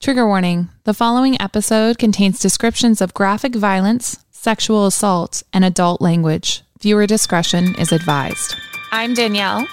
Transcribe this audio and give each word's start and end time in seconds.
Trigger 0.00 0.26
warning 0.26 0.70
the 0.84 0.94
following 0.94 1.38
episode 1.42 1.98
contains 1.98 2.40
descriptions 2.40 3.02
of 3.02 3.12
graphic 3.12 3.54
violence, 3.54 4.24
sexual 4.30 4.86
assault, 4.86 5.42
and 5.52 5.62
adult 5.62 6.00
language. 6.00 6.62
Viewer 6.80 7.06
discretion 7.06 7.74
is 7.74 7.92
advised. 7.92 8.56
I'm 8.92 9.12
Danielle. 9.12 9.66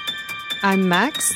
I'm 0.63 0.89
Max. 0.89 1.33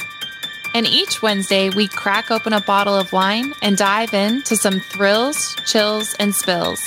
And 0.73 0.85
each 0.85 1.21
Wednesday, 1.21 1.69
we 1.69 1.87
crack 1.87 2.31
open 2.31 2.51
a 2.51 2.59
bottle 2.59 2.93
of 2.93 3.13
wine 3.13 3.53
and 3.61 3.77
dive 3.77 4.13
into 4.13 4.57
some 4.57 4.81
thrills, 4.81 5.55
chills, 5.65 6.13
and 6.19 6.35
spills. 6.35 6.81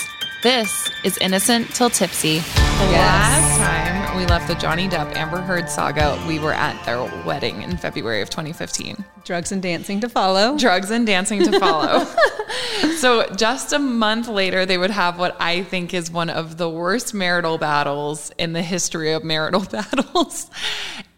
This 0.45 0.91
is 1.03 1.17
Innocent 1.17 1.73
Till 1.73 1.89
Tipsy. 1.89 2.37
The 2.37 2.91
last 2.91 3.57
time 3.57 4.15
we 4.15 4.27
left 4.27 4.47
the 4.47 4.53
Johnny 4.53 4.87
Depp 4.87 5.15
Amber 5.15 5.41
Heard 5.41 5.67
saga, 5.71 6.23
we 6.27 6.37
were 6.37 6.53
at 6.53 6.85
their 6.85 7.01
wedding 7.25 7.63
in 7.63 7.77
February 7.77 8.21
of 8.21 8.29
2015. 8.29 9.03
Drugs 9.23 9.51
and 9.51 9.59
dancing 9.59 10.01
to 10.01 10.07
follow. 10.07 10.55
Drugs 10.55 10.91
and 10.91 11.07
dancing 11.07 11.43
to 11.45 11.59
follow. 11.59 12.05
so 12.97 13.27
just 13.33 13.73
a 13.73 13.79
month 13.79 14.27
later, 14.27 14.67
they 14.67 14.77
would 14.77 14.91
have 14.91 15.17
what 15.17 15.35
I 15.39 15.63
think 15.63 15.95
is 15.95 16.11
one 16.11 16.29
of 16.29 16.57
the 16.57 16.69
worst 16.69 17.15
marital 17.15 17.57
battles 17.57 18.31
in 18.37 18.53
the 18.53 18.61
history 18.61 19.13
of 19.13 19.23
marital 19.23 19.61
battles. 19.71 20.51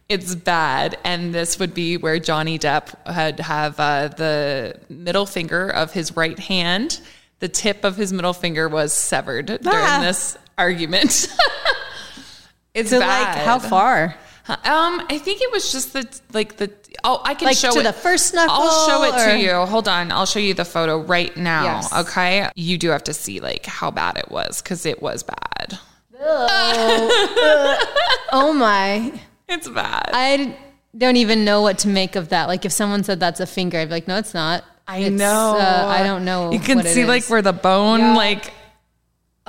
It's 0.07 0.35
bad, 0.35 0.97
and 1.03 1.35
this 1.35 1.59
would 1.59 1.73
be 1.73 1.97
where 1.97 2.17
Johnny 2.17 2.57
Depp 2.57 3.05
had 3.05 3.41
have 3.41 3.77
uh, 3.77 4.07
the 4.07 4.79
middle 4.87 5.25
finger 5.25 5.67
of 5.67 5.91
his 5.91 6.15
right 6.15 6.39
hand 6.39 7.01
the 7.39 7.47
tip 7.47 7.83
of 7.83 7.95
his 7.97 8.11
middle 8.13 8.33
finger 8.33 8.67
was 8.69 8.93
severed 8.93 9.45
during 9.45 9.59
Ah. 9.65 9.99
this 10.01 10.37
argument. 10.57 11.27
it's 12.73 12.89
So, 12.89 12.99
bad. 12.99 13.35
like, 13.37 13.45
how 13.45 13.59
far? 13.59 14.15
Um, 14.49 15.05
I 15.09 15.19
think 15.21 15.41
it 15.41 15.51
was 15.51 15.71
just 15.73 15.91
the 15.91 16.07
like 16.31 16.55
the 16.55 16.71
oh 17.03 17.19
I 17.25 17.33
can 17.33 17.47
Like, 17.47 17.57
show 17.57 17.71
to 17.73 17.79
it. 17.81 17.83
the 17.83 17.91
first 17.91 18.33
knuckle, 18.33 18.55
I'll 18.55 18.87
show 18.87 19.03
it 19.03 19.13
or- 19.13 19.31
to 19.33 19.37
you. 19.39 19.51
Hold 19.65 19.89
on, 19.89 20.09
I'll 20.11 20.25
show 20.25 20.39
you 20.39 20.53
the 20.53 20.63
photo 20.63 20.99
right 21.01 21.35
now. 21.35 21.63
Yes. 21.63 21.93
Okay, 21.93 22.47
you 22.55 22.77
do 22.77 22.89
have 22.91 23.03
to 23.05 23.13
see 23.13 23.41
like 23.41 23.65
how 23.65 23.91
bad 23.91 24.17
it 24.17 24.31
was 24.31 24.61
because 24.61 24.85
it 24.85 25.01
was 25.01 25.21
bad. 25.23 25.77
Oh 28.31 28.53
my. 28.57 29.19
It's 29.49 29.69
bad. 29.69 30.09
I 30.11 30.57
don't 30.97 31.15
even 31.15 31.45
know 31.45 31.61
what 31.61 31.77
to 31.79 31.87
make 31.87 32.17
of 32.17 32.27
that. 32.29 32.49
Like, 32.49 32.65
if 32.65 32.73
someone 32.73 33.05
said 33.05 33.17
that's 33.21 33.39
a 33.39 33.45
finger, 33.47 33.77
I'd 33.79 33.85
be 33.85 33.91
like, 33.91 34.05
no, 34.05 34.17
it's 34.17 34.33
not. 34.33 34.65
I 34.87 34.99
It's, 34.99 35.15
know. 35.19 35.57
Uh, 35.59 35.85
I 35.87 36.03
don't 36.03 36.23
know. 36.25 36.51
You 36.51 36.59
can 36.59 36.83
see 36.83 37.05
like 37.05 37.25
where 37.29 37.41
the 37.41 37.53
bone 37.53 37.99
Yeah. 37.99 38.15
like. 38.15 38.53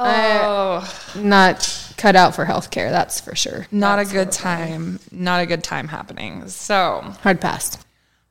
Oh, 0.01 1.11
not 1.17 1.93
cut 1.97 2.15
out 2.15 2.35
for 2.35 2.45
healthcare. 2.45 2.91
That's 2.91 3.21
for 3.21 3.35
sure. 3.35 3.67
not 3.73 3.97
That's 3.97 4.11
a 4.11 4.13
good 4.15 4.31
time. 4.33 5.01
Not 5.11 5.41
a 5.43 5.47
good 5.47 5.65
time 5.65 5.89
happening. 5.89 6.49
So 6.49 7.01
Hard 7.23 7.41
pass. 7.41 7.77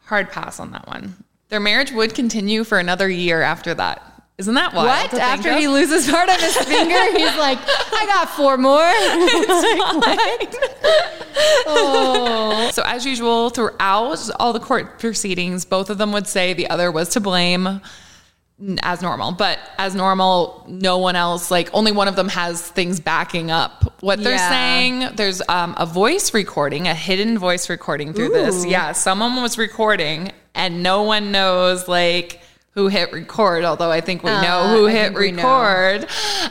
Hard 0.06 0.32
pass 0.32 0.60
on 0.62 0.72
that 0.72 0.88
one. 0.88 1.16
Their 1.50 1.60
marriage 1.60 1.92
would 1.92 2.14
continue 2.14 2.64
for 2.64 2.80
another 2.80 3.10
year 3.10 3.42
after 3.42 3.74
that. 3.74 4.02
Isn't 4.38 4.54
that 4.54 4.74
wild? 4.74 5.12
What? 5.12 5.20
After 5.20 5.58
he 5.58 5.68
loses 5.68 6.10
part 6.10 6.30
of 6.30 6.40
his 6.40 6.56
finger, 6.58 7.04
he's 7.18 7.36
like, 7.38 7.58
I 7.60 8.06
got 8.06 8.30
four 8.30 8.58
more. 8.58 8.88
So, 12.72 12.84
as 12.84 13.06
usual, 13.06 13.50
throughout 13.50 14.30
all 14.40 14.54
the 14.54 14.60
court 14.60 15.00
proceedings, 15.00 15.66
both 15.66 15.90
of 15.90 15.98
them 15.98 16.12
would 16.12 16.28
say 16.28 16.54
the 16.54 16.70
other 16.70 16.92
was 16.92 17.10
to 17.10 17.20
blame 17.20 17.82
as 18.82 19.02
normal. 19.02 19.32
But 19.32 19.60
as 19.78 19.96
normal, 19.96 20.66
no 20.68 20.98
one 20.98 21.16
else, 21.16 21.52
like 21.52 21.70
only 21.74 21.92
one 21.92 22.08
of 22.08 22.16
them 22.16 22.30
has 22.30 22.62
things 22.62 23.00
backing 23.00 23.52
up 23.52 24.02
what 24.02 24.24
they're 24.24 24.34
Yeah. 24.34 24.50
saying. 24.50 25.16
There's 25.16 25.42
um, 25.48 25.76
a 25.78 25.86
voice 25.86 26.34
recording, 26.34 26.88
a 26.88 26.96
hidden 26.96 27.38
voice 27.38 27.70
recording 27.70 28.14
through 28.14 28.30
this. 28.30 28.66
Yeah, 28.66 28.92
someone 28.92 29.42
was 29.42 29.58
recording 29.58 30.32
and 30.56 30.82
no 30.84 31.04
one 31.04 31.32
knows, 31.32 31.88
like, 31.88 32.42
who 32.78 32.88
hit 32.90 33.12
record, 33.12 33.64
although 33.64 33.90
I 33.90 34.02
think 34.02 34.22
we 34.22 34.30
know 34.30 34.60
Uh, 34.60 34.68
who 34.68 34.88
I 34.88 34.92
hit 34.92 35.12
know. 35.14 35.18
record. 35.20 36.08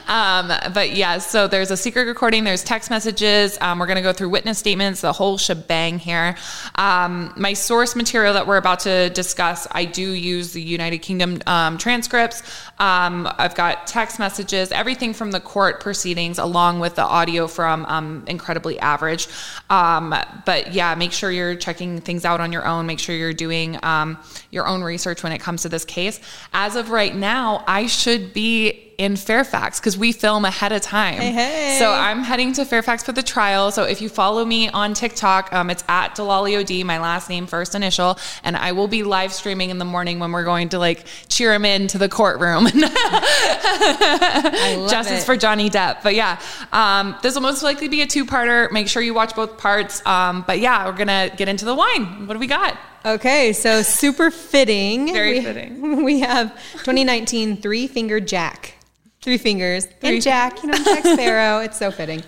Um, 0.09 0.51
but 0.75 0.91
yeah, 0.91 1.19
so 1.19 1.47
there's 1.47 1.71
a 1.71 1.77
secret 1.77 2.09
recording, 2.09 2.43
there's 2.43 2.65
text 2.65 2.91
messages. 2.91 3.57
Um, 3.61 3.79
we're 3.79 3.87
going 3.87 3.95
to 3.95 4.03
go 4.03 4.13
through 4.13 4.31
witness 4.31 4.59
statements, 4.59 5.03
the 5.03 5.13
whole 5.13 5.39
shebang 5.39 6.01
here. 6.01 6.35
Um, 6.75 7.33
my 7.37 7.53
source 7.53 7.95
material 7.95 8.35
that 8.35 8.45
we're 8.49 8.57
about 8.57 8.81
to 8.81 9.09
discuss, 9.11 9.69
I 9.71 9.85
do 9.85 10.03
use 10.11 10.53
the 10.53 10.61
United 10.61 10.99
Kingdom 10.99 11.41
um, 11.47 11.79
transcripts. 11.79 12.43
Um, 12.81 13.29
I've 13.39 13.55
got 13.55 13.87
text 13.87 14.19
messages, 14.19 14.73
everything 14.73 15.15
from 15.15 15.31
the 15.31 15.39
court 15.39 15.79
proceedings, 15.81 16.41
along 16.41 16.81
with 16.81 16.97
the 16.97 17.05
audio 17.05 17.47
from 17.47 17.87
um, 17.87 18.25
Incredibly 18.27 18.81
Average. 18.81 19.29
Um, 19.71 20.13
but 20.45 20.75
yeah, 20.75 20.93
make 20.97 21.13
sure 21.13 21.31
you're 21.31 21.55
checking 21.55 22.01
things 22.01 22.25
out 22.25 22.41
on 22.41 22.51
your 22.51 22.67
own. 22.67 22.87
Make 22.87 22.99
sure 22.99 23.15
you're 23.15 23.33
doing 23.33 23.79
um, 23.85 24.19
your 24.51 24.67
own 24.67 24.83
research 24.83 25.23
when 25.23 25.31
it 25.31 25.39
comes 25.39 25.63
to 25.63 25.69
this 25.69 25.85
case. 25.85 26.16
As 26.53 26.77
of 26.77 26.91
right 26.91 27.15
now, 27.15 27.65
I 27.67 27.87
should 27.87 28.33
be 28.33 28.87
in 28.99 29.17
Fairfax 29.17 29.79
because 29.79 29.99
we 29.99 30.13
film 30.13 30.45
ahead 30.45 30.73
of 30.73 30.81
time. 30.81 31.15
Hey, 31.15 31.33
hey. 31.33 31.77
So 31.79 31.93
I'm 31.93 32.23
heading 32.23 32.53
to 32.55 32.65
Fairfax 32.65 33.03
for 33.03 33.13
the 33.13 33.23
trial. 33.23 33.71
So 33.71 33.85
if 33.85 34.01
you 34.01 34.09
follow 34.09 34.45
me 34.45 34.69
on 34.71 34.95
TikTok, 34.95 35.53
um, 35.53 35.71
it's 35.71 35.85
at 35.89 36.17
Delalio 36.17 36.57
my 36.85 36.99
last 36.99 37.29
name, 37.29 37.47
first 37.47 37.75
initial, 37.75 38.19
and 38.43 38.57
I 38.57 38.73
will 38.73 38.89
be 38.89 39.03
live 39.03 39.33
streaming 39.33 39.71
in 39.71 39.79
the 39.79 39.85
morning 39.85 40.19
when 40.19 40.33
we're 40.33 40.45
going 40.45 40.71
to 40.71 40.79
like 40.79 41.05
cheer 41.29 41.53
him 41.53 41.65
into 41.65 41.99
the 41.99 42.09
courtroom. 42.09 42.67
I 42.73 44.77
love 44.79 44.91
Justice 44.91 45.23
it. 45.23 45.27
for 45.27 45.37
Johnny 45.37 45.71
Depp. 45.71 46.03
But 46.03 46.15
yeah, 46.15 46.41
um, 46.73 47.17
this 47.23 47.35
will 47.35 47.43
most 47.43 47.63
likely 47.63 47.89
be 47.89 48.03
a 48.03 48.07
two-parter. 48.07 48.71
Make 48.73 48.89
sure 48.89 49.03
you 49.03 49.15
watch 49.15 49.35
both 49.35 49.59
parts. 49.59 50.05
Um, 50.07 50.45
but 50.47 50.59
yeah, 50.59 50.87
we're 50.87 50.97
gonna 50.97 51.31
get 51.37 51.49
into 51.49 51.65
the 51.65 51.75
wine. 51.75 52.27
What 52.27 52.35
do 52.35 52.41
we 52.41 52.47
got? 52.47 52.77
Okay, 53.07 53.53
so 53.53 53.83
super 53.83 54.33
fitting. 54.33 55.13
Very 55.13 55.35
we, 55.35 55.45
fitting. 55.45 56.05
We 56.05 56.21
have 56.21 56.53
2019 56.73 57.59
Three 57.59 57.87
Finger 57.87 58.19
Jack. 58.19 58.75
Three 59.23 59.39
fingers. 59.39 59.87
Three 59.87 60.15
and 60.15 60.23
Jack, 60.23 60.63
you 60.63 60.71
know, 60.71 60.79
Jack 60.79 61.05
Sparrow. 61.05 61.59
it's 61.65 61.79
so 61.79 61.93
fitting. 61.93 62.23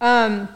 Um, 0.00 0.48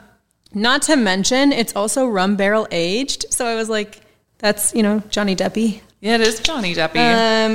not 0.52 0.82
to 0.82 0.96
mention, 0.96 1.52
it's 1.52 1.74
also 1.74 2.06
rum 2.06 2.36
barrel 2.36 2.68
aged. 2.70 3.26
So 3.30 3.46
I 3.46 3.56
was 3.56 3.68
like, 3.68 4.00
that's, 4.38 4.74
you 4.74 4.82
know, 4.82 5.02
Johnny 5.08 5.34
Deppy. 5.34 5.80
Yeah, 6.00 6.16
it 6.16 6.20
is 6.20 6.38
Johnny 6.38 6.74
Deppy. 6.74 6.98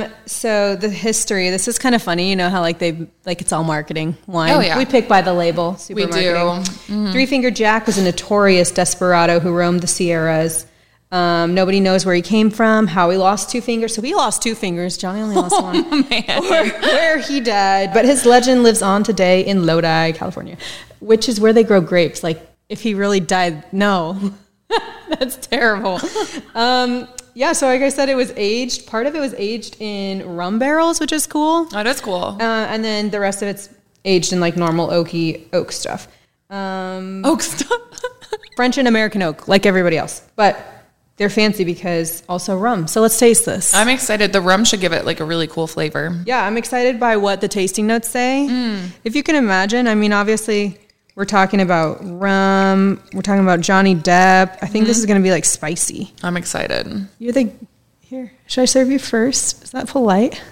Um, 0.02 0.10
so 0.26 0.76
the 0.76 0.88
history, 0.90 1.50
this 1.50 1.68
is 1.68 1.78
kind 1.78 1.94
of 1.94 2.02
funny. 2.02 2.28
You 2.28 2.36
know 2.36 2.50
how 2.50 2.60
like 2.60 2.78
they 2.78 3.08
like 3.24 3.40
it's 3.40 3.52
all 3.52 3.64
marketing 3.64 4.16
wine. 4.26 4.52
Oh, 4.52 4.60
yeah. 4.60 4.76
We 4.76 4.84
pick 4.84 5.06
by 5.06 5.22
the 5.22 5.32
label. 5.32 5.76
Super 5.76 6.06
We 6.06 6.06
do. 6.06 6.34
marketing. 6.34 7.12
Three 7.12 7.26
Finger 7.26 7.50
Jack 7.50 7.86
was 7.86 7.96
a 7.96 8.02
notorious 8.02 8.70
desperado 8.72 9.38
who 9.38 9.52
roamed 9.52 9.82
the 9.82 9.86
Sierras. 9.86 10.66
Um, 11.12 11.54
nobody 11.54 11.80
knows 11.80 12.06
where 12.06 12.14
he 12.14 12.22
came 12.22 12.50
from, 12.50 12.86
how 12.86 13.10
he 13.10 13.16
lost 13.16 13.50
two 13.50 13.60
fingers. 13.60 13.94
So 13.94 14.02
he 14.02 14.14
lost 14.14 14.42
two 14.42 14.54
fingers. 14.54 14.96
Johnny 14.96 15.20
only 15.20 15.34
lost 15.34 15.60
one. 15.62 15.84
Or 15.84 16.68
where 16.68 17.18
he 17.18 17.40
died. 17.40 17.92
But 17.92 18.04
his 18.04 18.24
legend 18.24 18.62
lives 18.62 18.80
on 18.82 19.02
today 19.02 19.44
in 19.44 19.66
Lodi, 19.66 20.12
California, 20.12 20.56
which 21.00 21.28
is 21.28 21.40
where 21.40 21.52
they 21.52 21.64
grow 21.64 21.80
grapes. 21.80 22.22
Like 22.22 22.40
if 22.68 22.80
he 22.80 22.94
really 22.94 23.20
died, 23.20 23.64
no. 23.72 24.32
That's 25.08 25.36
terrible. 25.36 25.98
Um, 26.54 27.08
yeah, 27.34 27.52
so 27.52 27.66
like 27.66 27.82
I 27.82 27.88
said, 27.88 28.08
it 28.08 28.14
was 28.14 28.32
aged. 28.36 28.86
Part 28.86 29.06
of 29.06 29.14
it 29.16 29.20
was 29.20 29.34
aged 29.34 29.76
in 29.80 30.36
rum 30.36 30.58
barrels, 30.60 31.00
which 31.00 31.12
is 31.12 31.26
cool. 31.26 31.66
oh, 31.72 31.82
that's 31.82 32.00
cool. 32.00 32.36
Uh, 32.40 32.66
and 32.68 32.84
then 32.84 33.10
the 33.10 33.18
rest 33.20 33.40
of 33.42 33.48
it's 33.48 33.68
aged 34.04 34.32
in 34.32 34.40
like 34.40 34.56
normal 34.56 34.88
oaky 34.88 35.46
oak 35.52 35.72
stuff. 35.72 36.06
Um, 36.50 37.24
Oak 37.24 37.42
stuff. 37.42 37.80
French 38.56 38.78
and 38.78 38.88
American 38.88 39.22
oak, 39.22 39.46
like 39.48 39.64
everybody 39.66 39.96
else. 39.96 40.22
But 40.34 40.58
they're 41.20 41.28
fancy 41.28 41.64
because 41.64 42.22
also 42.30 42.56
rum. 42.56 42.86
So 42.86 43.02
let's 43.02 43.18
taste 43.18 43.44
this. 43.44 43.74
I'm 43.74 43.90
excited. 43.90 44.32
The 44.32 44.40
rum 44.40 44.64
should 44.64 44.80
give 44.80 44.94
it 44.94 45.04
like 45.04 45.20
a 45.20 45.24
really 45.26 45.46
cool 45.46 45.66
flavor. 45.66 46.18
yeah, 46.24 46.46
I'm 46.46 46.56
excited 46.56 46.98
by 46.98 47.18
what 47.18 47.42
the 47.42 47.46
tasting 47.46 47.86
notes 47.86 48.08
say. 48.08 48.48
Mm. 48.50 48.88
If 49.04 49.14
you 49.14 49.22
can 49.22 49.36
imagine, 49.36 49.86
I 49.86 49.94
mean, 49.94 50.14
obviously, 50.14 50.78
we're 51.16 51.26
talking 51.26 51.60
about 51.60 51.98
rum. 52.00 53.02
We're 53.12 53.20
talking 53.20 53.42
about 53.42 53.60
Johnny 53.60 53.94
Depp. 53.94 54.56
I 54.62 54.66
think 54.66 54.86
this 54.86 54.96
mm-hmm. 54.96 55.00
is 55.02 55.06
going 55.06 55.20
to 55.20 55.22
be 55.22 55.30
like 55.30 55.44
spicy. 55.44 56.10
I'm 56.22 56.38
excited. 56.38 57.06
You're 57.18 57.32
the 57.32 57.52
here. 58.00 58.32
Should 58.46 58.62
I 58.62 58.64
serve 58.64 58.90
you 58.90 58.98
first? 58.98 59.62
Is 59.62 59.72
that 59.72 59.88
polite? 59.88 60.42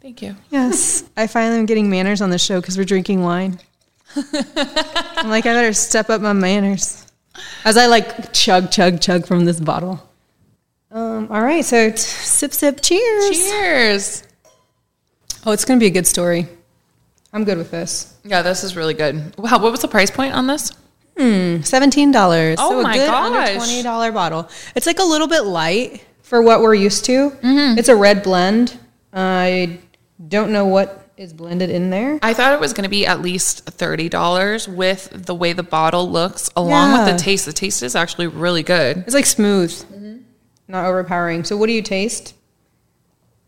Thank 0.00 0.22
you. 0.22 0.34
Yes. 0.50 1.04
I 1.16 1.28
finally 1.28 1.60
am 1.60 1.66
getting 1.66 1.88
manners 1.88 2.20
on 2.20 2.30
the 2.30 2.38
show 2.38 2.60
because 2.60 2.76
we're 2.76 2.82
drinking 2.82 3.22
wine. 3.22 3.60
I'm 4.16 5.28
like, 5.28 5.46
I 5.46 5.54
better 5.54 5.72
step 5.72 6.10
up 6.10 6.20
my 6.20 6.32
manners 6.32 7.01
as 7.64 7.76
I 7.76 7.86
like 7.86 8.32
chug, 8.32 8.70
chug, 8.70 9.00
chug 9.00 9.26
from 9.26 9.44
this 9.44 9.60
bottle. 9.60 10.08
Um, 10.90 11.28
all 11.30 11.42
right, 11.42 11.64
so 11.64 11.90
t- 11.90 11.96
sip, 11.96 12.52
sip, 12.52 12.80
cheers. 12.82 13.30
Cheers. 13.30 14.22
Oh, 15.46 15.52
it's 15.52 15.64
going 15.64 15.78
to 15.78 15.82
be 15.82 15.86
a 15.88 15.90
good 15.90 16.06
story. 16.06 16.46
I'm 17.32 17.44
good 17.44 17.56
with 17.56 17.70
this. 17.70 18.14
Yeah, 18.24 18.42
this 18.42 18.62
is 18.62 18.76
really 18.76 18.94
good. 18.94 19.34
Wow, 19.38 19.58
what 19.58 19.72
was 19.72 19.80
the 19.80 19.88
price 19.88 20.10
point 20.10 20.34
on 20.34 20.46
this? 20.46 20.72
Seventeen 21.16 22.10
dollars. 22.10 22.56
Oh 22.58 22.70
so 22.70 22.80
a 22.80 22.82
my 22.82 22.96
good 22.96 23.06
gosh. 23.06 23.48
under 23.48 23.54
twenty 23.56 23.82
dollar 23.82 24.10
bottle. 24.12 24.48
It's 24.74 24.86
like 24.86 24.98
a 24.98 25.04
little 25.04 25.28
bit 25.28 25.42
light 25.42 26.04
for 26.22 26.40
what 26.42 26.62
we're 26.62 26.74
used 26.74 27.04
to. 27.04 27.36
It's 27.42 27.88
a 27.88 27.94
red 27.94 28.22
blend. 28.22 28.78
I 29.12 29.78
don't 30.28 30.52
know 30.52 30.66
what 30.66 31.01
is 31.16 31.32
blended 31.32 31.70
in 31.70 31.90
there. 31.90 32.18
I 32.22 32.34
thought 32.34 32.52
it 32.54 32.60
was 32.60 32.72
going 32.72 32.84
to 32.84 32.88
be 32.90 33.06
at 33.06 33.20
least 33.20 33.66
$30 33.66 34.68
with 34.74 35.10
the 35.26 35.34
way 35.34 35.52
the 35.52 35.62
bottle 35.62 36.10
looks, 36.10 36.50
along 36.56 36.92
with 36.92 37.12
the 37.12 37.22
taste. 37.22 37.46
The 37.46 37.52
taste 37.52 37.82
is 37.82 37.94
actually 37.94 38.26
really 38.28 38.62
good. 38.62 38.98
It's 38.98 39.14
like 39.14 39.26
smooth, 39.26 40.22
not 40.68 40.86
overpowering. 40.86 41.44
So, 41.44 41.56
what 41.56 41.66
do 41.66 41.72
you 41.72 41.82
taste? 41.82 42.34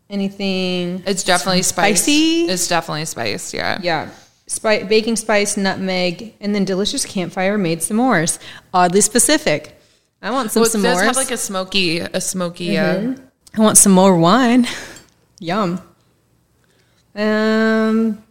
Anything? 0.09 1.01
It's 1.07 1.23
definitely 1.23 1.63
spiced. 1.63 2.03
Spicy? 2.03 2.43
It's 2.43 2.67
definitely 2.67 3.05
spiced, 3.05 3.53
yeah. 3.53 3.79
Yeah. 3.81 4.09
Spi- 4.47 4.83
baking 4.83 5.15
spice, 5.15 5.57
nutmeg, 5.57 6.35
and 6.39 6.53
then 6.53 6.65
delicious 6.65 7.03
campfire 7.05 7.57
made 7.57 7.79
s'mores. 7.79 8.37
Oddly 8.73 9.01
specific. 9.01 9.79
I 10.21 10.29
want 10.29 10.51
some 10.51 10.61
Well, 10.61 10.69
it 10.69 10.73
does 10.73 10.99
s'mores. 10.99 11.03
have 11.05 11.15
like 11.15 11.31
a 11.31 11.37
smoky, 11.37 11.99
a 11.99 12.21
smoky. 12.21 12.77
Uh, 12.77 13.15
I 13.57 13.61
want 13.61 13.77
some 13.77 13.91
more 13.91 14.15
wine. 14.17 14.67
Yum. 15.39 15.81
Um, 17.15 18.23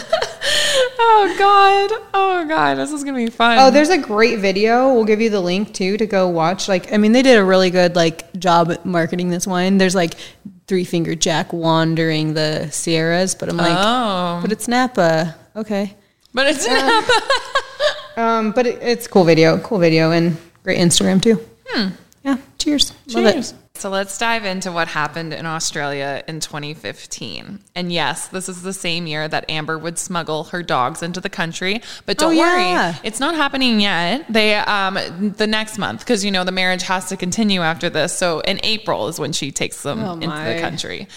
oh 0.99 1.35
God, 1.39 1.91
oh 2.15 2.47
God, 2.49 2.77
this 2.77 2.91
is 2.91 3.05
gonna 3.05 3.19
be 3.19 3.29
fun. 3.29 3.59
Oh, 3.59 3.71
there's 3.71 3.91
a 3.91 3.99
great 3.99 4.39
video. 4.39 4.95
We'll 4.95 5.05
give 5.05 5.21
you 5.21 5.29
the 5.29 5.43
link 5.43 5.75
too 5.75 5.99
to 5.99 6.07
go 6.07 6.27
watch. 6.29 6.69
Like, 6.69 6.91
I 6.93 6.97
mean, 6.97 7.13
they 7.13 7.21
did 7.23 7.37
a 7.37 7.45
really 7.45 7.69
good 7.69 7.95
like 7.95 8.33
job 8.39 8.73
marketing 8.85 9.29
this 9.29 9.47
wine. 9.47 9.77
There's 9.77 9.95
like 9.95 10.15
Three 10.67 10.85
Finger 10.85 11.15
Jack 11.15 11.53
wandering 11.53 12.33
the 12.33 12.71
Sierras, 12.71 13.35
but 13.35 13.51
I'm 13.51 13.59
like, 13.59 13.77
oh, 13.79 14.39
but 14.41 14.53
it's 14.53 14.69
Napa. 14.69 15.35
Okay. 15.55 15.95
but 16.33 16.47
it's 16.47 16.67
Napa 16.67 17.13
Um, 18.23 18.53
but 18.53 18.67
it, 18.67 18.79
it's 18.83 19.07
cool 19.07 19.25
video, 19.25 19.59
cool 19.59 19.79
video, 19.79 20.11
and 20.13 20.37
great 20.63 20.79
Instagram 20.79 21.21
too. 21.23 21.41
Yeah. 21.75 21.91
Cheers. 22.63 22.93
Cheers. 23.09 23.55
So 23.75 23.89
let's 23.91 24.17
dive 24.19 24.45
into 24.45 24.71
what 24.71 24.87
happened 24.89 25.33
in 25.33 25.47
Australia 25.47 26.23
in 26.29 26.41
2015. 26.41 27.59
And 27.75 27.93
yes, 27.93 28.29
this 28.29 28.49
is 28.49 28.63
the 28.63 28.73
same 28.73 29.07
year 29.07 29.27
that 29.27 29.51
Amber 29.51 29.79
would 29.79 29.99
smuggle 29.99 30.45
her 30.45 30.63
dogs 30.63 31.03
into 31.03 31.21
the 31.21 31.31
country. 31.31 31.81
But 32.07 32.19
don't 32.19 32.29
Oh, 32.29 32.33
yeah. 32.33 32.91
worry, 32.93 32.99
it's 33.03 33.19
not 33.19 33.35
happening 33.35 33.81
yet. 33.81 34.27
They 34.29 34.55
um 34.57 34.95
the 35.37 35.47
next 35.47 35.79
month 35.79 36.01
because 36.01 36.25
you 36.25 36.31
know 36.31 36.45
the 36.45 36.53
marriage 36.53 36.83
has 36.83 37.09
to 37.09 37.17
continue 37.17 37.63
after 37.63 37.91
this. 37.91 38.17
So 38.17 38.41
in 38.41 38.61
April 38.63 39.09
is 39.09 39.19
when 39.19 39.33
she 39.33 39.51
takes 39.51 39.83
them 39.83 40.01
Oh, 40.01 40.13
into 40.13 40.27
the 40.29 40.59
country. 40.61 41.09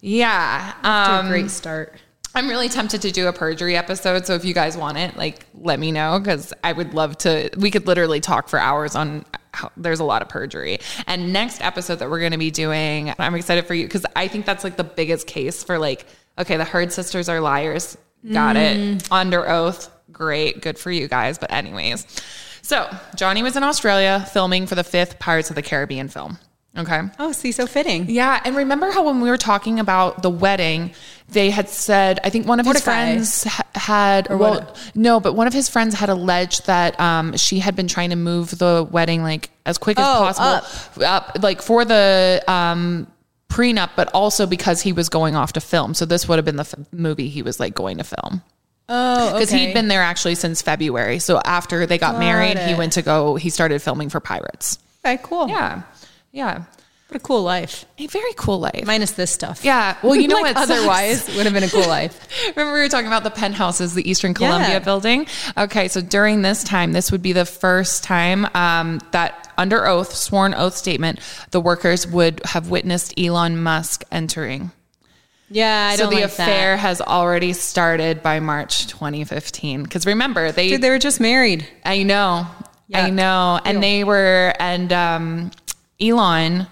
Yeah. 0.00 0.74
Um, 0.84 1.26
a 1.26 1.28
great 1.28 1.50
start. 1.50 1.94
I'm 2.38 2.48
really 2.48 2.68
tempted 2.68 3.02
to 3.02 3.10
do 3.10 3.26
a 3.26 3.32
perjury 3.32 3.76
episode. 3.76 4.24
So 4.24 4.34
if 4.34 4.44
you 4.44 4.54
guys 4.54 4.76
want 4.76 4.96
it, 4.96 5.16
like, 5.16 5.44
let 5.54 5.80
me 5.80 5.90
know 5.90 6.20
because 6.20 6.54
I 6.62 6.72
would 6.72 6.94
love 6.94 7.18
to. 7.18 7.50
We 7.58 7.70
could 7.70 7.86
literally 7.86 8.20
talk 8.20 8.48
for 8.48 8.58
hours 8.58 8.94
on. 8.94 9.24
How, 9.54 9.72
there's 9.76 9.98
a 9.98 10.04
lot 10.04 10.22
of 10.22 10.28
perjury. 10.28 10.78
And 11.06 11.32
next 11.32 11.62
episode 11.62 11.96
that 11.96 12.08
we're 12.08 12.20
going 12.20 12.32
to 12.32 12.38
be 12.38 12.52
doing, 12.52 13.12
I'm 13.18 13.34
excited 13.34 13.66
for 13.66 13.74
you 13.74 13.86
because 13.86 14.06
I 14.14 14.28
think 14.28 14.46
that's 14.46 14.62
like 14.62 14.76
the 14.76 14.84
biggest 14.84 15.26
case 15.26 15.64
for 15.64 15.78
like, 15.78 16.06
okay, 16.38 16.56
the 16.56 16.64
Heard 16.64 16.92
sisters 16.92 17.28
are 17.28 17.40
liars. 17.40 17.98
Got 18.30 18.56
it. 18.56 18.76
Mm. 18.76 19.08
Under 19.10 19.48
oath. 19.48 19.90
Great. 20.12 20.62
Good 20.62 20.78
for 20.78 20.92
you 20.92 21.08
guys. 21.08 21.38
But 21.38 21.50
anyways, 21.50 22.06
so 22.62 22.88
Johnny 23.16 23.42
was 23.42 23.56
in 23.56 23.64
Australia 23.64 24.28
filming 24.32 24.66
for 24.66 24.76
the 24.76 24.84
fifth 24.84 25.18
Pirates 25.18 25.50
of 25.50 25.56
the 25.56 25.62
Caribbean 25.62 26.08
film. 26.08 26.38
Okay. 26.78 27.00
Oh, 27.18 27.32
see, 27.32 27.50
so 27.52 27.66
fitting. 27.66 28.06
Yeah, 28.08 28.40
and 28.44 28.54
remember 28.56 28.90
how 28.92 29.02
when 29.04 29.20
we 29.20 29.28
were 29.30 29.36
talking 29.36 29.80
about 29.80 30.22
the 30.22 30.30
wedding, 30.30 30.92
they 31.28 31.50
had 31.50 31.68
said 31.68 32.20
I 32.22 32.30
think 32.30 32.46
one 32.46 32.60
of 32.60 32.66
his 32.66 32.80
friends 32.80 33.42
ha- 33.44 33.64
had 33.74 34.30
Or 34.30 34.36
well, 34.36 34.54
what? 34.60 34.90
no, 34.94 35.18
but 35.18 35.32
one 35.34 35.46
of 35.48 35.52
his 35.52 35.68
friends 35.68 35.94
had 35.94 36.08
alleged 36.08 36.66
that 36.66 36.98
um, 37.00 37.36
she 37.36 37.58
had 37.58 37.74
been 37.74 37.88
trying 37.88 38.10
to 38.10 38.16
move 38.16 38.56
the 38.58 38.86
wedding 38.90 39.22
like 39.22 39.50
as 39.66 39.76
quick 39.76 39.98
as 39.98 40.04
Oh, 40.06 40.20
possible, 40.32 41.04
up. 41.04 41.36
like 41.42 41.60
for 41.62 41.84
the 41.84 42.42
um, 42.46 43.08
prenup, 43.50 43.90
but 43.96 44.08
also 44.14 44.46
because 44.46 44.80
he 44.80 44.92
was 44.92 45.08
going 45.08 45.34
off 45.34 45.54
to 45.54 45.60
film. 45.60 45.94
So 45.94 46.04
this 46.04 46.28
would 46.28 46.36
have 46.36 46.44
been 46.44 46.56
the 46.56 46.62
f- 46.62 46.74
movie 46.92 47.28
he 47.28 47.42
was 47.42 47.58
like 47.58 47.74
going 47.74 47.98
to 47.98 48.04
film 48.04 48.42
Oh, 48.88 49.32
because 49.32 49.50
he'd 49.50 49.74
been 49.74 49.88
there 49.88 50.00
actually 50.02 50.34
since 50.36 50.62
February. 50.62 51.18
So 51.18 51.40
after 51.44 51.84
they 51.86 51.98
got 51.98 52.12
Got 52.12 52.20
married, 52.20 52.56
he 52.58 52.74
went 52.74 52.92
to 52.94 53.02
go. 53.02 53.34
He 53.34 53.50
started 53.50 53.82
filming 53.82 54.08
for 54.10 54.20
Pirates. 54.20 54.78
okay, 55.04 55.18
cool. 55.22 55.48
Yeah, 55.48 55.82
yeah, 56.32 56.64
What 57.08 57.16
a 57.16 57.20
cool 57.20 57.42
life. 57.42 57.84
a 57.98 58.06
very 58.06 58.32
cool 58.36 58.60
life. 58.60 58.84
Minus 58.86 59.12
this 59.12 59.30
stuff. 59.30 59.64
Yeah. 59.64 59.96
Well, 60.02 60.14
you 60.14 60.28
know 60.28 60.36
Like, 60.36 60.56
what? 60.56 60.68
sucks? 60.68 60.70
Otherwise, 60.80 61.36
would 61.36 61.44
have 61.46 61.54
been 61.54 61.64
a 61.64 61.68
cool 61.68 61.88
life. 61.98 62.28
Remember 62.54 62.74
we 62.74 62.80
were 62.80 62.88
talking 62.88 63.06
about 63.06 63.24
the 63.24 63.30
penthouses, 63.30 63.94
the 63.94 64.08
Eastern 64.08 64.34
Columbia 64.34 64.68
Yeah. 64.74 64.78
building? 64.80 65.26
Okay, 65.56 65.88
so 65.88 66.00
during 66.00 66.42
this 66.42 66.62
time, 66.64 66.92
this 66.92 67.10
would 67.10 67.22
be 67.22 67.32
the 67.32 67.44
first 67.46 68.04
time 68.04 68.46
um, 68.54 69.00
that 69.12 69.52
under 69.56 69.86
oath, 69.86 70.14
sworn 70.14 70.54
oath 70.54 70.76
statement, 70.76 71.18
the 71.50 71.60
workers 71.60 72.06
would 72.06 72.40
have 72.44 72.70
witnessed 72.70 73.18
Elon 73.18 73.60
Musk 73.62 74.04
entering. 74.12 74.70
Yeah, 75.50 75.90
I 75.92 75.96
so 75.96 76.08
the 76.10 76.16
like 76.16 76.24
affair 76.24 76.76
that. 76.76 76.80
has 76.80 77.00
already 77.00 77.54
started 77.54 78.22
by 78.22 78.38
March 78.38 78.86
2015. 78.86 79.82
Because 79.82 80.04
remember, 80.04 80.52
they, 80.52 80.68
Dude, 80.68 80.82
they 80.82 80.90
were 80.90 80.98
just 80.98 81.20
married. 81.20 81.66
I 81.86 82.02
know, 82.02 82.46
I 82.92 83.08
know, 83.08 83.58
and 83.64 83.82
they 83.82 84.04
were, 84.04 84.52
and 84.60 84.92
um, 84.92 85.50
Elon, 86.00 86.66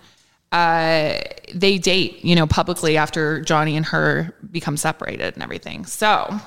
uh, 0.52 1.18
they 1.54 1.78
date, 1.78 2.24
you 2.24 2.34
know, 2.34 2.46
publicly 2.46 2.96
after 2.96 3.40
Johnny 3.40 3.76
and 3.76 3.86
her 3.86 4.34
become 4.50 4.76
separated 4.76 5.34
and 5.34 5.42
everything. 5.42 5.84
So, 5.84 6.40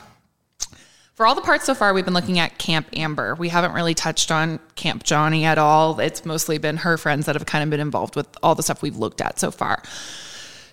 for 1.13 1.27
all 1.27 1.35
the 1.35 1.41
parts 1.41 1.65
so 1.65 1.75
far, 1.75 1.93
we've 1.93 2.05
been 2.05 2.13
looking 2.13 2.39
at 2.39 2.57
Camp 2.57 2.87
Amber. 2.93 3.35
We 3.35 3.49
haven't 3.49 3.73
really 3.73 3.93
touched 3.93 4.31
on 4.31 4.59
Camp 4.75 5.03
Johnny 5.03 5.43
at 5.43 5.57
all. 5.57 5.99
It's 5.99 6.25
mostly 6.25 6.57
been 6.57 6.77
her 6.77 6.97
friends 6.97 7.25
that 7.25 7.35
have 7.35 7.45
kind 7.45 7.63
of 7.63 7.69
been 7.69 7.81
involved 7.81 8.15
with 8.15 8.27
all 8.41 8.55
the 8.55 8.63
stuff 8.63 8.81
we've 8.81 8.95
looked 8.95 9.19
at 9.19 9.37
so 9.37 9.51
far. 9.51 9.83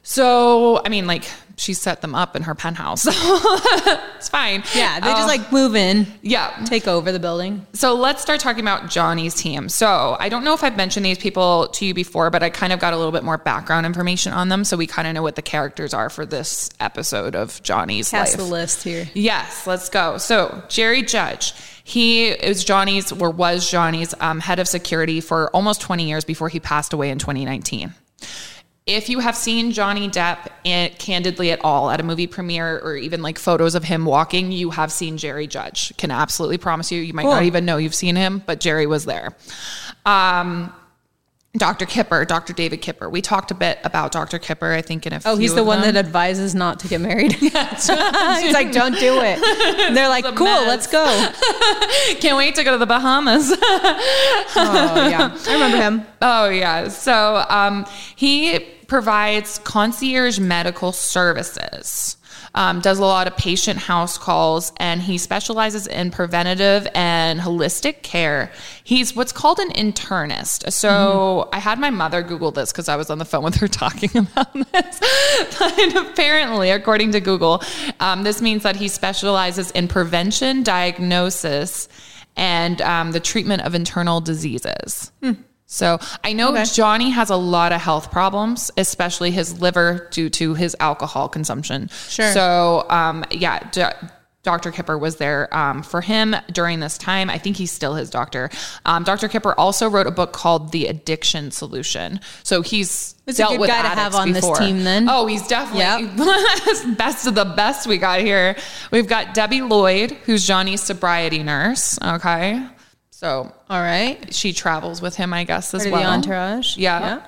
So, 0.08 0.80
I 0.84 0.88
mean, 0.88 1.08
like, 1.08 1.25
she 1.56 1.75
set 1.75 2.00
them 2.00 2.14
up 2.14 2.36
in 2.36 2.44
her 2.44 2.54
penthouse. 2.54 3.06
it's 3.10 4.28
fine. 4.28 4.62
Yeah, 4.72 5.00
they 5.00 5.10
just 5.10 5.26
like 5.26 5.50
move 5.50 5.75
in, 5.75 6.06
yeah. 6.22 6.64
take 6.64 6.86
over 6.86 7.10
the 7.10 7.18
building. 7.18 7.66
So 7.72 7.94
let's 7.94 8.22
start 8.22 8.38
talking 8.38 8.62
about 8.62 8.88
Johnny's 8.88 9.34
team. 9.34 9.68
So 9.68 10.16
I 10.20 10.28
don't 10.28 10.44
know 10.44 10.54
if 10.54 10.62
I've 10.62 10.76
mentioned 10.76 11.04
these 11.04 11.18
people 11.18 11.66
to 11.68 11.84
you 11.84 11.92
before, 11.92 12.30
but 12.30 12.44
I 12.44 12.50
kind 12.50 12.72
of 12.72 12.78
got 12.78 12.92
a 12.92 12.96
little 12.96 13.10
bit 13.10 13.25
more 13.25 13.36
background 13.36 13.84
information 13.84 14.32
on 14.32 14.48
them. 14.48 14.62
So 14.62 14.76
we 14.76 14.86
kind 14.86 15.08
of 15.08 15.14
know 15.14 15.22
what 15.22 15.34
the 15.34 15.42
characters 15.42 15.92
are 15.92 16.08
for 16.08 16.25
this 16.25 16.70
episode 16.78 17.34
of 17.34 17.60
Johnny's 17.64 18.10
Cast 18.10 18.34
life. 18.34 18.46
the 18.46 18.52
list 18.52 18.84
here. 18.84 19.08
Yes, 19.14 19.66
let's 19.66 19.88
go. 19.88 20.18
So 20.18 20.62
Jerry 20.68 21.02
Judge, 21.02 21.52
he 21.82 22.28
is 22.28 22.62
Johnny's 22.62 23.10
or 23.10 23.30
was 23.30 23.68
Johnny's 23.68 24.14
um, 24.20 24.38
head 24.38 24.60
of 24.60 24.68
security 24.68 25.20
for 25.20 25.50
almost 25.50 25.80
20 25.80 26.06
years 26.06 26.25
before 26.25 26.48
he 26.48 26.60
passed 26.60 26.92
away 26.92 27.10
in 27.10 27.18
2019. 27.18 27.92
If 28.86 29.08
you 29.08 29.18
have 29.18 29.34
seen 29.36 29.72
Johnny 29.72 30.08
Depp 30.08 30.48
candidly 30.98 31.50
at 31.50 31.60
all 31.64 31.90
at 31.90 31.98
a 31.98 32.04
movie 32.04 32.28
premiere 32.28 32.78
or 32.78 32.94
even 32.94 33.20
like 33.20 33.36
photos 33.36 33.74
of 33.74 33.82
him 33.82 34.04
walking, 34.04 34.52
you 34.52 34.70
have 34.70 34.92
seen 34.92 35.18
Jerry 35.18 35.48
Judge. 35.48 35.92
Can 35.96 36.12
absolutely 36.12 36.56
promise 36.56 36.92
you, 36.92 37.00
you 37.00 37.12
might 37.12 37.24
not 37.24 37.42
even 37.42 37.64
know 37.64 37.78
you've 37.78 37.96
seen 37.96 38.14
him, 38.14 38.44
but 38.46 38.60
Jerry 38.60 38.86
was 38.86 39.04
there. 39.04 39.34
Um, 40.04 40.72
Dr. 41.56 41.86
Kipper, 41.86 42.24
Dr. 42.24 42.52
David 42.52 42.80
Kipper. 42.80 43.08
We 43.08 43.22
talked 43.22 43.50
a 43.50 43.54
bit 43.54 43.78
about 43.82 44.12
Dr. 44.12 44.38
Kipper, 44.38 44.72
I 44.72 44.82
think, 44.82 45.06
in 45.06 45.12
a 45.12 45.20
few. 45.20 45.30
Oh, 45.30 45.36
he's 45.36 45.54
the 45.54 45.64
one 45.64 45.80
them. 45.80 45.94
that 45.94 46.04
advises 46.04 46.54
not 46.54 46.78
to 46.80 46.88
get 46.88 47.00
married. 47.00 47.36
Yeah, 47.46 47.74
he's 48.40 48.54
like, 48.54 48.72
don't 48.72 48.98
do 48.98 49.20
it. 49.20 49.38
And 49.40 49.96
they're 49.96 50.08
like, 50.08 50.24
cool, 50.34 50.46
mess. 50.46 50.66
let's 50.66 50.86
go. 50.86 51.04
Can't 52.20 52.36
wait 52.36 52.54
to 52.56 52.64
go 52.64 52.72
to 52.72 52.78
the 52.78 52.86
Bahamas. 52.86 53.50
Oh, 53.52 55.08
yeah. 55.08 55.36
I 55.46 55.52
remember 55.52 55.76
him. 55.76 56.06
Oh 56.20 56.48
yeah. 56.48 56.88
So 56.88 57.44
um, 57.48 57.86
he 58.16 58.58
provides 58.86 59.58
concierge 59.58 60.38
medical 60.38 60.92
services. 60.92 62.16
Um, 62.54 62.80
does 62.80 62.98
a 62.98 63.02
lot 63.02 63.26
of 63.26 63.36
patient 63.36 63.78
house 63.78 64.16
calls, 64.16 64.72
and 64.78 65.02
he 65.02 65.18
specializes 65.18 65.86
in 65.86 66.10
preventative 66.10 66.88
and 66.94 67.38
holistic 67.38 68.02
care. 68.02 68.50
He's 68.82 69.14
what's 69.14 69.32
called 69.32 69.58
an 69.58 69.70
internist. 69.72 70.72
So 70.72 71.50
I 71.52 71.58
had 71.58 71.78
my 71.78 71.90
mother 71.90 72.22
Google 72.22 72.52
this 72.52 72.72
because 72.72 72.88
I 72.88 72.96
was 72.96 73.10
on 73.10 73.18
the 73.18 73.26
phone 73.26 73.44
with 73.44 73.56
her 73.56 73.68
talking 73.68 74.10
about 74.16 74.54
this. 74.54 75.00
but 75.58 75.96
apparently, 75.96 76.70
according 76.70 77.12
to 77.12 77.20
Google, 77.20 77.62
um, 78.00 78.22
this 78.22 78.40
means 78.40 78.62
that 78.62 78.76
he 78.76 78.88
specializes 78.88 79.70
in 79.72 79.86
prevention, 79.86 80.62
diagnosis, 80.62 81.88
and 82.36 82.80
um, 82.82 83.12
the 83.12 83.20
treatment 83.20 83.62
of 83.62 83.74
internal 83.74 84.20
diseases. 84.20 85.12
So 85.66 85.99
I 86.23 86.32
know 86.32 86.50
Okay. 86.50 86.64
Johnny 86.64 87.11
has 87.11 87.28
a 87.30 87.37
lot 87.37 87.73
of 87.73 87.80
health 87.80 88.11
problems, 88.12 88.70
especially 88.76 89.30
his 89.32 89.61
liver 89.61 90.08
due 90.12 90.30
to 90.30 90.54
his 90.54 90.76
alcohol 90.80 91.28
consumption. 91.28 91.88
Sure. 92.08 92.32
So 92.32 92.87
um, 92.88 93.25
yeah, 93.30 93.68
D- 93.73 93.82
Dr. 94.44 94.70
Kipper 94.70 94.96
was 94.96 95.16
there 95.16 95.52
um, 95.52 95.82
for 95.82 96.00
him 96.00 96.37
during 96.52 96.78
this 96.78 96.96
time. 96.99 97.28
I 97.30 97.37
think 97.38 97.56
he's 97.56 97.73
still 97.73 97.94
his 97.96 98.11
doctor. 98.11 98.49
Um, 98.85 99.02
Dr. 99.02 99.26
Kipper 99.26 99.52
also 99.58 99.90
wrote 99.90 100.06
a 100.06 100.12
book 100.12 100.32
called 100.32 100.70
The 100.70 100.87
Addiction 100.87 101.50
Solution. 101.50 102.20
So 102.44 102.62
he's 102.62 103.16
a 103.26 103.32
dealt 103.32 103.50
good 103.54 103.61
with 103.62 103.70
guy 103.70 103.82
to 103.82 103.88
have 103.88 104.14
on 104.14 104.30
this 104.30 104.42
before. 104.42 104.54
team 104.58 104.85
then. 104.85 105.08
Oh, 105.11 105.26
he's 105.26 105.44
definitely 105.49 106.06
best 106.94 107.26
of 107.26 107.35
the 107.35 107.44
best 107.56 107.88
we 107.88 107.99
got 107.99 108.20
here. 108.20 108.54
We've 108.92 109.08
got 109.08 109.35
Debbie 109.35 109.62
Lloyd, 109.62 110.12
who's 110.12 110.46
Johnny's 110.46 110.80
sobriety 110.80 111.42
nurse. 111.42 111.99
Okay. 112.00 112.64
So 113.16 113.50
All 113.70 113.80
right. 113.80 114.35
she 114.35 114.52
travels 114.52 115.00
with 115.00 115.16
him, 115.16 115.32
I 115.32 115.44
guess, 115.44 115.73
as 115.73 115.87
well. 115.88 116.02
the 116.02 116.06
entourage. 116.06 116.76
Yeah. 116.76 117.25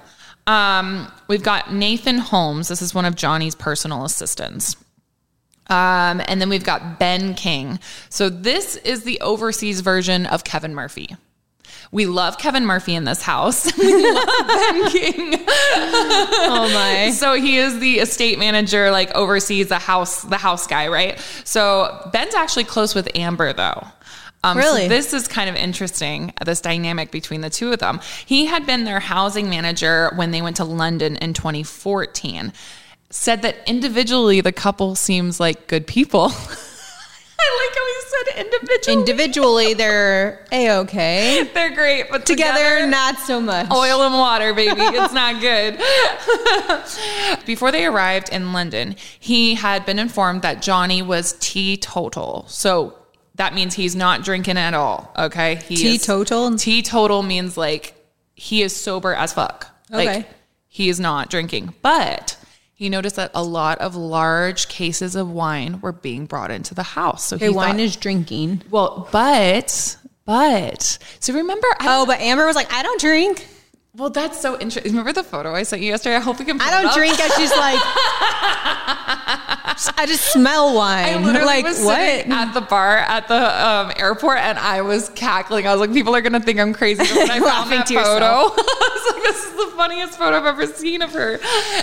Um, 0.47 1.11
we've 1.29 1.43
got 1.43 1.73
Nathan 1.73 2.19
Holmes. 2.19 2.69
This 2.69 2.83
is 2.83 2.95
one 2.95 3.07
of 3.07 3.15
Johnny's 3.15 3.55
personal 3.55 4.05
assistants. 4.05 4.77
Um, 5.69 6.21
and 6.29 6.43
then 6.43 6.51
we've 6.51 6.63
got 6.63 6.99
Ben 6.99 7.33
King. 7.33 7.79
So 8.11 8.29
this 8.29 8.77
is 8.77 9.05
the 9.05 9.19
overseas 9.23 9.81
version 9.81 10.27
of 10.27 10.45
Kevin 10.45 10.75
Murphy. 10.75 11.17
We 11.91 12.05
love 12.05 12.37
Kevin 12.37 12.67
Murphy 12.67 12.95
in 12.95 13.05
this 13.05 13.23
house. 13.23 13.65
we 13.79 14.13
love 14.13 14.29
Ben 14.47 14.91
King. 14.91 15.45
Oh 15.49 16.71
my. 16.75 17.13
So 17.15 17.33
he 17.35 17.57
is 17.57 17.79
the 17.79 18.01
estate 18.01 18.39
manager, 18.39 18.91
like 18.91 19.11
oversees 19.15 19.69
the 19.69 19.79
house, 19.79 20.21
the 20.21 20.37
house 20.37 20.67
guy, 20.67 20.89
right? 20.89 21.19
So 21.45 22.11
Ben's 22.13 22.35
actually 22.35 22.65
close 22.65 22.95
with 22.95 23.09
Amber 23.15 23.55
though. 23.55 23.87
Um, 24.45 24.55
so 24.57 24.61
Really? 24.63 24.89
this 24.89 25.13
is 25.13 25.27
kind 25.27 25.51
of 25.51 25.57
interesting, 25.57 26.33
this 26.45 26.61
dynamic 26.61 27.11
between 27.11 27.41
the 27.41 27.51
two 27.51 27.73
of 27.73 27.81
them. 27.81 28.01
He 28.25 28.47
had 28.47 28.67
been 28.67 28.85
their 28.85 29.01
housing 29.01 29.51
manager 29.51 30.13
when 30.15 30.31
they 30.31 30.43
went 30.43 30.57
to 30.57 30.65
London 30.65 31.17
in 31.17 31.35
2014. 31.35 32.53
Said 33.11 33.43
that 33.43 33.57
individually, 33.67 34.41
the 34.41 34.53
couple 34.53 34.95
seems 34.95 35.41
like 35.41 35.67
good 35.67 35.87
people. 35.87 36.31
I 37.41 37.69
like 37.69 37.77
how 37.77 37.87
he 37.87 37.95
said 38.35 38.47
individually. 38.47 38.99
Individually, 38.99 39.75
they're 39.81 40.45
a 40.53 40.71
okay. 40.81 41.49
They're 41.55 41.75
great, 41.75 42.11
but 42.11 42.27
Together, 42.27 42.59
together 42.59 42.87
not 42.87 43.19
so 43.21 43.41
much. 43.41 43.71
oil 43.73 44.03
and 44.03 44.15
water, 44.15 44.53
baby. 44.55 44.75
It's 44.81 45.15
not 45.15 45.41
good. 45.41 45.81
Before 47.47 47.73
they 47.73 47.87
arrived 47.87 48.29
in 48.31 48.53
London, 48.53 48.97
he 49.19 49.55
had 49.55 49.87
been 49.87 49.99
informed 49.99 50.43
that 50.43 50.61
Johnny 50.63 51.01
was 51.03 51.37
teetotal. 51.41 52.45
So 52.49 52.95
that 53.39 53.55
means 53.55 53.75
he's 53.75 53.97
not 53.97 54.23
drinking 54.23 54.59
at 54.59 54.75
all. 54.75 55.13
Okay. 55.17 55.57
He 55.67 55.75
is- 55.75 56.03
Teetotal? 56.03 56.57
Teetotal 56.57 57.23
means 57.23 57.57
like 57.57 57.95
he 58.35 58.63
is 58.63 58.77
sober 58.77 59.15
as 59.15 59.33
fuck. 59.33 59.67
Like 59.91 60.09
Okay. 60.09 60.27
he 60.69 60.89
is 60.89 61.01
not 61.01 61.31
drinking. 61.31 61.75
But 61.83 62.37
he 62.75 62.89
noticed 62.89 63.17
that 63.17 63.31
a 63.35 63.43
lot 63.43 63.79
of 63.79 63.97
large 63.97 64.69
cases 64.69 65.17
of 65.17 65.31
wine 65.31 65.81
were 65.81 65.91
being 65.93 66.27
brought 66.27 66.51
into 66.53 66.75
the 66.75 66.83
house. 66.85 67.25
So 67.25 67.37
Okay, 67.37 67.47
he 67.47 67.51
wine 67.51 67.71
thought- 67.73 67.81
is 67.81 67.97
drinking. 67.97 68.63
well, 68.71 69.09
but 69.11 69.97
but 70.25 70.99
so 71.21 71.33
remember 71.33 71.67
I 71.81 71.87
Oh, 71.97 72.07
but 72.07 72.21
Amber 72.21 72.45
was 72.47 72.55
like, 72.55 72.73
I 72.73 72.83
don't 72.83 73.01
drink. 73.01 73.47
Well, 73.97 74.11
that's 74.11 74.41
so 74.41 74.59
interesting. 74.59 74.93
Remember 74.93 75.13
the 75.13 75.25
photo 75.25 75.55
I 75.55 75.63
sent 75.63 75.83
you 75.83 75.89
yesterday? 75.89 76.17
I 76.17 76.21
hope 76.21 76.39
we 76.39 76.45
can. 76.45 76.61
I 76.61 76.71
don't 76.71 76.95
drink. 76.95 77.19
And 77.19 77.33
she's 77.33 77.51
like, 77.51 77.81
I 79.97 80.07
just 80.07 80.33
smell 80.33 80.75
wine. 80.75 81.09
I 81.09 81.17
literally 81.17 81.47
like, 81.47 81.65
was 81.65 81.81
what? 81.81 81.99
at 81.99 82.53
the 82.53 82.61
bar 82.61 82.99
at 82.99 83.29
the 83.29 83.67
um, 83.67 83.93
airport, 83.97 84.39
and 84.39 84.59
I 84.59 84.83
was 84.83 85.09
cackling. 85.11 85.67
I 85.67 85.73
was 85.73 85.81
like, 85.81 85.93
"People 85.93 86.15
are 86.17 86.21
gonna 86.21 86.41
think 86.41 86.59
I'm 86.59 86.73
crazy." 86.75 87.03
But 87.03 87.17
when 87.17 87.31
I 87.31 87.41
found 87.41 87.71
Laughing 87.71 87.79
that 87.79 87.87
to 87.87 87.95
photo. 87.95 88.25
I 88.27 89.01
was 89.05 89.15
like, 89.15 89.23
"This 89.23 89.45
is 89.45 89.53
the 89.53 89.77
funniest 89.77 90.19
photo 90.19 90.37
I've 90.37 90.47
ever 90.47 90.67
seen 90.67 91.03
of 91.03 91.13
her." 91.13 91.39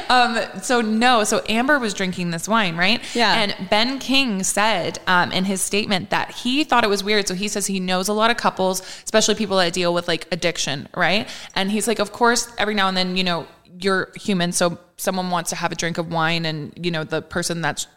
Um, 0.10 0.40
so 0.62 0.82
no, 0.82 1.24
so 1.24 1.42
Amber 1.48 1.80
was 1.80 1.94
drinking 1.94 2.32
this 2.32 2.48
wine, 2.48 2.76
right? 2.76 3.02
Yeah. 3.16 3.34
And 3.34 3.70
Ben 3.70 4.00
King 4.00 4.44
said 4.44 5.00
um, 5.08 5.32
in 5.32 5.46
his 5.46 5.62
statement 5.62 6.10
that 6.10 6.32
he 6.32 6.64
thought 6.64 6.84
it 6.84 6.90
was 6.90 7.04
weird. 7.04 7.28
So 7.28 7.34
he 7.34 7.48
says 7.48 7.68
he 7.68 7.80
knows 7.80 8.08
a 8.08 8.14
lot 8.14 8.30
of 8.32 8.38
couples, 8.38 8.82
especially 9.04 9.36
people 9.36 9.58
that 9.58 9.74
deal 9.74 9.94
with 9.94 10.08
like 10.08 10.28
addiction, 10.32 10.88
right? 10.96 11.30
And 11.56 11.72
he's 11.72 11.88
like, 11.88 12.00
of 12.06 12.12
course, 12.12 12.54
every 12.58 12.76
now 12.76 12.88
and 12.88 12.96
then, 12.96 13.18
you 13.18 13.24
know, 13.24 13.48
you're 13.80 14.12
human, 14.16 14.52
so 14.52 14.78
someone 14.98 15.32
wants 15.32 15.50
to 15.50 15.56
have 15.56 15.72
a 15.72 15.76
drink 15.76 15.98
of 15.98 16.12
wine, 16.12 16.46
and 16.46 16.72
you 16.82 16.92
know, 16.92 17.04
the 17.04 17.22
person 17.22 17.62
that's 17.62 17.88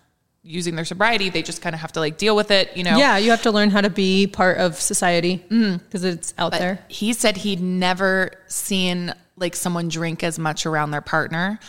using 0.43 0.77
their 0.77 0.85
sobriety, 0.85 1.29
they 1.29 1.43
just 1.43 1.61
kind 1.61 1.75
of 1.75 1.81
have 1.81 1.93
to 1.93 2.01
like 2.01 2.17
deal 2.17 2.35
with 2.35 2.51
it, 2.51 2.77
you 2.77 2.83
know. 2.83 2.97
yeah, 2.97 3.19
you 3.19 3.31
have 3.31 3.43
to 3.43 3.51
learn 3.51 3.71
how 3.71 3.81
to 3.81 3.91
be 3.91 4.27
part 4.27 4.59
of 4.59 4.75
society 4.77 5.45
mm-hmm. 5.51 5.77
because 5.77 6.05
it's 6.05 6.33
out 6.39 6.53
But 6.53 6.61
there. 6.61 6.85
he 6.89 7.13
said 7.13 7.37
he'd 7.37 7.61
never 7.61 8.31
seen 8.47 9.13
like 9.37 9.55
someone 9.55 9.89
drink 9.89 10.25
as 10.25 10.39
much 10.39 10.65
around 10.65 10.91
their 10.91 11.03
partner 11.03 11.61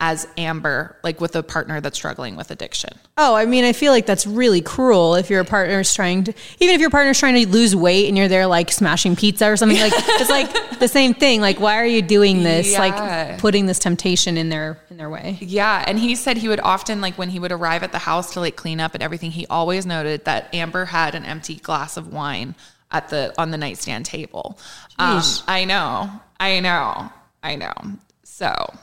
as 0.00 0.28
Amber, 0.36 0.96
like 1.02 1.20
with 1.20 1.34
a 1.34 1.42
partner 1.42 1.80
that's 1.80 1.96
struggling 1.96 2.36
with 2.36 2.52
addiction. 2.52 2.90
Oh, 3.16 3.34
I 3.34 3.46
mean, 3.46 3.64
I 3.64 3.72
feel 3.72 3.92
like 3.92 4.06
that's 4.06 4.28
really 4.28 4.60
cruel 4.60 5.16
if 5.16 5.28
your 5.28 5.42
partner's 5.42 5.92
trying 5.92 6.24
to, 6.24 6.34
even 6.60 6.74
if 6.76 6.80
your 6.80 6.90
partner's 6.90 7.18
trying 7.18 7.34
to 7.34 7.48
lose 7.48 7.74
weight 7.74 8.06
and 8.06 8.16
you're 8.16 8.28
there 8.28 8.46
like 8.46 8.70
smashing 8.70 9.16
pizza 9.16 9.50
or 9.50 9.56
something, 9.56 9.78
like 9.78 9.92
it's 9.96 10.30
like 10.30 10.78
the 10.78 10.86
same 10.86 11.14
thing. 11.14 11.40
Like, 11.40 11.58
why 11.58 11.78
are 11.78 11.86
you 11.86 12.00
doing 12.00 12.44
this? 12.44 12.70
Yeah. 12.72 12.78
Like 12.78 13.38
putting 13.40 13.66
this 13.66 13.80
temptation 13.80 14.36
in 14.36 14.50
their 14.50 14.78
in 14.88 14.98
their 14.98 15.10
way. 15.10 15.36
Yeah, 15.40 15.84
and 15.84 15.98
he 15.98 16.14
said 16.14 16.36
he 16.36 16.48
would 16.48 16.60
often 16.60 17.00
like 17.00 17.18
when 17.18 17.30
he 17.30 17.40
would 17.40 17.52
arrive 17.52 17.82
at 17.82 17.90
the 17.90 17.98
house 17.98 18.34
to 18.34 18.40
like 18.40 18.54
clean 18.54 18.78
up 18.78 18.94
and 18.94 19.02
everything, 19.02 19.32
he 19.32 19.46
always 19.48 19.84
noted 19.84 20.24
that 20.26 20.54
Amber 20.54 20.84
had 20.84 21.16
an 21.16 21.24
empty 21.24 21.56
glass 21.56 21.96
of 21.96 22.12
wine 22.12 22.54
at 22.92 23.08
the 23.08 23.34
on 23.36 23.50
the 23.50 23.58
nightstand 23.58 24.06
table. 24.06 24.58
Um, 24.98 25.22
I 25.48 25.64
know. 25.64 26.10
I 26.38 26.60
know. 26.60 27.10
I 27.42 27.56
know. 27.56 27.74
So, 28.22 28.74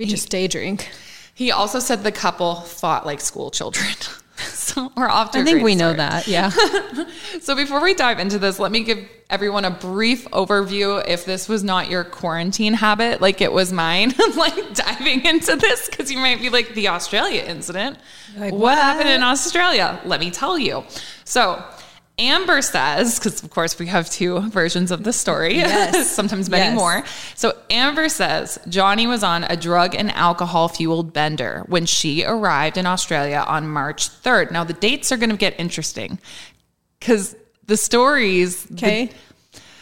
We 0.00 0.06
just 0.06 0.30
day 0.30 0.48
drink. 0.48 0.88
he 1.34 1.52
also 1.52 1.78
said 1.78 2.04
the 2.04 2.10
couple 2.10 2.54
fought 2.54 3.04
like 3.04 3.20
school 3.20 3.50
children. 3.50 3.86
so, 4.38 4.90
we're 4.96 5.10
off 5.10 5.32
to 5.32 5.40
I 5.40 5.44
think 5.44 5.62
we 5.62 5.74
know 5.74 5.92
that. 5.92 6.26
Yeah. 6.26 6.50
So 7.42 7.54
before 7.56 7.80
we 7.80 7.94
dive 7.94 8.18
into 8.18 8.38
this, 8.38 8.58
let 8.58 8.70
me 8.70 8.82
give 8.82 9.08
everyone 9.28 9.64
a 9.64 9.70
brief 9.70 10.26
overview 10.30 11.02
if 11.06 11.24
this 11.24 11.48
was 11.48 11.62
not 11.64 11.88
your 11.88 12.04
quarantine 12.04 12.74
habit 12.74 13.20
like 13.20 13.40
it 13.40 13.52
was 13.52 13.72
mine, 13.72 14.14
like 14.36 14.74
diving 14.74 15.24
into 15.24 15.56
this 15.56 15.88
because 15.88 16.10
you 16.10 16.18
might 16.18 16.40
be 16.40 16.48
like 16.50 16.74
the 16.74 16.88
Australia 16.88 17.42
incident. 17.42 17.98
Like, 18.36 18.52
what 18.52 18.60
what? 18.60 18.78
happened 18.78 19.10
in 19.10 19.22
Australia? 19.22 20.00
Let 20.04 20.20
me 20.20 20.30
tell 20.30 20.58
you. 20.58 20.84
So 21.24 21.62
Amber 22.20 22.60
says, 22.62 23.18
because 23.18 23.42
of 23.42 23.50
course 23.50 23.78
we 23.78 23.86
have 23.86 24.08
two 24.10 24.40
versions 24.50 24.90
of 24.90 25.02
the 25.04 25.12
story, 25.12 25.54
Yes. 25.56 26.10
sometimes 26.10 26.48
many 26.50 26.66
Yes. 26.66 26.74
more. 26.76 27.02
So 27.34 27.56
Amber 27.70 28.08
says 28.08 28.58
Johnny 28.68 29.06
was 29.06 29.24
on 29.24 29.44
a 29.44 29.56
drug 29.56 29.94
and 29.94 30.10
alcohol 30.12 30.68
fueled 30.68 31.12
bender 31.12 31.64
when 31.66 31.86
she 31.86 32.24
arrived 32.24 32.76
in 32.76 32.86
Australia 32.86 33.42
on 33.46 33.66
March 33.68 34.08
3rd. 34.22 34.52
Now 34.52 34.64
the 34.64 34.74
dates 34.74 35.10
are 35.10 35.16
going 35.16 35.30
to 35.30 35.36
get 35.36 35.58
interesting 35.58 36.18
because 36.98 37.34
the 37.66 37.76
stories, 37.76 38.64
the- 38.64 38.74
Okay. 38.74 39.10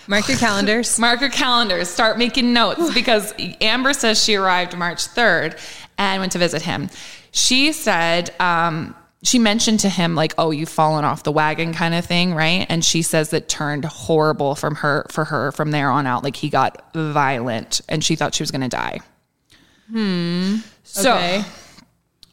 Mark 0.07 0.26
your 0.28 0.38
calendars. 0.38 0.99
mark 1.07 1.21
your 1.21 1.28
calendars, 1.28 1.88
start 1.88 2.16
making 2.16 2.52
notes 2.54 2.95
because 2.95 3.35
Amber 3.61 3.92
says 3.92 4.23
she 4.25 4.37
arrived 4.37 4.75
March 4.76 5.07
3rd 5.09 5.59
and 5.99 6.21
went 6.23 6.33
to 6.33 6.38
visit 6.38 6.62
him. 6.62 6.88
She 7.33 7.73
said, 7.73 8.30
um, 8.40 8.95
she 9.28 9.38
mentioned 9.38 9.80
to 9.80 9.88
him 9.88 10.14
like, 10.14 10.32
"Oh, 10.38 10.50
you've 10.50 10.68
fallen 10.68 11.04
off 11.04 11.23
the 11.23 11.32
wagon," 11.32 11.75
kind 11.75 11.94
of 11.94 12.04
thing, 12.06 12.35
right? 12.35 12.64
And 12.68 12.85
she 12.85 13.02
says 13.02 13.30
that 13.30 13.49
turned 13.49 13.85
horrible 13.85 14.54
from 14.54 14.76
her 14.76 15.06
for 15.11 15.25
her 15.26 15.52
from 15.52 15.70
there 15.70 15.90
on 15.90 16.06
out. 16.06 16.25
Like 16.25 16.37
he 16.37 16.49
got 16.49 16.82
violent, 16.94 17.80
and 17.88 18.02
she 18.02 18.16
thought 18.16 18.35
she 18.35 18.42
was 18.42 18.50
going 18.50 18.62
to 18.62 18.68
die. 18.68 19.00
Hmm. 19.90 20.56
So 20.85 21.14
Okay. 21.14 21.44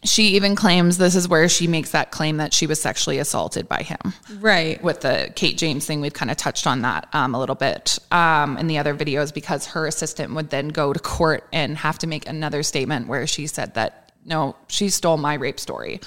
she 0.03 0.23
even 0.35 0.55
claims 0.55 0.97
this 0.97 1.15
is 1.15 1.27
where 1.27 1.47
she 1.49 1.67
makes 1.67 1.91
that 1.91 2.11
claim 2.11 2.37
that 2.37 2.53
she 2.53 2.67
was 2.67 2.81
sexually 2.81 3.17
assaulted 3.17 3.67
by 3.67 3.81
him 3.81 4.13
Right. 4.39 4.81
with 4.83 5.01
the 5.01 5.31
Kate 5.35 5.57
James 5.57 5.85
thing, 5.85 5.99
we've 6.01 6.13
kind 6.13 6.29
of 6.29 6.37
touched 6.37 6.67
on 6.67 6.81
that 6.83 7.07
um, 7.13 7.33
a 7.33 7.39
little 7.39 7.55
bit 7.55 7.97
um, 8.11 8.57
in 8.57 8.67
the 8.67 8.77
other 8.77 8.93
videos 8.95 9.33
because 9.33 9.65
her 9.67 9.87
assistant 9.87 10.33
would 10.35 10.49
then 10.49 10.67
go 10.69 10.93
to 10.93 10.99
court 10.99 11.47
and 11.51 11.77
have 11.77 11.97
to 11.99 12.07
make 12.07 12.27
another 12.29 12.61
statement 12.61 13.07
where 13.07 13.25
she 13.25 13.47
said 13.47 13.73
that 13.75 14.11
no, 14.25 14.55
she 14.67 14.89
stole 14.89 15.17
my 15.17 15.35
rape 15.35 15.59
story. 15.59 15.99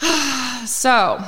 so, 0.66 1.24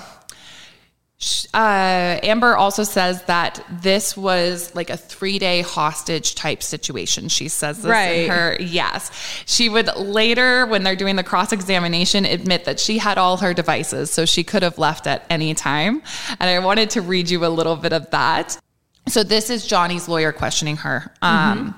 uh, 1.53 2.19
Amber 2.23 2.57
also 2.57 2.83
says 2.83 3.23
that 3.25 3.63
this 3.71 4.17
was 4.17 4.75
like 4.75 4.89
a 4.89 4.97
three 4.97 5.39
day 5.39 5.61
hostage 5.61 6.35
type 6.35 6.63
situation. 6.63 7.29
She 7.29 7.49
says 7.49 7.79
this 7.79 7.91
Right. 7.91 8.25
in 8.25 8.31
her 8.31 8.57
yes. 8.59 9.11
She 9.47 9.69
would 9.69 9.95
later, 9.97 10.65
when 10.67 10.83
they're 10.83 10.97
doing 10.97 11.17
the 11.17 11.23
cross 11.25 11.53
examination, 11.53 12.25
admit 12.25 12.65
that 12.65 12.81
she 12.81 12.99
had 12.99 13.19
all 13.19 13.37
her 13.39 13.53
devices, 13.53 14.11
so 14.11 14.25
she 14.25 14.45
could 14.45 14.63
have 14.63 14.79
left 14.79 15.07
at 15.07 15.27
any 15.29 15.53
time. 15.53 16.03
And 16.39 16.49
I 16.49 16.59
wanted 16.61 16.91
to 16.91 17.03
read 17.03 17.29
you 17.29 17.45
a 17.45 17.49
little 17.49 17.77
bit 17.77 17.93
of 17.93 18.11
that. 18.11 18.59
So 19.09 19.23
this 19.23 19.51
is 19.51 19.67
Johnny's 19.67 20.09
lawyer 20.09 20.33
questioning 20.33 20.77
her. 20.79 21.13
Um, 21.21 21.75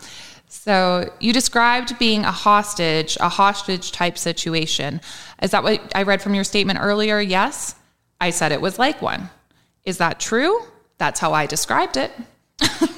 So 0.65 1.13
you 1.19 1.33
described 1.33 1.99
being 1.99 2.25
a 2.25 2.31
hostage, 2.31 3.17
a 3.21 3.29
hostage 3.29 3.91
type 3.91 4.17
situation. 4.17 5.01
Is 5.43 5.51
that 5.51 5.65
what 5.65 5.91
I 5.95 6.05
read 6.05 6.23
from 6.23 6.35
your 6.35 6.45
statement 6.45 6.79
earlier? 6.81 7.21
Yes. 7.21 7.75
I 8.21 8.31
said 8.31 8.53
it 8.53 8.61
was 8.61 8.79
like 8.79 9.03
one. 9.03 9.29
Is 9.85 9.99
that 9.99 10.21
true? 10.21 10.63
That's 10.99 11.19
how 11.19 11.33
I 11.33 11.47
described 11.47 11.97
it. 11.97 12.13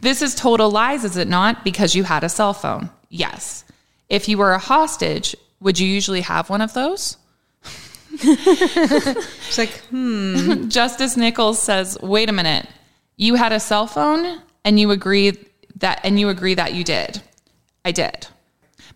This 0.00 0.22
is 0.22 0.34
total 0.34 0.70
lies, 0.70 1.04
is 1.04 1.16
it 1.16 1.28
not? 1.28 1.62
Because 1.62 1.94
you 1.94 2.04
had 2.04 2.24
a 2.24 2.28
cell 2.28 2.54
phone. 2.54 2.90
Yes. 3.10 3.64
If 4.08 4.28
you 4.28 4.38
were 4.38 4.52
a 4.52 4.58
hostage, 4.58 5.36
would 5.60 5.78
you 5.78 5.86
usually 5.86 6.22
have 6.22 6.48
one 6.48 6.62
of 6.62 6.72
those? 6.72 7.18
She's 8.18 9.58
like, 9.58 9.82
hmm. 9.90 10.68
Justice 10.68 11.16
Nichols 11.16 11.60
says, 11.60 11.98
"Wait 12.00 12.28
a 12.28 12.32
minute. 12.32 12.66
You 13.16 13.34
had 13.34 13.52
a 13.52 13.60
cell 13.60 13.86
phone 13.86 14.40
and 14.64 14.80
you 14.80 14.90
agree 14.90 15.32
that 15.80 16.00
and 16.04 16.18
you 16.18 16.28
agree 16.28 16.54
that 16.54 16.74
you 16.74 16.84
did." 16.84 17.22
I 17.84 17.92
did. 17.92 18.26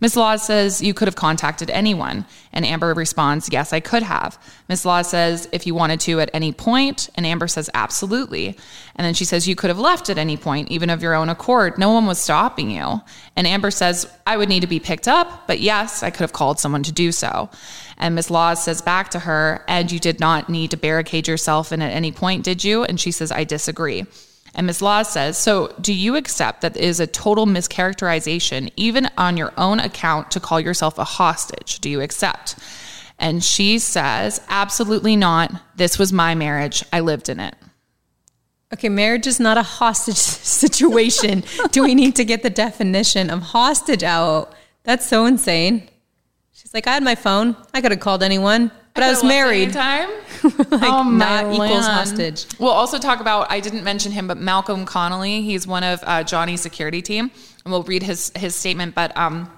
Ms. 0.00 0.16
Laws 0.16 0.42
says 0.42 0.82
you 0.82 0.92
could 0.92 1.08
have 1.08 1.14
contacted 1.14 1.70
anyone, 1.70 2.26
and 2.52 2.66
Amber 2.66 2.92
responds, 2.94 3.48
"Yes, 3.50 3.72
I 3.72 3.80
could 3.80 4.02
have." 4.02 4.38
Ms. 4.68 4.84
Laws 4.84 5.08
says 5.08 5.48
if 5.52 5.66
you 5.66 5.74
wanted 5.74 6.00
to 6.00 6.20
at 6.20 6.30
any 6.34 6.52
point. 6.52 7.08
and 7.14 7.24
Amber 7.24 7.46
says 7.48 7.70
absolutely. 7.74 8.56
And 8.96 9.04
then 9.04 9.14
she 9.14 9.24
says 9.24 9.48
you 9.48 9.54
could 9.54 9.70
have 9.70 9.78
left 9.78 10.10
at 10.10 10.18
any 10.18 10.36
point, 10.36 10.70
even 10.70 10.90
of 10.90 11.02
your 11.02 11.14
own 11.14 11.28
accord. 11.28 11.78
No 11.78 11.90
one 11.90 12.06
was 12.06 12.18
stopping 12.18 12.70
you. 12.70 13.00
And 13.36 13.46
Amber 13.46 13.70
says 13.70 14.06
I 14.26 14.36
would 14.36 14.48
need 14.48 14.60
to 14.60 14.66
be 14.66 14.80
picked 14.80 15.08
up, 15.08 15.46
but 15.46 15.60
yes, 15.60 16.02
I 16.02 16.10
could 16.10 16.20
have 16.20 16.32
called 16.32 16.58
someone 16.58 16.82
to 16.82 16.92
do 16.92 17.12
so. 17.12 17.48
And 17.96 18.14
Ms. 18.14 18.30
Laws 18.30 18.62
says 18.62 18.82
back 18.82 19.10
to 19.10 19.20
her, 19.20 19.64
"And 19.68 19.90
you 19.90 20.00
did 20.00 20.18
not 20.20 20.48
need 20.48 20.70
to 20.72 20.76
barricade 20.76 21.28
yourself 21.28 21.72
in 21.72 21.80
at 21.80 21.92
any 21.92 22.12
point, 22.12 22.42
did 22.42 22.64
you?" 22.64 22.84
And 22.84 22.98
she 22.98 23.12
says 23.12 23.30
I 23.30 23.44
disagree. 23.44 24.06
And 24.54 24.66
Ms. 24.66 24.82
Laws 24.82 25.10
says, 25.10 25.36
So 25.36 25.74
do 25.80 25.92
you 25.92 26.16
accept 26.16 26.60
that 26.60 26.76
it 26.76 26.82
is 26.82 27.00
a 27.00 27.06
total 27.06 27.46
mischaracterization, 27.46 28.72
even 28.76 29.10
on 29.18 29.36
your 29.36 29.52
own 29.56 29.80
account, 29.80 30.30
to 30.32 30.40
call 30.40 30.60
yourself 30.60 30.98
a 30.98 31.04
hostage? 31.04 31.80
Do 31.80 31.90
you 31.90 32.00
accept? 32.00 32.56
And 33.18 33.42
she 33.42 33.78
says, 33.78 34.40
Absolutely 34.48 35.16
not. 35.16 35.52
This 35.76 35.98
was 35.98 36.12
my 36.12 36.34
marriage. 36.34 36.84
I 36.92 37.00
lived 37.00 37.28
in 37.28 37.40
it. 37.40 37.54
Okay, 38.72 38.88
marriage 38.88 39.26
is 39.26 39.38
not 39.38 39.56
a 39.56 39.62
hostage 39.62 40.16
situation. 40.16 41.44
Do 41.70 41.82
we 41.82 41.94
need 41.94 42.16
to 42.16 42.24
get 42.24 42.42
the 42.42 42.50
definition 42.50 43.30
of 43.30 43.40
hostage 43.40 44.02
out? 44.02 44.52
That's 44.84 45.06
so 45.06 45.26
insane. 45.26 45.88
She's 46.52 46.74
like, 46.74 46.86
I 46.86 46.94
had 46.94 47.02
my 47.02 47.14
phone. 47.14 47.56
I 47.72 47.80
could 47.80 47.90
have 47.90 48.00
called 48.00 48.22
anyone, 48.22 48.70
but 48.94 49.02
I, 49.02 49.10
was 49.10 49.24
married. 49.24 49.72
Time. 49.72 50.08
like, 50.42 50.82
Oh, 50.82 51.02
not 51.02 51.46
my 51.46 51.52
equals 51.52 51.86
hostage. 51.86 52.46
We'll 52.58 52.70
also 52.70 52.98
talk 52.98 53.20
about, 53.20 53.50
I 53.50 53.60
didn't 53.60 53.84
mention 53.84 54.12
him, 54.12 54.26
but 54.26 54.38
Malcolm 54.38 54.84
Connolly. 54.86 55.42
He's 55.42 55.66
one 55.66 55.82
of 55.84 56.00
uh, 56.04 56.22
Johnny's 56.22 56.60
security 56.60 57.02
team. 57.02 57.30
And 57.64 57.72
we'll 57.72 57.82
read 57.82 58.02
his, 58.02 58.30
his 58.36 58.54
statement. 58.54 58.94
But 58.94 59.16
um, 59.16 59.50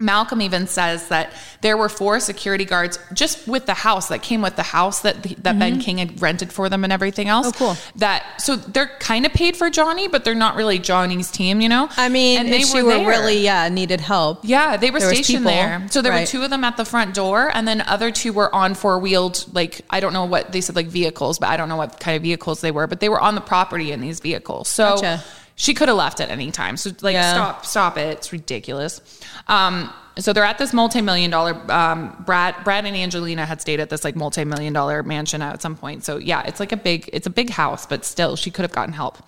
Malcolm 0.00 0.42
even 0.42 0.66
says 0.66 1.08
that 1.08 1.32
there 1.60 1.76
were 1.76 1.88
four 1.88 2.18
security 2.18 2.64
guards 2.64 2.98
just 3.12 3.46
with 3.46 3.66
the 3.66 3.74
house 3.74 4.08
that 4.08 4.22
came 4.22 4.42
with 4.42 4.56
the 4.56 4.64
house 4.64 5.02
that 5.02 5.22
that 5.44 5.56
Ben 5.58 5.78
King 5.80 5.98
had 5.98 6.20
rented 6.20 6.52
for 6.52 6.68
them 6.68 6.82
and 6.82 6.92
everything 6.92 7.28
else. 7.28 7.52
Mm-hmm. 7.52 7.64
Oh, 7.64 7.74
cool. 7.74 7.76
That 7.96 8.40
so 8.40 8.56
they're 8.56 8.90
kind 8.98 9.24
of 9.24 9.32
paid 9.32 9.56
for 9.56 9.70
Johnny, 9.70 10.08
but 10.08 10.24
they're 10.24 10.34
not 10.34 10.56
really 10.56 10.80
Johnny's 10.80 11.30
team, 11.30 11.60
you 11.60 11.68
know. 11.68 11.88
I 11.96 12.08
mean, 12.08 12.40
and 12.52 12.66
she 12.66 12.82
were 12.82 12.90
there. 12.90 13.06
really, 13.08 13.38
yeah, 13.38 13.68
needed 13.68 14.00
help. 14.00 14.40
Yeah, 14.42 14.76
they 14.76 14.90
were 14.90 14.98
There 14.98 15.14
stationed 15.14 15.44
people. 15.44 15.52
there. 15.52 15.86
So 15.90 16.02
there 16.02 16.12
were 16.12 16.26
two 16.26 16.42
of 16.42 16.50
them 16.50 16.64
at 16.64 16.76
the 16.76 16.84
front 16.84 17.14
door, 17.14 17.50
and 17.54 17.66
then 17.66 17.80
other 17.82 18.10
two 18.10 18.32
were 18.32 18.52
on 18.52 18.74
four 18.74 18.98
wheeled, 18.98 19.44
like 19.52 19.82
I 19.90 20.00
don't 20.00 20.12
know 20.12 20.24
what 20.24 20.50
they 20.50 20.60
said, 20.60 20.74
like 20.74 20.88
vehicles, 20.88 21.38
but 21.38 21.48
I 21.50 21.56
don't 21.56 21.68
know 21.68 21.76
what 21.76 22.00
kind 22.00 22.16
of 22.16 22.22
vehicles 22.22 22.60
they 22.62 22.72
were, 22.72 22.88
but 22.88 22.98
they 22.98 23.08
were 23.08 23.20
on 23.20 23.36
the 23.36 23.40
property 23.40 23.92
in 23.92 24.00
these 24.00 24.18
vehicles. 24.18 24.68
So 24.68 24.96
Gotcha. 24.96 25.22
She 25.56 25.74
could 25.74 25.88
have 25.88 25.96
left 25.96 26.20
at 26.20 26.30
any 26.30 26.50
time. 26.50 26.76
So 26.76 26.90
like, 27.00 27.14
Yeah. 27.14 27.32
stop, 27.32 27.66
stop 27.66 27.98
it. 27.98 28.08
It's 28.18 28.32
ridiculous. 28.32 29.00
Um, 29.48 29.92
so 30.18 30.32
they're 30.32 30.44
at 30.44 30.58
this 30.58 30.72
multi-million 30.72 31.30
dollar. 31.30 31.54
Um, 31.72 32.22
Brad, 32.24 32.54
Brad 32.64 32.84
and 32.84 32.96
Angelina 32.96 33.44
had 33.46 33.60
stayed 33.60 33.80
at 33.80 33.90
this 33.90 34.04
like 34.04 34.14
multi-million 34.16 34.72
dollar 34.72 35.02
mansion 35.02 35.42
at 35.42 35.60
some 35.60 35.76
point. 35.76 36.04
So 36.04 36.18
yeah, 36.18 36.42
it's 36.42 36.60
like 36.60 36.72
a 36.72 36.76
big, 36.76 37.10
it's 37.12 37.26
a 37.26 37.30
big 37.30 37.50
house, 37.50 37.86
but 37.86 38.04
still, 38.04 38.36
she 38.36 38.50
could 38.50 38.62
have 38.62 38.72
gotten 38.72 38.94
help. 38.94 39.18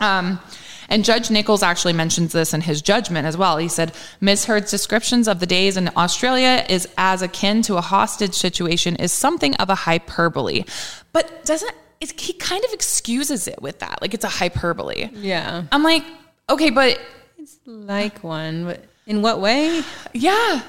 Um, 0.00 0.40
and 0.88 1.04
Judge 1.04 1.30
Nichols 1.30 1.62
actually 1.62 1.92
mentions 1.92 2.32
this 2.32 2.52
in 2.52 2.60
his 2.60 2.82
judgment 2.82 3.26
as 3.26 3.36
well. 3.36 3.56
He 3.58 3.68
said, 3.68 3.92
Ms. 4.20 4.44
Heard's 4.46 4.70
descriptions 4.70 5.28
of 5.28 5.40
the 5.40 5.46
days 5.46 5.76
in 5.76 5.88
Australia 5.96 6.64
is 6.68 6.88
as 6.98 7.22
akin 7.22 7.62
to 7.62 7.76
a 7.76 7.80
hostage 7.80 8.34
situation 8.34 8.96
is 8.96 9.12
something 9.12 9.54
of 9.56 9.70
a 9.70 9.74
hyperbole. 9.74 10.64
But 11.12 11.44
doesn't, 11.44 11.74
he 12.12 12.32
kind 12.34 12.64
of 12.64 12.72
excuses 12.72 13.48
it 13.48 13.60
with 13.62 13.78
that. 13.80 14.00
Like 14.02 14.14
it's 14.14 14.24
a 14.24 14.28
hyperbole. 14.28 15.10
Yeah. 15.14 15.64
I'm 15.72 15.82
like, 15.82 16.04
okay, 16.48 16.70
but 16.70 17.00
it's 17.38 17.58
Like 17.66 18.22
one. 18.24 18.64
But 18.64 18.84
in 19.06 19.22
what 19.22 19.40
way? 19.40 19.82
yeah. 20.12 20.62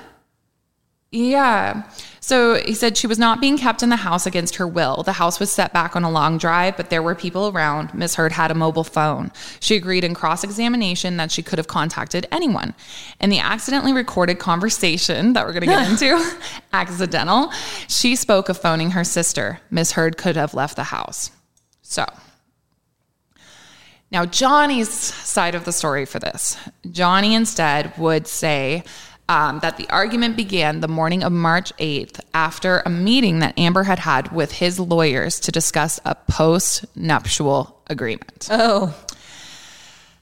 Yeah. 1.16 1.84
So 2.20 2.56
he 2.56 2.74
said 2.74 2.98
she 2.98 3.08
was 3.08 3.20
not 3.20 3.40
being 3.40 3.58
kept 3.58 3.84
in 3.84 3.90
the 3.90 3.96
house 3.96 4.26
against 4.26 4.56
her 4.56 4.68
will. 4.68 5.04
The 5.04 5.14
house 5.14 5.40
was 5.40 5.52
set 5.52 5.72
back 5.72 5.96
on 5.96 6.04
a 6.04 6.10
long 6.10 6.38
drive, 6.38 6.76
but 6.76 6.90
there 6.90 7.04
were 7.04 7.16
people 7.16 7.50
around. 7.50 7.94
Miss 7.94 8.16
Heard 8.16 8.32
had 8.32 8.52
a 8.52 8.56
mobile 8.56 8.84
phone. 8.84 9.32
She 9.60 9.76
agreed 9.76 10.04
in 10.04 10.14
cross 10.14 10.44
examination 10.44 11.18
that 11.18 11.32
she 11.32 11.44
could 11.44 11.60
have 11.60 11.68
contacted 11.68 12.28
anyone. 12.32 12.74
In 13.22 13.30
the 13.30 13.40
accidentally 13.40 13.94
recorded 13.94 14.40
conversation 14.40 15.34
that 15.34 15.46
we're 15.46 15.54
going 15.54 15.62
to 15.62 15.68
get 15.68 15.90
into, 16.02 16.38
accidental, 16.74 17.52
she 17.88 18.16
spoke 18.16 18.50
of 18.50 18.58
phoning 18.58 18.92
her 18.92 19.04
sister. 19.04 19.62
Miss 19.70 19.92
Heard 19.94 20.18
could 20.18 20.36
have 20.36 20.54
left 20.54 20.76
the 20.76 20.86
house. 20.86 21.32
So. 21.82 22.06
Now, 24.12 24.26
Johnny's 24.26 24.90
side 24.90 25.56
of 25.56 25.64
the 25.64 25.72
story 25.72 26.06
for 26.06 26.20
this 26.20 26.58
Johnny 26.90 27.36
instead 27.36 27.98
would 27.98 28.28
say 28.28 28.84
um, 29.28 29.60
that 29.60 29.78
the 29.78 29.90
argument 29.90 30.38
began 30.38 30.80
the 30.80 30.88
morning 30.88 31.24
of 31.24 31.32
March 31.32 31.76
8th 31.78 32.20
after 32.34 32.82
a 32.86 32.90
meeting 32.90 33.40
that 33.40 33.58
Amber 33.58 33.84
had 33.84 34.00
had 34.00 34.32
with 34.32 34.52
his 34.52 34.80
lawyers 34.80 35.40
to 35.42 35.52
discuss 35.52 36.00
a 36.06 36.16
post 36.16 36.86
nuptial 36.96 37.82
agreement. 37.88 38.48
Oh. 38.52 38.96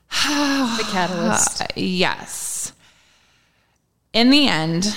the 0.78 0.86
catalyst. 0.90 1.62
Uh, 1.62 1.68
yes. 1.76 2.72
In 4.14 4.30
the 4.30 4.48
end, 4.48 4.96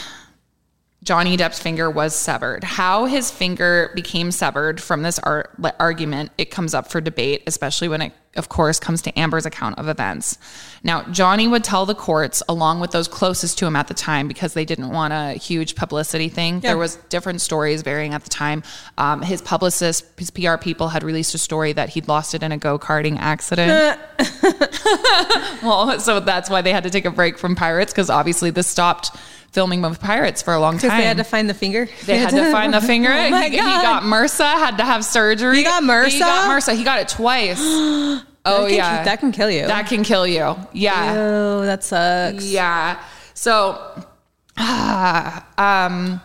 Johnny 1.06 1.36
Depp's 1.36 1.60
finger 1.60 1.88
was 1.88 2.16
severed. 2.16 2.64
How 2.64 3.04
his 3.04 3.30
finger 3.30 3.92
became 3.94 4.32
severed 4.32 4.80
from 4.80 5.02
this 5.02 5.20
ar- 5.20 5.48
argument, 5.78 6.32
it 6.36 6.50
comes 6.50 6.74
up 6.74 6.90
for 6.90 7.00
debate, 7.00 7.44
especially 7.46 7.86
when 7.86 8.02
it, 8.02 8.12
of 8.34 8.48
course, 8.48 8.80
comes 8.80 9.02
to 9.02 9.16
Amber's 9.16 9.46
account 9.46 9.78
of 9.78 9.86
events. 9.86 10.36
Now, 10.82 11.04
Johnny 11.04 11.46
would 11.46 11.62
tell 11.62 11.86
the 11.86 11.94
courts, 11.94 12.42
along 12.48 12.80
with 12.80 12.90
those 12.90 13.06
closest 13.06 13.56
to 13.58 13.66
him 13.66 13.76
at 13.76 13.86
the 13.86 13.94
time, 13.94 14.26
because 14.26 14.54
they 14.54 14.64
didn't 14.64 14.90
want 14.90 15.12
a 15.12 15.34
huge 15.34 15.76
publicity 15.76 16.28
thing. 16.28 16.58
There 16.58 16.76
was 16.76 16.96
different 17.08 17.40
stories 17.40 17.82
varying 17.82 18.12
at 18.12 18.24
the 18.24 18.30
time. 18.30 18.64
Um, 18.98 19.22
his 19.22 19.40
publicist, 19.40 20.06
his 20.18 20.32
PR 20.32 20.56
people, 20.56 20.88
had 20.88 21.04
released 21.04 21.36
a 21.36 21.38
story 21.38 21.72
that 21.74 21.90
he'd 21.90 22.08
lost 22.08 22.34
it 22.34 22.42
in 22.42 22.50
a 22.50 22.58
go 22.58 22.80
karting 22.80 23.16
accident. 23.20 24.00
Well, 25.62 25.98
so 25.98 26.20
that's 26.20 26.48
why 26.48 26.62
they 26.62 26.72
had 26.72 26.84
to 26.84 26.90
take 26.90 27.04
a 27.06 27.10
break 27.10 27.38
from 27.38 27.56
Pirates 27.56 27.92
because 27.92 28.08
obviously 28.08 28.50
this 28.50 28.68
stopped 28.68 29.10
filming 29.56 29.80
with 29.80 29.98
Pirates 29.98 30.42
for 30.42 30.52
a 30.52 30.60
long 30.60 30.76
time. 30.76 30.98
They 30.98 31.06
had 31.06 31.16
to 31.16 31.24
find 31.24 31.48
the 31.48 31.54
finger. 31.54 31.88
They 32.04 32.18
had 32.18 32.28
to 32.28 32.52
find 32.52 32.74
the 32.74 32.82
finger. 32.82 33.08
Oh 33.16 33.30
my 33.30 33.44
he, 33.44 33.52
he 33.52 33.56
got 33.56 34.02
MRSA, 34.02 34.44
had 34.44 34.76
to 34.76 34.84
have 34.84 35.02
surgery. 35.02 35.56
He 35.56 35.62
got 35.64 35.82
MRSA? 35.82 36.08
He 36.10 36.18
got 36.18 36.50
MRSA. 36.50 36.76
He 36.76 36.84
got 36.84 36.98
it 37.00 37.08
twice. 37.08 37.58
oh 37.62 38.20
That 38.44 38.66
can- 38.68 38.74
yeah, 38.76 39.04
that 39.04 39.18
can 39.20 39.32
kill 39.32 39.50
you. 39.50 39.66
That 39.66 39.86
can 39.88 40.04
kill 40.04 40.26
you. 40.26 40.54
Yeah. 40.74 41.14
Oh, 41.16 41.62
that 41.62 41.82
sucks. 41.82 42.44
Yeah. 42.44 43.00
So, 43.32 43.80
um, 44.58 44.64
eh, 45.56 46.18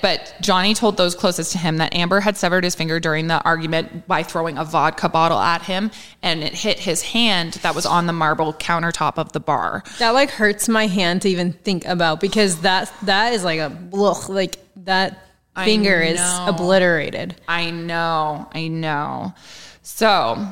but 0.00 0.34
Johnny 0.40 0.74
told 0.74 0.96
those 0.96 1.14
closest 1.14 1.52
to 1.52 1.58
him 1.58 1.78
that 1.78 1.94
Amber 1.94 2.20
had 2.20 2.36
severed 2.36 2.64
his 2.64 2.74
finger 2.74 3.00
during 3.00 3.26
the 3.26 3.42
argument 3.42 4.06
by 4.06 4.22
throwing 4.22 4.58
a 4.58 4.64
vodka 4.64 5.08
bottle 5.08 5.38
at 5.38 5.62
him, 5.62 5.90
and 6.22 6.42
it 6.42 6.54
hit 6.54 6.78
his 6.78 7.02
hand 7.02 7.54
that 7.62 7.74
was 7.74 7.86
on 7.86 8.06
the 8.06 8.12
marble 8.12 8.52
countertop 8.54 9.18
of 9.18 9.32
the 9.32 9.40
bar. 9.40 9.82
That 9.98 10.10
like 10.10 10.30
hurts 10.30 10.68
my 10.68 10.86
hand 10.86 11.22
to 11.22 11.28
even 11.28 11.52
think 11.52 11.84
about 11.84 12.20
because 12.20 12.60
that 12.62 12.92
that 13.02 13.32
is 13.32 13.44
like 13.44 13.58
a 13.58 13.76
ugh, 13.92 14.28
like 14.28 14.58
that 14.84 15.26
finger 15.64 16.00
is 16.00 16.20
obliterated. 16.20 17.40
I 17.48 17.70
know, 17.70 18.48
I 18.52 18.68
know. 18.68 19.34
So, 19.82 20.46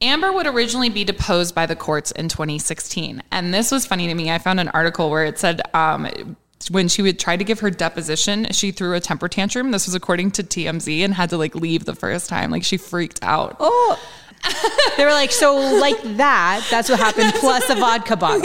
Amber 0.00 0.32
would 0.32 0.46
originally 0.46 0.88
be 0.88 1.04
deposed 1.04 1.54
by 1.54 1.66
the 1.66 1.76
courts 1.76 2.10
in 2.10 2.28
2016. 2.28 3.22
And 3.30 3.54
this 3.54 3.70
was 3.70 3.86
funny 3.86 4.08
to 4.08 4.14
me. 4.14 4.30
I 4.30 4.38
found 4.38 4.58
an 4.60 4.68
article 4.68 5.10
where 5.10 5.24
it 5.24 5.38
said 5.38 5.60
um, 5.74 6.36
when 6.70 6.88
she 6.88 7.02
would 7.02 7.18
try 7.18 7.36
to 7.36 7.44
give 7.44 7.60
her 7.60 7.70
deposition, 7.70 8.46
she 8.52 8.70
threw 8.70 8.94
a 8.94 9.00
temper 9.00 9.28
tantrum. 9.28 9.70
This 9.70 9.86
was 9.86 9.94
according 9.94 10.32
to 10.32 10.42
TMZ 10.42 11.04
and 11.04 11.14
had 11.14 11.30
to 11.30 11.36
like 11.36 11.54
leave 11.54 11.84
the 11.84 11.94
first 11.94 12.28
time. 12.28 12.50
Like 12.50 12.64
she 12.64 12.76
freaked 12.76 13.20
out. 13.22 13.56
Oh. 13.60 13.98
they 14.96 15.04
were 15.04 15.12
like, 15.12 15.30
so 15.30 15.54
like 15.56 16.00
that, 16.16 16.66
that's 16.68 16.88
what 16.88 16.98
happened, 16.98 17.32
plus 17.36 17.68
a 17.70 17.76
vodka 17.76 18.16
bottle. 18.16 18.40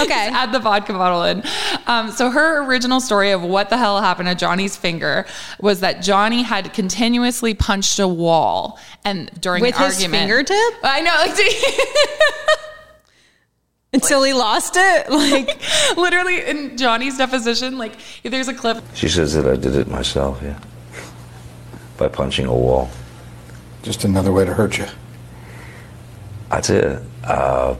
Okay. 0.00 0.28
add 0.32 0.52
the 0.52 0.60
vodka 0.60 0.92
bottle 0.92 1.24
in. 1.24 1.42
Um, 1.86 2.12
so 2.12 2.30
her 2.30 2.64
original 2.64 3.00
story 3.00 3.32
of 3.32 3.42
what 3.42 3.70
the 3.70 3.76
hell 3.76 4.00
happened 4.00 4.28
to 4.28 4.34
Johnny's 4.36 4.76
finger 4.76 5.26
was 5.60 5.80
that 5.80 6.02
Johnny 6.02 6.42
had 6.42 6.72
continuously 6.72 7.54
punched 7.54 7.98
a 7.98 8.06
wall, 8.06 8.78
and 9.04 9.30
during 9.40 9.62
With 9.62 9.76
an 9.76 9.86
his 9.86 9.96
argument, 9.96 10.20
fingertip? 10.28 10.74
I 10.84 11.00
know, 11.00 11.14
like, 11.26 12.60
Until 13.92 14.22
he 14.22 14.32
lost 14.32 14.74
it. 14.76 15.08
Like 15.20 15.60
literally 15.96 16.44
in 16.44 16.76
Johnny's 16.76 17.18
deposition, 17.18 17.78
like 17.78 17.96
there's 18.22 18.48
a 18.48 18.54
clip. 18.54 18.82
She 18.94 19.08
says 19.08 19.34
that 19.34 19.46
I 19.46 19.56
did 19.56 19.74
it 19.76 19.88
myself, 19.88 20.40
yeah. 20.42 20.58
By 21.96 22.08
punching 22.08 22.46
a 22.46 22.54
wall. 22.54 22.90
Just 23.82 24.04
another 24.04 24.32
way 24.32 24.44
to 24.44 24.54
hurt 24.54 24.78
you. 24.78 24.86
I 26.50 26.60
tell 26.60 26.76
you, 26.76 27.06
uh, 27.24 27.76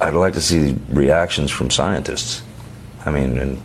I'd 0.00 0.14
like 0.14 0.34
to 0.34 0.40
see 0.40 0.76
reactions 0.90 1.50
from 1.50 1.70
scientists. 1.70 2.42
I 3.04 3.10
mean, 3.10 3.38
and 3.38 3.62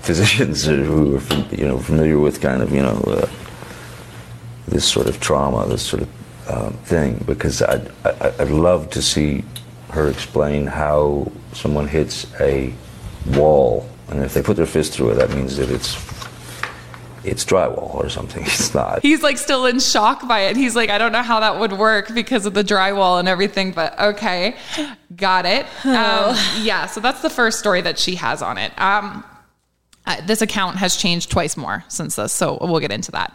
physicians 0.00 0.64
who 0.66 1.16
are 1.16 1.54
you 1.54 1.66
know 1.66 1.78
familiar 1.78 2.18
with 2.18 2.40
kind 2.40 2.62
of 2.62 2.72
you 2.72 2.82
know 2.82 2.98
uh, 3.06 3.28
this 4.68 4.84
sort 4.84 5.06
of 5.06 5.20
trauma, 5.20 5.66
this 5.66 5.82
sort 5.82 6.02
of 6.02 6.08
um, 6.48 6.72
thing, 6.84 7.22
because 7.26 7.62
I'd, 7.62 7.90
I- 8.04 8.32
I'd 8.40 8.50
love 8.50 8.90
to 8.90 9.02
see 9.02 9.44
her 9.90 10.08
explain 10.08 10.66
how 10.66 11.30
someone 11.52 11.88
hits 11.88 12.26
a 12.40 12.72
wall, 13.34 13.88
and 14.08 14.22
if 14.22 14.34
they 14.34 14.42
put 14.42 14.56
their 14.56 14.66
fist 14.66 14.92
through 14.92 15.10
it, 15.10 15.14
that 15.16 15.30
means 15.30 15.56
that 15.56 15.70
it's 15.70 15.96
it's 17.24 17.44
drywall 17.44 17.94
or 17.96 18.08
something. 18.08 18.42
It's 18.46 18.72
not. 18.72 19.02
He's 19.02 19.22
like 19.22 19.36
still 19.38 19.66
in 19.66 19.80
shock 19.80 20.28
by 20.28 20.42
it. 20.42 20.56
He's 20.56 20.76
like, 20.76 20.90
I 20.90 20.98
don't 20.98 21.10
know 21.10 21.22
how 21.24 21.40
that 21.40 21.58
would 21.58 21.72
work 21.72 22.14
because 22.14 22.46
of 22.46 22.54
the 22.54 22.62
drywall 22.62 23.18
and 23.18 23.26
everything, 23.28 23.72
but 23.72 23.98
okay, 23.98 24.54
got 25.16 25.44
it. 25.44 25.66
Um, 25.84 26.36
yeah, 26.62 26.86
so 26.86 27.00
that's 27.00 27.22
the 27.22 27.30
first 27.30 27.58
story 27.58 27.80
that 27.80 27.98
she 27.98 28.14
has 28.14 28.42
on 28.42 28.58
it. 28.58 28.78
Um, 28.80 29.24
uh, 30.06 30.20
this 30.24 30.40
account 30.40 30.76
has 30.76 30.96
changed 30.96 31.30
twice 31.32 31.56
more 31.56 31.82
since 31.88 32.14
this, 32.14 32.32
so 32.32 32.58
we'll 32.60 32.78
get 32.78 32.92
into 32.92 33.10
that. 33.10 33.34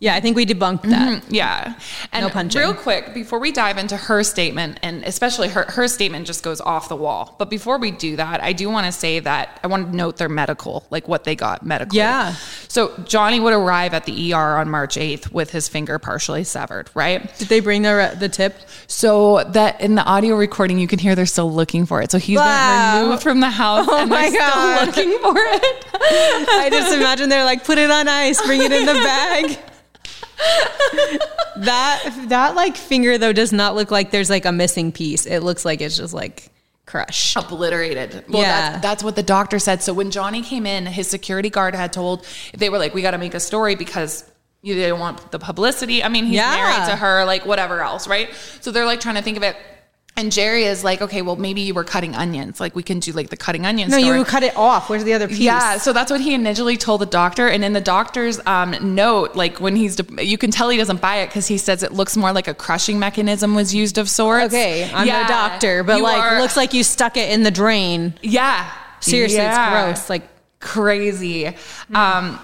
Yeah, 0.00 0.14
I 0.16 0.20
think 0.20 0.36
we 0.36 0.44
debunked 0.44 0.82
that. 0.90 1.30
Yeah. 1.32 1.74
And 2.12 2.26
No 2.26 2.30
punching. 2.30 2.60
real 2.60 2.74
quick, 2.74 3.14
before 3.14 3.38
we 3.38 3.52
dive 3.52 3.78
into 3.78 3.96
her 3.96 4.22
statement, 4.22 4.78
and 4.82 5.02
especially 5.04 5.48
her, 5.48 5.62
her 5.68 5.88
statement 5.88 6.26
just 6.26 6.42
goes 6.42 6.60
off 6.60 6.88
the 6.88 6.96
wall. 6.96 7.36
But 7.38 7.48
before 7.48 7.78
we 7.78 7.90
do 7.90 8.16
that, 8.16 8.42
I 8.42 8.52
do 8.52 8.68
want 8.68 8.86
to 8.86 8.92
say 8.92 9.20
that 9.20 9.60
I 9.62 9.66
want 9.68 9.90
to 9.92 9.96
note 9.96 10.16
their 10.18 10.28
medical, 10.28 10.84
like 10.90 11.08
what 11.08 11.24
they 11.24 11.34
got 11.36 11.64
medically. 11.64 11.98
Yeah. 11.98 12.34
So 12.68 12.92
Johnny 13.04 13.40
would 13.40 13.54
arrive 13.54 13.94
at 13.94 14.04
the 14.04 14.34
ER 14.34 14.56
on 14.58 14.68
March 14.68 14.96
8th 14.96 15.32
with 15.32 15.50
his 15.52 15.68
finger 15.68 15.98
partially 15.98 16.44
severed, 16.44 16.90
right? 16.94 17.34
Did 17.38 17.48
they 17.48 17.60
bring 17.60 17.82
the 17.82 18.14
the 18.18 18.28
tip? 18.28 18.56
So 18.88 19.44
that 19.44 19.80
in 19.80 19.94
the 19.94 20.04
audio 20.04 20.34
recording, 20.36 20.78
you 20.78 20.88
can 20.88 20.98
hear 20.98 21.14
they're 21.14 21.24
still 21.24 21.50
looking 21.52 21.86
for 21.86 22.02
it. 22.02 22.10
So 22.10 22.18
he's 22.18 22.36
Wow. 22.36 22.94
been 22.94 23.04
removed 23.04 23.22
from 23.22 23.40
the 23.40 23.48
house 23.50 23.86
Oh 23.90 23.96
and 24.02 24.10
my 24.10 24.28
they're 24.28 24.38
God. 24.40 24.92
still 24.92 25.04
looking 25.06 25.18
for 25.22 25.34
it. 25.36 25.86
I 25.94 26.68
just 26.70 26.92
imagine 26.94 27.28
they're 27.30 27.44
like, 27.44 27.64
put 27.64 27.78
it 27.78 27.90
on 27.90 28.06
ice, 28.08 28.44
bring 28.44 28.60
it 28.60 28.72
in 28.72 28.84
the 28.84 28.92
bag. 28.94 29.58
that 31.56 32.26
that 32.28 32.54
like 32.54 32.76
finger 32.76 33.18
though 33.18 33.32
does 33.32 33.52
not 33.52 33.74
look 33.74 33.90
like 33.90 34.10
there's 34.10 34.30
like 34.30 34.44
a 34.44 34.52
missing 34.52 34.92
piece. 34.92 35.26
It 35.26 35.40
looks 35.40 35.64
like 35.64 35.80
it's 35.80 35.96
just 35.96 36.14
like 36.14 36.50
crushed. 36.86 37.36
obliterated. 37.36 38.24
Well, 38.28 38.42
Yeah. 38.42 38.70
that's, 38.72 38.82
that's 38.82 39.04
what 39.04 39.16
the 39.16 39.22
doctor 39.22 39.58
said. 39.58 39.82
So 39.82 39.92
when 39.94 40.10
Johnny 40.10 40.42
came 40.42 40.66
in, 40.66 40.86
his 40.86 41.08
security 41.08 41.50
guard 41.50 41.74
had 41.74 41.92
told, 41.92 42.26
they 42.56 42.68
were 42.68 42.78
like, 42.78 42.92
we 42.94 43.02
got 43.02 43.12
to 43.12 43.18
make 43.18 43.34
a 43.34 43.40
story 43.40 43.74
because 43.74 44.24
you 44.62 44.74
they 44.74 44.88
don't 44.88 45.00
want 45.00 45.30
the 45.30 45.38
publicity. 45.38 46.02
I 46.02 46.08
mean, 46.08 46.24
he's 46.26 46.36
Yeah. 46.36 46.54
married 46.54 46.88
to 46.90 46.96
her, 46.96 47.24
like 47.24 47.46
whatever 47.46 47.80
else, 47.82 48.06
right? 48.08 48.30
So 48.60 48.70
they're 48.70 48.86
like 48.86 49.00
trying 49.00 49.14
to 49.16 49.22
think 49.22 49.36
of 49.36 49.42
it. 49.42 49.56
And 50.16 50.30
Jerry 50.30 50.62
is 50.62 50.84
like, 50.84 51.02
okay, 51.02 51.22
well, 51.22 51.34
maybe 51.34 51.62
you 51.62 51.74
were 51.74 51.82
cutting 51.82 52.14
onions. 52.14 52.60
Like 52.60 52.76
we 52.76 52.84
can 52.84 53.00
do 53.00 53.10
like 53.10 53.30
the 53.30 53.36
cutting 53.36 53.66
onions. 53.66 53.90
No, 53.90 53.96
you 53.96 54.24
cut 54.24 54.44
it 54.44 54.56
off. 54.56 54.88
Where's 54.88 55.02
the 55.02 55.12
other 55.12 55.26
piece? 55.26 55.40
Yeah, 55.40 55.78
so 55.78 55.92
that's 55.92 56.08
what 56.08 56.20
he 56.20 56.34
initially 56.34 56.76
told 56.76 57.00
the 57.00 57.06
doctor, 57.06 57.48
and 57.48 57.64
in 57.64 57.72
the 57.72 57.80
doctor's 57.80 58.38
um, 58.46 58.76
note, 58.94 59.34
like 59.34 59.60
when 59.60 59.74
he's, 59.74 59.96
de- 59.96 60.24
you 60.24 60.38
can 60.38 60.52
tell 60.52 60.68
he 60.68 60.76
doesn't 60.76 61.00
buy 61.00 61.16
it 61.16 61.26
because 61.26 61.48
he 61.48 61.58
says 61.58 61.82
it 61.82 61.92
looks 61.92 62.16
more 62.16 62.32
like 62.32 62.46
a 62.46 62.54
crushing 62.54 63.00
mechanism 63.00 63.56
was 63.56 63.74
used 63.74 63.98
of 63.98 64.08
sorts. 64.08 64.54
Okay, 64.54 64.88
I'm 64.94 65.06
Yeah, 65.08 65.22
no 65.22 65.28
doctor, 65.28 65.82
but 65.82 65.96
you 65.96 66.04
like 66.04 66.22
are- 66.22 66.40
looks 66.40 66.56
like 66.56 66.74
you 66.74 66.84
stuck 66.84 67.16
it 67.16 67.32
in 67.32 67.42
the 67.42 67.50
drain. 67.50 68.14
yeah, 68.22 68.70
Seriously, 69.00 69.38
Yeah. 69.38 69.90
it's 69.90 70.00
gross. 70.00 70.10
Like 70.10 70.28
crazy. 70.60 71.54
Um, 71.92 72.38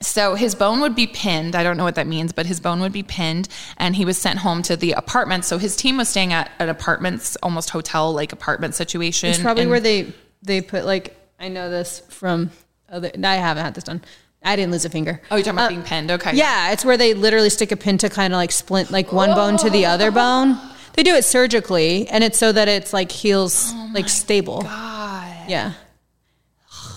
so 0.00 0.34
his 0.34 0.54
bone 0.54 0.80
would 0.80 0.94
be 0.94 1.06
pinned. 1.06 1.54
I 1.54 1.62
don't 1.62 1.76
know 1.76 1.84
what 1.84 1.94
that 1.96 2.06
means, 2.06 2.32
but 2.32 2.46
his 2.46 2.58
bone 2.60 2.80
would 2.80 2.92
be 2.92 3.02
pinned, 3.02 3.48
and 3.76 3.94
he 3.96 4.04
was 4.04 4.16
sent 4.18 4.38
home 4.40 4.62
to 4.62 4.76
the 4.76 4.92
apartment. 4.92 5.44
So 5.44 5.58
his 5.58 5.76
team 5.76 5.96
was 5.98 6.08
staying 6.08 6.32
at 6.32 6.50
an 6.58 6.68
apartments, 6.68 7.36
almost 7.42 7.70
hotel 7.70 8.12
like 8.12 8.32
apartment 8.32 8.74
situation. 8.74 9.30
it's 9.30 9.38
probably 9.38 9.62
and- 9.62 9.70
where 9.70 9.80
they 9.80 10.12
they 10.42 10.60
put 10.62 10.84
like 10.84 11.16
I 11.38 11.48
know 11.48 11.70
this 11.70 12.00
from 12.08 12.50
other. 12.88 13.10
I 13.22 13.36
haven't 13.36 13.64
had 13.64 13.74
this 13.74 13.84
done. 13.84 14.02
I 14.42 14.56
didn't 14.56 14.72
lose 14.72 14.86
a 14.86 14.90
finger. 14.90 15.20
Oh, 15.30 15.36
you're 15.36 15.44
talking 15.44 15.58
about 15.58 15.66
Uh, 15.66 15.68
being 15.68 15.82
pinned. 15.82 16.10
Okay. 16.10 16.34
Yeah, 16.34 16.72
it's 16.72 16.82
where 16.82 16.96
they 16.96 17.12
literally 17.12 17.50
stick 17.50 17.72
a 17.72 17.76
pin 17.76 17.98
to 17.98 18.08
kind 18.08 18.32
of 18.32 18.38
like 18.38 18.52
splint 18.52 18.90
like 18.90 19.12
one 19.12 19.34
bone 19.34 19.58
to 19.58 19.68
the 19.68 19.84
other 19.84 20.10
bone. 20.10 20.58
They 20.94 21.02
do 21.02 21.14
it 21.14 21.24
surgically, 21.26 22.08
and 22.08 22.24
it's 22.24 22.38
so 22.38 22.50
that 22.50 22.66
it's 22.68 22.92
like 22.94 23.12
heals 23.12 23.72
like 23.92 24.08
stable. 24.08 24.62
God. 24.62 25.36
Yeah. 25.48 25.72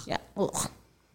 Yeah. 0.08 0.18
Ugh. 0.38 0.70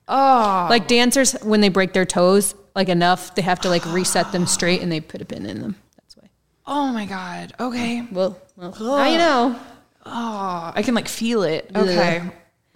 Oh, 0.08 0.66
Like 0.70 0.88
dancers, 0.88 1.32
when 1.42 1.60
they 1.60 1.68
break 1.68 1.92
their 1.92 2.06
toes, 2.06 2.54
like 2.74 2.88
enough, 2.88 3.34
they 3.34 3.42
have 3.42 3.60
to 3.60 3.68
like 3.68 3.84
reset 3.86 4.32
them 4.32 4.46
straight, 4.46 4.80
and 4.82 4.90
they 4.90 5.00
put 5.00 5.20
a 5.20 5.24
pin 5.24 5.44
in 5.46 5.60
them. 5.60 5.76
That's 5.96 6.16
why. 6.16 6.28
oh 6.66 6.92
my 6.92 7.04
god. 7.06 7.52
Okay. 7.60 8.06
Well, 8.10 8.40
well 8.56 8.74
now 8.80 9.06
you 9.08 9.18
know. 9.18 9.60
Oh, 10.06 10.72
I 10.74 10.82
can 10.82 10.94
like 10.94 11.08
feel 11.08 11.42
it. 11.42 11.70
Okay. 11.76 12.22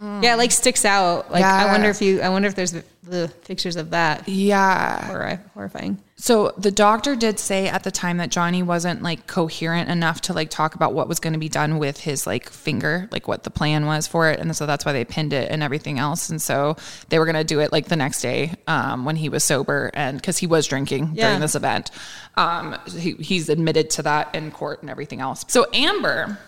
Yeah, 0.02 0.34
it 0.34 0.38
like 0.38 0.50
sticks 0.50 0.84
out. 0.84 1.30
Like 1.30 1.44
I 1.44 1.66
wonder 1.70 1.88
if 1.88 2.02
you, 2.02 2.20
I 2.20 2.28
wonder 2.28 2.48
if 2.48 2.54
there's 2.56 2.72
the 3.04 3.32
pictures 3.44 3.76
of 3.76 3.90
that. 3.90 4.28
Yeah. 4.28 5.08
Horri- 5.10 5.50
horrifying. 5.54 5.98
So 6.16 6.52
the 6.56 6.70
doctor 6.70 7.16
did 7.16 7.38
say 7.40 7.66
at 7.68 7.82
the 7.82 7.90
time 7.90 8.18
that 8.18 8.30
Johnny 8.30 8.62
wasn't 8.62 9.02
like 9.02 9.26
coherent 9.26 9.90
enough 9.90 10.20
to 10.22 10.32
like 10.32 10.50
talk 10.50 10.74
about 10.76 10.92
what 10.94 11.08
was 11.08 11.18
going 11.18 11.32
to 11.32 11.38
be 11.38 11.48
done 11.48 11.78
with 11.78 11.98
his 12.00 12.26
like 12.28 12.48
finger, 12.48 13.08
like 13.10 13.26
what 13.26 13.42
the 13.42 13.50
plan 13.50 13.86
was 13.86 14.06
for 14.06 14.30
it, 14.30 14.38
and 14.38 14.54
so 14.56 14.66
that's 14.66 14.84
why 14.84 14.92
they 14.92 15.04
pinned 15.04 15.32
it 15.32 15.50
and 15.50 15.62
everything 15.64 15.98
else. 15.98 16.30
And 16.30 16.40
so 16.40 16.76
they 17.08 17.18
were 17.18 17.24
going 17.24 17.34
to 17.36 17.44
do 17.44 17.60
it 17.60 17.72
like 17.72 17.86
the 17.88 17.96
next 17.96 18.22
day 18.22 18.54
um, 18.68 19.04
when 19.04 19.16
he 19.16 19.28
was 19.28 19.42
sober 19.44 19.90
and 19.94 20.16
because 20.16 20.38
he 20.38 20.46
was 20.46 20.66
drinking 20.68 21.10
Yeah. 21.14 21.26
during 21.28 21.40
this 21.40 21.54
event. 21.56 21.90
Um, 22.36 22.76
he, 22.96 23.12
he's 23.14 23.48
admitted 23.48 23.90
to 23.90 24.02
that 24.02 24.34
in 24.34 24.50
court 24.52 24.80
and 24.82 24.90
everything 24.90 25.20
else. 25.20 25.44
So 25.48 25.66
Amber. 25.72 26.38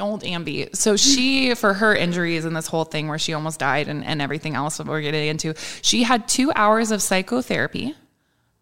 Old 0.00 0.22
Amby. 0.22 0.74
So 0.74 0.96
she, 0.96 1.54
for 1.54 1.74
her 1.74 1.94
injuries 1.94 2.44
and 2.44 2.56
this 2.56 2.66
whole 2.66 2.84
thing 2.84 3.08
where 3.08 3.18
she 3.18 3.32
almost 3.32 3.60
died 3.60 3.88
and, 3.88 4.04
and 4.04 4.20
everything 4.20 4.54
else 4.54 4.78
that 4.78 4.86
we're 4.86 5.02
getting 5.02 5.28
into, 5.28 5.54
she 5.82 6.02
had 6.02 6.28
two 6.28 6.52
hours 6.54 6.90
of 6.90 7.02
psychotherapy 7.02 7.94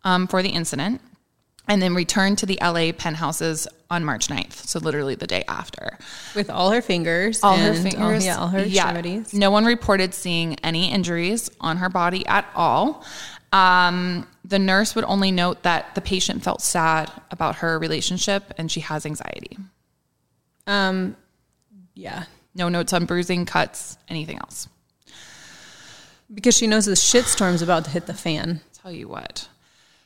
um, 0.05 0.27
for 0.27 0.43
the 0.43 0.51
incident 0.51 1.01
and 1.69 1.83
then 1.83 1.95
returned 1.95 2.39
to 2.39 2.47
the 2.47 2.59
LA 2.63 2.93
penthouses 2.93 3.69
on 3.91 4.05
March 4.05 4.29
9th. 4.29 4.55
So 4.67 4.79
literally 4.79 5.15
the 5.15 5.27
day 5.27 5.45
after. 5.49 5.99
With 6.35 6.51
all 6.51 6.71
her 6.71 6.81
fingers. 6.81 7.43
All 7.43 7.57
her 7.57 7.73
and 7.73 7.79
fingers. 7.79 8.25
yeah, 8.25 8.39
all 8.39 8.49
her 8.49 8.61
extremities. 8.61 9.35
No 9.35 9.51
one 9.51 9.67
reported 9.67 10.15
seeing 10.15 10.59
any 10.61 10.91
injuries 10.91 11.51
on 11.61 11.77
her 11.77 11.91
body 11.91 12.27
at 12.27 12.47
all. 12.55 13.05
Um, 13.53 14.27
the 14.45 14.59
nurse 14.59 14.95
would 14.95 15.05
only 15.05 15.31
note 15.31 15.63
that 15.63 15.95
the 15.95 16.01
patient 16.01 16.43
felt 16.43 16.63
sad 16.63 17.11
about 17.31 17.57
her 17.57 17.79
relationship 17.79 18.55
and 18.57 18.71
she 18.71 18.81
has 18.81 19.05
anxiety. 19.05 19.59
Um, 20.67 21.17
yeah. 21.99 22.25
No 22.55 22.69
notes 22.69 22.93
on 22.93 23.05
bruising, 23.05 23.45
cuts, 23.45 23.99
anything 24.09 24.39
else. 24.39 24.69
Because 26.33 26.57
she 26.57 26.67
knows 26.67 26.87
the 26.87 26.93
shitstorm's 26.93 27.61
about 27.61 27.85
to 27.85 27.91
hit 27.91 28.07
the 28.07 28.15
fan. 28.15 28.61
Tell 28.73 28.93
you 28.93 29.09
what. 29.09 29.49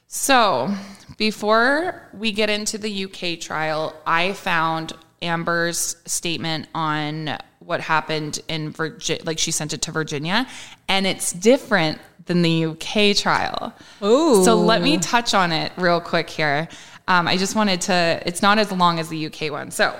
So, 0.07 0.75
before 1.19 2.09
we 2.13 2.33
get 2.33 2.51
into 2.51 2.79
the 2.79 3.05
UK 3.05 3.41
trial, 3.41 3.95
I 4.07 4.33
found 4.33 4.93
Amber's 5.21 5.97
statement 6.07 6.69
on 6.75 7.39
what 7.59 7.81
happened 7.81 8.41
in 8.49 8.71
Virginia, 8.71 9.23
like 9.25 9.39
she 9.39 9.51
sent 9.51 9.73
it 9.73 9.83
to 9.83 9.93
Virginia, 9.93 10.47
and 10.89 11.07
it's 11.07 11.33
different 11.33 11.99
than 12.27 12.43
the 12.43 12.67
UK 12.67 13.17
trial. 13.17 13.75
Ooh. 14.03 14.45
So 14.45 14.57
let 14.57 14.83
me 14.83 14.99
touch 14.99 15.35
on 15.35 15.53
it 15.53 15.73
real 15.77 16.01
quick 16.01 16.31
here. 16.31 16.69
Um, 17.09 17.27
I 17.29 17.37
just 17.37 17.55
wanted 17.55 17.83
to, 17.83 18.23
it's 18.25 18.43
not 18.43 18.59
as 18.59 18.71
long 18.73 18.99
as 18.99 19.09
the 19.09 19.27
UK 19.27 19.51
one. 19.51 19.71
So 19.71 19.95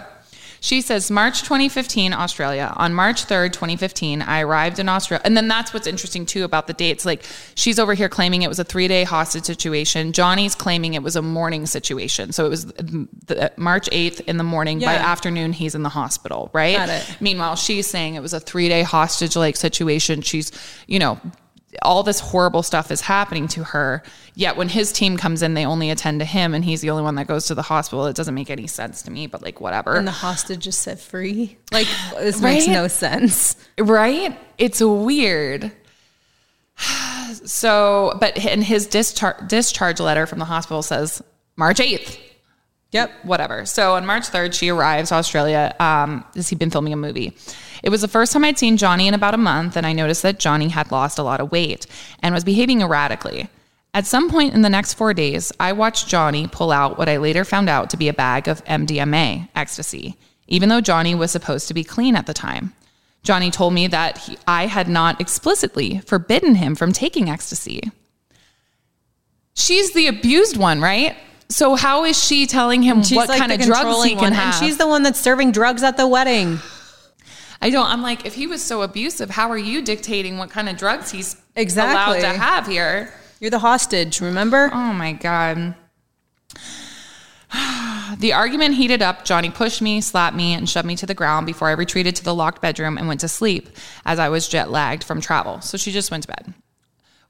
she 0.63 0.81
says, 0.81 1.11
March 1.11 1.43
2015, 1.43 2.13
Australia. 2.13 2.73
On 2.77 2.95
March 2.95 3.27
3rd, 3.27 3.53
2015, 3.53 4.23
I 4.23 4.43
arrived 4.43 4.79
in 4.79 4.89
Australia. 4.89 5.21
And 5.25 5.37
then 5.37 5.49
that's 5.49 5.75
what's 5.75 5.89
interesting 5.89 6.25
too 6.25 6.45
about 6.45 6.69
the 6.69 6.73
dates. 6.73 7.05
Like 7.05 7.25
she's 7.57 7.81
over 7.81 7.95
here 7.95 8.09
claiming 8.09 8.43
it 8.43 8.49
was 8.49 8.61
a 8.61 8.65
three 8.65 8.87
day 8.87 9.03
hostage 9.03 9.43
situation. 9.43 10.13
Johnny's 10.13 10.55
claiming 10.55 10.95
it 10.95 11.03
was 11.03 11.17
a 11.17 11.23
morning 11.23 11.67
situation. 11.67 12.31
So 12.31 12.47
it 12.47 12.49
was 12.49 12.67
the, 12.67 13.51
March 13.57 13.91
8th 13.91 14.21
in 14.21 14.37
the 14.37 14.45
morning. 14.45 14.79
By 14.79 14.95
afternoon, 14.95 15.53
he's 15.53 15.75
in 15.75 15.83
the 15.83 15.89
hospital, 15.89 16.49
right? 16.53 16.77
Got 16.77 16.91
it. 16.91 17.17
Meanwhile, 17.21 17.57
she's 17.57 17.89
saying 17.89 18.15
it 18.15 18.23
was 18.23 18.33
a 18.33 18.39
three 18.39 18.69
day 18.69 18.85
hostage 18.85 19.35
like 19.35 19.57
situation. 19.57 20.23
She's, 20.23 20.53
you 20.87 21.01
know, 21.01 21.19
all 21.81 22.03
this 22.03 22.21
horrible 22.21 22.63
stuff 22.63 22.91
is 22.91 23.01
happening 23.01 23.49
to 23.49 23.65
her. 23.65 24.03
Yet 24.35 24.57
when 24.57 24.69
his 24.69 24.93
team 24.93 25.17
comes 25.17 25.43
in, 25.43 25.55
they 25.55 25.65
only 25.65 25.91
attend 25.91 26.21
to 26.21 26.27
him 26.27 26.55
and 26.55 26.65
he's 26.65 26.83
the 26.83 26.91
only 26.91 27.03
one 27.03 27.15
that 27.15 27.27
goes 27.27 27.47
to 27.47 27.55
the 27.55 27.63
hospital. 27.63 28.07
It 28.07 28.17
doesn't 28.17 28.35
make 28.35 28.51
any 28.51 28.67
sense 28.67 29.03
to 29.03 29.11
me, 29.11 29.27
but 29.27 29.43
like 29.43 29.61
whatever. 29.61 29.97
And 29.97 30.07
the 30.07 30.11
hostage 30.13 30.67
is 30.67 30.77
set 30.77 31.01
free. 31.01 31.57
Like 31.71 31.87
this 32.19 32.41
makes 32.41 32.67
no 32.67 32.89
sense. 32.89 33.57
right? 33.79 34.39
It's 34.59 34.81
weird. 34.81 35.73
So, 37.45 38.19
but 38.21 38.37
in 38.45 38.61
his 38.61 38.87
discharge, 38.87 39.49
discharge 39.49 40.01
letter 40.01 40.27
from 40.27 40.39
the 40.39 40.45
hospital 40.45 40.83
says 40.83 41.23
March 41.57 41.79
8th. 41.79 42.19
Yep. 42.93 43.25
whatever. 43.25 43.65
So 43.65 43.95
on 43.95 44.05
March 44.05 44.25
3rd, 44.25 44.53
she 44.53 44.69
arrives 44.69 45.13
Australia. 45.13 45.75
Um, 45.81 46.25
as 46.37 46.49
he'd 46.51 46.59
been 46.59 46.71
filming 46.71 46.93
a 46.93 46.97
movie. 46.97 47.37
It 47.83 47.89
was 47.89 48.03
the 48.03 48.09
first 48.09 48.33
time 48.33 48.45
I'd 48.45 48.59
seen 48.59 48.77
Johnny 48.77 49.09
in 49.09 49.15
about 49.15 49.35
a 49.35 49.39
month, 49.39 49.77
and 49.77 49.87
I 49.87 49.93
noticed 49.93 50.23
that 50.23 50.39
Johnny 50.39 50.69
had 50.69 50.93
lost 50.93 51.19
a 51.19 51.23
lot 51.23 51.41
of 51.41 51.51
weight 51.51 51.87
and 52.23 52.35
was 52.35 52.45
behaving 52.45 52.83
erratically. 52.83 53.49
At 53.95 54.07
some 54.07 54.31
point 54.31 54.55
in 54.55 54.63
the 54.63 54.71
next 54.71 54.95
four 54.95 55.13
days, 55.13 55.53
I 55.59 55.73
watched 55.73 56.09
Johnny 56.09 56.47
pull 56.47 56.71
out 56.71 56.97
what 56.97 57.09
I 57.09 57.17
later 57.17 57.45
found 57.45 57.69
out 57.69 57.91
to 57.91 57.97
be 57.97 58.09
a 58.09 58.15
bag 58.15 58.47
of 58.47 58.65
MDMA, 58.65 59.49
ecstasy, 59.55 60.17
even 60.47 60.69
though 60.69 60.81
Johnny 60.81 61.15
was 61.15 61.31
supposed 61.31 61.69
to 61.69 61.75
be 61.75 61.85
clean 61.85 62.15
at 62.15 62.27
the 62.27 62.35
time. 62.35 62.73
Johnny 63.23 63.51
told 63.51 63.75
me 63.75 63.87
that 63.89 64.19
he, 64.19 64.39
I 64.47 64.67
had 64.67 64.89
not 64.89 65.21
explicitly 65.21 66.01
forbidden 66.01 66.57
him 66.57 66.75
from 66.75 66.93
taking 66.93 67.29
ecstasy. 67.29 67.83
She's 69.55 69.93
the 69.93 70.07
abused 70.09 70.57
one, 70.57 70.81
right? 70.81 71.17
So 71.53 71.77
how 71.77 72.05
is 72.05 72.23
she 72.23 72.47
telling 72.47 72.83
him 72.83 73.03
She's 73.03 73.17
what 73.17 73.29
like 73.29 73.39
kind 73.39 73.53
of 73.53 73.61
drugs 73.61 74.05
he 74.05 74.11
can 74.11 74.23
one, 74.23 74.33
have? 74.33 74.55
And 74.55 74.65
she's 74.65 74.79
the 74.79 74.87
one 74.87 75.03
that's 75.03 75.21
serving 75.21 75.53
drugs 75.53 75.83
at 75.83 75.97
the 75.97 76.07
wedding. 76.07 76.59
I 77.61 77.71
don't. 77.71 77.87
I'm 77.87 78.03
like, 78.03 78.27
if 78.27 78.35
he 78.35 78.47
was 78.47 78.63
so 78.63 78.83
abusive, 78.83 79.31
how 79.31 79.51
are 79.51 79.59
you 79.59 79.83
dictating 79.83 80.39
what 80.39 80.51
kind 80.51 80.69
of 80.69 80.77
drugs 80.77 81.11
he's 81.11 81.37
Exactly. 81.55 82.21
allowed 82.21 82.33
to 82.33 82.39
have 82.39 82.67
here? 82.67 83.13
You're 83.39 83.51
the 83.51 83.59
hostage, 83.59 84.21
remember? 84.21 84.71
Oh 84.73 84.93
my 84.93 85.13
god. 85.13 85.75
The 88.19 88.33
argument 88.33 88.75
heated 88.75 89.03
up. 89.03 89.25
Johnny 89.25 89.51
pushed 89.51 89.81
me, 89.83 90.01
slapped 90.01 90.37
me, 90.37 90.55
and 90.55 90.69
shoved 90.69 90.87
me 90.87 90.97
to 90.97 91.07
the 91.07 91.15
ground 91.15 91.47
before 91.47 91.69
I 91.69 91.73
retreated 91.73 92.15
to 92.17 92.25
the 92.25 92.35
locked 92.35 92.61
bedroom 92.61 92.99
and 92.99 93.09
went 93.09 93.21
to 93.21 93.29
sleep 93.29 93.69
as 94.05 94.19
I 94.19 94.29
was 94.29 94.49
jet 94.49 94.71
lagged 94.71 95.03
from 95.03 95.21
travel. 95.21 95.61
So 95.61 95.77
she 95.79 95.93
just 95.93 96.11
went 96.11 96.25
to 96.25 96.29
bed. 96.29 96.55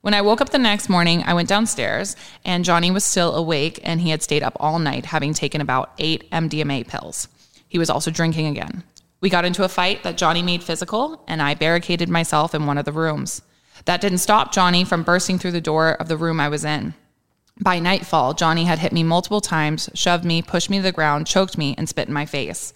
When 0.03 0.15
I 0.15 0.21
woke 0.21 0.41
up 0.41 0.51
the 0.51 0.59
next 0.59 0.89
morning, 0.89 1.23
I 1.23 1.35
went 1.35 1.49
downstairs 1.49 2.17
and 2.45 2.65
Johnny 2.65 2.91
was 2.91 3.05
still 3.05 3.37
awake 3.37 3.79
and 3.85 4.01
he 4.01 4.11
had 4.11 4.21
stayed 4.21 4.43
up 4.43 4.57
all 4.59 4.81
night, 4.81 5.07
having 5.07 5.33
taken 5.33 5.61
about 5.61 5.93
eight 5.99 6.29
MDMA 6.33 6.89
pills. 6.89 7.29
He 7.69 7.79
was 7.79 7.89
also 7.89 8.11
drinking 8.11 8.49
again. 8.49 8.83
We 9.21 9.31
got 9.31 9.45
into 9.45 9.63
a 9.63 9.69
fight 9.69 10.03
that 10.03 10.17
Johnny 10.17 10.43
made 10.43 10.65
physical, 10.65 11.23
and 11.29 11.41
I 11.41 11.55
barricaded 11.55 12.09
myself 12.09 12.53
in 12.53 12.67
one 12.67 12.79
of 12.79 12.85
the 12.85 12.91
rooms. 12.91 13.43
That 13.85 14.01
didn't 14.01 14.19
stop 14.19 14.53
Johnny 14.53 14.83
from 14.83 15.05
bursting 15.05 15.39
through 15.39 15.53
the 15.53 15.61
door 15.61 15.93
of 15.93 16.09
the 16.09 16.17
room 16.17 16.41
I 16.41 16.49
was 16.49 16.65
in. 16.65 16.95
By 17.61 17.79
nightfall, 17.79 18.35
Johnny 18.35 18.65
had 18.65 18.81
hit 18.81 18.93
me 18.93 19.05
multiple 19.05 19.41
times, 19.41 19.89
shoved 19.95 20.25
me, 20.25 20.43
pushed 20.43 20.69
me 20.69 20.79
to 20.79 20.83
the 20.83 20.91
ground, 20.91 21.29
choked 21.29 21.57
me, 21.57 21.77
and 21.79 21.89
spit 21.89 22.09
in 22.09 22.15
my 22.15 22.27
face. 22.27 22.75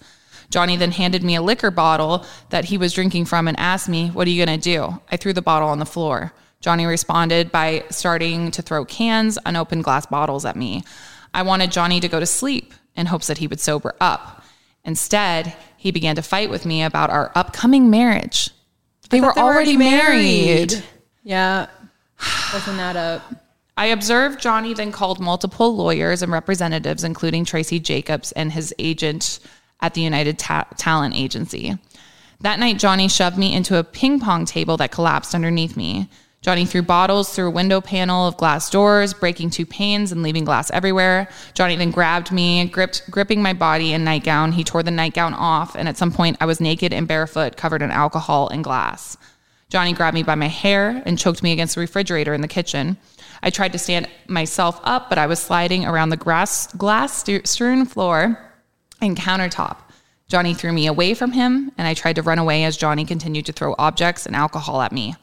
Johnny 0.49 0.77
then 0.77 0.93
handed 0.93 1.23
me 1.23 1.35
a 1.35 1.41
liquor 1.41 1.71
bottle 1.71 2.25
that 2.51 2.65
he 2.65 2.77
was 2.77 2.93
drinking 2.93 3.25
from 3.25 3.49
and 3.49 3.59
asked 3.59 3.89
me, 3.89 4.07
What 4.07 4.27
are 4.27 4.31
you 4.31 4.45
going 4.45 4.57
to 4.57 4.63
do? 4.63 5.01
I 5.11 5.17
threw 5.17 5.33
the 5.33 5.41
bottle 5.41 5.67
on 5.67 5.79
the 5.79 5.85
floor. 5.85 6.31
Johnny 6.59 6.85
responded 6.85 7.51
by 7.51 7.83
starting 7.89 8.51
to 8.51 8.61
throw 8.61 8.83
cans, 8.85 9.37
unopened 9.45 9.83
glass 9.83 10.05
bottles 10.05 10.45
at 10.45 10.55
me. 10.55 10.83
I 11.33 11.43
wanted 11.43 11.71
Johnny 11.71 11.99
to 11.99 12.07
go 12.07 12.19
to 12.19 12.25
sleep 12.25 12.73
in 12.95 13.05
hopes 13.05 13.27
that 13.27 13.37
he 13.37 13.47
would 13.47 13.59
sober 13.59 13.95
up. 14.01 14.43
Instead, 14.83 15.55
he 15.77 15.91
began 15.91 16.15
to 16.15 16.21
fight 16.21 16.49
with 16.49 16.65
me 16.65 16.83
about 16.83 17.09
our 17.09 17.31
upcoming 17.35 17.89
marriage. 17.89 18.49
They 19.09 19.21
were 19.21 19.33
They 19.35 19.41
were 19.41 19.47
already 19.47 19.77
married. 19.77 20.83
Yeah. 21.23 21.67
Doesn't 22.51 22.77
that 22.77 22.95
up? 22.95 23.21
I 23.75 23.87
observed 23.87 24.41
Johnny 24.41 24.73
then 24.73 24.91
called 24.91 25.19
multiple 25.19 25.75
lawyers 25.75 26.23
and 26.23 26.31
representatives, 26.31 27.03
including 27.03 27.45
Tracey 27.45 27.79
Jacobs 27.79 28.31
and 28.31 28.51
his 28.51 28.73
agent 28.79 29.39
at 29.81 29.93
the 29.93 30.01
United 30.01 30.39
Ta- 30.39 30.67
Talent 30.77 31.13
Agency. 31.15 31.77
That 32.41 32.59
night, 32.59 32.79
Johnny 32.79 33.07
shoved 33.07 33.37
me 33.37 33.53
into 33.53 33.77
a 33.77 33.83
ping 33.83 34.19
pong 34.19 34.45
table 34.45 34.77
that 34.77 34.91
collapsed 34.91 35.35
underneath 35.35 35.77
me. 35.77 36.09
Johnny 36.47 36.65
threw 36.65 36.81
bottles 36.81 37.35
through 37.35 37.49
a 37.49 37.51
window 37.51 37.81
panel 37.81 38.25
of 38.25 38.37
glass 38.37 38.69
doors, 38.69 39.13
breaking 39.13 39.49
two 39.49 39.65
panes 39.65 40.13
and 40.13 40.23
leaving 40.23 40.45
glass 40.45 40.71
everywhere. 40.71 41.27
Johnny 41.53 41.75
then 41.75 41.91
grabbed 41.91 42.31
me, 42.31 42.63
gripped, 42.67 43.03
gripping 43.11 43.41
my 43.41 43.51
body 43.51 43.91
and 43.91 44.05
nightgown. 44.05 44.53
He 44.53 44.63
tore 44.63 44.81
the 44.81 44.89
nightgown 44.89 45.33
off, 45.33 45.75
and 45.75 45.89
at 45.89 45.97
some 45.97 46.09
point, 46.09 46.37
I 46.39 46.45
was 46.45 46.61
naked 46.61 46.93
and 46.93 47.05
barefoot, 47.05 47.57
covered 47.57 47.81
in 47.81 47.91
alcohol 47.91 48.47
and 48.47 48.63
glass. 48.63 49.17
Johnny 49.69 49.91
grabbed 49.91 50.15
me 50.15 50.23
by 50.23 50.35
my 50.35 50.47
hair 50.47 51.03
and 51.05 51.19
choked 51.19 51.43
me 51.43 51.51
against 51.51 51.75
the 51.75 51.81
refrigerator 51.81 52.33
in 52.33 52.39
the 52.39 52.47
kitchen. 52.47 52.95
I 53.43 53.49
tried 53.49 53.73
to 53.73 53.77
stand 53.77 54.07
myself 54.29 54.79
up, 54.85 55.09
but 55.09 55.17
I 55.17 55.27
was 55.27 55.41
sliding 55.41 55.85
around 55.85 56.11
the 56.11 56.15
grass, 56.15 56.67
glass 56.75 57.25
strewn 57.43 57.85
floor 57.85 58.39
and 59.01 59.17
countertop. 59.17 59.79
Johnny 60.29 60.53
threw 60.53 60.71
me 60.71 60.87
away 60.87 61.13
from 61.13 61.33
him, 61.33 61.73
and 61.77 61.85
I 61.89 61.93
tried 61.93 62.15
to 62.15 62.21
run 62.21 62.39
away 62.39 62.63
as 62.63 62.77
Johnny 62.77 63.03
continued 63.03 63.47
to 63.47 63.51
throw 63.51 63.75
objects 63.77 64.25
and 64.25 64.33
alcohol 64.33 64.81
at 64.81 64.93
me. 64.93 65.13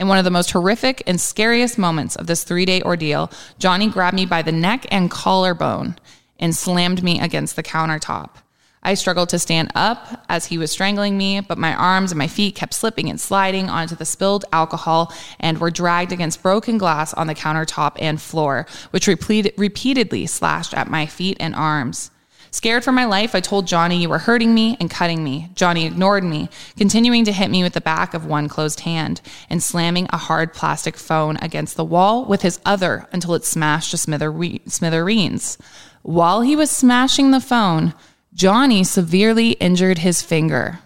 In 0.00 0.06
one 0.06 0.18
of 0.18 0.24
the 0.24 0.30
most 0.30 0.52
horrific 0.52 1.02
and 1.08 1.20
scariest 1.20 1.76
moments 1.76 2.14
of 2.14 2.28
this 2.28 2.44
three 2.44 2.64
day 2.64 2.80
ordeal, 2.82 3.32
Johnny 3.58 3.88
grabbed 3.88 4.14
me 4.14 4.26
by 4.26 4.42
the 4.42 4.52
neck 4.52 4.86
and 4.92 5.10
collarbone 5.10 5.96
and 6.38 6.54
slammed 6.54 7.02
me 7.02 7.18
against 7.18 7.56
the 7.56 7.64
countertop. 7.64 8.36
I 8.80 8.94
struggled 8.94 9.28
to 9.30 9.40
stand 9.40 9.72
up 9.74 10.24
as 10.28 10.46
he 10.46 10.56
was 10.56 10.70
strangling 10.70 11.18
me, 11.18 11.40
but 11.40 11.58
my 11.58 11.74
arms 11.74 12.12
and 12.12 12.18
my 12.18 12.28
feet 12.28 12.54
kept 12.54 12.74
slipping 12.74 13.10
and 13.10 13.20
sliding 13.20 13.68
onto 13.68 13.96
the 13.96 14.04
spilled 14.04 14.44
alcohol 14.52 15.12
and 15.40 15.58
were 15.58 15.68
dragged 15.68 16.12
against 16.12 16.44
broken 16.44 16.78
glass 16.78 17.12
on 17.14 17.26
the 17.26 17.34
countertop 17.34 17.96
and 17.98 18.22
floor, 18.22 18.68
which 18.92 19.08
repeat- 19.08 19.52
repeatedly 19.58 20.26
slashed 20.26 20.74
at 20.74 20.88
my 20.88 21.06
feet 21.06 21.36
and 21.40 21.56
arms. 21.56 22.12
Scared 22.50 22.84
for 22.84 22.92
my 22.92 23.04
life, 23.04 23.34
I 23.34 23.40
told 23.40 23.66
Johnny 23.66 24.00
you 24.00 24.08
were 24.08 24.18
hurting 24.18 24.54
me 24.54 24.76
and 24.80 24.90
cutting 24.90 25.22
me. 25.22 25.50
Johnny 25.54 25.86
ignored 25.86 26.24
me, 26.24 26.48
continuing 26.76 27.24
to 27.24 27.32
hit 27.32 27.50
me 27.50 27.62
with 27.62 27.74
the 27.74 27.80
back 27.80 28.14
of 28.14 28.26
one 28.26 28.48
closed 28.48 28.80
hand 28.80 29.20
and 29.50 29.62
slamming 29.62 30.08
a 30.10 30.16
hard 30.16 30.54
plastic 30.54 30.96
phone 30.96 31.36
against 31.42 31.76
the 31.76 31.84
wall 31.84 32.24
with 32.24 32.42
his 32.42 32.60
other 32.64 33.06
until 33.12 33.34
it 33.34 33.44
smashed 33.44 33.90
to 33.90 33.96
smithere- 33.96 34.70
smithereens. 34.70 35.58
While 36.02 36.40
he 36.40 36.56
was 36.56 36.70
smashing 36.70 37.30
the 37.30 37.40
phone, 37.40 37.94
Johnny 38.32 38.84
severely 38.84 39.52
injured 39.52 39.98
his 39.98 40.22
finger. 40.22 40.80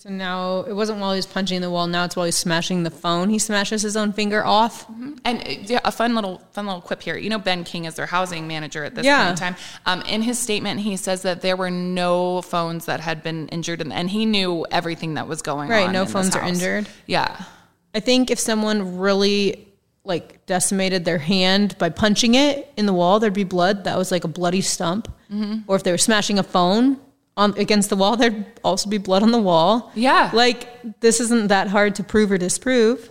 So 0.00 0.10
now 0.10 0.60
it 0.60 0.72
wasn't 0.74 1.00
while 1.00 1.10
he 1.12 1.16
was 1.16 1.26
punching 1.26 1.60
the 1.60 1.70
wall. 1.70 1.88
Now 1.88 2.04
it's 2.04 2.14
while 2.14 2.24
he's 2.26 2.36
smashing 2.36 2.84
the 2.84 2.90
phone. 2.90 3.30
He 3.30 3.40
smashes 3.40 3.82
his 3.82 3.96
own 3.96 4.12
finger 4.12 4.44
off. 4.46 4.86
And 5.24 5.40
uh, 5.40 5.50
yeah, 5.64 5.80
a 5.84 5.90
fun 5.90 6.14
little 6.14 6.40
fun 6.52 6.66
little 6.66 6.80
quip 6.80 7.02
here. 7.02 7.16
You 7.16 7.28
know, 7.30 7.38
Ben 7.40 7.64
King 7.64 7.84
is 7.84 7.96
their 7.96 8.06
housing 8.06 8.46
manager 8.46 8.84
at 8.84 8.94
this 8.94 9.04
Yeah. 9.04 9.18
point 9.26 9.30
in 9.30 9.36
time. 9.36 9.56
Um, 9.86 10.02
in 10.02 10.22
his 10.22 10.38
statement, 10.38 10.78
he 10.80 10.96
says 10.96 11.22
that 11.22 11.40
there 11.40 11.56
were 11.56 11.70
no 11.70 12.42
phones 12.42 12.84
that 12.86 13.00
had 13.00 13.24
been 13.24 13.48
injured, 13.48 13.80
and, 13.80 13.92
and 13.92 14.08
he 14.08 14.24
knew 14.24 14.64
everything 14.70 15.14
that 15.14 15.26
was 15.26 15.42
going 15.42 15.68
Right, 15.68 15.80
on. 15.80 15.86
Right. 15.86 15.92
No 15.92 16.06
phones 16.06 16.36
are 16.36 16.46
injured. 16.46 16.86
Yeah, 17.06 17.44
I 17.92 17.98
think 17.98 18.30
if 18.30 18.38
someone 18.38 18.98
really 18.98 19.66
like 20.04 20.46
decimated 20.46 21.04
their 21.04 21.18
hand 21.18 21.76
by 21.78 21.88
punching 21.88 22.36
it 22.36 22.72
in 22.76 22.86
the 22.86 22.92
wall, 22.94 23.18
there'd 23.18 23.34
be 23.34 23.42
blood. 23.42 23.82
That 23.82 23.98
was 23.98 24.12
like 24.12 24.22
a 24.22 24.28
bloody 24.28 24.60
stump. 24.60 25.08
Mm-hmm. 25.30 25.62
Or 25.66 25.74
if 25.74 25.82
they 25.82 25.90
were 25.90 25.98
smashing 25.98 26.38
a 26.38 26.44
phone 26.44 26.98
on 27.38 27.56
against 27.56 27.88
the 27.88 27.96
wall, 27.96 28.16
there'd 28.16 28.44
also 28.62 28.90
be 28.90 28.98
blood 28.98 29.22
on 29.22 29.30
the 29.30 29.38
wall. 29.38 29.90
Yeah. 29.94 30.30
like 30.34 31.00
this 31.00 31.20
isn't 31.20 31.48
that 31.48 31.68
hard 31.68 31.94
to 31.94 32.02
prove 32.04 32.30
or 32.30 32.36
disprove. 32.38 33.10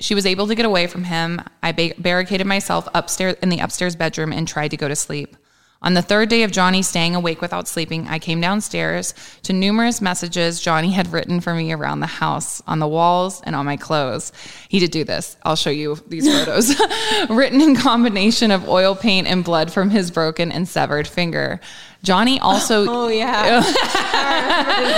she 0.00 0.14
was 0.16 0.26
able 0.26 0.48
to 0.48 0.54
get 0.56 0.66
away 0.66 0.88
from 0.88 1.04
him. 1.04 1.40
I 1.62 1.70
ba- 1.72 1.94
barricaded 1.98 2.46
myself 2.46 2.88
upstairs 2.94 3.36
in 3.42 3.50
the 3.50 3.60
upstairs 3.60 3.94
bedroom 3.94 4.32
and 4.32 4.48
tried 4.48 4.72
to 4.72 4.76
go 4.76 4.88
to 4.88 4.96
sleep. 4.96 5.36
On 5.84 5.94
the 5.94 6.02
third 6.02 6.28
day 6.28 6.44
of 6.44 6.52
Johnny 6.52 6.80
staying 6.80 7.16
awake 7.16 7.40
without 7.40 7.66
sleeping, 7.66 8.06
I 8.06 8.20
came 8.20 8.40
downstairs 8.40 9.14
to 9.42 9.52
numerous 9.52 10.00
messages 10.00 10.60
Johnny 10.60 10.92
had 10.92 11.12
written 11.12 11.40
for 11.40 11.54
me 11.54 11.72
around 11.72 11.98
the 12.00 12.06
house, 12.06 12.62
on 12.68 12.78
the 12.78 12.86
walls, 12.86 13.42
and 13.44 13.56
on 13.56 13.66
my 13.66 13.76
clothes. 13.76 14.30
He 14.68 14.78
did 14.78 14.92
do 14.92 15.02
this. 15.02 15.36
I'll 15.42 15.56
show 15.56 15.70
you 15.70 15.98
these 16.06 16.26
photos. 16.32 16.80
written 17.28 17.60
in 17.60 17.74
combination 17.74 18.52
of 18.52 18.68
oil 18.68 18.94
paint 18.94 19.26
and 19.26 19.42
blood 19.42 19.72
from 19.72 19.90
his 19.90 20.12
broken 20.12 20.52
and 20.52 20.68
severed 20.68 21.08
finger. 21.08 21.60
Johnny 22.02 22.40
also. 22.40 22.84
Oh 22.92 23.08
yeah, 23.08 23.60
I 23.64 24.66
remember 24.66 24.88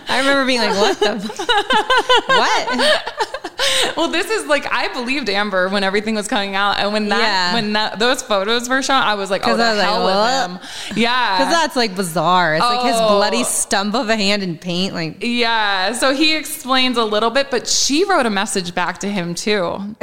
I 0.08 0.18
remember 0.20 0.46
being 0.46 0.60
like, 0.60 0.76
"What 0.76 0.98
the? 1.00 1.16
what?" 2.26 3.96
well, 3.96 4.08
this 4.08 4.30
is 4.30 4.46
like 4.46 4.66
I 4.72 4.88
believed 4.92 5.28
Amber 5.28 5.68
when 5.68 5.82
everything 5.84 6.14
was 6.14 6.28
coming 6.28 6.54
out, 6.54 6.78
and 6.78 6.92
when 6.92 7.08
that 7.08 7.20
Yeah. 7.20 7.54
when 7.54 7.72
that 7.74 7.98
those 7.98 8.22
photos 8.22 8.68
were 8.68 8.82
shown, 8.82 9.02
I 9.02 9.14
was 9.14 9.30
like, 9.30 9.42
"Oh, 9.46 9.56
the 9.56 9.64
I 9.64 9.72
was 9.74 9.82
hell 9.82 10.04
what? 10.04 10.50
with 10.50 10.60
him!" 10.62 10.96
Yeah, 10.96 11.38
Because 11.38 11.52
that's 11.52 11.76
like 11.76 11.94
bizarre. 11.96 12.54
It's 12.54 12.64
like 12.64 12.82
his 12.86 12.96
Oh. 12.98 13.16
bloody 13.16 13.44
stump 13.44 13.94
of 13.94 14.08
a 14.08 14.16
hand 14.16 14.42
in 14.42 14.58
paint. 14.58 14.94
Like, 14.94 15.18
Yeah, 15.20 15.92
so 15.92 16.14
he 16.14 16.36
explains 16.36 16.96
a 16.96 17.04
little 17.04 17.30
bit, 17.30 17.50
but 17.50 17.66
she 17.68 18.04
wrote 18.04 18.26
a 18.26 18.30
message 18.30 18.74
back 18.74 18.98
to 18.98 19.08
him 19.10 19.34
too. 19.34 19.94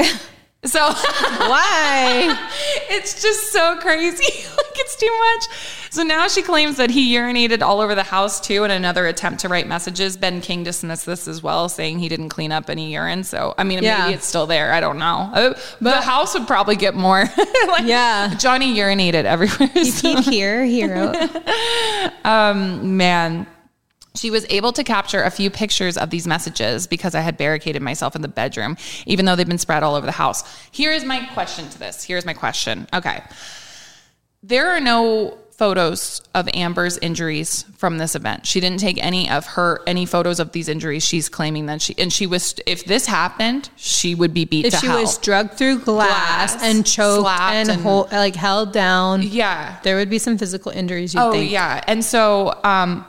So 0.65 0.79
why? 0.81 2.49
it's 2.89 3.21
just 3.21 3.51
so 3.51 3.77
crazy. 3.79 4.23
like 4.57 4.75
it's 4.75 4.95
too 4.95 5.19
much. 5.19 5.57
So 5.91 6.03
now 6.03 6.27
she 6.27 6.41
claims 6.41 6.77
that 6.77 6.89
he 6.89 7.13
urinated 7.15 7.61
all 7.61 7.79
over 7.79 7.95
the 7.95 8.03
house 8.03 8.41
too 8.41 8.63
in 8.63 8.71
another 8.71 9.05
attempt 9.07 9.39
to 9.41 9.49
write 9.49 9.67
messages. 9.67 10.17
Ben 10.17 10.41
King 10.41 10.63
dismissed 10.63 11.05
this 11.05 11.27
as 11.27 11.41
well, 11.41 11.69
saying 11.69 11.99
he 11.99 12.09
didn't 12.09 12.29
clean 12.29 12.51
up 12.51 12.69
any 12.69 12.91
urine. 12.93 13.23
So 13.23 13.53
I 13.57 13.63
mean, 13.63 13.81
Yeah. 13.83 14.03
maybe 14.05 14.15
it's 14.15 14.25
still 14.25 14.47
there. 14.47 14.73
I 14.73 14.79
don't 14.79 14.97
know. 14.99 15.29
Uh, 15.33 15.53
the 15.79 16.01
house 16.01 16.33
would 16.33 16.47
probably 16.47 16.75
get 16.75 16.95
more. 16.95 17.21
like, 17.67 17.85
Yeah. 17.85 18.33
Johnny 18.35 18.75
urinated 18.75 19.23
everywhere. 19.25 19.69
so- 19.85 20.15
He'd 20.15 20.19
hear, 20.25 20.65
hero. 20.65 21.13
man. 22.25 23.47
She 24.17 24.31
was 24.31 24.45
able 24.49 24.73
to 24.73 24.83
capture 24.83 25.21
a 25.23 25.29
few 25.29 25.49
pictures 25.49 25.97
of 25.97 26.09
these 26.09 26.27
messages 26.27 26.87
because 26.87 27.15
I 27.15 27.21
had 27.21 27.37
barricaded 27.37 27.81
myself 27.81 28.15
in 28.15 28.21
the 28.21 28.27
bedroom, 28.27 28.77
even 29.05 29.25
though 29.25 29.35
they've 29.35 29.47
been 29.47 29.57
spread 29.57 29.83
all 29.83 29.95
over 29.95 30.05
the 30.05 30.11
house. 30.11 30.43
Here 30.71 30.91
is 30.91 31.05
my 31.05 31.25
question 31.33 31.69
to 31.69 31.79
this. 31.79 32.03
Here's 32.03 32.25
my 32.25 32.33
question. 32.33 32.87
Okay. 32.93 33.21
There 34.43 34.69
are 34.71 34.79
no 34.79 35.37
photos 35.57 36.21
of 36.35 36.47
Amber's 36.53 36.99
injuries 36.99 37.65
from 37.77 37.97
this 37.97 38.13
event. 38.13 38.45
She 38.45 38.59
didn't 38.59 38.79
take 38.79 39.03
any 39.03 39.27
of 39.27 39.45
her 39.47 39.81
any 39.87 40.05
photos 40.05 40.39
of 40.39 40.51
these 40.51 40.69
injuries. 40.69 41.03
She's 41.03 41.29
claiming 41.29 41.65
that 41.65 41.81
she 41.81 41.95
and 41.97 42.13
she 42.13 42.27
was 42.27 42.53
if 42.67 42.85
this 42.85 43.07
happened, 43.07 43.69
she 43.75 44.13
would 44.13 44.35
be 44.35 44.45
beat 44.45 44.65
If 44.67 44.75
she 44.79 44.85
hell. 44.85 45.01
was 45.01 45.17
drugged 45.17 45.55
through 45.55 45.79
glass, 45.79 46.53
Glass, 46.53 46.63
and 46.63 46.85
choked 46.85 47.27
and, 47.27 47.69
and- 47.69 47.81
hol- 47.81 48.07
like 48.11 48.35
held 48.35 48.71
down, 48.71 49.23
yeah. 49.23 49.79
there 49.81 49.95
would 49.95 50.11
be 50.11 50.19
some 50.19 50.37
physical 50.37 50.71
injuries. 50.71 51.15
You'd 51.15 51.21
Oh 51.21 51.31
think. 51.31 51.51
yeah, 51.51 51.83
and 51.87 52.05
so 52.05 52.59
um, 52.63 53.03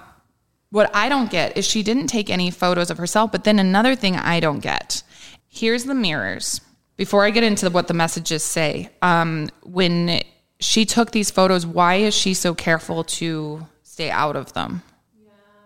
what 0.71 0.91
I 0.95 1.09
don't 1.09 1.31
get 1.31 1.57
is 1.57 1.67
she 1.67 1.83
didn't 1.83 2.09
take 2.09 2.31
any 2.31 2.51
photos 2.51 2.91
of 2.91 2.99
herself. 2.99 3.33
But 3.33 3.45
then 3.45 3.59
another 3.59 3.95
thing 3.95 4.17
I 4.17 4.41
don't 4.41 4.61
get 4.61 5.03
here's 5.49 5.85
the 5.85 5.95
mirrors. 5.95 6.61
Before 6.97 7.25
I 7.25 7.31
get 7.31 7.45
into 7.45 7.71
what 7.71 7.89
the 7.89 7.95
messages 7.95 8.45
say, 8.45 8.91
um, 9.03 9.49
when 9.63 10.21
she 10.61 10.85
took 10.85 11.11
these 11.11 11.31
photos, 11.31 11.65
why 11.65 11.97
is 11.97 12.15
she 12.15 12.35
so 12.35 12.55
careful 12.55 13.05
to 13.05 13.67
stay 13.83 14.11
out 14.11 14.37
of 14.37 14.53
them? 14.53 14.83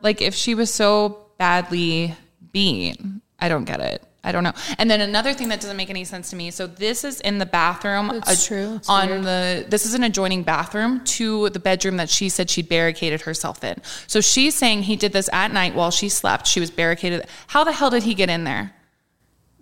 Like 0.02 0.20
if 0.20 0.34
she 0.34 0.54
was 0.54 0.72
so 0.72 1.26
badly 1.38 2.14
beaten, 2.52 3.22
I 3.38 3.48
don't 3.48 3.64
get 3.64 3.80
it. 3.80 4.04
I 4.24 4.30
don't 4.30 4.44
know. 4.44 4.52
And 4.78 4.88
then 4.88 5.00
another 5.00 5.35
thing 5.35 5.48
that 5.48 5.61
doesn't 5.61 5.76
make 5.76 5.90
any 5.90 6.04
sense 6.04 6.30
to 6.30 6.37
me. 6.37 6.52
So 6.52 6.68
this 6.68 7.02
is 7.02 7.20
in 7.20 7.38
the 7.38 7.46
bathroom. 7.46 8.08
That's 8.08 8.46
uh, 8.46 8.48
true. 8.48 8.76
It's 8.76 8.88
on 8.88 9.08
weird. 9.08 9.22
the 9.24 9.66
this 9.68 9.85
is 9.85 9.94
an 9.94 10.04
adjoining 10.04 10.44
bathroom 10.44 11.02
to 11.04 11.50
the 11.50 11.58
bedroom 11.58 11.96
that 11.96 12.08
she 12.08 12.28
said 12.28 12.48
she 12.48 12.62
barricaded 12.62 13.22
herself 13.22 13.64
in. 13.64 13.82
So 14.06 14.20
she's 14.20 14.54
saying 14.54 14.85
he 14.85 14.94
did 14.94 15.12
this 15.12 15.28
at 15.32 15.52
night 15.52 15.74
while 15.74 15.90
she 15.90 16.08
slept. 16.08 16.46
She 16.46 16.61
was 16.61 16.70
barricaded. 16.70 17.26
How 17.48 17.64
the 17.64 17.72
hell 17.72 17.90
did 17.90 18.04
he 18.04 18.14
get 18.14 18.30
in 18.30 18.44
there? 18.44 18.72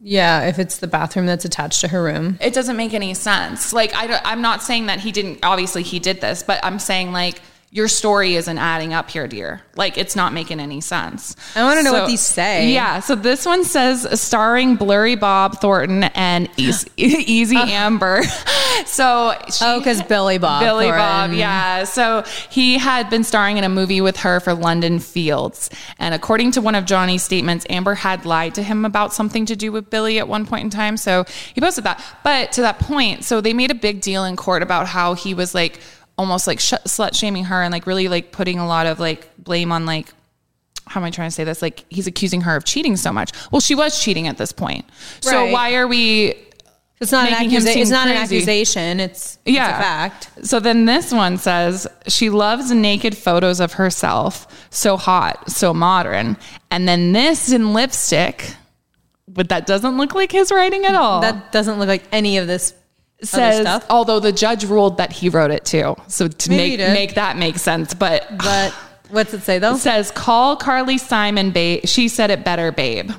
Yeah, 0.02 0.46
if 0.48 0.58
it's 0.58 0.78
the 0.78 0.86
bathroom 0.86 1.26
that's 1.26 1.44
attached 1.44 1.80
to 1.82 1.88
her 1.88 2.02
room. 2.02 2.38
It 2.40 2.54
doesn't 2.54 2.76
make 2.76 2.92
any 2.92 3.14
sense. 3.14 3.72
Like 3.72 3.92
I 3.94 4.20
I'm 4.24 4.42
not 4.42 4.62
saying 4.62 4.86
that 4.86 5.00
he 5.00 5.10
didn't. 5.10 5.38
Obviously, 5.42 5.82
he 5.82 5.98
did 5.98 6.20
this, 6.20 6.42
but 6.42 6.62
I'm 6.62 6.78
saying 6.78 7.12
like 7.12 7.40
your 7.72 7.86
story 7.86 8.34
isn't 8.34 8.58
adding 8.58 8.92
up 8.92 9.08
here, 9.10 9.28
dear. 9.28 9.62
Like 9.76 9.96
it's 9.96 10.16
not 10.16 10.32
making 10.32 10.58
any 10.58 10.80
sense. 10.80 11.36
I 11.54 11.62
wanna 11.62 11.84
know 11.84 11.92
what 11.92 12.08
these 12.08 12.20
say. 12.20 12.72
Yeah. 12.72 12.98
So 12.98 13.14
this 13.14 13.46
one 13.46 13.64
says 13.64 14.20
starring 14.20 14.74
Billy 14.74 15.14
Bob 15.14 15.60
Thornton 15.60 16.02
and 16.04 16.48
Easy, 16.56 16.88
Easy 16.96 17.56
Amber. 17.56 18.22
So 18.86 19.34
she, 19.50 19.58
Oh, 19.64 19.78
because 19.78 20.02
Billy 20.04 20.38
Bob. 20.38 20.62
Billy 20.62 20.86
Thornton. 20.86 21.00
Bob, 21.00 21.32
yeah. 21.32 21.84
So 21.84 22.24
he 22.50 22.78
had 22.78 23.10
been 23.10 23.24
starring 23.24 23.58
in 23.58 23.64
a 23.64 23.68
movie 23.68 24.00
with 24.00 24.16
her 24.18 24.40
for 24.40 24.54
London 24.54 25.00
Fields. 25.00 25.70
And 25.98 26.14
according 26.14 26.52
to 26.52 26.60
one 26.62 26.74
of 26.74 26.86
Johnny's 26.86 27.22
statements, 27.22 27.66
Amber 27.68 27.94
had 27.94 28.24
lied 28.24 28.54
to 28.54 28.62
him 28.62 28.84
about 28.84 29.12
something 29.12 29.44
to 29.46 29.56
do 29.56 29.70
with 29.70 29.90
Billy 29.90 30.18
at 30.18 30.28
one 30.28 30.46
point 30.46 30.64
in 30.64 30.70
time. 30.70 30.96
So 30.96 31.24
he 31.54 31.60
posted 31.60 31.84
that. 31.84 32.02
But 32.24 32.52
to 32.52 32.62
that 32.62 32.78
point, 32.78 33.24
so 33.24 33.40
they 33.40 33.52
made 33.52 33.70
a 33.70 33.74
big 33.74 34.00
deal 34.00 34.24
in 34.24 34.34
court 34.36 34.62
about 34.62 34.86
how 34.86 35.14
he 35.14 35.34
was 35.34 35.54
like 35.54 35.78
almost 36.20 36.46
like 36.46 36.60
sh- 36.60 36.74
slut 36.84 37.14
shaming 37.14 37.44
her 37.44 37.62
and 37.62 37.72
like 37.72 37.86
really 37.86 38.06
like 38.08 38.30
putting 38.30 38.58
a 38.58 38.66
lot 38.66 38.86
of 38.86 39.00
like 39.00 39.30
blame 39.38 39.72
on 39.72 39.86
like 39.86 40.06
how 40.86 41.00
am 41.00 41.04
I 41.04 41.10
trying 41.10 41.28
to 41.28 41.34
say 41.34 41.44
this? 41.44 41.62
Like 41.62 41.84
he's 41.88 42.06
accusing 42.06 42.42
her 42.42 42.56
of 42.56 42.64
cheating 42.64 42.96
so 42.96 43.12
much. 43.12 43.30
Well, 43.50 43.60
she 43.60 43.74
was 43.74 44.02
cheating 44.02 44.26
at 44.26 44.36
this 44.38 44.52
point. 44.52 44.84
So 45.20 45.46
why 45.50 45.74
are 45.76 45.86
we 45.86 46.34
It's 47.00 47.12
not 47.12 47.26
an 47.26 47.32
making 47.32 47.50
him 47.50 47.62
accusa- 47.62 47.72
seem 47.72 47.82
It's 47.82 47.90
not 47.90 48.08
an 48.08 48.16
accusation. 48.16 49.00
It's 49.00 49.38
yeah. 49.46 49.68
it's 49.68 49.78
a 49.78 49.82
fact. 49.82 50.46
So 50.46 50.60
then 50.60 50.84
this 50.84 51.12
one 51.12 51.38
says 51.38 51.86
she 52.08 52.28
loves 52.28 52.70
naked 52.70 53.16
photos 53.16 53.60
of 53.60 53.74
herself. 53.74 54.68
So 54.70 54.96
hot, 54.96 55.50
so 55.50 55.72
modern. 55.72 56.36
And 56.70 56.86
then 56.86 57.12
this 57.12 57.50
in 57.52 57.72
lipstick, 57.72 58.54
but 59.28 59.48
that 59.48 59.66
doesn't 59.66 59.96
look 59.96 60.14
like 60.14 60.32
his 60.32 60.50
writing 60.50 60.84
at 60.84 60.94
all. 60.96 61.20
That 61.20 61.52
doesn't 61.52 61.78
look 61.78 61.88
like 61.88 62.04
any 62.12 62.36
of 62.38 62.46
this 62.48 62.74
says, 63.22 63.84
although 63.90 64.20
the 64.20 64.32
judge 64.32 64.64
ruled 64.64 64.96
that 64.98 65.12
he 65.12 65.28
wrote 65.28 65.50
it 65.50 65.64
too. 65.64 65.96
So 66.08 66.28
to 66.28 66.50
Maybe 66.50 66.78
make 66.78 66.92
make 66.92 67.14
that 67.14 67.36
make 67.36 67.58
sense, 67.58 67.94
but 67.94 68.26
But 68.38 68.72
what's 69.10 69.34
it 69.34 69.42
say 69.42 69.58
though? 69.58 69.74
it 69.74 69.78
says 69.78 70.10
call 70.10 70.56
Carly 70.56 70.98
Simon 70.98 71.50
babe. 71.50 71.86
She 71.86 72.08
said 72.08 72.30
it 72.30 72.44
better, 72.44 72.72
babe. 72.72 73.10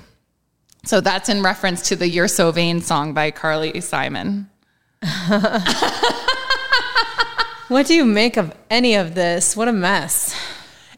So 0.83 0.99
that's 1.01 1.29
in 1.29 1.43
reference 1.43 1.89
to 1.89 1.95
the 1.95 2.07
You're 2.09 2.27
So 2.27 2.51
Vain 2.51 2.81
song 2.81 3.13
by 3.13 3.31
Carly 3.31 3.79
Simon. 3.81 4.49
What 7.71 7.85
do 7.87 7.95
you 7.95 8.03
make 8.03 8.35
of 8.35 8.53
any 8.69 8.95
of 8.95 9.15
this? 9.15 9.55
What 9.55 9.69
a 9.69 9.71
mess. 9.71 10.35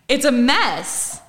It's 0.08 0.26
a 0.26 0.32
mess. 0.32 1.22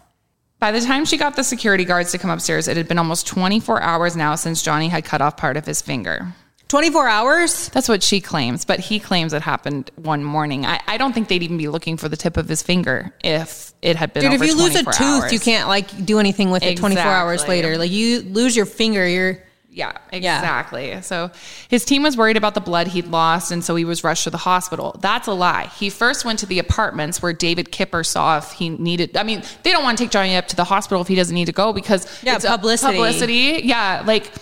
By 0.59 0.71
the 0.73 0.81
time 0.81 1.05
she 1.05 1.19
got 1.19 1.37
the 1.37 1.45
security 1.45 1.85
guards 1.85 2.13
to 2.13 2.19
come 2.19 2.31
upstairs, 2.31 2.67
it 2.67 2.79
had 2.79 2.89
been 2.89 2.97
almost 2.97 3.27
24 3.27 3.83
hours 3.83 4.17
now 4.17 4.37
since 4.37 4.63
Johnny 4.63 4.89
had 4.89 5.05
cut 5.05 5.21
off 5.21 5.37
part 5.37 5.59
of 5.59 5.67
his 5.67 5.83
finger. 5.83 6.33
24 6.69 7.09
hours? 7.09 7.69
That's 7.71 7.89
what 7.89 8.03
she 8.03 8.21
claims, 8.21 8.65
but 8.65 8.81
he 8.81 8.99
claims 8.99 9.33
it 9.33 9.43
happened 9.43 9.91
one 9.97 10.25
morning. 10.25 10.65
I, 10.67 10.81
I 10.87 10.97
don't 10.97 11.13
think 11.13 11.29
they'd 11.29 11.43
even 11.43 11.59
be 11.59 11.69
looking 11.69 11.97
for 11.97 12.09
the 12.09 12.17
tip 12.17 12.37
of 12.37 12.49
his 12.49 12.63
finger 12.63 13.15
if 13.23 13.73
it 13.83 13.97
had 13.97 14.13
been 14.13 14.23
Dude, 14.25 14.33
if 14.41 14.47
you 14.47 14.57
lose 14.57 14.75
a 14.75 14.83
tooth, 14.85 15.01
hours. 15.01 15.33
you 15.33 15.39
can't 15.41 15.69
like 15.69 16.05
do 16.05 16.19
anything 16.19 16.51
with 16.51 16.63
it 16.63 16.77
24 16.79 17.05
hours 17.05 17.47
later. 17.47 17.77
Like 17.79 17.91
you 17.91 18.23
lose 18.23 18.57
your 18.57 18.65
finger, 18.67 19.07
you're 19.07 19.39
Yeah, 19.69 19.93
exactly. 20.11 21.03
So 21.03 21.31
his 21.69 21.85
team 21.85 22.03
was 22.03 22.17
worried 22.17 22.37
about 22.39 22.55
the 22.55 22.61
blood 22.63 22.87
he'd 22.89 23.09
lost, 23.09 23.53
and 23.53 23.63
so 23.63 23.77
he 23.77 23.85
was 23.85 24.03
rushed 24.03 24.25
to 24.25 24.31
the 24.31 24.39
hospital. 24.39 24.97
That's 25.01 25.29
a 25.29 25.33
lie. 25.35 25.67
He 25.79 25.91
first 25.91 26.25
went 26.25 26.39
to 26.39 26.47
the 26.47 26.59
apartments 26.61 27.21
where 27.21 27.33
David 27.35 27.71
Kipper 27.73 28.05
saw 28.05 28.39
if 28.39 28.53
he 28.53 28.71
needed. 28.71 29.17
I 29.19 29.23
mean, 29.23 29.43
they 29.65 29.71
don't 29.71 29.83
want 29.83 29.99
to 29.99 30.05
take 30.05 30.11
Johnny 30.11 30.35
up 30.35 30.49
to 30.49 30.57
the 30.57 30.65
hospital 30.65 31.03
if 31.03 31.09
he 31.09 31.15
doesn't 31.15 31.35
need 31.35 31.47
to 31.47 31.53
go 31.53 31.73
because 31.75 32.07
Yeah, 32.23 32.37
it's 32.37 32.47
publicity. 32.47 32.93
publicity. 32.95 33.61
Yeah, 33.65 34.03
like 34.07 34.33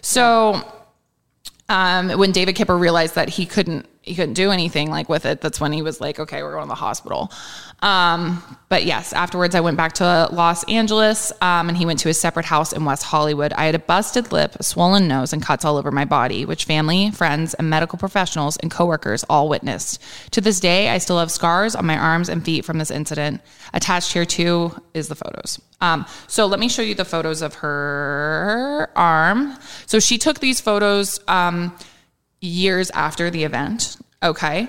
so. 0.00 0.62
Um, 1.72 2.10
when 2.10 2.32
David 2.32 2.54
Kipper 2.54 2.76
realized 2.76 3.14
that 3.14 3.30
he 3.30 3.46
couldn't 3.46 3.86
he 4.02 4.16
couldn't 4.16 4.34
do 4.34 4.50
anything 4.50 4.90
like 4.90 5.08
with 5.08 5.24
it, 5.24 5.40
that's 5.40 5.60
when 5.60 5.72
he 5.72 5.80
was 5.80 6.00
like, 6.00 6.18
okay, 6.18 6.42
we're 6.42 6.52
going 6.52 6.64
to 6.64 6.68
the 6.68 6.74
hospital. 6.74 7.32
Um, 7.82 8.42
but 8.68 8.84
yes, 8.84 9.12
afterwards 9.12 9.54
I 9.54 9.60
went 9.60 9.76
back 9.76 9.92
to 9.94 10.28
Los 10.32 10.64
Angeles, 10.64 11.32
um, 11.40 11.68
and 11.68 11.76
he 11.76 11.86
went 11.86 12.00
to 12.00 12.08
his 12.08 12.20
separate 12.20 12.46
house 12.46 12.72
in 12.72 12.84
West 12.84 13.04
Hollywood. 13.04 13.52
I 13.52 13.66
had 13.66 13.76
a 13.76 13.78
busted 13.78 14.32
lip, 14.32 14.56
a 14.56 14.62
swollen 14.64 15.06
nose, 15.06 15.32
and 15.32 15.40
cuts 15.40 15.64
all 15.64 15.76
over 15.76 15.92
my 15.92 16.04
body, 16.04 16.44
which 16.44 16.64
family, 16.64 17.12
friends, 17.12 17.54
and 17.54 17.70
medical 17.70 17.98
professionals 17.98 18.56
and 18.56 18.70
coworkers 18.70 19.24
all 19.30 19.48
witnessed. 19.48 20.00
To 20.32 20.40
this 20.40 20.58
day, 20.58 20.88
I 20.88 20.98
still 20.98 21.18
have 21.18 21.30
scars 21.30 21.76
on 21.76 21.86
my 21.86 21.96
arms 21.96 22.28
and 22.28 22.44
feet 22.44 22.64
from 22.64 22.78
this 22.78 22.90
incident. 22.90 23.40
Attached 23.72 24.12
here 24.12 24.26
too 24.26 24.74
is 24.94 25.08
the 25.08 25.14
photos. 25.14 25.60
Um, 25.80 26.06
so 26.26 26.46
let 26.46 26.60
me 26.60 26.68
show 26.68 26.82
you 26.82 26.94
the 26.94 27.04
photos 27.04 27.42
of 27.42 27.54
her 27.54 28.90
arm. 28.96 29.56
So 29.86 30.00
she 30.00 30.18
took 30.18 30.40
these 30.40 30.60
photos 30.60 31.20
um, 31.28 31.76
years 32.40 32.90
after 32.90 33.30
the 33.30 33.44
event. 33.44 33.96
Okay. 34.22 34.68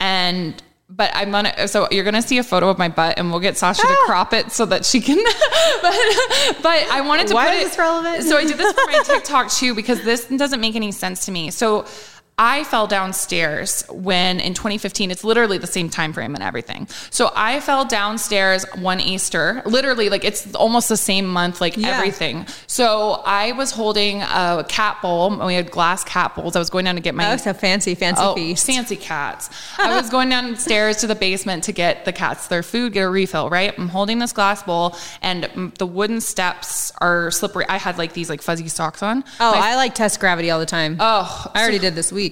And 0.00 0.60
but 0.90 1.10
I'm 1.14 1.30
gonna 1.30 1.66
so 1.66 1.88
you're 1.90 2.04
gonna 2.04 2.22
see 2.22 2.38
a 2.38 2.42
photo 2.44 2.68
of 2.68 2.78
my 2.78 2.88
butt 2.88 3.18
and 3.18 3.30
we'll 3.30 3.40
get 3.40 3.56
Sasha 3.56 3.82
to 3.82 3.88
ah. 3.88 4.02
crop 4.06 4.32
it 4.32 4.52
so 4.52 4.66
that 4.66 4.84
she 4.84 5.00
can 5.00 5.16
but 5.82 5.94
but 6.62 6.88
I 6.90 7.02
wanted 7.04 7.28
to 7.28 7.34
Why 7.34 7.46
put 7.46 7.54
is 7.54 7.60
it 7.60 7.64
this 7.70 7.78
relevant? 7.78 8.24
so 8.24 8.36
I 8.36 8.44
did 8.44 8.58
this 8.58 8.72
for 8.72 8.86
my 8.86 9.02
TikTok 9.04 9.50
too 9.50 9.74
because 9.74 10.02
this 10.02 10.26
doesn't 10.26 10.60
make 10.60 10.76
any 10.76 10.92
sense 10.92 11.24
to 11.26 11.32
me. 11.32 11.50
So 11.50 11.86
I 12.36 12.64
fell 12.64 12.88
downstairs 12.88 13.84
when 13.88 14.40
in 14.40 14.54
2015, 14.54 15.12
it's 15.12 15.22
literally 15.22 15.56
the 15.56 15.68
same 15.68 15.88
time 15.88 16.12
frame 16.12 16.34
and 16.34 16.42
everything. 16.42 16.88
So 17.10 17.30
I 17.36 17.60
fell 17.60 17.84
downstairs 17.84 18.66
one 18.74 18.98
Easter, 19.00 19.62
literally 19.64 20.08
like 20.08 20.24
it's 20.24 20.52
almost 20.56 20.88
the 20.88 20.96
same 20.96 21.28
month, 21.28 21.60
like 21.60 21.76
Yeah. 21.76 21.90
everything. 21.90 22.46
So 22.66 23.22
I 23.24 23.52
was 23.52 23.70
holding 23.70 24.22
a 24.22 24.64
cat 24.68 25.00
bowl. 25.00 25.32
And 25.32 25.46
we 25.46 25.54
had 25.54 25.70
glass 25.70 26.02
cat 26.02 26.34
bowls. 26.34 26.56
I 26.56 26.58
was 26.58 26.70
going 26.70 26.86
down 26.86 26.96
to 26.96 27.00
get 27.00 27.14
my 27.14 27.32
Oh, 27.32 27.36
so 27.36 27.52
fancy, 27.52 27.94
fancy 27.94 28.20
Oh, 28.24 28.34
feast. 28.34 28.66
fancy 28.66 28.96
cats. 28.96 29.48
I 29.78 29.94
was 29.96 30.10
going 30.10 30.28
downstairs 30.28 30.96
to 30.98 31.06
the 31.06 31.14
basement 31.14 31.62
to 31.64 31.72
get 31.72 32.04
the 32.04 32.12
cats 32.12 32.48
their 32.48 32.64
food, 32.64 32.94
get 32.94 33.02
a 33.02 33.08
refill, 33.10 33.48
right? 33.48 33.72
I'm 33.78 33.88
holding 33.88 34.18
this 34.18 34.32
glass 34.32 34.60
bowl 34.64 34.96
and 35.22 35.48
the 35.78 35.86
wooden 35.86 36.20
steps 36.20 36.90
are 36.98 37.30
slippery. 37.30 37.64
I 37.68 37.76
had 37.78 37.96
like 37.96 38.12
these 38.12 38.28
like 38.28 38.42
fuzzy 38.42 38.66
socks 38.66 39.04
on. 39.04 39.22
Oh, 39.38 39.52
My- 39.52 39.68
I 39.70 39.76
like 39.76 39.94
test 39.94 40.18
gravity 40.18 40.50
all 40.50 40.58
the 40.58 40.66
time. 40.66 40.96
oh, 40.98 41.46
I 41.54 41.60
already 41.62 41.78
did 41.78 41.94
this 41.94 42.10
week. 42.10 42.23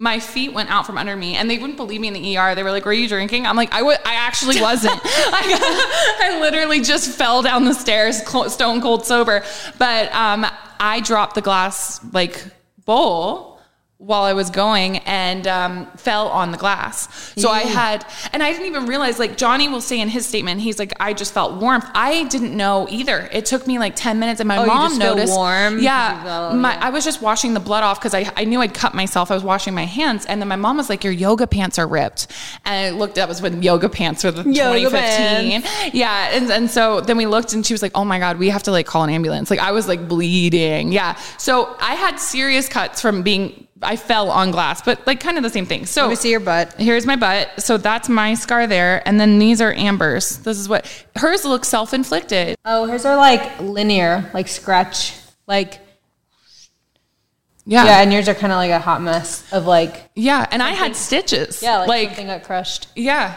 My 0.00 0.18
feet 0.18 0.54
went 0.54 0.70
out 0.70 0.86
from 0.86 0.96
under 0.96 1.14
me 1.14 1.36
and 1.36 1.48
they 1.48 1.58
wouldn't 1.58 1.76
believe 1.76 2.00
me 2.00 2.08
in 2.08 2.14
the 2.14 2.38
ER. 2.38 2.54
They 2.54 2.62
were 2.62 2.70
like, 2.70 2.86
were 2.86 2.92
you 2.92 3.06
drinking? 3.06 3.46
I'm 3.46 3.54
like, 3.54 3.72
I 3.72 3.82
would, 3.82 3.98
I 4.06 4.14
actually 4.14 4.58
wasn't. 4.58 4.98
I, 5.04 6.18
I 6.32 6.40
literally 6.40 6.80
just 6.80 7.16
fell 7.16 7.42
down 7.42 7.66
the 7.66 7.74
stairs, 7.74 8.22
stone 8.52 8.80
cold 8.80 9.04
sober. 9.04 9.44
But, 9.78 10.10
um, 10.14 10.46
I 10.80 11.00
dropped 11.00 11.34
the 11.34 11.42
glass 11.42 12.00
like 12.14 12.42
bowl 12.86 13.49
while 14.02 14.22
I 14.22 14.32
was 14.32 14.48
going 14.48 14.96
and 14.98 15.46
um, 15.46 15.86
fell 15.98 16.28
on 16.28 16.52
the 16.52 16.56
glass. 16.56 17.34
So 17.36 17.50
I 17.50 17.60
had, 17.60 18.02
and 18.32 18.42
I 18.42 18.50
didn't 18.50 18.66
even 18.66 18.86
realize, 18.86 19.18
like 19.18 19.36
Johnny 19.36 19.68
will 19.68 19.82
say 19.82 20.00
in 20.00 20.08
his 20.08 20.24
statement, 20.26 20.62
he's 20.62 20.78
like, 20.78 20.94
I 20.98 21.12
just 21.12 21.34
felt 21.34 21.60
warmth. 21.60 21.84
I 21.94 22.24
didn't 22.24 22.56
know 22.56 22.86
either. 22.90 23.28
It 23.30 23.44
took 23.44 23.66
me 23.66 23.78
like 23.78 23.94
10 23.96 24.18
minutes 24.18 24.40
and 24.40 24.48
my 24.48 24.56
Oh, 24.56 24.64
mom 24.64 24.96
noticed. 24.98 25.34
warm 25.34 25.80
Yeah. 25.80 26.22
felt- 26.24 26.56
my, 26.56 26.72
yeah. 26.76 26.86
I 26.86 26.88
was 26.88 27.04
just 27.04 27.20
washing 27.20 27.52
the 27.52 27.60
blood 27.60 27.82
off 27.84 28.00
because 28.00 28.14
I, 28.14 28.32
I 28.36 28.44
knew 28.46 28.62
I'd 28.62 28.72
cut 28.72 28.94
myself. 28.94 29.30
I 29.30 29.34
was 29.34 29.44
washing 29.44 29.74
my 29.74 29.84
hands. 29.84 30.24
And 30.24 30.40
then 30.40 30.48
my 30.48 30.56
mom 30.56 30.78
was 30.78 30.88
like, 30.88 31.04
Your 31.04 31.12
yoga 31.12 31.46
pants 31.46 31.78
are 31.78 31.86
ripped. 31.86 32.26
And 32.64 32.74
I 32.94 32.98
looked 32.98 33.18
up, 33.18 33.28
was 33.28 33.42
when 33.42 33.62
yoga 33.62 33.90
pants 33.90 34.24
were 34.24 34.30
the 34.30 34.44
Yoga 34.50 34.88
2015. 34.88 35.92
Yeah. 35.92 36.30
And, 36.32 36.50
and 36.50 36.70
so 36.70 37.02
then 37.02 37.18
we 37.18 37.26
looked 37.26 37.52
and 37.52 37.66
she 37.66 37.74
was 37.74 37.82
like, 37.82 37.92
Oh 37.94 38.06
my 38.06 38.18
God, 38.18 38.38
we 38.38 38.48
have 38.48 38.62
to 38.62 38.70
like 38.70 38.86
call 38.86 39.04
an 39.04 39.10
ambulance. 39.10 39.50
Like 39.50 39.60
I 39.60 39.72
was 39.72 39.88
like 39.88 40.08
bleeding. 40.08 40.90
Yeah. 40.90 41.16
So 41.36 41.76
I 41.80 41.96
had 41.96 42.16
serious 42.16 42.66
cuts 42.66 43.02
from 43.02 43.22
being, 43.22 43.66
I 43.82 43.96
fell 43.96 44.30
on 44.30 44.50
glass, 44.50 44.82
but 44.82 45.06
like 45.06 45.20
kind 45.20 45.36
of 45.36 45.42
the 45.42 45.50
same 45.50 45.64
thing. 45.66 45.86
So 45.86 46.02
Let 46.02 46.10
me 46.10 46.16
see 46.16 46.30
your 46.30 46.40
butt. 46.40 46.74
Here's 46.74 47.06
my 47.06 47.16
butt. 47.16 47.48
So 47.62 47.76
that's 47.78 48.08
my 48.08 48.34
scar 48.34 48.66
there. 48.66 49.02
And 49.08 49.18
then 49.18 49.38
these 49.38 49.60
are 49.60 49.72
Amber's. 49.72 50.38
This 50.38 50.58
is 50.58 50.68
what 50.68 50.86
hers 51.16 51.44
looks 51.44 51.68
self 51.68 51.94
inflicted. 51.94 52.56
Oh, 52.64 52.86
hers 52.86 53.04
are 53.04 53.16
like 53.16 53.60
linear, 53.60 54.30
like 54.34 54.48
scratch, 54.48 55.14
like 55.46 55.78
Yeah. 57.64 57.84
yeah, 57.84 58.02
and 58.02 58.12
yours 58.12 58.28
are 58.28 58.34
kind 58.34 58.52
of 58.52 58.56
like 58.56 58.70
a 58.70 58.78
hot 58.80 59.00
mess 59.02 59.50
of 59.52 59.66
like 59.66 60.10
Yeah. 60.14 60.46
And 60.50 60.62
I 60.62 60.70
had 60.70 60.94
stitches. 60.96 61.62
yeah, 61.62 61.78
like, 61.78 61.88
like 61.88 62.08
something 62.08 62.26
got 62.26 62.42
crushed. 62.44 62.88
Yeah. 62.96 63.36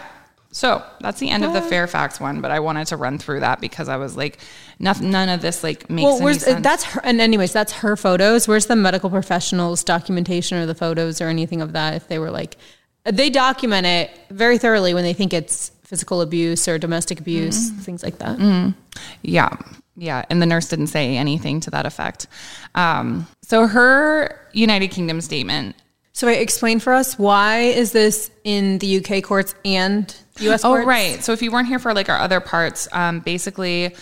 So 0.51 0.83
that's 1.01 1.19
the 1.19 1.29
end 1.31 1.43
of 1.43 1.53
the 1.53 1.61
Fairfax 1.63 2.19
one, 2.19 2.39
but 2.39 2.51
I 2.51 2.59
wanted 2.59 2.85
to 2.87 2.97
run 2.97 3.17
through 3.17 3.39
that 3.39 3.59
because 3.59 3.89
I 3.89 3.97
was 3.97 4.15
like, 4.15 4.37
nothing, 4.79 5.11
none 5.11 5.29
of 5.29 5.41
this 5.41 5.63
like 5.63 5.89
makes 5.89 6.03
Well, 6.05 6.21
where's 6.21 6.43
sense. 6.43 6.61
that's 6.63 6.83
her, 6.83 7.01
and 7.03 7.19
anyways, 7.21 7.53
that's 7.53 7.71
her 7.73 7.95
photos. 7.95 8.47
Where's 8.47 8.65
the 8.67 8.75
medical 8.75 9.09
professionals 9.09 9.83
documentation 9.83 10.57
or 10.57 10.65
the 10.65 10.75
photos 10.75 11.21
or 11.21 11.27
anything 11.27 11.61
of 11.61 11.73
that? 11.73 11.93
If 11.95 12.07
they 12.07 12.19
were 12.19 12.31
like, 12.31 12.57
they 13.05 13.29
document 13.29 13.85
it 13.85 14.11
very 14.29 14.57
thoroughly 14.57 14.93
when 14.93 15.03
they 15.03 15.13
think 15.13 15.33
it's 15.33 15.71
physical 15.83 16.21
abuse 16.21 16.67
or 16.67 16.77
domestic 16.79 17.19
abuse, 17.19 17.69
Mm-hmm. 17.71 17.79
things 17.81 18.03
like 18.03 18.17
that. 18.19 18.73
yeah, 19.21 19.49
yeah, 19.95 20.25
and 20.29 20.41
the 20.41 20.45
nurse 20.45 20.69
didn't 20.69 20.87
say 20.87 21.17
anything 21.17 21.59
to 21.61 21.71
that 21.71 21.85
effect. 21.85 22.27
Um, 22.75 23.27
so 23.41 23.67
her 23.67 24.39
United 24.53 24.87
Kingdom 24.89 25.21
statement. 25.21 25.75
So, 26.15 26.27
wait, 26.27 26.41
explain 26.41 26.79
for 26.79 26.93
us 26.93 27.17
why 27.17 27.59
is 27.59 27.91
this 27.91 28.29
in 28.43 28.77
the 28.77 28.97
UK 29.03 29.23
courts 29.23 29.55
and 29.65 30.15
US 30.39 30.63
Oh, 30.63 30.83
right. 30.83 31.23
So 31.23 31.31
if 31.33 31.41
you 31.41 31.51
weren't 31.51 31.67
here 31.67 31.79
for 31.79 31.93
like 31.93 32.07
our 32.07 32.19
other 32.19 32.39
parts, 32.39 32.87
um, 32.91 33.19
basically. 33.19 33.95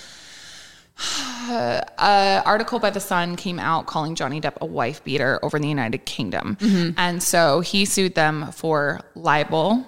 An 1.50 2.44
article 2.46 2.80
by 2.80 2.90
the 2.90 3.00
Sun 3.00 3.36
came 3.36 3.60
out 3.60 3.86
calling 3.88 4.16
Johnny 4.16 4.40
Depp 4.42 4.58
a 4.62 4.66
wife 4.66 5.04
beater 5.04 5.40
over 5.44 5.58
in 5.58 5.64
the 5.64 5.70
United 5.70 6.06
Kingdom, 6.06 6.58
and 6.98 7.22
so 7.22 7.60
he 7.62 7.86
sued 7.86 8.16
them 8.16 8.52
for 8.52 9.02
libel. 9.16 9.86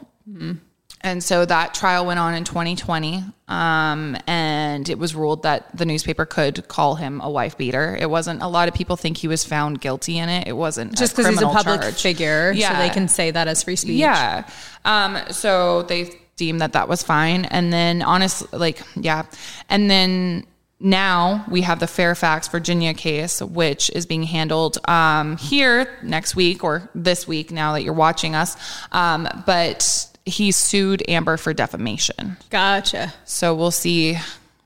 And 1.05 1.21
so 1.21 1.43
that 1.43 1.73
trial 1.73 2.05
went 2.05 2.17
on 2.17 2.33
in 2.33 2.45
2020, 2.45 3.25
um, 3.49 4.15
and 4.25 4.87
it 4.87 4.97
was 4.97 5.13
ruled 5.13 5.43
that 5.43 5.75
the 5.75 5.85
newspaper 5.85 6.25
could 6.25 6.65
call 6.69 6.95
him 6.95 7.19
a 7.19 7.29
wife 7.29 7.57
beater. 7.57 7.97
It 7.99 8.09
wasn't. 8.09 8.41
A 8.41 8.47
lot 8.47 8.69
of 8.69 8.73
people 8.73 8.95
think 8.95 9.17
he 9.17 9.27
was 9.27 9.43
found 9.43 9.81
guilty 9.81 10.17
in 10.17 10.29
it. 10.29 10.47
It 10.47 10.53
wasn't 10.53 10.97
Just 10.97 11.13
because 11.13 11.29
he's 11.29 11.41
a 11.41 11.47
public 11.47 11.83
figure, 11.95 12.53
so 12.55 12.73
they 12.77 12.89
can 12.89 13.09
say 13.09 13.31
that 13.31 13.49
as 13.49 13.63
free 13.63 13.75
speech. 13.75 13.99
yeah. 13.99 14.47
Um, 14.85 15.17
so 15.29 15.83
they 15.83 16.09
deemed 16.37 16.61
that 16.61 16.71
that 16.73 16.87
was 16.87 17.03
fine. 17.03 17.45
And 17.45 17.71
then 17.73 18.01
honestly, 18.01 18.47
like, 18.57 18.81
yeah. 18.95 19.25
And 19.69 19.91
then 19.91 20.45
now 20.83 21.45
we 21.49 21.61
have 21.61 21.79
the 21.79 21.87
Fairfax, 21.87 22.49
Virginia 22.49 22.93
case, 22.93 23.41
which 23.41 23.89
is 23.91 24.05
being 24.05 24.23
handled 24.23 24.77
um, 24.87 25.37
here 25.37 25.87
next 26.03 26.35
week 26.35 26.63
or 26.63 26.89
this 26.93 27.27
week 27.27 27.51
now 27.51 27.73
that 27.73 27.83
you're 27.83 27.93
watching 27.93 28.35
us. 28.35 28.57
Um, 28.91 29.27
but 29.45 30.07
he 30.25 30.51
sued 30.51 31.01
Amber 31.07 31.37
for 31.37 31.53
defamation. 31.53 32.37
Gotcha. 32.49 33.13
So 33.23 33.55
we'll 33.55 33.71
see. 33.71 34.17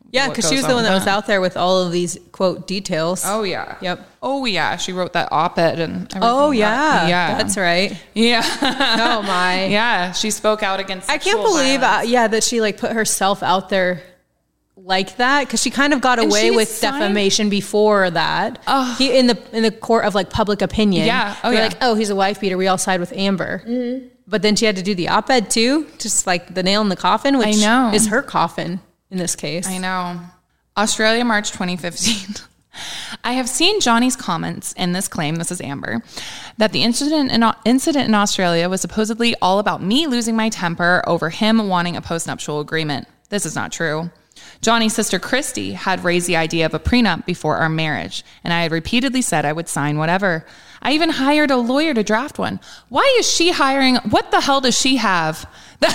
Yeah, 0.10 0.30
because 0.30 0.50
she 0.50 0.56
was 0.56 0.66
the 0.66 0.74
one 0.74 0.84
that 0.86 0.94
was 0.94 1.06
out 1.06 1.28
there 1.28 1.42
with 1.42 1.58
all 1.58 1.82
of 1.82 1.92
these 1.92 2.18
quote 2.32 2.66
details. 2.66 3.24
Oh, 3.26 3.44
yeah. 3.44 3.78
Yep. 3.82 4.08
Oh, 4.24 4.46
yeah. 4.46 4.78
She 4.78 4.94
wrote 4.94 5.14
that 5.14 5.30
op 5.32 5.60
ed 5.60 5.80
and 5.80 5.96
everything. 6.16 6.24
Oh 6.24 6.48
like 6.50 6.60
that. 6.60 7.10
yeah, 7.10 7.30
Yeah. 7.30 7.38
that's 7.38 7.58
right. 7.58 8.02
Yeah. 8.14 8.42
Oh 9.20 9.22
my. 9.22 9.66
yeah. 9.66 10.14
She 10.14 10.32
spoke 10.32 10.64
out 10.64 10.80
against 10.80 11.10
I 11.10 11.18
can't 11.18 11.42
believe, 11.42 11.84
uh, 11.84 12.02
yeah, 12.06 12.28
that 12.28 12.44
she 12.44 12.62
like 12.62 12.78
put 12.78 12.94
herself 12.94 13.44
out 13.44 13.70
there 13.70 14.02
like 14.88 15.18
that 15.18 15.46
because 15.46 15.62
she 15.62 15.70
kind 15.70 15.94
of 15.94 16.02
got 16.02 16.18
And 16.18 16.32
away 16.32 16.50
with 16.50 16.70
signed- 16.70 17.00
defamation 17.02 17.50
before 17.50 18.10
that. 18.10 18.60
He 18.98 19.18
in 19.18 19.28
the 19.28 19.38
in 19.52 19.64
the 19.64 19.72
court 19.72 20.06
of 20.06 20.16
like 20.16 20.30
public 20.30 20.62
opinion. 20.62 21.06
Yeah. 21.06 21.36
Oh, 21.44 21.52
yeah. 21.52 21.68
Like, 21.68 21.78
oh, 21.82 21.96
he's 21.96 22.10
a 22.10 22.16
wife 22.16 22.40
beater. 22.40 22.58
We 22.58 22.68
all 22.68 22.78
side 22.78 23.00
with 23.00 23.12
Amber. 23.14 23.62
Mm-hmm. 23.68 24.08
But 24.28 24.42
then 24.42 24.56
she 24.56 24.66
had 24.66 24.76
to 24.78 24.84
do 24.84 24.94
the 24.96 25.08
op-ed 25.10 25.50
too, 25.50 25.88
just 26.00 26.28
like 26.28 26.54
the 26.54 26.64
nail 26.64 26.82
in 26.82 26.90
the 26.90 26.96
coffin, 26.98 27.38
which 27.38 27.62
know. 27.62 27.92
is 27.94 28.08
her 28.08 28.22
coffin 28.22 28.80
in 29.10 29.18
this 29.18 29.36
case. 29.36 29.68
I 29.68 29.78
know. 29.78 30.20
Australia, 30.76 31.24
March 31.24 31.52
2015. 31.52 32.36
I 33.24 33.34
have 33.34 33.50
seen 33.50 33.80
Johnny's 33.80 34.16
comments 34.16 34.74
in 34.74 34.92
this 34.92 35.08
claim, 35.08 35.36
this 35.36 35.50
is 35.52 35.62
Amber, 35.62 36.04
that 36.58 36.74
the 36.74 36.84
incident 36.84 37.32
in, 37.32 37.44
incident 37.66 38.08
in 38.08 38.14
Australia 38.14 38.70
was 38.70 38.82
supposedly 38.82 39.34
all 39.42 39.60
about 39.60 39.82
me 39.82 40.06
losing 40.08 40.36
my 40.36 40.50
temper 40.50 41.04
over 41.08 41.30
him 41.30 41.68
wanting 41.70 41.96
a 41.96 42.02
postnuptial 42.02 42.62
agreement. 42.62 43.08
This 43.30 43.46
is 43.46 43.56
not 43.56 43.72
true. 43.72 44.12
Johnny's 44.62 44.94
sister 44.94 45.20
Christi 45.20 45.74
had 45.74 46.04
raised 46.04 46.28
the 46.28 46.36
idea 46.36 46.66
of 46.66 46.74
a 46.74 46.80
prenup 46.80 47.26
before 47.26 47.58
our 47.58 47.70
marriage, 47.70 48.24
and 48.44 48.54
I 48.54 48.64
had 48.64 48.72
repeatedly 48.72 49.22
said 49.22 49.46
I 49.46 49.54
would 49.54 49.68
sign 49.68 49.98
whatever. 49.98 50.46
I 50.82 50.92
even 50.94 51.10
hired 51.10 51.52
a 51.52 51.58
lawyer 51.58 51.94
to 51.94 52.04
draft 52.04 52.38
one. 52.40 52.60
Why 52.90 53.16
is 53.20 53.30
she 53.32 53.52
hiring? 53.52 53.96
What 54.10 54.32
the 54.32 54.42
hell 54.42 54.62
does 54.62 54.78
she 54.80 54.98
have? 54.98 55.50
Like- 55.80 55.94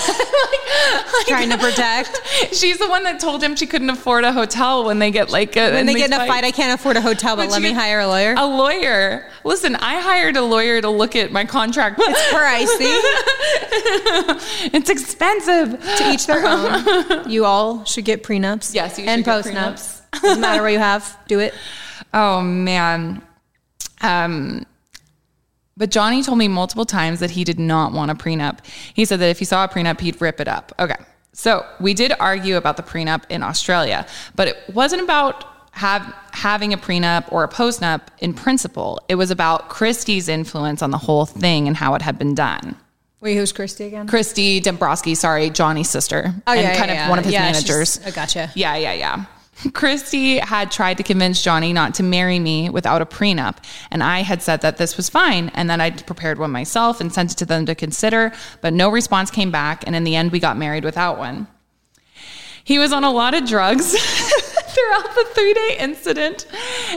like- 1.13 1.27
Trying 1.27 1.51
to 1.51 1.59
protect. 1.59 2.21
She's 2.53 2.79
the 2.79 2.89
one 2.89 3.05
that 3.05 3.21
told 3.21 3.43
him 3.43 3.55
she 3.57 3.67
couldn't 3.67 3.91
afford 3.91 4.25
a 4.25 4.33
hotel 4.33 4.85
when 4.85 4.99
they 4.99 5.11
get 5.11 5.31
like 5.31 5.57
a, 5.57 5.71
When 5.73 5.87
they 5.87 5.95
get 5.95 6.07
in 6.11 6.13
a 6.15 6.27
fight, 6.27 6.45
I 6.45 6.51
can't 6.51 6.79
afford 6.79 6.97
a 6.97 7.01
hotel, 7.01 7.37
but, 7.37 7.45
But 7.47 7.53
let 7.53 7.63
me 7.63 7.73
hire 7.73 8.01
a 8.01 8.07
lawyer. 8.07 8.35
A 8.37 8.47
lawyer. 8.47 9.29
Listen, 9.45 9.77
I 9.77 10.01
hired 10.01 10.37
a 10.37 10.43
lawyer 10.43 10.81
to 10.81 10.89
look 10.89 11.15
at 11.17 11.31
my 11.33 11.45
contract. 11.45 11.99
It's 12.01 12.33
pricey. 12.33 12.99
it's 14.73 14.91
expensive. 14.91 15.81
to 15.97 16.11
each 16.13 16.27
their 16.27 16.45
own. 16.47 17.29
You 17.31 17.45
all 17.45 17.85
should 17.85 18.05
get 18.05 18.23
prenups. 18.23 18.75
Yes, 18.75 18.99
you 18.99 19.05
and 19.07 19.25
should 19.25 19.25
get 19.25 19.45
postnups. 19.55 20.01
Doesn't 20.23 20.41
matter 20.41 20.63
what 20.63 20.73
you 20.73 20.79
have, 20.79 21.17
do 21.29 21.41
it. 21.41 21.55
Oh 22.15 22.41
man. 22.41 23.23
Um 24.01 24.65
but 25.77 25.91
Johnny 25.91 26.23
told 26.23 26.39
me 26.39 26.49
multiple 26.49 26.85
times 26.85 27.21
that 27.21 27.31
he 27.31 27.45
did 27.45 27.59
not 27.59 27.93
want 27.93 28.11
a 28.11 28.15
prenup. 28.15 28.59
He 28.95 29.05
said 29.05 29.21
that 29.21 29.29
if 29.29 29.39
he 29.39 29.45
saw 29.45 29.65
a 29.65 29.69
prenup, 29.69 30.01
he'd 30.01 30.21
rip 30.21 30.41
it 30.41 30.49
up. 30.49 30.73
Okay. 30.79 30.97
So 31.33 31.67
we 31.81 31.95
did 31.95 32.13
argue 32.21 32.57
about 32.57 32.77
the 32.77 32.83
prenup 32.83 33.25
in 33.31 33.43
Australia, 33.43 34.07
but 34.37 34.49
it 34.49 34.57
wasn't 34.73 35.03
about 35.03 35.45
have, 35.73 36.15
having 36.33 36.75
a 36.75 36.77
prenup 36.77 37.33
or 37.33 37.43
a 37.43 37.49
postnup 37.49 38.03
in 38.19 38.35
principle. 38.35 39.01
It 39.09 39.15
was 39.15 39.31
about 39.31 39.71
Christi's 39.71 40.29
influence 40.29 40.83
on 40.83 40.91
the 40.91 40.99
whole 40.99 41.25
thing 41.25 41.67
and 41.67 41.77
how 41.77 41.95
it 41.95 42.03
had 42.03 42.19
been 42.19 42.35
done. 42.35 42.77
Wait, 43.23 43.37
who's 43.37 43.53
Christi 43.53 43.85
again? 43.85 44.09
Christi 44.09 44.61
Dembrowski, 44.61 45.17
sorry, 45.17 45.49
Johnny's 45.49 45.89
sister. 45.89 46.35
Oh, 46.47 46.53
and 46.53 46.61
yeah, 46.61 46.77
kind 46.77 46.91
yeah, 46.91 47.05
of 47.05 47.11
one 47.11 47.19
of 47.19 47.25
his 47.25 47.33
yeah. 47.33 47.47
Yeah, 47.47 47.53
managers. 47.53 48.01
I 48.05 48.11
gotcha. 48.11 48.51
Yeah, 48.55 48.77
yeah, 48.77 48.93
yeah. 48.93 49.25
Christi 49.75 50.39
had 50.39 50.71
tried 50.71 50.97
to 50.97 51.03
convince 51.03 51.43
Johnny 51.43 51.73
not 51.73 51.95
to 51.95 52.03
marry 52.03 52.39
me 52.39 52.71
without 52.71 53.03
a 53.03 53.07
prenup. 53.07 53.59
And 53.91 54.03
I 54.03 54.21
had 54.23 54.43
said 54.43 54.61
that 54.63 54.77
this 54.77 54.97
was 54.97 55.09
fine 55.09 55.51
and 55.55 55.71
that 55.71 55.81
I'd 55.81 56.07
prepared 56.07 56.39
one 56.39 56.51
myself 56.51 57.01
and 57.01 57.13
sent 57.13 57.33
it 57.33 57.39
to 57.39 57.47
them 57.47 57.67
to 57.67 57.75
consider, 57.75 58.33
but 58.61 58.73
no 58.73 58.89
response 58.89 59.31
came 59.31 59.51
back. 59.51 59.85
And 59.87 59.95
in 59.95 60.05
the 60.05 60.17
end, 60.17 60.33
we 60.33 60.41
got 60.41 60.57
married 60.57 60.85
without 60.85 61.19
one. 61.19 61.47
He 62.65 62.79
was 62.79 62.93
on 62.93 63.05
a 63.05 63.11
lot 63.11 63.35
of 63.35 63.47
drugs. 63.47 63.95
throughout 64.73 65.15
the 65.15 65.29
three 65.35 65.55
day 65.55 65.77
incident. 65.79 66.47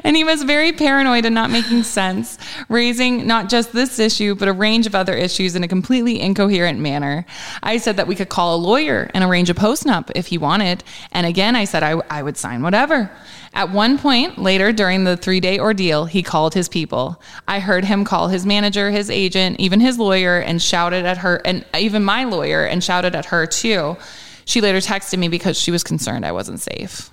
And 0.04 0.16
he 0.16 0.24
was 0.24 0.44
very 0.44 0.72
paranoid 0.72 1.26
and 1.26 1.36
not 1.36 1.50
making 1.50 1.84
sense, 1.84 2.38
raising 2.70 3.28
not 3.28 3.50
just 3.50 3.74
this 3.74 4.00
issue, 4.00 4.36
but 4.36 4.48
a 4.48 4.54
range 4.54 4.88
of 4.88 4.96
other 4.96 5.14
issues 5.14 5.56
in 5.56 5.64
a 5.64 5.68
completely 5.68 6.20
incoherent 6.20 6.80
manner. 6.80 7.26
I 7.64 7.78
said 7.78 7.98
that 7.98 8.08
we 8.08 8.16
could 8.16 8.30
call 8.30 8.56
a 8.56 8.58
lawyer 8.58 9.10
and 9.14 9.24
arrange 9.24 9.50
a 9.50 9.54
postnup 9.54 10.12
if 10.16 10.28
he 10.28 10.38
wanted. 10.38 10.84
And 11.12 11.26
again, 11.26 11.56
I 11.56 11.66
said 11.66 11.84
I, 11.84 12.02
I 12.10 12.24
would 12.24 12.38
sign 12.38 12.62
whatever. 12.62 13.12
At 13.54 13.72
one 13.72 13.98
point 13.98 14.38
later 14.38 14.74
during 14.74 15.06
the 15.06 15.16
three 15.16 15.40
day 15.40 15.60
ordeal, 15.60 16.06
he 16.06 16.22
called 16.22 16.54
his 16.54 16.68
people. 16.68 17.22
I 17.48 17.60
heard 17.60 17.86
him 17.86 18.04
call 18.04 18.28
his 18.28 18.46
manager, 18.46 18.92
his 18.92 19.10
agent, 19.10 19.60
even 19.60 19.80
his 19.80 19.98
lawyer, 19.98 20.40
and 20.40 20.62
shouted 20.62 21.06
at 21.06 21.20
her, 21.20 21.42
and 21.46 21.66
even 21.78 22.04
my 22.04 22.26
lawyer, 22.26 22.66
and 22.66 22.84
shouted 22.84 23.16
at 23.16 23.26
her 23.26 23.46
too. 23.46 23.96
She 24.44 24.62
later 24.62 24.80
texted 24.80 25.18
me 25.18 25.30
because 25.30 25.58
she 25.58 25.72
was 25.72 25.84
concerned 25.84 26.26
I 26.26 26.32
wasn't 26.32 26.60
safe. 26.60 27.10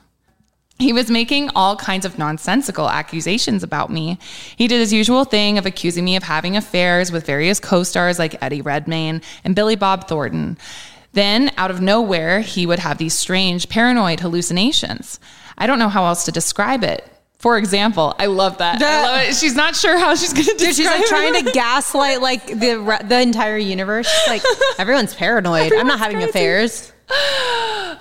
He 0.83 0.93
was 0.93 1.09
making 1.09 1.49
all 1.55 1.77
kinds 1.77 2.05
of 2.05 2.19
nonsensical 2.19 2.91
accusations 2.91 3.63
about 3.63 3.89
me. 3.89 4.19
He 4.57 4.67
did 4.67 4.81
his 4.81 4.93
usual 4.93 5.25
thing 5.25 5.57
of 5.57 5.65
accusing 5.65 6.05
me 6.05 6.17
of 6.17 6.25
having 6.25 6.57
affairs 6.57 7.13
with 7.13 7.25
various 7.25 7.61
co 7.61 7.85
stars 7.85 8.19
like 8.19 8.43
Eddie 8.43 8.63
Redmayne 8.63 9.23
and 9.45 9.55
Billy 9.55 9.77
Bob 9.77 10.09
Thornton. 10.09 10.59
Then, 11.13 11.53
out 11.57 11.71
of 11.71 11.81
nowhere, 11.81 12.41
he 12.41 12.67
would 12.67 12.81
have 12.81 12.99
these 12.99 13.15
strange 13.15 13.69
paranoid 13.69 14.19
hallucinations. 14.19 15.21
I 15.57 15.69
don't 15.69 15.79
know 15.79 15.89
how 15.89 16.05
else 16.07 16.25
to 16.25 16.33
describe 16.33 16.83
it. 16.83 17.09
For 17.39 17.59
example, 17.59 18.17
I 18.19 18.27
love 18.27 18.59
that. 18.59 18.83
I 18.83 19.03
love 19.03 19.29
it. 19.29 19.37
She's 19.37 19.55
not 19.55 19.77
sure 19.77 19.99
how 19.99 20.17
she's 20.17 20.33
going 20.33 20.47
to 20.47 20.53
describe 20.55 20.75
she's 20.75 20.87
like 20.87 21.05
trying 21.07 21.45
to 21.45 21.53
gaslight 21.53 22.21
like 22.21 22.47
the 22.47 23.05
the 23.05 23.21
entire 23.21 23.57
universe. 23.57 24.09
She's 24.09 24.29
like 24.29 24.43
everyone's 24.79 25.15
paranoid. 25.15 25.73
I'm 25.73 25.87
not 25.87 26.01
having 26.01 26.17
crazy. 26.17 26.31
affairs. 26.31 26.93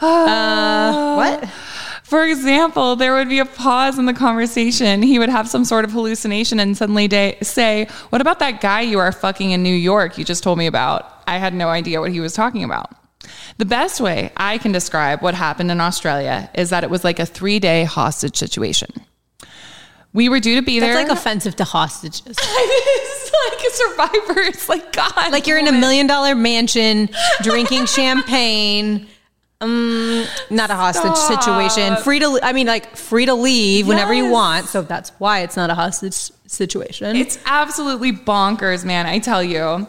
Uh, 0.02 1.16
what? 1.16 1.50
For 2.12 2.26
example, 2.26 2.98
there 2.98 3.14
would 3.14 3.30
be 3.30 3.40
a 3.40 3.46
pause 3.46 3.98
in 3.98 4.06
the 4.06 4.14
conversation. 4.14 5.02
He 5.02 5.18
would 5.18 5.30
have 5.30 5.48
some 5.48 5.64
sort 5.64 5.86
of 5.86 5.94
hallucination 5.94 6.60
and 6.60 6.76
suddenly 6.76 7.08
day, 7.08 7.38
say, 7.42 7.88
What 8.10 8.20
about 8.20 8.40
that 8.40 8.60
guy 8.60 8.82
you 8.82 9.00
are 9.00 9.14
fucking 9.14 9.52
in 9.52 9.64
New 9.64 9.74
York 9.74 10.18
you 10.18 10.26
just 10.26 10.44
told 10.44 10.58
me 10.58 10.68
about? 10.68 11.24
I 11.26 11.38
had 11.38 11.54
no 11.54 11.70
idea 11.70 12.02
what 12.02 12.12
he 12.12 12.20
was 12.20 12.34
talking 12.34 12.66
about. 12.66 12.94
The 13.60 13.64
best 13.64 14.02
way 14.02 14.34
I 14.36 14.58
can 14.58 14.74
describe 14.74 15.22
what 15.22 15.36
happened 15.36 15.72
in 15.72 15.80
Australia 15.80 16.50
is 16.54 16.70
that 16.72 16.84
it 16.84 16.90
was 16.90 17.06
like 17.06 17.18
a 17.18 17.26
three 17.26 17.60
day 17.60 17.86
hostage 17.86 18.36
situation. 18.36 18.90
We 20.12 20.28
were 20.28 20.42
due 20.42 20.56
to 20.56 20.62
be 20.62 20.82
there. 20.82 20.94
That's 20.94 21.08
there. 21.08 21.16
like 21.16 21.18
offensive 21.18 21.56
to 21.56 21.64
hostages. 21.64 22.22
it's 22.28 23.32
like 23.48 23.62
a 23.62 23.72
survivor. 23.72 24.42
It's 24.42 24.68
like 24.68 24.92
God. 24.92 25.32
Like 25.32 25.48
you're 25.48 25.60
in 25.60 25.70
a 25.70 25.72
million 25.72 26.08
dollar 26.08 26.36
mansion 26.36 27.08
drinking 27.42 27.86
champagne. 27.98 29.08
Um, 29.62 30.26
not 30.50 30.72
a 30.72 30.76
hostage 30.76 31.16
Stop. 31.16 31.44
situation. 31.44 31.96
Free 31.98 32.20
to, 32.20 32.40
I 32.42 32.52
mean, 32.52 32.68
like 32.68 32.96
free 32.96 33.28
to 33.28 33.36
leave 33.36 33.88
whenever 33.88 34.14
you 34.14 34.30
want. 34.30 34.66
So 34.66 34.82
that's 34.82 35.12
why 35.20 35.42
it's 35.42 35.56
not 35.56 35.70
a 35.70 35.76
hostage 35.76 36.32
situation. 36.48 37.16
It's 37.16 37.38
absolutely 37.46 38.12
bonkers, 38.12 38.84
man. 38.84 39.06
I 39.06 39.20
tell 39.20 39.44
you. 39.44 39.88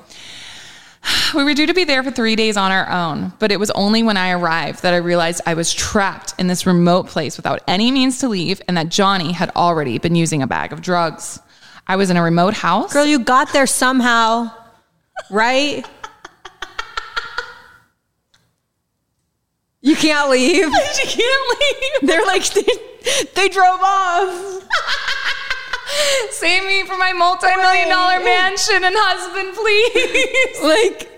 We 1.35 1.45
were 1.45 1.55
due 1.55 1.67
to 1.67 1.75
be 1.75 1.85
there 1.85 2.03
for 2.03 2.11
three 2.11 2.37
days 2.37 2.57
on 2.57 2.71
our 2.71 2.89
own, 2.89 3.33
but 3.39 3.51
it 3.51 3.59
was 3.59 3.71
only 3.71 4.03
when 4.03 4.17
I 4.17 4.33
arrived 4.33 4.83
that 4.83 4.93
I 4.93 4.99
realized 4.99 5.41
I 5.47 5.55
was 5.55 5.73
trapped 5.73 6.35
in 6.39 6.47
this 6.47 6.67
remote 6.67 7.09
place 7.09 7.37
without 7.39 7.63
any 7.67 7.91
means 7.91 8.19
to 8.19 8.29
leave 8.29 8.61
and 8.69 8.77
that 8.77 8.91
Johnny 8.91 9.33
had 9.33 9.51
already 9.57 9.99
been 9.99 10.15
using 10.15 10.43
a 10.43 10.47
bag 10.47 10.73
of 10.73 10.83
drugs. 10.83 11.41
I 11.87 11.97
was 11.97 12.11
in 12.11 12.17
a 12.17 12.23
remote 12.23 12.55
house. 12.55 12.93
Girl, 12.93 13.07
you 13.07 13.19
got 13.19 13.53
there 13.53 13.67
somehow, 13.67 14.53
right? 15.31 15.85
You 19.83 19.97
can't 19.97 20.31
leave. 20.31 20.73
she 20.95 21.07
can't 21.09 21.61
leave. 21.61 22.09
They're 22.09 22.25
like 22.25 22.45
they, 22.55 22.65
they 23.35 23.49
drove 23.49 23.81
off. 23.83 24.63
Save 26.31 26.65
me 26.65 26.85
from 26.87 26.99
my 26.99 27.13
multi 27.13 27.55
million 27.57 27.89
dollar 27.89 28.21
mansion 28.21 28.83
and 28.85 28.95
husband, 28.97 29.55
please. 29.55 30.63
Like 30.63 31.12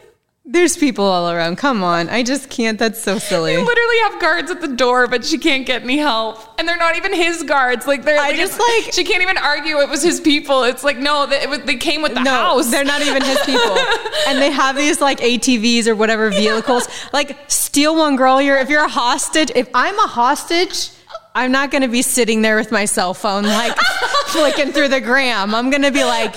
there's 0.47 0.77
people 0.77 1.05
all 1.07 1.31
around. 1.31 1.57
Come 1.57 1.83
on, 1.83 2.11
I 2.11 2.23
just 2.23 2.51
can't. 2.51 2.79
That's 2.79 3.03
so 3.03 3.19
silly. 3.19 3.53
You 3.53 3.65
literally 3.65 3.99
have 4.11 4.21
guards 4.21 4.51
at 4.51 4.61
the 4.61 4.69
door, 4.69 5.07
but 5.07 5.25
she 5.25 5.39
can't 5.39 5.65
get 5.65 5.83
any 5.83 5.97
help. 5.97 6.39
And 6.59 6.69
they're 6.69 6.77
not 6.77 6.97
even 6.97 7.15
his 7.15 7.43
guards. 7.45 7.87
Like 7.87 8.05
they're 8.05 8.21
I 8.21 8.29
like, 8.29 8.37
just, 8.37 8.59
like- 8.59 8.93
she 8.93 9.05
can't 9.05 9.23
even 9.23 9.39
argue 9.39 9.79
it 9.79 9.89
was 9.89 10.03
his 10.03 10.21
people. 10.21 10.65
It's 10.65 10.85
like 10.85 10.99
no, 10.99 11.25
they, 11.27 11.43
it 11.43 11.49
was, 11.49 11.61
they 11.61 11.77
came 11.77 12.03
with 12.03 12.13
the 12.15 12.23
no, 12.23 12.31
house. 12.31 12.71
they're 12.71 12.85
not 12.85 13.01
even 13.01 13.23
his 13.23 13.39
people, 13.41 13.77
and 14.29 14.39
they 14.41 14.51
have 14.51 14.77
these 14.77 15.01
like 15.01 15.21
ATVs 15.21 15.87
or 15.87 15.95
whatever 15.95 16.29
vehicles. 16.31 16.89
Like 17.13 17.39
steal 17.49 17.97
one, 17.97 18.17
girl. 18.17 18.43
You're 18.43 18.59
if 18.59 18.69
you're 18.69 18.85
a 18.85 18.89
hostage. 18.89 19.51
If 19.55 19.69
I'm 19.75 19.99
a 19.99 20.07
hostage. 20.09 20.91
I'm 21.35 21.51
not 21.53 21.71
going 21.71 21.83
to 21.83 21.89
be 21.89 22.03
sitting 22.03 22.43
there 22.43 22.57
with 22.57 22.71
my 22.71 22.85
cell 22.85 23.13
phone, 23.15 23.43
like 23.45 23.77
flicking 24.29 24.73
through 24.73 24.89
the 24.89 25.01
gram. 25.01 25.55
I'm 25.55 25.71
going 25.71 25.83
to 25.83 25.91
be 25.91 26.05
like 26.05 26.35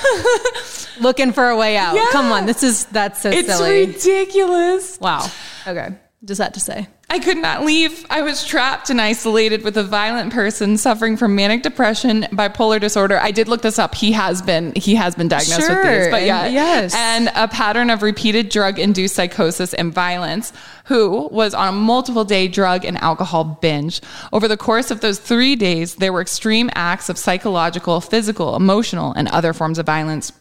looking 1.00 1.34
for 1.34 1.48
a 1.50 1.56
way 1.56 1.78
out. 1.78 1.96
Yeah. 1.96 2.08
Come 2.12 2.32
on, 2.32 2.46
this 2.46 2.64
is 2.64 2.86
that's 2.86 3.22
so 3.22 3.30
It's 3.30 3.48
silly. 3.48 3.86
ridiculous. 3.88 5.00
Wow. 5.00 5.30
Okay. 5.68 5.90
Just 6.26 6.40
that 6.40 6.54
to 6.56 6.60
say. 6.60 6.88
I 7.10 7.20
could 7.20 7.38
not 7.38 7.64
leave. 7.64 8.06
I 8.10 8.22
was 8.22 8.46
trapped 8.46 8.90
and 8.90 9.00
isolated 9.00 9.64
with 9.64 9.78
a 9.78 9.84
violent 9.84 10.34
person 10.34 10.76
suffering 10.76 11.16
from 11.16 11.36
manic 11.36 11.64
depression, 11.64 12.24
bipolar 12.34 12.82
disorder. 12.82 13.18
I 13.18 13.32
did 13.32 13.48
look 13.48 13.62
this 13.62 13.80
up. 13.80 13.96
He 13.96 14.12
has 14.12 14.42
been 14.42 14.74
he 14.76 14.96
has 14.96 15.16
been 15.16 15.30
diagnosed 15.30 15.58
with 15.58 15.68
Sure, 15.70 16.02
these, 16.04 16.12
but 16.12 16.24
yeah, 16.24 16.44
and- 16.44 16.54
yes. 16.54 16.94
and 16.94 17.32
a 17.34 17.48
pattern 17.48 17.90
of 17.90 18.02
repeated 18.02 18.50
drug-induced 18.50 19.16
psychosis 19.16 19.74
and 19.74 19.94
violence. 19.94 20.52
Who 20.86 21.30
was 21.32 21.54
on 21.54 21.70
a 21.70 21.72
multiple 21.72 22.26
day 22.26 22.50
drug 22.50 22.84
and 22.84 22.98
alcohol 22.98 23.58
binge. 23.62 24.02
Over 24.34 24.50
the 24.50 24.58
course 24.58 24.92
of 24.92 25.00
those 25.00 25.18
three 25.18 25.56
days, 25.56 25.96
there 25.96 26.12
were 26.12 26.22
extreme 26.22 26.70
acts 26.76 27.08
of 27.08 27.18
psychological, 27.18 28.02
physical, 28.02 28.56
emotional, 28.58 29.14
and 29.14 29.30
other 29.30 29.54
forms 29.54 29.80
of 29.80 29.86
violence. 29.86 30.34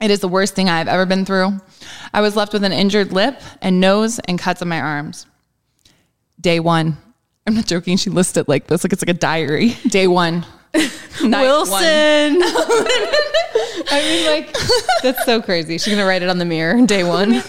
It 0.00 0.10
is 0.10 0.20
the 0.20 0.28
worst 0.28 0.54
thing 0.54 0.68
I've 0.68 0.88
ever 0.88 1.06
been 1.06 1.24
through. 1.24 1.58
I 2.12 2.20
was 2.20 2.36
left 2.36 2.52
with 2.52 2.64
an 2.64 2.72
injured 2.72 3.12
lip 3.12 3.40
and 3.62 3.80
nose 3.80 4.18
and 4.20 4.38
cuts 4.38 4.60
on 4.60 4.68
my 4.68 4.80
arms. 4.80 5.26
Day 6.40 6.60
one. 6.60 6.96
I'm 7.46 7.54
not 7.54 7.66
joking. 7.66 7.96
She 7.96 8.10
listed 8.10 8.42
it 8.42 8.48
like 8.48 8.66
this, 8.66 8.84
like 8.84 8.92
it's 8.92 9.02
like 9.02 9.14
a 9.14 9.18
diary. 9.18 9.76
Day 9.88 10.06
one. 10.06 10.44
Wilson. 11.22 12.42
I 13.88 14.00
mean, 14.02 14.26
like, 14.26 14.56
that's 15.02 15.24
so 15.24 15.40
crazy. 15.40 15.78
She's 15.78 15.86
going 15.86 15.98
to 15.98 16.04
write 16.04 16.22
it 16.22 16.28
on 16.28 16.38
the 16.38 16.44
mirror 16.44 16.84
day 16.86 17.04
one. 17.04 17.42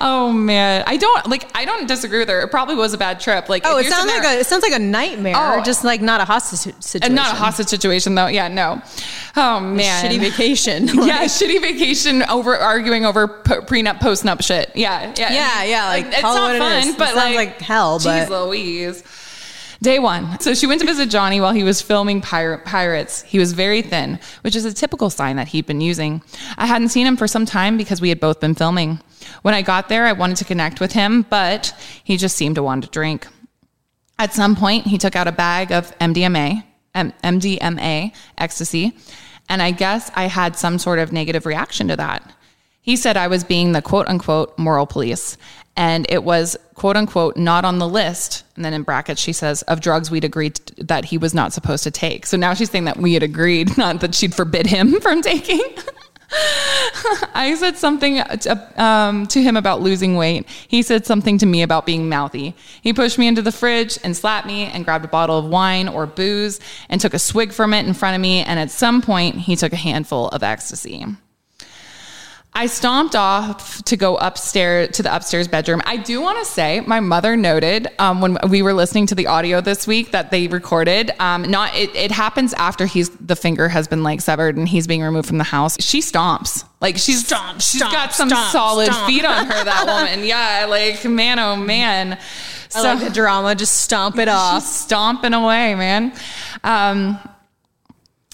Oh 0.00 0.30
man, 0.32 0.84
I 0.86 0.96
don't 0.96 1.26
like. 1.28 1.50
I 1.56 1.64
don't 1.64 1.88
disagree 1.88 2.20
with 2.20 2.28
her. 2.28 2.40
It 2.42 2.50
probably 2.50 2.76
was 2.76 2.92
a 2.94 2.98
bad 2.98 3.18
trip. 3.18 3.48
Like, 3.48 3.62
Oh, 3.66 3.78
it 3.78 3.86
sounds 3.86 4.06
like 4.06 4.22
a 4.24 4.38
it 4.40 4.46
sounds 4.46 4.62
like 4.62 4.72
a 4.74 4.78
nightmare, 4.78 5.34
Oh. 5.36 5.62
just 5.64 5.82
like 5.84 6.00
not 6.00 6.20
a 6.20 6.24
hostage 6.24 6.60
situation. 6.82 7.02
and 7.04 7.14
not 7.16 7.32
a 7.34 7.36
hostage 7.36 7.66
situation 7.66 8.14
though. 8.14 8.26
Yeah, 8.28 8.46
no. 8.48 8.80
Oh 9.36 9.58
man, 9.60 10.04
shitty 10.04 10.20
vacation. 10.20 10.86
yeah, 10.92 11.24
shitty 11.24 11.60
vacation 11.60 12.22
over 12.24 12.56
arguing 12.56 13.04
over 13.06 13.26
po- 13.26 13.62
prenup, 13.62 13.98
postnup 13.98 14.42
shit. 14.44 14.70
Yeah, 14.76 15.12
yeah, 15.16 15.32
Yeah, 15.32 15.64
yeah, 15.64 15.88
like, 15.88 16.06
it's 16.06 16.22
not 16.22 16.54
it 16.54 16.58
fun, 16.58 16.78
is. 16.80 16.86
It 16.90 16.98
but 16.98 17.06
sounds 17.08 17.16
like, 17.16 17.34
like 17.34 17.60
hell, 17.60 17.98
Jeez 17.98 18.28
Louise. 18.28 19.02
Day 19.80 20.00
one. 20.00 20.40
So 20.40 20.54
she 20.54 20.66
went 20.66 20.80
to 20.80 20.86
visit 20.86 21.08
Johnny 21.08 21.40
while 21.40 21.52
he 21.52 21.62
was 21.62 21.80
filming 21.80 22.20
Pirate 22.20 22.64
Pirates. 22.64 23.22
He 23.22 23.38
was 23.38 23.52
very 23.52 23.80
thin, 23.80 24.18
which 24.40 24.56
is 24.56 24.64
a 24.64 24.72
typical 24.72 25.08
sign 25.08 25.36
that 25.36 25.48
he'd 25.48 25.66
been 25.66 25.80
using. 25.80 26.20
I 26.56 26.66
hadn't 26.66 26.88
seen 26.88 27.06
him 27.06 27.16
for 27.16 27.28
some 27.28 27.46
time 27.46 27.76
because 27.76 28.00
we 28.00 28.08
had 28.08 28.18
both 28.18 28.40
been 28.40 28.56
filming. 28.56 29.00
When 29.42 29.54
I 29.54 29.62
got 29.62 29.88
there, 29.88 30.06
I 30.06 30.12
wanted 30.12 30.36
to 30.38 30.44
connect 30.44 30.80
with 30.80 30.92
him, 30.92 31.22
but 31.30 31.72
he 32.02 32.16
just 32.16 32.36
seemed 32.36 32.56
to 32.56 32.62
want 32.62 32.84
to 32.84 32.90
drink. 32.90 33.28
At 34.18 34.34
some 34.34 34.56
point, 34.56 34.86
he 34.86 34.98
took 34.98 35.14
out 35.14 35.28
a 35.28 35.32
bag 35.32 35.70
of 35.70 35.96
MDMA, 36.00 36.64
M- 36.94 37.12
MDMA, 37.22 38.12
ecstasy, 38.36 38.96
and 39.48 39.62
I 39.62 39.70
guess 39.70 40.10
I 40.16 40.24
had 40.24 40.56
some 40.56 40.78
sort 40.78 40.98
of 40.98 41.12
negative 41.12 41.46
reaction 41.46 41.86
to 41.88 41.96
that. 41.96 42.34
He 42.80 42.96
said 42.96 43.16
I 43.16 43.28
was 43.28 43.44
being 43.44 43.72
the 43.72 43.82
quote 43.82 44.08
unquote 44.08 44.58
moral 44.58 44.86
police, 44.86 45.36
and 45.78 46.06
it 46.08 46.24
was 46.24 46.56
quote 46.74 46.96
unquote 46.96 47.36
not 47.36 47.64
on 47.64 47.78
the 47.78 47.88
list. 47.88 48.42
And 48.56 48.64
then 48.64 48.74
in 48.74 48.82
brackets, 48.82 49.20
she 49.20 49.32
says 49.32 49.62
of 49.62 49.80
drugs 49.80 50.10
we'd 50.10 50.24
agreed 50.24 50.56
t- 50.56 50.82
that 50.82 51.06
he 51.06 51.16
was 51.16 51.32
not 51.32 51.52
supposed 51.52 51.84
to 51.84 51.90
take. 51.92 52.26
So 52.26 52.36
now 52.36 52.52
she's 52.52 52.70
saying 52.70 52.84
that 52.84 52.96
we 52.96 53.14
had 53.14 53.22
agreed, 53.22 53.78
not 53.78 54.00
that 54.00 54.14
she'd 54.14 54.34
forbid 54.34 54.66
him 54.66 55.00
from 55.00 55.22
taking. 55.22 55.62
I 57.32 57.56
said 57.58 57.78
something 57.78 58.16
to, 58.16 58.82
um, 58.82 59.26
to 59.28 59.40
him 59.40 59.56
about 59.56 59.80
losing 59.80 60.16
weight. 60.16 60.46
He 60.66 60.82
said 60.82 61.06
something 61.06 61.38
to 61.38 61.46
me 61.46 61.62
about 61.62 61.86
being 61.86 62.08
mouthy. 62.08 62.54
He 62.82 62.92
pushed 62.92 63.16
me 63.16 63.28
into 63.28 63.40
the 63.40 63.52
fridge 63.52 63.98
and 64.02 64.16
slapped 64.16 64.46
me 64.46 64.64
and 64.64 64.84
grabbed 64.84 65.04
a 65.04 65.08
bottle 65.08 65.38
of 65.38 65.46
wine 65.46 65.88
or 65.88 66.06
booze 66.06 66.58
and 66.88 67.00
took 67.00 67.14
a 67.14 67.18
swig 67.18 67.52
from 67.52 67.72
it 67.72 67.86
in 67.86 67.94
front 67.94 68.16
of 68.16 68.20
me. 68.20 68.42
And 68.42 68.58
at 68.58 68.72
some 68.72 69.00
point, 69.00 69.36
he 69.36 69.56
took 69.56 69.72
a 69.72 69.76
handful 69.76 70.28
of 70.28 70.42
ecstasy. 70.42 71.06
I 72.54 72.66
stomped 72.66 73.14
off 73.14 73.82
to 73.84 73.96
go 73.96 74.16
upstairs 74.16 74.96
to 74.96 75.02
the 75.04 75.14
upstairs 75.14 75.46
bedroom. 75.46 75.80
I 75.86 75.96
do 75.96 76.20
want 76.20 76.38
to 76.38 76.44
say 76.44 76.80
my 76.80 76.98
mother 76.98 77.36
noted 77.36 77.86
um, 78.00 78.20
when 78.20 78.36
we 78.48 78.62
were 78.62 78.72
listening 78.72 79.06
to 79.06 79.14
the 79.14 79.28
audio 79.28 79.60
this 79.60 79.86
week 79.86 80.10
that 80.10 80.32
they 80.32 80.48
recorded. 80.48 81.12
Um, 81.20 81.48
not 81.48 81.74
it, 81.76 81.94
it 81.94 82.10
happens 82.10 82.54
after 82.54 82.86
he's 82.86 83.10
the 83.10 83.36
finger 83.36 83.68
has 83.68 83.86
been 83.86 84.02
like 84.02 84.20
severed 84.20 84.56
and 84.56 84.68
he's 84.68 84.88
being 84.88 85.02
removed 85.02 85.28
from 85.28 85.38
the 85.38 85.44
house. 85.44 85.76
She 85.80 86.00
stomps 86.00 86.64
like 86.80 86.96
she's 86.96 87.26
Stomp, 87.26 87.60
she's 87.60 87.80
stomp, 87.80 87.92
got 87.92 88.12
some 88.14 88.28
stomp, 88.28 88.50
solid 88.52 88.86
stomp. 88.86 89.06
feet 89.06 89.24
on 89.24 89.46
her. 89.46 89.64
That 89.64 89.84
woman, 89.86 90.24
yeah, 90.26 90.66
like 90.68 91.04
man, 91.04 91.38
oh 91.38 91.56
man. 91.56 92.18
I 92.74 92.82
like 92.82 93.04
the 93.04 93.10
drama. 93.10 93.54
Just 93.54 93.82
stomp 93.82 94.18
it 94.18 94.28
off. 94.28 94.62
She's 94.62 94.72
stomping 94.74 95.32
away, 95.32 95.74
man. 95.74 96.12
Um, 96.62 97.18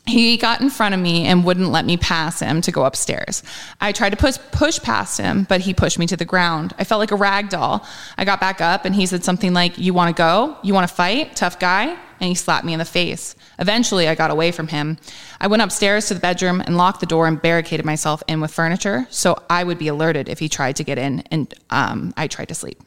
he 0.06 0.36
got 0.36 0.60
in 0.60 0.68
front 0.68 0.94
of 0.94 1.00
me 1.00 1.24
and 1.24 1.44
wouldn't 1.44 1.70
let 1.70 1.86
me 1.86 1.96
pass 1.96 2.40
him 2.40 2.60
to 2.62 2.70
go 2.70 2.84
upstairs. 2.84 3.42
I 3.80 3.92
tried 3.92 4.10
to 4.10 4.16
push 4.16 4.36
push 4.52 4.78
past 4.80 5.18
him, 5.18 5.44
but 5.44 5.62
he 5.62 5.72
pushed 5.72 5.98
me 5.98 6.06
to 6.06 6.16
the 6.16 6.26
ground. 6.26 6.74
I 6.78 6.84
felt 6.84 6.98
like 6.98 7.10
a 7.10 7.16
rag 7.16 7.48
doll. 7.48 7.86
I 8.18 8.24
got 8.26 8.38
back 8.38 8.60
up 8.60 8.84
and 8.84 8.94
he 8.94 9.06
said 9.06 9.24
something 9.24 9.54
like, 9.54 9.78
"You 9.78 9.94
want 9.94 10.14
to 10.14 10.18
go? 10.18 10.58
You 10.62 10.74
want 10.74 10.86
to 10.88 10.94
fight? 10.94 11.36
Tough 11.36 11.58
guy?" 11.58 11.96
And 12.20 12.28
he 12.28 12.34
slapped 12.34 12.66
me 12.66 12.74
in 12.74 12.78
the 12.78 12.84
face. 12.84 13.34
Eventually, 13.58 14.06
I 14.06 14.14
got 14.14 14.30
away 14.30 14.50
from 14.52 14.68
him. 14.68 14.98
I 15.40 15.46
went 15.46 15.62
upstairs 15.62 16.06
to 16.08 16.14
the 16.14 16.20
bedroom 16.20 16.60
and 16.60 16.76
locked 16.76 17.00
the 17.00 17.06
door 17.06 17.26
and 17.26 17.40
barricaded 17.40 17.86
myself 17.86 18.22
in 18.28 18.40
with 18.40 18.52
furniture 18.52 19.06
so 19.10 19.36
I 19.48 19.64
would 19.64 19.78
be 19.78 19.88
alerted 19.88 20.28
if 20.28 20.38
he 20.38 20.48
tried 20.48 20.76
to 20.76 20.84
get 20.84 20.98
in. 20.98 21.20
And 21.30 21.52
um, 21.70 22.12
I 22.16 22.28
tried 22.28 22.48
to 22.48 22.54
sleep. 22.54 22.80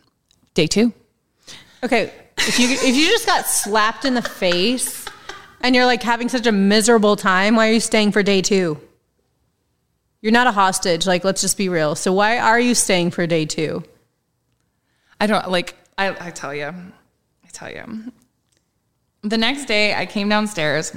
Day 0.53 0.67
two. 0.67 0.93
Okay, 1.83 2.13
if 2.37 2.59
you 2.59 2.69
if 2.69 2.95
you 2.95 3.07
just 3.07 3.25
got 3.25 3.47
slapped 3.47 4.05
in 4.05 4.13
the 4.13 4.21
face 4.21 5.06
and 5.61 5.75
you're 5.75 5.85
like 5.85 6.03
having 6.03 6.29
such 6.29 6.47
a 6.47 6.51
miserable 6.51 7.15
time, 7.15 7.55
why 7.55 7.69
are 7.69 7.73
you 7.73 7.79
staying 7.79 8.11
for 8.11 8.23
day 8.23 8.41
two? 8.41 8.79
You're 10.21 10.31
not 10.31 10.47
a 10.47 10.51
hostage. 10.51 11.05
Like, 11.05 11.23
let's 11.23 11.41
just 11.41 11.57
be 11.57 11.69
real. 11.69 11.95
So 11.95 12.11
why 12.11 12.39
are 12.39 12.59
you 12.59 12.73
staying 12.75 13.11
for 13.11 13.27
day 13.27 13.45
two? 13.45 13.83
I 15.21 15.27
don't 15.27 15.49
like. 15.49 15.75
I, 15.97 16.27
I 16.27 16.31
tell 16.31 16.53
you, 16.53 16.65
I 16.67 17.47
tell 17.51 17.71
you. 17.71 18.11
The 19.21 19.37
next 19.37 19.65
day, 19.65 19.93
I 19.95 20.05
came 20.05 20.29
downstairs 20.29 20.95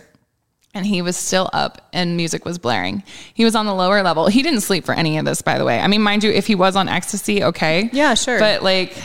and 0.75 0.87
he 0.87 1.03
was 1.03 1.17
still 1.17 1.49
up 1.53 1.89
and 1.93 2.17
music 2.17 2.45
was 2.45 2.59
blaring. 2.59 3.03
He 3.35 3.45
was 3.45 3.55
on 3.55 3.67
the 3.67 3.75
lower 3.75 4.03
level. 4.03 4.29
He 4.29 4.43
didn't 4.43 4.61
sleep 4.61 4.85
for 4.85 4.95
any 4.95 5.19
of 5.19 5.25
this, 5.25 5.43
by 5.43 5.59
the 5.59 5.65
way. 5.65 5.81
I 5.81 5.87
mean, 5.89 6.03
mind 6.03 6.23
you, 6.23 6.31
if 6.31 6.47
he 6.47 6.55
was 6.55 6.77
on 6.77 6.89
ecstasy, 6.89 7.43
okay. 7.45 7.91
Yeah, 7.93 8.15
sure. 8.15 8.39
But 8.39 8.63
like, 8.63 8.97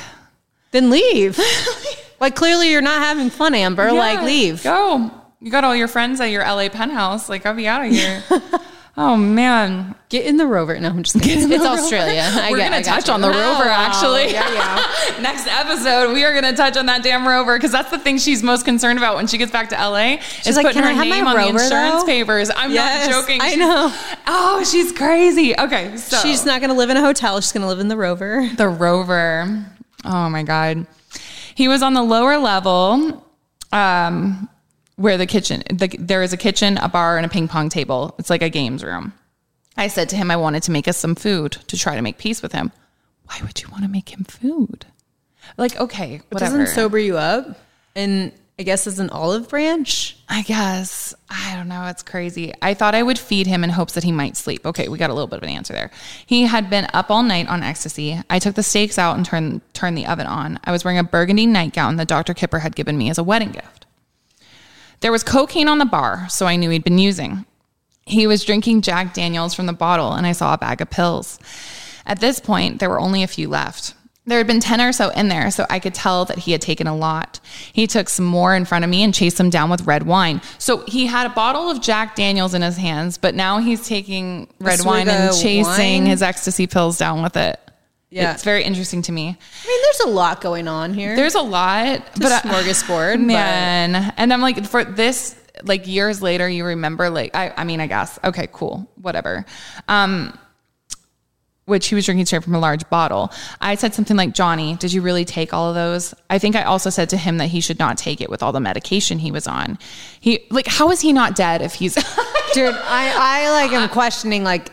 Then 0.71 0.89
leave. 0.89 1.39
like, 2.19 2.35
clearly 2.35 2.71
you're 2.71 2.81
not 2.81 3.01
having 3.01 3.29
fun, 3.29 3.55
Amber. 3.55 3.91
like, 3.91 4.21
leave. 4.21 4.63
Go. 4.63 5.11
You 5.41 5.51
got 5.51 5.63
all 5.63 5.75
your 5.75 5.88
friends 5.88 6.19
at 6.21 6.25
your 6.31 6.43
LA 6.43 6.69
penthouse. 6.69 7.29
Like, 7.29 7.45
I'll 7.45 7.53
be 7.55 7.67
out 7.67 7.86
of 7.86 7.91
here. 7.91 8.23
oh 8.97 9.15
man. 9.17 9.93
Get 10.09 10.25
in 10.25 10.38
the 10.38 10.47
rover. 10.47 10.79
No, 10.79 10.88
I'm 10.89 11.03
just 11.03 11.19
kidding. 11.21 11.51
It's 11.51 11.63
Australia. 11.63 12.21
I 12.33 12.49
We're 12.51 12.57
get- 12.57 12.65
gonna 12.71 12.77
I 12.77 12.81
touch 12.81 13.09
on 13.09 13.19
the 13.21 13.27
Oh, 13.27 13.31
rover, 13.31 13.65
wow. 13.65 13.75
actually. 13.89 14.31
Yeah, 14.31 14.51
yeah. 14.53 15.21
Next 15.21 15.45
episode, 15.47 16.13
we 16.13 16.23
are 16.23 16.33
gonna 16.33 16.55
touch 16.55 16.77
on 16.77 16.86
that 16.88 17.03
damn 17.03 17.27
rover 17.27 17.57
because 17.57 17.71
that's 17.71 17.91
the 17.91 17.99
thing 17.99 18.17
she's 18.17 18.41
most 18.43 18.65
concerned 18.65 18.97
about 18.97 19.15
when 19.17 19.27
she 19.27 19.38
gets 19.38 19.51
back 19.51 19.69
to 19.69 19.75
LA. 19.75 20.17
is 20.45 20.55
like, 20.55 20.65
putting 20.67 20.81
"Can 20.81 20.83
her 20.83 20.89
I 20.89 20.93
have 20.93 21.07
my 21.07 21.15
name 21.17 21.27
on 21.27 21.36
the 21.36 21.47
insurance 21.47 22.01
though?" 22.01 22.05
papers. 22.05 22.49
I'm 22.55 22.71
Yes, 22.71 23.07
not 23.07 23.13
joking. 23.21 23.39
I 23.41 23.55
know. 23.55 23.93
Oh, 24.27 24.63
she's 24.63 24.91
crazy. 24.93 25.57
Okay, 25.59 25.97
so 25.97 26.17
She's 26.17 26.45
not 26.45 26.61
going 26.61 26.69
to 26.71 26.75
live 26.77 26.89
in 26.89 26.97
a 26.97 27.01
hotel. 27.01 27.39
She's 27.41 27.51
going 27.51 27.61
to 27.63 27.67
live 27.67 27.79
in 27.79 27.88
the 27.89 27.97
rover. 27.97 28.49
the 28.55 28.67
rover. 28.69 29.65
Oh 30.05 30.29
my 30.29 30.43
god. 30.43 30.88
He 31.55 31.67
was 31.67 31.81
on 31.83 31.93
the 31.93 32.03
lower 32.03 32.38
level, 32.38 33.25
um, 33.71 34.49
where 34.95 35.17
the 35.17 35.25
kitchen. 35.25 35.63
The, 35.69 35.87
there 35.99 36.23
is 36.23 36.33
a 36.33 36.37
kitchen, 36.37 36.77
a 36.77 36.89
bar, 36.89 37.17
and 37.17 37.25
a 37.25 37.29
ping 37.29 37.47
pong 37.47 37.69
table. 37.69 38.15
It's 38.17 38.29
like 38.29 38.41
a 38.41 38.49
games 38.49 38.83
room. 38.83 39.13
I 39.77 39.87
said 39.87 40.09
to 40.09 40.15
him, 40.15 40.31
I 40.31 40.37
wanted 40.37 40.63
to 40.63 40.71
make 40.71 40.87
us 40.87 40.97
some 40.97 41.15
food 41.15 41.53
to 41.67 41.77
try 41.77 41.95
to 41.95 42.01
make 42.01 42.17
peace 42.17 42.41
with 42.41 42.53
him. 42.53 42.71
Why 43.25 43.39
would 43.43 43.61
you 43.61 43.67
want 43.69 43.83
to 43.83 43.89
make 43.89 44.09
him 44.09 44.23
food? 44.23 44.85
Like, 45.57 45.79
okay, 45.79 46.21
It 46.31 46.37
doesn't 46.37 46.67
sober 46.67 46.97
you 46.97 47.17
up. 47.17 47.57
And 47.95 48.31
I 48.57 48.63
guess 48.63 48.87
as 48.87 48.99
an 48.99 49.09
olive 49.09 49.49
branch. 49.49 50.17
I 50.29 50.41
guess. 50.41 51.13
I 51.29 51.55
don't 51.55 51.67
know. 51.67 51.85
It's 51.87 52.03
crazy. 52.03 52.53
I 52.61 52.73
thought 52.73 52.95
I 52.95 53.03
would 53.03 53.19
feed 53.19 53.47
him 53.47 53.65
in 53.65 53.69
hopes 53.69 53.93
that 53.93 54.05
he 54.05 54.13
might 54.13 54.37
sleep. 54.37 54.65
Okay, 54.65 54.87
we 54.87 54.97
got 54.97 55.09
a 55.09 55.13
little 55.13 55.27
bit 55.27 55.37
of 55.37 55.43
an 55.43 55.49
answer 55.49 55.73
there. 55.73 55.91
He 56.25 56.43
had 56.43 56.69
been 56.69 56.87
up 56.93 57.11
all 57.11 57.21
night 57.23 57.49
on 57.49 57.63
ecstasy. 57.63 58.19
I 58.29 58.39
took 58.39 58.55
the 58.55 58.63
steaks 58.63 58.97
out 58.97 59.17
and 59.17 59.25
turned 59.25 59.61
turned 59.73 59.97
the 59.97 60.07
oven 60.07 60.25
on. 60.25 60.59
I 60.63 60.71
was 60.71 60.85
wearing 60.85 60.99
a 60.99 61.03
burgundy 61.03 61.45
nightgown 61.45 61.97
that 61.97 62.07
Dr. 62.07 62.33
Kipper 62.33 62.59
had 62.59 62.77
given 62.77 62.97
me 62.97 63.09
as 63.09 63.17
a 63.17 63.23
wedding 63.23 63.51
gift. 63.51 63.84
There 65.05 65.11
was 65.11 65.21
cocaine 65.21 65.67
on 65.67 65.77
the 65.77 65.85
bar, 65.85 66.25
so 66.29 66.47
I 66.47 66.55
knew 66.55 66.71
he'd 66.71 66.83
been 66.83 66.97
using. 66.97 67.45
He 68.07 68.25
was 68.25 68.43
drinking 68.43 68.81
Jack 68.81 69.13
Daniels 69.13 69.53
from 69.53 69.67
the 69.67 69.71
bottle, 69.71 70.13
and 70.13 70.25
I 70.25 70.31
saw 70.31 70.55
a 70.55 70.57
bag 70.57 70.81
of 70.81 70.89
pills. 70.89 71.37
At 72.07 72.21
this 72.21 72.39
point, 72.39 72.79
there 72.79 72.89
were 72.89 72.99
only 72.99 73.21
a 73.21 73.27
few 73.27 73.47
left. 73.47 73.93
There 74.25 74.39
had 74.39 74.47
been 74.47 74.59
10 74.59 74.81
or 74.81 74.91
so 74.91 75.09
in 75.09 75.27
there, 75.27 75.51
so 75.51 75.67
I 75.69 75.77
could 75.77 75.93
tell 75.93 76.25
that 76.25 76.39
he 76.39 76.53
had 76.53 76.61
taken 76.61 76.87
a 76.87 76.95
lot. 76.95 77.39
He 77.71 77.85
took 77.85 78.09
some 78.09 78.25
more 78.25 78.55
in 78.55 78.65
front 78.65 78.83
of 78.83 78.89
me 78.89 79.03
and 79.03 79.13
chased 79.13 79.37
them 79.37 79.51
down 79.51 79.69
with 79.69 79.85
red 79.85 80.07
wine. 80.07 80.41
So 80.57 80.83
he 80.87 81.05
had 81.05 81.27
a 81.27 81.35
bottle 81.35 81.69
of 81.69 81.83
Jack 81.83 82.15
Daniels 82.15 82.55
in 82.55 82.63
his 82.63 82.77
hands, 82.77 83.19
but 83.19 83.35
now 83.35 83.59
he's 83.59 83.87
taking 83.87 84.47
red 84.59 84.83
wine 84.83 85.07
and 85.07 85.31
chasing 85.35 85.65
wine? 85.65 86.05
his 86.07 86.23
ecstasy 86.23 86.65
pills 86.65 86.97
down 86.97 87.21
with 87.21 87.37
it. 87.37 87.59
Yeah. 88.16 88.34
It's 88.34 88.43
very 88.43 88.63
interesting 88.63 89.01
to 89.03 89.11
me. 89.11 89.24
I 89.24 89.68
mean, 89.68 89.82
there's 89.84 89.99
a 90.05 90.09
lot 90.09 90.39
going 90.39 90.70
on 90.70 90.93
here. 90.93 91.16
There's 91.18 91.36
a 91.36 91.41
lot, 91.41 91.99
but 92.13 92.22
but 92.22 92.32
a 92.32 92.47
smorgasbord. 92.47 93.20
man 93.24 94.13
and 94.18 94.34
i'm 94.34 94.41
like 94.41 94.66
for 94.66 94.84
this 94.84 95.36
like 95.63 95.88
years 95.88 96.22
later 96.22 96.47
you 96.47 96.66
remember 96.66 97.09
like 97.09 97.36
i, 97.36 97.53
I 97.55 97.63
mean 97.63 97.80
i 97.80 97.88
guess 97.88 98.20
okay 98.24 98.47
cool 98.51 98.89
whatever 99.01 99.45
um 99.88 100.38
which 101.66 101.88
he 101.88 101.95
was 101.95 102.05
drinking 102.05 102.28
straight 102.28 102.43
from 102.43 102.53
a 102.53 102.59
large 102.59 102.88
bottle. 102.91 103.32
I 103.59 103.74
said 103.74 103.95
something 103.95 104.16
like, 104.16 104.36
Johnny, 104.36 104.76
did 104.76 104.93
you 104.93 105.01
really 105.01 105.26
take 105.26 105.51
all 105.51 105.70
of 105.70 105.74
those? 105.76 106.13
I 106.30 106.38
think 106.38 106.55
I 106.55 106.61
also 106.61 106.91
said 106.91 107.09
to 107.09 107.18
him 107.18 107.38
that 107.39 107.47
he 107.47 107.59
should 107.59 107.80
not 107.80 107.97
take 107.97 108.22
it 108.22 108.30
with 108.30 108.43
all 108.43 108.51
the 108.51 108.59
medication 108.59 109.18
he 109.18 109.32
was 109.32 109.47
on. 109.47 109.80
He, 110.20 110.45
like, 110.51 110.68
how 110.68 110.91
is 110.91 111.01
he 111.01 111.11
not 111.11 111.36
dead 111.36 111.63
if 111.63 111.74
he's, 111.74 111.95
Dude, 112.53 112.76
I, 112.76 113.47
I 113.47 113.49
like 113.49 113.72
am 113.72 113.89
questioning, 113.89 114.43
like, 114.43 114.70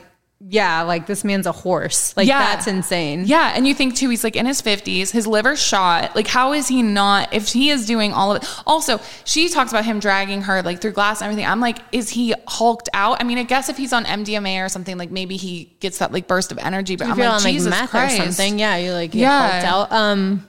yeah, 0.48 0.82
like 0.82 1.06
this 1.06 1.22
man's 1.24 1.46
a 1.46 1.52
horse. 1.52 2.16
Like, 2.16 2.26
Yeah. 2.26 2.38
that's 2.40 2.66
insane. 2.66 3.24
Yeah, 3.26 3.52
and 3.54 3.66
you 3.66 3.74
think 3.74 3.94
too, 3.96 4.08
he's 4.08 4.24
like 4.24 4.34
in 4.36 4.44
his 4.46 4.60
fifties, 4.60 5.10
his 5.10 5.26
liver 5.26 5.54
shot. 5.56 6.14
Like, 6.16 6.26
how 6.26 6.52
is 6.52 6.68
he 6.68 6.82
not? 6.82 7.32
If 7.32 7.48
he 7.52 7.70
is 7.70 7.86
doing 7.86 8.12
all 8.12 8.34
of 8.34 8.42
it, 8.42 8.48
also 8.66 9.00
she 9.24 9.48
talks 9.48 9.70
about 9.70 9.84
him 9.84 10.00
dragging 10.00 10.42
her 10.42 10.62
like 10.62 10.80
through 10.80 10.92
glass 10.92 11.20
and 11.20 11.26
everything. 11.30 11.48
I'm 11.48 11.60
like, 11.60 11.78
is 11.92 12.08
he 12.10 12.34
hulked 12.48 12.88
out? 12.92 13.20
I 13.20 13.24
mean, 13.24 13.38
I 13.38 13.44
guess 13.44 13.68
if 13.68 13.76
he's 13.76 13.92
on 13.92 14.04
MDMA 14.04 14.64
or 14.64 14.68
something, 14.68 14.98
like 14.98 15.10
maybe 15.10 15.36
he 15.36 15.76
gets 15.80 15.98
that 15.98 16.12
like 16.12 16.26
burst 16.26 16.50
of 16.52 16.58
energy. 16.58 16.96
But 16.96 17.04
If 17.06 17.12
I'm 17.12 17.18
like, 17.18 17.28
on 17.28 17.42
like 17.42 17.52
Jesus 17.54 17.70
meth 17.70 17.90
Christ. 17.90 18.18
or 18.20 18.24
something, 18.24 18.58
yeah, 18.58 18.76
you're 18.78 18.94
like 18.94 19.14
Yeah. 19.14 19.50
hulked 19.62 19.66
out. 19.66 19.92
Um, 19.96 20.48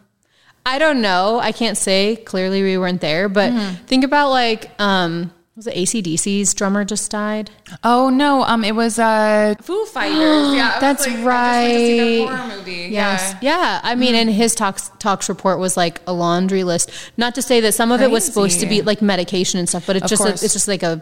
I 0.66 0.80
don't 0.80 1.02
know. 1.02 1.40
I 1.40 1.52
can't 1.52 1.78
say. 1.78 2.16
Clearly, 2.16 2.64
we 2.64 2.78
weren't 2.78 3.02
there. 3.02 3.28
But 3.30 3.52
Mm-hmm. 3.52 3.86
think 3.86 4.04
about 4.06 4.30
like, 4.30 4.72
um, 4.80 5.32
was 5.56 5.68
it 5.68 5.76
ACDC's 5.76 6.54
drummer 6.56 6.84
just 6.84 7.12
died? 7.12 7.52
Oh 7.84 8.10
no, 8.10 8.44
um, 8.44 8.64
it 8.64 8.74
was 8.76 8.98
uh 8.98 9.54
Foo 9.62 9.86
Fighters. 9.86 10.56
Yeah, 10.56 10.80
That's 10.80 11.06
like, 11.06 11.18
I 11.18 11.22
just 11.22 11.26
went 11.26 11.74
to 11.74 11.78
see 11.78 12.26
right. 12.26 12.38
horror 12.38 12.58
movie. 12.58 12.72
Yes. 12.92 13.36
Yeah. 13.42 13.58
Yeah. 13.58 13.80
I 13.84 13.96
mean, 13.96 14.16
and 14.16 14.30
his 14.30 14.56
tox 14.56 14.90
tox 15.00 15.30
report 15.30 15.60
was 15.60 15.78
like 15.78 16.02
a 16.08 16.14
laundry 16.14 16.64
list. 16.64 16.92
Not 17.18 17.36
to 17.36 17.42
say 17.42 17.60
that 17.62 17.74
some 17.74 17.92
of 17.92 18.02
it 18.02 18.10
was 18.10 18.26
supposed 18.26 18.60
to 18.62 18.66
be 18.66 18.82
like 18.82 19.02
medication 19.02 19.60
and 19.60 19.70
stuff, 19.70 19.86
but 19.86 19.96
it's 19.96 20.06
Of 20.06 20.10
just 20.10 20.26
a, 20.26 20.30
it's 20.46 20.54
just 20.54 20.68
like 20.68 20.82
a. 20.84 21.02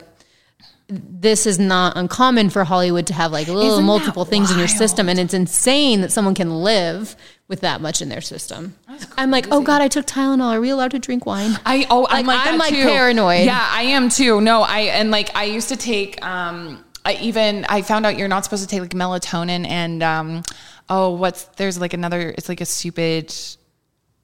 This 0.94 1.48
is 1.48 1.58
not 1.58 1.96
uncommon 1.96 2.50
for 2.50 2.66
Hollywood 2.66 3.08
to 3.08 3.14
have 3.14 3.32
like 3.32 3.48
little 3.48 3.74
Isn't 3.74 3.86
multiple 3.86 4.26
things 4.26 4.52
in 4.52 4.60
your 4.60 4.68
system, 4.68 5.08
and 5.08 5.18
it's 5.18 5.34
insane 5.34 6.02
that 6.02 6.12
someone 6.12 6.36
can 6.36 6.64
live 6.64 7.16
with 7.48 7.62
that 7.62 7.80
much 7.80 8.02
in 8.02 8.10
their 8.10 8.20
system. 8.20 8.76
I'm 9.18 9.32
like, 9.32 9.48
oh 9.52 9.62
god, 9.62 9.82
I 9.82 9.88
took 9.88 10.06
Tylenol. 10.06 10.52
Are 10.52 10.60
we 10.60 10.70
allowed 10.70 10.92
to 10.92 11.00
drink 11.00 11.26
wine? 11.26 11.58
I 11.66 11.88
oh 11.90 12.06
I'm 12.10 12.26
Like, 12.26 12.38
like 12.40 12.48
I'm, 12.48 12.58
like, 12.60 12.74
too. 12.74 12.84
paranoid. 12.84 13.46
Yeah, 13.46 13.66
I 13.72 13.84
am 13.84 14.10
too. 14.10 14.42
No, 14.42 14.64
I 14.64 14.80
and 14.80 15.12
like 15.12 15.34
I 15.34 15.46
used 15.46 15.70
to 15.70 15.78
take 15.78 16.24
um 16.26 16.84
I 17.06 17.14
even 17.22 17.66
I 17.70 17.84
found 17.84 18.06
out 18.06 18.18
you're 18.18 18.28
not 18.28 18.44
supposed 18.44 18.64
to 18.64 18.70
take 18.70 18.82
like 18.82 18.92
melatonin 18.92 19.66
and 19.68 20.04
um 20.04 20.44
oh 20.90 21.12
what's 21.12 21.46
there's 21.56 21.80
like 21.80 21.94
another 21.94 22.34
it's 22.38 22.50
like 22.50 22.60
a 22.60 22.66
stupid 22.66 23.34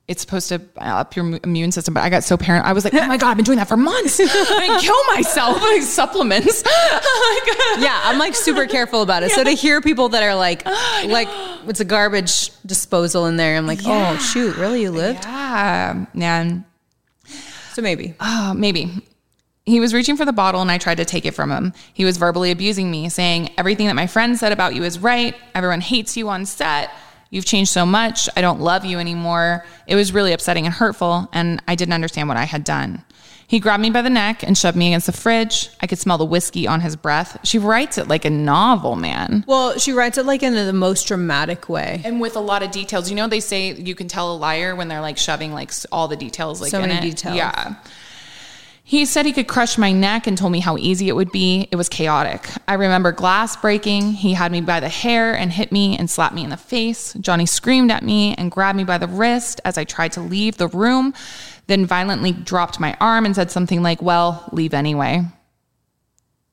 it's 0.07 0.21
supposed 0.21 0.47
to 0.49 0.61
up 0.77 1.17
your 1.17 1.37
immune 1.43 1.73
system, 1.73 1.93
but 1.93 2.01
I 2.01 2.09
got 2.09 2.23
so 2.23 2.37
paranoid. 2.37 2.65
I 2.65 2.71
was 2.71 2.85
like, 2.85 2.93
"Oh 2.93 3.07
my 3.07 3.17
god, 3.17 3.31
I've 3.31 3.35
been 3.35 3.43
doing 3.43 3.57
that 3.57 3.67
for 3.67 3.75
months. 3.75 4.19
I 4.23 4.79
kill 4.81 5.15
myself 5.15 5.61
with 5.61 5.83
supplements." 5.99 6.63
Like, 6.63 7.57
yeah, 7.79 8.01
I'm 8.05 8.17
like 8.17 8.33
super 8.33 8.65
careful 8.67 9.01
about 9.01 9.23
it. 9.23 9.31
So 9.31 9.43
to 9.43 9.51
hear 9.51 9.81
people 9.81 10.09
that 10.09 10.23
are 10.23 10.35
like, 10.35 10.65
like 11.05 11.27
it's 11.67 11.81
a 11.81 11.85
garbage 11.85 12.51
disposal 12.65 13.25
in 13.25 13.35
there, 13.35 13.57
I'm 13.57 13.67
like, 13.67 13.79
oh 13.83 14.17
shoot, 14.17 14.55
really, 14.55 14.81
you 14.81 14.91
lived? 14.91 15.25
yeah, 15.25 16.05
man. 16.13 16.65
So 17.73 17.81
maybe. 17.81 18.15
Oh, 18.19 18.53
maybe. 18.55 18.91
He 19.65 19.81
was 19.81 19.93
reaching 19.93 20.15
for 20.15 20.23
the 20.23 20.31
bottle 20.31 20.61
and 20.61 20.71
I 20.71 20.77
tried 20.77 20.95
to 20.95 21.05
take 21.05 21.25
it 21.25 21.35
from 21.35 21.51
him. 21.51 21.73
He 21.93 22.05
was 22.05 22.15
verbally 22.15 22.51
abusing 22.51 22.89
me, 22.89 23.09
saying, 23.09 23.51
Everything 23.57 23.87
that 23.87 23.95
my 23.95 24.07
friend 24.07 24.39
said 24.39 24.53
about 24.53 24.73
you 24.73 24.83
is 24.83 24.97
right. 24.97 25.35
Everyone 25.53 25.81
hates 25.81 26.15
you 26.15 26.29
on 26.29 26.45
set. 26.45 26.89
You've 27.29 27.45
changed 27.45 27.71
so 27.71 27.85
much. 27.85 28.29
I 28.35 28.41
don't 28.41 28.59
love 28.61 28.85
you 28.85 28.99
anymore. 28.99 29.65
It 29.85 29.95
was 29.95 30.13
really 30.13 30.33
upsetting 30.33 30.65
and 30.65 30.73
hurtful, 30.73 31.29
and 31.33 31.61
I 31.67 31.75
didn't 31.75 31.93
understand 31.93 32.27
what 32.27 32.37
I 32.37 32.43
had 32.45 32.63
done. 32.63 33.03
He 33.49 33.59
grabbed 33.61 33.81
me 33.81 33.89
by 33.89 34.01
the 34.01 34.09
neck 34.09 34.43
and 34.43 34.57
shoved 34.57 34.75
me 34.77 34.87
against 34.87 35.05
the 35.05 35.13
fridge. 35.13 35.69
I 35.81 35.87
could 35.87 35.99
smell 35.99 36.17
the 36.17 36.25
whiskey 36.25 36.67
on 36.67 36.81
his 36.81 36.97
breath. 36.97 37.39
She 37.43 37.57
writes 37.57 37.97
it 37.97 38.09
like 38.09 38.25
a 38.25 38.29
novel, 38.29 38.97
man. 38.97 39.45
Well, 39.47 39.77
she 39.77 39.93
writes 39.93 40.17
it 40.17 40.25
like 40.25 40.43
in 40.43 40.53
the 40.53 40.73
most 40.73 41.07
dramatic 41.07 41.69
way. 41.69 42.01
And 42.03 42.19
with 42.19 42.35
a 42.35 42.41
lot 42.41 42.61
of 42.61 42.71
details. 42.71 43.09
You 43.09 43.15
know, 43.15 43.27
they 43.27 43.39
say 43.39 43.71
you 43.73 43.95
can 43.95 44.09
tell 44.09 44.33
a 44.33 44.37
liar 44.37 44.75
when 44.75 44.89
they're 44.89 44.99
like 44.99 45.17
shoving 45.17 45.53
like 45.53 45.71
all 45.93 46.09
the 46.09 46.17
details 46.17 46.59
like 46.59 46.71
So 46.71 46.81
in 46.81 46.89
many 46.89 47.07
it. 47.07 47.11
details. 47.11 47.37
Yeah. 47.37 47.75
He 48.87 49.03
said 49.03 49.25
he 49.25 49.33
could 49.33 49.49
crush 49.49 49.77
my 49.77 49.91
neck 49.91 50.27
and 50.27 50.37
told 50.37 50.53
me 50.53 50.61
how 50.61 50.77
easy 50.77 51.09
it 51.09 51.15
would 51.17 51.29
be. 51.33 51.67
It 51.71 51.75
was 51.75 51.89
chaotic. 51.89 52.47
I 52.69 52.75
remember 52.75 53.11
glass 53.11 53.57
breaking. 53.57 54.13
He 54.13 54.31
had 54.31 54.49
me 54.49 54.61
by 54.61 54.79
the 54.79 54.87
hair 54.87 55.35
and 55.35 55.51
hit 55.51 55.73
me 55.73 55.97
and 55.97 56.09
slapped 56.09 56.33
me 56.33 56.45
in 56.45 56.51
the 56.51 56.55
face. 56.55 57.13
Johnny 57.19 57.45
screamed 57.45 57.91
at 57.91 58.01
me 58.01 58.33
and 58.35 58.49
grabbed 58.49 58.77
me 58.77 58.85
by 58.85 58.97
the 58.97 59.09
wrist 59.09 59.59
as 59.65 59.77
I 59.77 59.83
tried 59.83 60.13
to 60.13 60.21
leave 60.21 60.55
the 60.55 60.69
room, 60.69 61.13
then 61.67 61.85
violently 61.85 62.31
dropped 62.31 62.79
my 62.79 62.95
arm 63.01 63.25
and 63.25 63.35
said 63.35 63.51
something 63.51 63.83
like, 63.83 64.01
Well, 64.01 64.47
leave 64.53 64.73
anyway. 64.73 65.25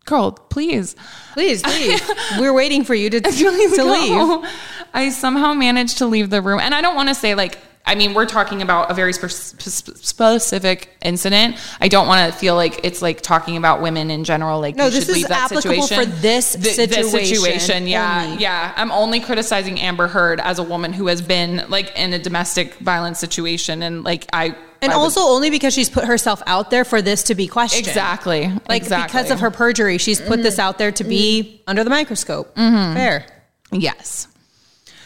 Girl, 0.05 0.33
please. 0.33 0.97
Please, 1.35 1.63
please. 1.63 2.03
We're 2.41 2.53
waiting 2.53 2.83
for 2.83 2.97
you 2.97 3.11
to, 3.11 3.21
to 3.21 3.85
leave. 3.85 4.51
I 4.93 5.11
somehow 5.11 5.55
managed 5.55 5.99
to 5.99 6.07
leave 6.07 6.31
the 6.31 6.43
room. 6.43 6.59
And 6.59 6.75
I 6.75 6.81
don't 6.81 6.97
want 6.97 7.11
to 7.11 7.15
say, 7.15 7.37
like, 7.37 7.59
I 7.87 7.97
mean, 7.97 8.15
we're 8.15 8.25
talking 8.25 8.63
about 8.63 8.91
a 8.91 8.95
very 8.95 9.13
spe- 9.13 9.29
spe- 9.29 9.97
specific 9.97 10.97
incident. 11.03 11.57
I 11.81 11.89
don't 11.89 12.07
want 12.07 12.33
to 12.33 12.39
feel 12.39 12.55
like 12.55 12.81
it's 12.83 13.03
like 13.03 13.21
talking 13.21 13.59
about 13.59 13.83
women 13.83 14.11
in 14.11 14.25
general. 14.25 14.59
Like, 14.61 14.75
No, 14.77 14.87
you 14.87 14.91
this 14.91 15.01
should 15.05 15.11
is 15.11 15.17
leave 15.17 15.29
that 15.29 15.51
applicable 15.53 15.83
situation. 15.83 16.11
for 16.13 16.21
this 16.23 16.53
Th- 16.53 16.65
This 16.65 16.77
situation 16.77 17.27
situation, 17.37 17.87
yeah, 17.87 18.25
only. 18.27 18.43
yeah. 18.43 18.73
I'm 18.77 18.91
only 18.91 19.21
criticizing 19.21 19.79
Amber 19.81 20.09
Heard 20.09 20.41
as 20.41 20.59
a 20.59 20.63
woman 20.63 20.95
who 20.95 21.09
has 21.09 21.21
been 21.21 21.65
like 21.69 21.93
in 21.99 22.15
a 22.15 22.19
domestic 22.19 22.75
violence 22.77 23.19
situation, 23.19 23.83
and 23.83 24.03
like 24.03 24.27
I 24.33 24.55
And 24.81 24.91
I 24.93 24.97
would- 24.97 25.03
also 25.03 25.21
only 25.21 25.51
because 25.51 25.75
she's 25.75 25.91
put 25.91 26.05
herself 26.05 26.43
out 26.47 26.71
there 26.71 26.85
for 26.87 27.03
this 27.03 27.25
to 27.25 27.35
be 27.35 27.47
questioned. 27.47 27.87
exactly, 27.87 28.51
Like 28.67 28.81
exactly. 28.83 29.19
because 29.19 29.31
of 29.31 29.41
her 29.41 29.51
perjury, 29.51 29.99
she's 29.99 30.21
put 30.23 30.43
this 30.43 30.55
mm-hmm. 30.55 30.61
out 30.69 30.79
there 30.79 30.93
to 30.93 31.05
be 31.05 31.43
mm-hmm. 31.43 31.63
under 31.71 31.85
the 31.85 31.91
microscope. 31.91 32.55
Mm-hmm. 32.57 32.95
Fair. 32.95 33.27
yes. 33.73 34.29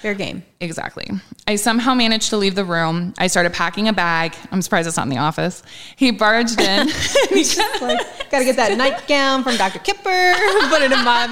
Fair 0.00 0.14
game. 0.14 0.44
Exactly. 0.60 1.10
I 1.48 1.56
somehow 1.56 1.92
managed 1.94 2.30
to 2.30 2.36
leave 2.36 2.54
the 2.54 2.64
room. 2.64 3.14
I 3.18 3.26
started 3.26 3.52
packing 3.52 3.88
a 3.88 3.92
bag. 3.92 4.34
I'm 4.52 4.62
surprised 4.62 4.86
it's 4.86 4.96
not 4.96 5.04
in 5.04 5.10
the 5.10 5.18
office. 5.18 5.62
He 5.96 6.10
barged 6.12 6.60
in. 6.60 6.88
He 7.30 7.44
got- 7.56 7.82
Like, 7.82 8.30
gotta 8.30 8.44
get 8.44 8.56
that 8.56 8.76
nightgown 8.78 9.42
from 9.42 9.56
Dr. 9.56 9.80
Kipper, 9.80 10.00
put 10.68 10.82
it 10.82 10.92
in 10.92 11.04
my 11.04 11.26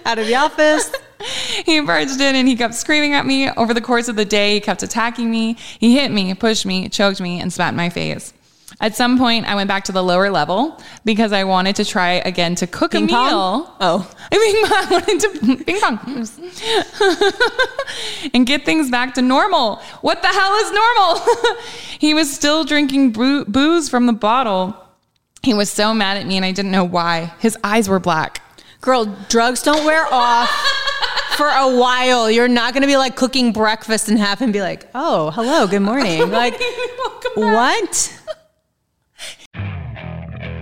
out 0.06 0.18
of 0.18 0.26
the 0.26 0.34
office. 0.36 0.90
he 1.66 1.80
barged 1.80 2.18
in 2.20 2.34
and 2.34 2.48
he 2.48 2.56
kept 2.56 2.74
screaming 2.74 3.12
at 3.12 3.26
me. 3.26 3.50
Over 3.50 3.74
the 3.74 3.80
course 3.82 4.08
of 4.08 4.16
the 4.16 4.24
day, 4.24 4.54
he 4.54 4.60
kept 4.60 4.82
attacking 4.82 5.30
me. 5.30 5.54
He 5.78 5.94
hit 5.98 6.10
me, 6.10 6.32
pushed 6.34 6.64
me, 6.64 6.88
choked 6.88 7.20
me, 7.20 7.40
and 7.40 7.52
spat 7.52 7.70
in 7.70 7.76
my 7.76 7.90
face. 7.90 8.32
At 8.80 8.96
some 8.96 9.18
point, 9.18 9.46
I 9.46 9.54
went 9.54 9.68
back 9.68 9.84
to 9.84 9.92
the 9.92 10.02
lower 10.02 10.30
level 10.30 10.80
because 11.04 11.32
I 11.32 11.44
wanted 11.44 11.76
to 11.76 11.84
try 11.84 12.12
again 12.12 12.54
to 12.56 12.66
cook 12.66 12.90
Ping 12.92 13.04
a 13.04 13.08
pong? 13.08 13.26
meal. 13.28 13.76
Oh. 13.80 14.10
I 14.32 14.38
mean, 14.38 14.56
I 14.66 14.86
wanted 14.90 15.20
to 15.20 15.28
ping 15.64 15.80
pong 15.80 16.26
and 18.34 18.46
get 18.46 18.64
things 18.64 18.90
back 18.90 19.14
to 19.14 19.22
normal. 19.22 19.76
What 20.00 20.22
the 20.22 20.28
hell 20.28 20.54
is 20.54 20.72
normal? 20.72 21.20
he 21.98 22.14
was 22.14 22.32
still 22.32 22.64
drinking 22.64 23.12
boo- 23.12 23.44
booze 23.44 23.88
from 23.90 24.06
the 24.06 24.12
bottle. 24.14 24.74
He 25.42 25.52
was 25.54 25.70
so 25.70 25.92
mad 25.94 26.16
at 26.16 26.26
me, 26.26 26.36
and 26.36 26.44
I 26.44 26.52
didn't 26.52 26.70
know 26.70 26.84
why. 26.84 27.32
His 27.38 27.56
eyes 27.62 27.88
were 27.88 27.98
black. 28.00 28.42
Girl, 28.80 29.04
drugs 29.28 29.62
don't 29.62 29.84
wear 29.84 30.06
off 30.10 30.48
for 31.36 31.46
a 31.48 31.76
while. 31.78 32.30
You're 32.30 32.48
not 32.48 32.72
gonna 32.74 32.86
be 32.86 32.96
like 32.96 33.14
cooking 33.16 33.52
breakfast 33.52 34.08
and 34.08 34.18
have 34.18 34.38
him 34.38 34.52
be 34.52 34.62
like, 34.62 34.88
oh, 34.94 35.30
hello, 35.32 35.66
good 35.66 35.80
morning. 35.80 36.20
Like, 36.30 36.58
what? 37.34 38.19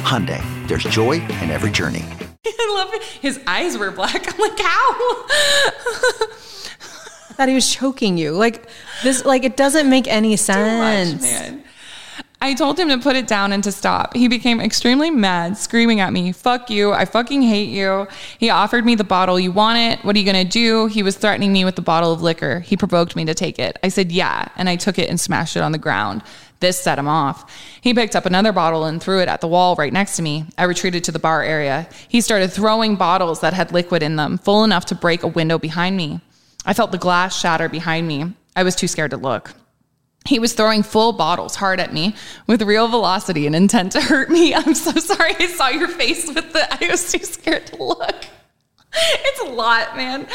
Hyundai, 0.00 0.42
there's 0.68 0.84
joy 0.84 1.20
in 1.42 1.50
every 1.50 1.70
journey. 1.70 2.04
I 2.46 2.74
love 2.76 2.94
it. 2.94 3.02
His 3.02 3.40
eyes 3.46 3.76
were 3.76 3.90
black. 3.90 4.14
I'm 4.32 4.38
like, 4.38 4.58
how? 4.58 4.90
I 4.92 6.26
thought 7.34 7.48
he 7.48 7.54
was 7.54 7.70
choking 7.72 8.16
you. 8.18 8.32
Like 8.32 8.68
this, 9.02 9.24
like 9.24 9.44
it 9.44 9.56
doesn't 9.56 9.88
make 9.88 10.08
any 10.08 10.32
Too 10.32 10.36
sense. 10.38 11.22
much, 11.22 11.30
man. 11.30 11.64
I 12.42 12.54
told 12.54 12.78
him 12.78 12.88
to 12.88 12.96
put 12.96 13.16
it 13.16 13.26
down 13.26 13.52
and 13.52 13.62
to 13.64 13.70
stop. 13.70 14.16
He 14.16 14.26
became 14.26 14.60
extremely 14.60 15.10
mad, 15.10 15.58
screaming 15.58 16.00
at 16.00 16.10
me, 16.10 16.32
Fuck 16.32 16.70
you. 16.70 16.90
I 16.92 17.04
fucking 17.04 17.42
hate 17.42 17.68
you. 17.68 18.08
He 18.38 18.48
offered 18.48 18.86
me 18.86 18.94
the 18.94 19.04
bottle. 19.04 19.38
You 19.38 19.52
want 19.52 19.78
it? 19.78 20.02
What 20.06 20.16
are 20.16 20.18
you 20.18 20.24
going 20.24 20.42
to 20.46 20.50
do? 20.50 20.86
He 20.86 21.02
was 21.02 21.18
threatening 21.18 21.52
me 21.52 21.66
with 21.66 21.76
the 21.76 21.82
bottle 21.82 22.12
of 22.14 22.22
liquor. 22.22 22.60
He 22.60 22.78
provoked 22.78 23.14
me 23.14 23.26
to 23.26 23.34
take 23.34 23.58
it. 23.58 23.78
I 23.82 23.88
said, 23.90 24.10
Yeah. 24.10 24.48
And 24.56 24.70
I 24.70 24.76
took 24.76 24.98
it 24.98 25.10
and 25.10 25.20
smashed 25.20 25.54
it 25.56 25.60
on 25.62 25.72
the 25.72 25.78
ground. 25.78 26.22
This 26.60 26.78
set 26.78 26.98
him 26.98 27.08
off. 27.08 27.50
He 27.80 27.94
picked 27.94 28.14
up 28.14 28.26
another 28.26 28.52
bottle 28.52 28.84
and 28.84 29.02
threw 29.02 29.20
it 29.20 29.28
at 29.28 29.40
the 29.40 29.48
wall 29.48 29.74
right 29.76 29.92
next 29.92 30.16
to 30.16 30.22
me. 30.22 30.44
I 30.58 30.64
retreated 30.64 31.04
to 31.04 31.12
the 31.12 31.18
bar 31.18 31.42
area. 31.42 31.88
He 32.08 32.20
started 32.20 32.52
throwing 32.52 32.96
bottles 32.96 33.40
that 33.40 33.54
had 33.54 33.72
liquid 33.72 34.02
in 34.02 34.16
them, 34.16 34.36
full 34.38 34.62
enough 34.62 34.84
to 34.86 34.94
break 34.94 35.22
a 35.22 35.28
window 35.28 35.58
behind 35.58 35.96
me. 35.96 36.20
I 36.66 36.74
felt 36.74 36.92
the 36.92 36.98
glass 36.98 37.38
shatter 37.38 37.68
behind 37.68 38.06
me. 38.06 38.34
I 38.54 38.62
was 38.62 38.76
too 38.76 38.88
scared 38.88 39.12
to 39.12 39.16
look. 39.16 39.54
He 40.26 40.38
was 40.38 40.52
throwing 40.52 40.82
full 40.82 41.14
bottles 41.14 41.56
hard 41.56 41.80
at 41.80 41.94
me 41.94 42.14
with 42.46 42.60
real 42.60 42.88
velocity 42.88 43.46
and 43.46 43.56
intent 43.56 43.92
to 43.92 44.02
hurt 44.02 44.28
me. 44.28 44.54
I'm 44.54 44.74
so 44.74 44.92
sorry 44.92 45.34
I 45.38 45.46
saw 45.46 45.68
your 45.68 45.88
face 45.88 46.28
with 46.28 46.52
the 46.52 46.84
I 46.84 46.90
was 46.90 47.10
too 47.10 47.24
scared 47.24 47.66
to 47.68 47.82
look. 47.82 48.26
It's 49.22 49.40
a 49.40 49.52
lot, 49.52 49.96
man. 49.96 50.26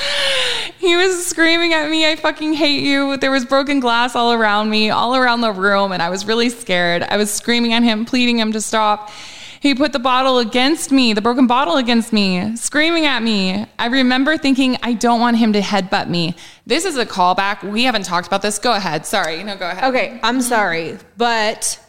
He 0.78 0.96
was 0.96 1.26
screaming 1.26 1.74
at 1.74 1.90
me, 1.90 2.10
I 2.10 2.16
fucking 2.16 2.54
hate 2.54 2.82
you. 2.84 3.18
There 3.18 3.32
was 3.32 3.46
broken 3.46 3.80
glass 3.80 4.16
all 4.16 4.34
around 4.34 4.70
me, 4.70 4.90
all 4.90 5.16
around 5.16 5.42
the 5.42 5.52
room, 5.52 5.92
and 5.92 6.02
I 6.02 6.10
was 6.10 6.26
really 6.26 6.50
scared. 6.50 7.04
I 7.04 7.18
was 7.18 7.32
screaming 7.32 7.74
at 7.74 7.84
him, 7.84 8.06
pleading 8.06 8.40
him 8.40 8.52
to 8.54 8.62
stop. 8.62 9.12
He 9.60 9.74
put 9.74 9.94
the 9.94 10.00
bottle 10.00 10.38
against 10.40 10.92
me, 10.92 11.14
the 11.14 11.22
broken 11.22 11.48
bottle 11.48 11.78
against 11.78 12.14
me, 12.14 12.56
screaming 12.56 13.06
at 13.06 13.24
me. 13.24 13.66
I 13.80 13.88
remember 13.88 14.38
thinking, 14.38 14.78
I 14.84 14.94
don't 14.94 15.20
want 15.20 15.38
him 15.38 15.54
to 15.54 15.60
headbutt 15.60 16.08
me. 16.08 16.36
This 16.68 16.86
is 16.86 16.98
a 16.98 17.06
callback. 17.06 17.64
We 17.70 17.84
haven't 17.84 18.04
talked 18.04 18.28
about 18.28 18.42
this. 18.42 18.60
Go 18.60 18.74
ahead. 18.74 19.06
Sorry. 19.06 19.44
No, 19.44 19.58
go 19.58 19.68
ahead. 19.70 19.84
Okay, 19.86 20.20
I'm 20.22 20.42
sorry, 20.42 21.00
but 21.18 21.80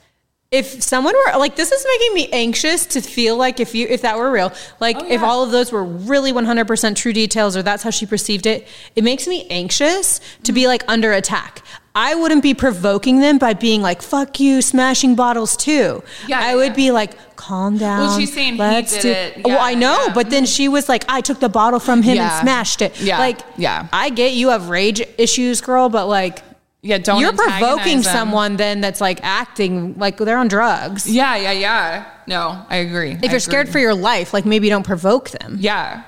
if 0.57 0.83
someone 0.83 1.15
were 1.15 1.39
like 1.39 1.55
this 1.57 1.71
is 1.71 1.87
making 1.93 2.15
me 2.15 2.29
anxious 2.33 2.87
to 2.87 3.01
feel 3.01 3.37
like 3.37 3.61
if 3.61 3.75
you 3.75 3.87
if 3.89 4.01
that 4.03 4.17
were 4.19 4.31
real 4.31 4.53
like 4.81 4.97
oh, 4.99 5.07
if 5.09 5.23
all 5.23 5.45
of 5.45 5.51
those 5.51 5.71
were 5.71 5.85
really 5.85 6.33
100% 6.33 6.97
true 6.97 7.13
details 7.13 7.57
or 7.57 7.63
that's 7.63 7.83
how 7.83 7.91
she 7.91 8.07
perceived 8.07 8.47
it 8.47 8.67
it 8.95 9.05
makes 9.05 9.27
me 9.27 9.47
anxious 9.51 10.21
to 10.43 10.53
be 10.53 10.63
mm-hmm. 10.63 10.69
like 10.69 10.85
under 10.89 11.13
attack 11.13 11.63
i 11.95 12.15
wouldn't 12.15 12.43
be 12.43 12.55
provoking 12.55 13.21
them 13.21 13.37
by 13.39 13.53
being 13.55 13.83
like 13.83 14.01
fuck 14.03 14.41
you 14.41 14.63
smashing 14.63 15.15
bottles 15.15 15.57
too 15.57 16.03
Yeah, 16.27 16.41
i 16.41 16.51
yeah, 16.51 16.55
would 16.57 16.69
yeah. 16.69 16.75
be 16.85 16.91
like 16.91 17.37
calm 17.37 17.77
down 17.77 18.01
Well, 18.01 18.19
she's 18.19 18.33
saying 18.33 18.55
he 18.55 18.59
let's 18.59 18.93
did 19.01 19.03
do 19.35 19.41
it. 19.41 19.47
well 19.47 19.59
i 19.61 19.75
know 19.75 20.07
yeah. 20.07 20.15
but 20.15 20.31
then 20.31 20.47
she 20.47 20.69
was 20.69 20.89
like 20.89 21.05
i 21.09 21.21
took 21.21 21.39
the 21.41 21.49
bottle 21.51 21.81
from 21.81 22.03
him 22.03 22.17
Yeah. 22.17 22.31
and 22.39 22.43
smashed 22.43 22.81
it 22.83 22.99
Yeah, 23.01 23.19
like 23.19 23.41
yeah. 23.59 23.89
i 23.93 24.09
get 24.11 24.33
you 24.33 24.49
have 24.51 24.69
rage 24.71 25.03
issues 25.19 25.61
girl 25.61 25.89
but 25.89 26.07
like 26.07 26.43
Yeah, 26.87 26.99
don't 26.99 27.21
you're 27.21 27.33
provoking 27.33 28.03
them. 28.03 28.03
someone 28.03 28.57
then 28.57 28.81
that's 28.81 29.01
like 29.01 29.19
acting 29.23 29.99
like 29.99 30.19
they're 30.19 30.39
on 30.39 30.49
drugs. 30.49 31.11
Yeah, 31.11 31.37
yeah, 31.37 31.53
yeah. 31.53 32.11
No, 32.27 32.65
I 32.71 32.77
agree. 32.77 33.19
If 33.23 33.31
you're 33.31 33.41
scared 33.41 33.69
for 33.69 33.79
your 33.79 33.95
life, 33.95 34.33
like 34.33 34.47
maybe 34.47 34.69
don't 34.69 34.87
provoke 34.87 35.31
them. 35.31 35.57
Yeah. 35.59 36.05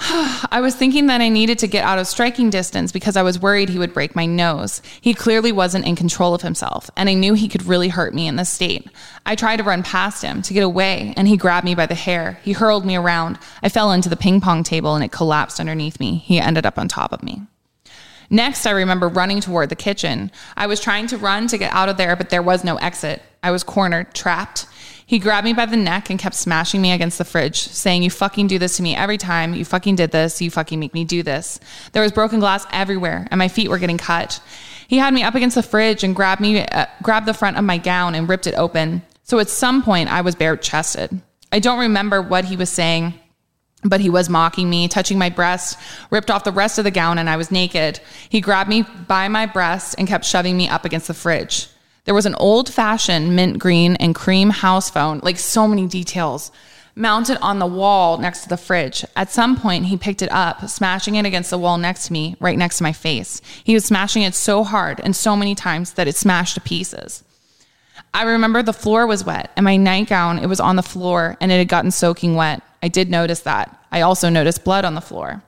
I 0.50 0.60
was 0.62 0.74
thinking 0.74 1.06
that 1.06 1.20
I 1.20 1.28
needed 1.28 1.58
to 1.60 1.66
get 1.66 1.84
out 1.84 1.98
of 1.98 2.06
striking 2.06 2.48
distance 2.48 2.90
because 2.90 3.16
I 3.16 3.22
was 3.22 3.38
worried 3.38 3.68
he 3.68 3.78
would 3.78 3.92
break 3.92 4.16
my 4.16 4.24
nose. 4.24 4.80
He 5.00 5.12
clearly 5.12 5.52
wasn't 5.52 5.86
in 5.86 5.96
control 5.96 6.34
of 6.34 6.42
himself, 6.42 6.90
and 6.96 7.08
I 7.08 7.14
knew 7.14 7.34
he 7.34 7.48
could 7.48 7.64
really 7.64 7.88
hurt 7.88 8.14
me 8.14 8.26
in 8.26 8.36
this 8.36 8.50
state. 8.50 8.88
I 9.26 9.36
tried 9.36 9.56
to 9.56 9.62
run 9.62 9.82
past 9.82 10.22
him 10.22 10.42
to 10.42 10.54
get 10.54 10.62
away, 10.62 11.12
and 11.16 11.28
he 11.28 11.36
grabbed 11.36 11.66
me 11.66 11.74
by 11.74 11.86
the 11.86 11.94
hair. 11.94 12.38
He 12.42 12.52
hurled 12.52 12.86
me 12.86 12.96
around. 12.96 13.38
I 13.62 13.68
fell 13.68 13.92
into 13.92 14.08
the 14.08 14.16
ping 14.16 14.40
pong 14.40 14.64
table 14.64 14.94
and 14.94 15.04
it 15.04 15.12
collapsed 15.12 15.60
underneath 15.60 16.00
me. 16.00 16.16
He 16.16 16.40
ended 16.40 16.64
up 16.64 16.78
on 16.78 16.88
top 16.88 17.12
of 17.12 17.22
me. 17.22 17.42
Next, 18.30 18.64
I 18.64 18.70
remember 18.70 19.08
running 19.08 19.40
toward 19.40 19.68
the 19.68 19.76
kitchen. 19.76 20.30
I 20.56 20.68
was 20.68 20.80
trying 20.80 21.08
to 21.08 21.18
run 21.18 21.48
to 21.48 21.58
get 21.58 21.72
out 21.72 21.88
of 21.88 21.96
there, 21.96 22.14
but 22.14 22.30
there 22.30 22.42
was 22.42 22.62
no 22.62 22.76
exit. 22.76 23.20
I 23.42 23.50
was 23.50 23.64
cornered, 23.64 24.14
trapped. 24.14 24.66
He 25.04 25.18
grabbed 25.18 25.44
me 25.44 25.52
by 25.52 25.66
the 25.66 25.76
neck 25.76 26.08
and 26.08 26.20
kept 26.20 26.36
smashing 26.36 26.80
me 26.80 26.92
against 26.92 27.18
the 27.18 27.24
fridge, 27.24 27.58
saying, 27.58 28.04
You 28.04 28.10
fucking 28.10 28.46
do 28.46 28.60
this 28.60 28.76
to 28.76 28.84
me 28.84 28.94
every 28.94 29.18
time. 29.18 29.54
You 29.54 29.64
fucking 29.64 29.96
did 29.96 30.12
this. 30.12 30.40
You 30.40 30.52
fucking 30.52 30.78
make 30.78 30.94
me 30.94 31.04
do 31.04 31.24
this. 31.24 31.58
There 31.90 32.02
was 32.02 32.12
broken 32.12 32.38
glass 32.38 32.64
everywhere, 32.70 33.26
and 33.32 33.38
my 33.40 33.48
feet 33.48 33.68
were 33.68 33.78
getting 33.78 33.98
cut. 33.98 34.40
He 34.86 34.98
had 34.98 35.12
me 35.12 35.24
up 35.24 35.34
against 35.34 35.56
the 35.56 35.64
fridge 35.64 36.04
and 36.04 36.14
grabbed 36.14 36.40
me, 36.40 36.64
uh, 36.64 36.86
grabbed 37.02 37.26
the 37.26 37.34
front 37.34 37.56
of 37.56 37.64
my 37.64 37.78
gown 37.78 38.14
and 38.14 38.28
ripped 38.28 38.46
it 38.46 38.54
open. 38.54 39.02
So 39.24 39.40
at 39.40 39.48
some 39.48 39.82
point, 39.82 40.08
I 40.08 40.20
was 40.20 40.36
bare 40.36 40.56
chested. 40.56 41.20
I 41.50 41.58
don't 41.58 41.80
remember 41.80 42.22
what 42.22 42.44
he 42.44 42.56
was 42.56 42.70
saying 42.70 43.14
but 43.82 44.00
he 44.00 44.10
was 44.10 44.28
mocking 44.28 44.68
me, 44.68 44.88
touching 44.88 45.18
my 45.18 45.30
breast, 45.30 45.78
ripped 46.10 46.30
off 46.30 46.44
the 46.44 46.52
rest 46.52 46.78
of 46.78 46.84
the 46.84 46.90
gown, 46.90 47.18
and 47.18 47.30
I 47.30 47.36
was 47.36 47.50
naked. 47.50 48.00
He 48.28 48.40
grabbed 48.40 48.68
me 48.68 48.82
by 48.82 49.28
my 49.28 49.46
breast 49.46 49.94
and 49.98 50.08
kept 50.08 50.24
shoving 50.24 50.56
me 50.56 50.68
up 50.68 50.84
against 50.84 51.08
the 51.08 51.14
fridge. 51.14 51.68
There 52.04 52.14
was 52.14 52.26
an 52.26 52.34
old 52.36 52.72
fashioned 52.72 53.36
mint 53.36 53.58
green 53.58 53.96
and 53.96 54.14
cream 54.14 54.50
house 54.50 54.90
phone, 54.90 55.20
like 55.22 55.38
so 55.38 55.68
many 55.68 55.86
details, 55.86 56.50
mounted 56.94 57.38
on 57.40 57.58
the 57.58 57.66
wall 57.66 58.18
next 58.18 58.42
to 58.42 58.48
the 58.48 58.56
fridge. 58.56 59.04
At 59.16 59.30
some 59.30 59.56
point, 59.56 59.86
he 59.86 59.96
picked 59.96 60.22
it 60.22 60.32
up, 60.32 60.68
smashing 60.68 61.14
it 61.14 61.26
against 61.26 61.50
the 61.50 61.58
wall 61.58 61.78
next 61.78 62.06
to 62.06 62.12
me, 62.12 62.36
right 62.40 62.58
next 62.58 62.78
to 62.78 62.82
my 62.82 62.92
face. 62.92 63.40
He 63.64 63.74
was 63.74 63.84
smashing 63.84 64.22
it 64.22 64.34
so 64.34 64.64
hard 64.64 65.00
and 65.02 65.14
so 65.14 65.36
many 65.36 65.54
times 65.54 65.92
that 65.92 66.08
it 66.08 66.16
smashed 66.16 66.54
to 66.54 66.60
pieces. 66.60 67.22
I 68.12 68.24
remember 68.24 68.62
the 68.62 68.72
floor 68.72 69.06
was 69.06 69.24
wet 69.24 69.50
and 69.56 69.64
my 69.64 69.76
nightgown, 69.76 70.38
it 70.38 70.46
was 70.46 70.60
on 70.60 70.76
the 70.76 70.82
floor 70.82 71.36
and 71.40 71.52
it 71.52 71.58
had 71.58 71.68
gotten 71.68 71.90
soaking 71.90 72.34
wet. 72.34 72.62
I 72.82 72.88
did 72.88 73.10
notice 73.10 73.40
that. 73.40 73.76
I 73.92 74.00
also 74.00 74.28
noticed 74.28 74.64
blood 74.64 74.84
on 74.84 74.94
the 74.94 75.00
floor. 75.00 75.42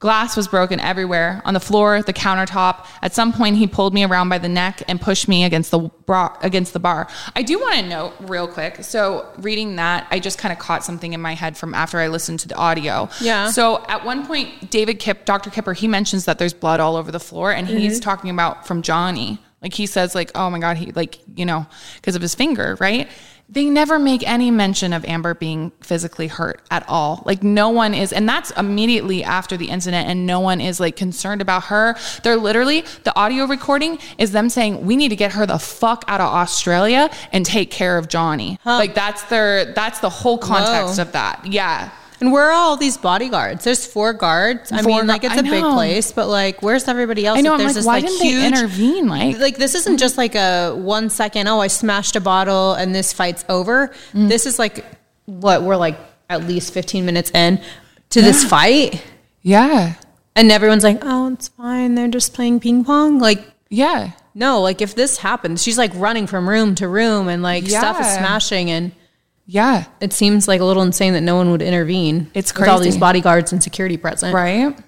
Glass 0.00 0.34
was 0.34 0.48
broken 0.48 0.80
everywhere 0.80 1.42
on 1.44 1.52
the 1.52 1.60
floor, 1.60 2.00
the 2.00 2.14
countertop. 2.14 2.86
At 3.02 3.12
some 3.12 3.34
point, 3.34 3.58
he 3.58 3.66
pulled 3.66 3.92
me 3.92 4.02
around 4.02 4.30
by 4.30 4.38
the 4.38 4.48
neck 4.48 4.82
and 4.88 4.98
pushed 4.98 5.28
me 5.28 5.44
against 5.44 5.70
the 5.70 5.78
bar. 5.78 6.38
Against 6.40 6.72
the 6.72 6.78
bar. 6.78 7.06
I 7.36 7.42
do 7.42 7.58
want 7.58 7.74
to 7.74 7.86
note 7.86 8.14
real 8.20 8.48
quick. 8.48 8.82
So, 8.82 9.30
reading 9.36 9.76
that, 9.76 10.06
I 10.10 10.18
just 10.18 10.38
kind 10.38 10.52
of 10.52 10.58
caught 10.58 10.84
something 10.84 11.12
in 11.12 11.20
my 11.20 11.34
head 11.34 11.54
from 11.54 11.74
after 11.74 11.98
I 11.98 12.08
listened 12.08 12.40
to 12.40 12.48
the 12.48 12.54
audio. 12.54 13.10
Yeah. 13.20 13.50
So, 13.50 13.84
at 13.88 14.02
one 14.02 14.26
point, 14.26 14.70
David 14.70 15.00
Kip, 15.00 15.26
Dr. 15.26 15.50
Kipper, 15.50 15.74
he 15.74 15.86
mentions 15.86 16.24
that 16.24 16.38
there's 16.38 16.54
blood 16.54 16.80
all 16.80 16.96
over 16.96 17.12
the 17.12 17.20
floor, 17.20 17.52
and 17.52 17.66
he's 17.66 17.96
mm-hmm. 17.96 18.00
talking 18.00 18.30
about 18.30 18.66
from 18.66 18.80
Johnny. 18.80 19.38
Like 19.62 19.74
he 19.74 19.86
says, 19.86 20.14
like, 20.14 20.30
oh 20.34 20.48
my 20.50 20.58
god, 20.58 20.76
he 20.76 20.92
like 20.92 21.18
you 21.34 21.44
know 21.44 21.66
because 21.96 22.16
of 22.16 22.22
his 22.22 22.34
finger, 22.34 22.76
right? 22.80 23.08
They 23.52 23.64
never 23.64 23.98
make 23.98 24.26
any 24.28 24.52
mention 24.52 24.92
of 24.92 25.04
Amber 25.04 25.34
being 25.34 25.72
physically 25.80 26.28
hurt 26.28 26.62
at 26.70 26.88
all. 26.88 27.24
Like 27.26 27.42
no 27.42 27.68
one 27.68 27.94
is, 27.94 28.12
and 28.12 28.28
that's 28.28 28.52
immediately 28.52 29.24
after 29.24 29.56
the 29.56 29.68
incident, 29.70 30.08
and 30.08 30.24
no 30.24 30.38
one 30.38 30.60
is 30.60 30.78
like 30.78 30.94
concerned 30.94 31.42
about 31.42 31.64
her. 31.64 31.96
They're 32.22 32.36
literally 32.36 32.84
the 33.02 33.14
audio 33.16 33.46
recording 33.46 33.98
is 34.18 34.30
them 34.30 34.48
saying 34.50 34.86
we 34.86 34.96
need 34.96 35.08
to 35.08 35.16
get 35.16 35.32
her 35.32 35.46
the 35.46 35.58
fuck 35.58 36.04
out 36.06 36.20
of 36.20 36.28
Australia 36.28 37.10
and 37.32 37.44
take 37.44 37.70
care 37.72 37.98
of 37.98 38.08
Johnny. 38.08 38.58
Like 38.64 38.94
that's 38.94 39.24
their 39.24 39.74
that's 39.74 39.98
the 39.98 40.10
whole 40.10 40.38
context 40.38 40.96
Whoa. 40.96 41.02
of 41.02 41.12
that. 41.12 41.44
Yeah. 41.44 41.90
And 42.20 42.32
where 42.32 42.44
are 42.44 42.52
all 42.52 42.76
these 42.76 42.98
bodyguards? 42.98 43.64
There's 43.64 43.86
four 43.86 44.12
guards. 44.12 44.70
I 44.70 44.82
Four 44.82 44.98
mean, 44.98 45.06
like 45.06 45.24
it's 45.24 45.38
a 45.38 45.42
big 45.42 45.62
place, 45.62 46.12
but 46.12 46.28
like, 46.28 46.62
where's 46.62 46.86
everybody 46.86 47.24
else? 47.24 47.38
I 47.38 47.40
know. 47.40 47.54
I'm 47.54 47.58
there's 47.58 47.70
like, 47.70 47.76
this, 47.76 47.86
why 47.86 48.00
didn't 48.00 48.18
they 48.18 48.46
intervene? 48.46 49.08
Like, 49.08 49.38
like 49.38 49.56
this 49.56 49.74
isn't 49.74 49.96
just 49.96 50.18
like 50.18 50.34
a 50.34 50.74
one 50.74 51.08
second. 51.08 51.48
Oh, 51.48 51.60
I 51.60 51.68
smashed 51.68 52.16
a 52.16 52.20
bottle 52.20 52.74
and 52.74 52.94
this 52.94 53.14
fight's 53.14 53.42
over. 53.48 53.88
Mm. 54.12 54.28
This 54.28 54.44
is 54.44 54.58
like 54.58 54.84
what 55.24 55.62
we're 55.62 55.76
like 55.76 55.98
at 56.28 56.44
least 56.44 56.74
15 56.74 57.06
minutes 57.06 57.30
in 57.30 57.60
to 58.10 58.20
this 58.20 58.44
fight, 58.44 59.02
yeah, 59.40 59.94
and 60.36 60.52
everyone's 60.52 60.84
like, 60.84 60.98
"Oh, 61.00 61.32
it's 61.32 61.48
fine. 61.48 61.94
They're 61.94 62.08
just 62.08 62.34
playing 62.34 62.60
ping 62.60 62.84
pong." 62.84 63.18
Like, 63.18 63.42
yeah. 63.70 64.12
no, 64.34 64.60
like 64.60 64.82
if 64.82 64.94
this 64.94 65.16
happens, 65.16 65.62
she's 65.62 65.78
like 65.78 65.92
running 65.94 66.26
from 66.26 66.46
room 66.46 66.74
to 66.74 66.86
room 66.86 67.28
and 67.28 67.42
like 67.42 67.66
stuff 67.66 67.98
is 67.98 68.06
smashing 68.06 68.70
and. 68.70 68.92
Yeah. 69.50 69.86
It 70.00 70.12
seems 70.12 70.46
like 70.46 70.60
a 70.60 70.64
little 70.64 70.84
insane 70.84 71.14
that 71.14 71.22
no 71.22 71.34
one 71.34 71.50
would 71.50 71.60
intervene. 71.60 72.30
It's 72.34 72.54
with 72.54 72.68
all 72.68 72.78
these 72.78 72.96
bodyguards 72.96 73.50
and 73.50 73.60
security 73.60 73.96
present. 73.96 74.32
Right? 74.32 74.78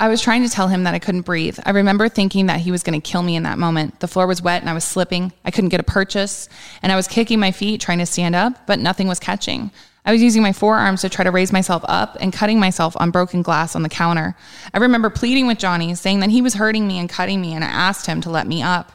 I 0.00 0.08
was 0.08 0.20
trying 0.20 0.42
to 0.42 0.48
tell 0.48 0.66
him 0.66 0.84
that 0.84 0.94
I 0.94 0.98
couldn't 0.98 1.22
breathe. 1.22 1.56
I 1.64 1.70
remember 1.70 2.08
thinking 2.08 2.46
that 2.46 2.58
he 2.58 2.72
was 2.72 2.82
going 2.82 3.00
to 3.00 3.10
kill 3.10 3.22
me 3.22 3.36
in 3.36 3.44
that 3.44 3.58
moment. 3.58 4.00
The 4.00 4.08
floor 4.08 4.26
was 4.26 4.42
wet 4.42 4.60
and 4.60 4.68
I 4.68 4.72
was 4.72 4.82
slipping. 4.82 5.32
I 5.44 5.52
couldn't 5.52 5.70
get 5.70 5.78
a 5.78 5.84
purchase. 5.84 6.48
And 6.82 6.90
I 6.90 6.96
was 6.96 7.06
kicking 7.06 7.38
my 7.38 7.52
feet, 7.52 7.80
trying 7.80 7.98
to 7.98 8.06
stand 8.06 8.34
up, 8.34 8.66
but 8.66 8.80
nothing 8.80 9.06
was 9.06 9.20
catching. 9.20 9.70
I 10.04 10.10
was 10.10 10.20
using 10.20 10.42
my 10.42 10.52
forearms 10.52 11.02
to 11.02 11.08
try 11.08 11.22
to 11.22 11.30
raise 11.30 11.52
myself 11.52 11.84
up 11.86 12.16
and 12.20 12.32
cutting 12.32 12.58
myself 12.58 12.96
on 12.98 13.12
broken 13.12 13.42
glass 13.42 13.76
on 13.76 13.84
the 13.84 13.88
counter. 13.88 14.34
I 14.74 14.78
remember 14.78 15.10
pleading 15.10 15.46
with 15.46 15.58
Johnny, 15.58 15.94
saying 15.94 16.20
that 16.20 16.30
he 16.30 16.42
was 16.42 16.54
hurting 16.54 16.88
me 16.88 16.98
and 16.98 17.08
cutting 17.08 17.40
me, 17.40 17.54
and 17.54 17.62
I 17.62 17.68
asked 17.68 18.06
him 18.06 18.20
to 18.22 18.30
let 18.30 18.48
me 18.48 18.62
up. 18.62 18.92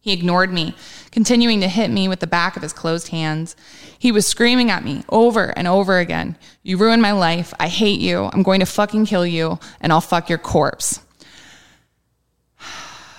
He 0.00 0.12
ignored 0.12 0.52
me, 0.52 0.74
continuing 1.12 1.60
to 1.60 1.68
hit 1.68 1.90
me 1.90 2.08
with 2.08 2.20
the 2.20 2.26
back 2.26 2.56
of 2.56 2.62
his 2.62 2.72
closed 2.72 3.08
hands. 3.08 3.56
He 3.98 4.12
was 4.12 4.26
screaming 4.26 4.70
at 4.70 4.84
me 4.84 5.04
over 5.08 5.46
and 5.56 5.66
over 5.68 5.98
again 5.98 6.36
You 6.62 6.76
ruined 6.76 7.02
my 7.02 7.12
life. 7.12 7.52
I 7.58 7.68
hate 7.68 8.00
you. 8.00 8.30
I'm 8.32 8.42
going 8.42 8.60
to 8.60 8.66
fucking 8.66 9.06
kill 9.06 9.26
you, 9.26 9.58
and 9.80 9.92
I'll 9.92 10.00
fuck 10.00 10.28
your 10.28 10.38
corpse. 10.38 11.00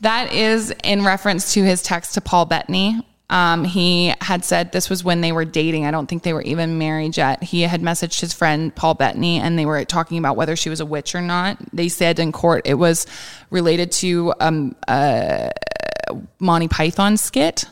that 0.00 0.32
is 0.32 0.74
in 0.84 1.04
reference 1.04 1.54
to 1.54 1.64
his 1.64 1.82
text 1.82 2.14
to 2.14 2.20
Paul 2.20 2.46
Bettany. 2.46 3.00
Um, 3.30 3.64
he 3.64 4.12
had 4.20 4.44
said 4.44 4.72
this 4.72 4.90
was 4.90 5.04
when 5.04 5.20
they 5.20 5.30
were 5.30 5.44
dating. 5.44 5.86
I 5.86 5.92
don't 5.92 6.08
think 6.08 6.24
they 6.24 6.32
were 6.32 6.42
even 6.42 6.78
married 6.78 7.16
yet. 7.16 7.44
He 7.44 7.62
had 7.62 7.80
messaged 7.80 8.20
his 8.20 8.32
friend 8.32 8.74
Paul 8.74 8.94
Bettany 8.94 9.38
and 9.38 9.56
they 9.56 9.66
were 9.66 9.84
talking 9.84 10.18
about 10.18 10.36
whether 10.36 10.56
she 10.56 10.68
was 10.68 10.80
a 10.80 10.86
witch 10.86 11.14
or 11.14 11.20
not. 11.20 11.56
They 11.72 11.88
said 11.88 12.18
in 12.18 12.32
court 12.32 12.62
it 12.64 12.74
was 12.74 13.06
related 13.50 13.92
to 13.92 14.34
um, 14.40 14.74
a 14.88 15.52
Monty 16.38 16.68
Python 16.68 17.16
skit. 17.16 17.64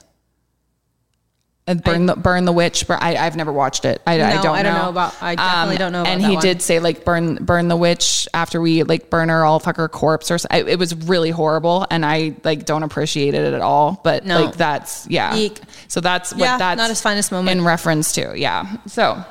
Uh, 1.66 1.74
Burn 1.74 2.06
the 2.06 2.16
burn 2.16 2.46
the 2.46 2.52
witch. 2.52 2.88
I, 2.88 3.16
I've 3.18 3.36
never 3.36 3.52
watched 3.52 3.84
it. 3.84 4.00
I, 4.06 4.14
I 4.14 4.16
don't. 4.42 4.42
know. 4.42 4.48
Um, 4.50 4.54
I 4.56 4.62
don't 4.62 4.74
know 4.74 4.88
about- 4.88 5.14
I 5.22 5.34
definitely 5.34 5.76
don't 5.76 5.92
know 5.92 6.00
about 6.00 6.10
And 6.14 6.22
he 6.22 6.32
one. 6.36 6.42
did 6.42 6.62
say 6.62 6.80
like 6.80 7.04
burn 7.04 7.34
burn 7.44 7.68
the 7.68 7.76
witch 7.76 8.26
after 8.32 8.58
we 8.58 8.84
like 8.84 9.10
burn 9.10 9.28
her 9.28 9.44
all 9.44 9.58
fuck 9.58 9.76
her 9.76 9.86
corpse 9.86 10.30
or 10.30 10.38
I- 10.50 10.62
it 10.62 10.78
was 10.78 10.94
really 10.94 11.28
horrible 11.30 11.86
and 11.90 12.06
I 12.06 12.36
like 12.42 12.64
don't 12.64 12.84
appreciate 12.84 13.34
it 13.34 13.52
at 13.52 13.60
all. 13.60 14.00
But 14.02 14.24
No. 14.24 14.44
like 14.46 14.56
that's 14.56 15.06
yeah. 15.10 15.36
Eek. 15.36 15.60
So 15.88 16.00
that's 16.00 16.32
what 16.32 16.40
Yeah, 16.40 16.56
that's 16.56 16.78
not 16.78 16.88
his 16.88 17.02
finest 17.02 17.32
moment. 17.32 17.58
in 17.58 17.66
reference 17.66 18.12
to. 18.12 18.32
Yeah. 18.34 18.78
So 18.86 19.22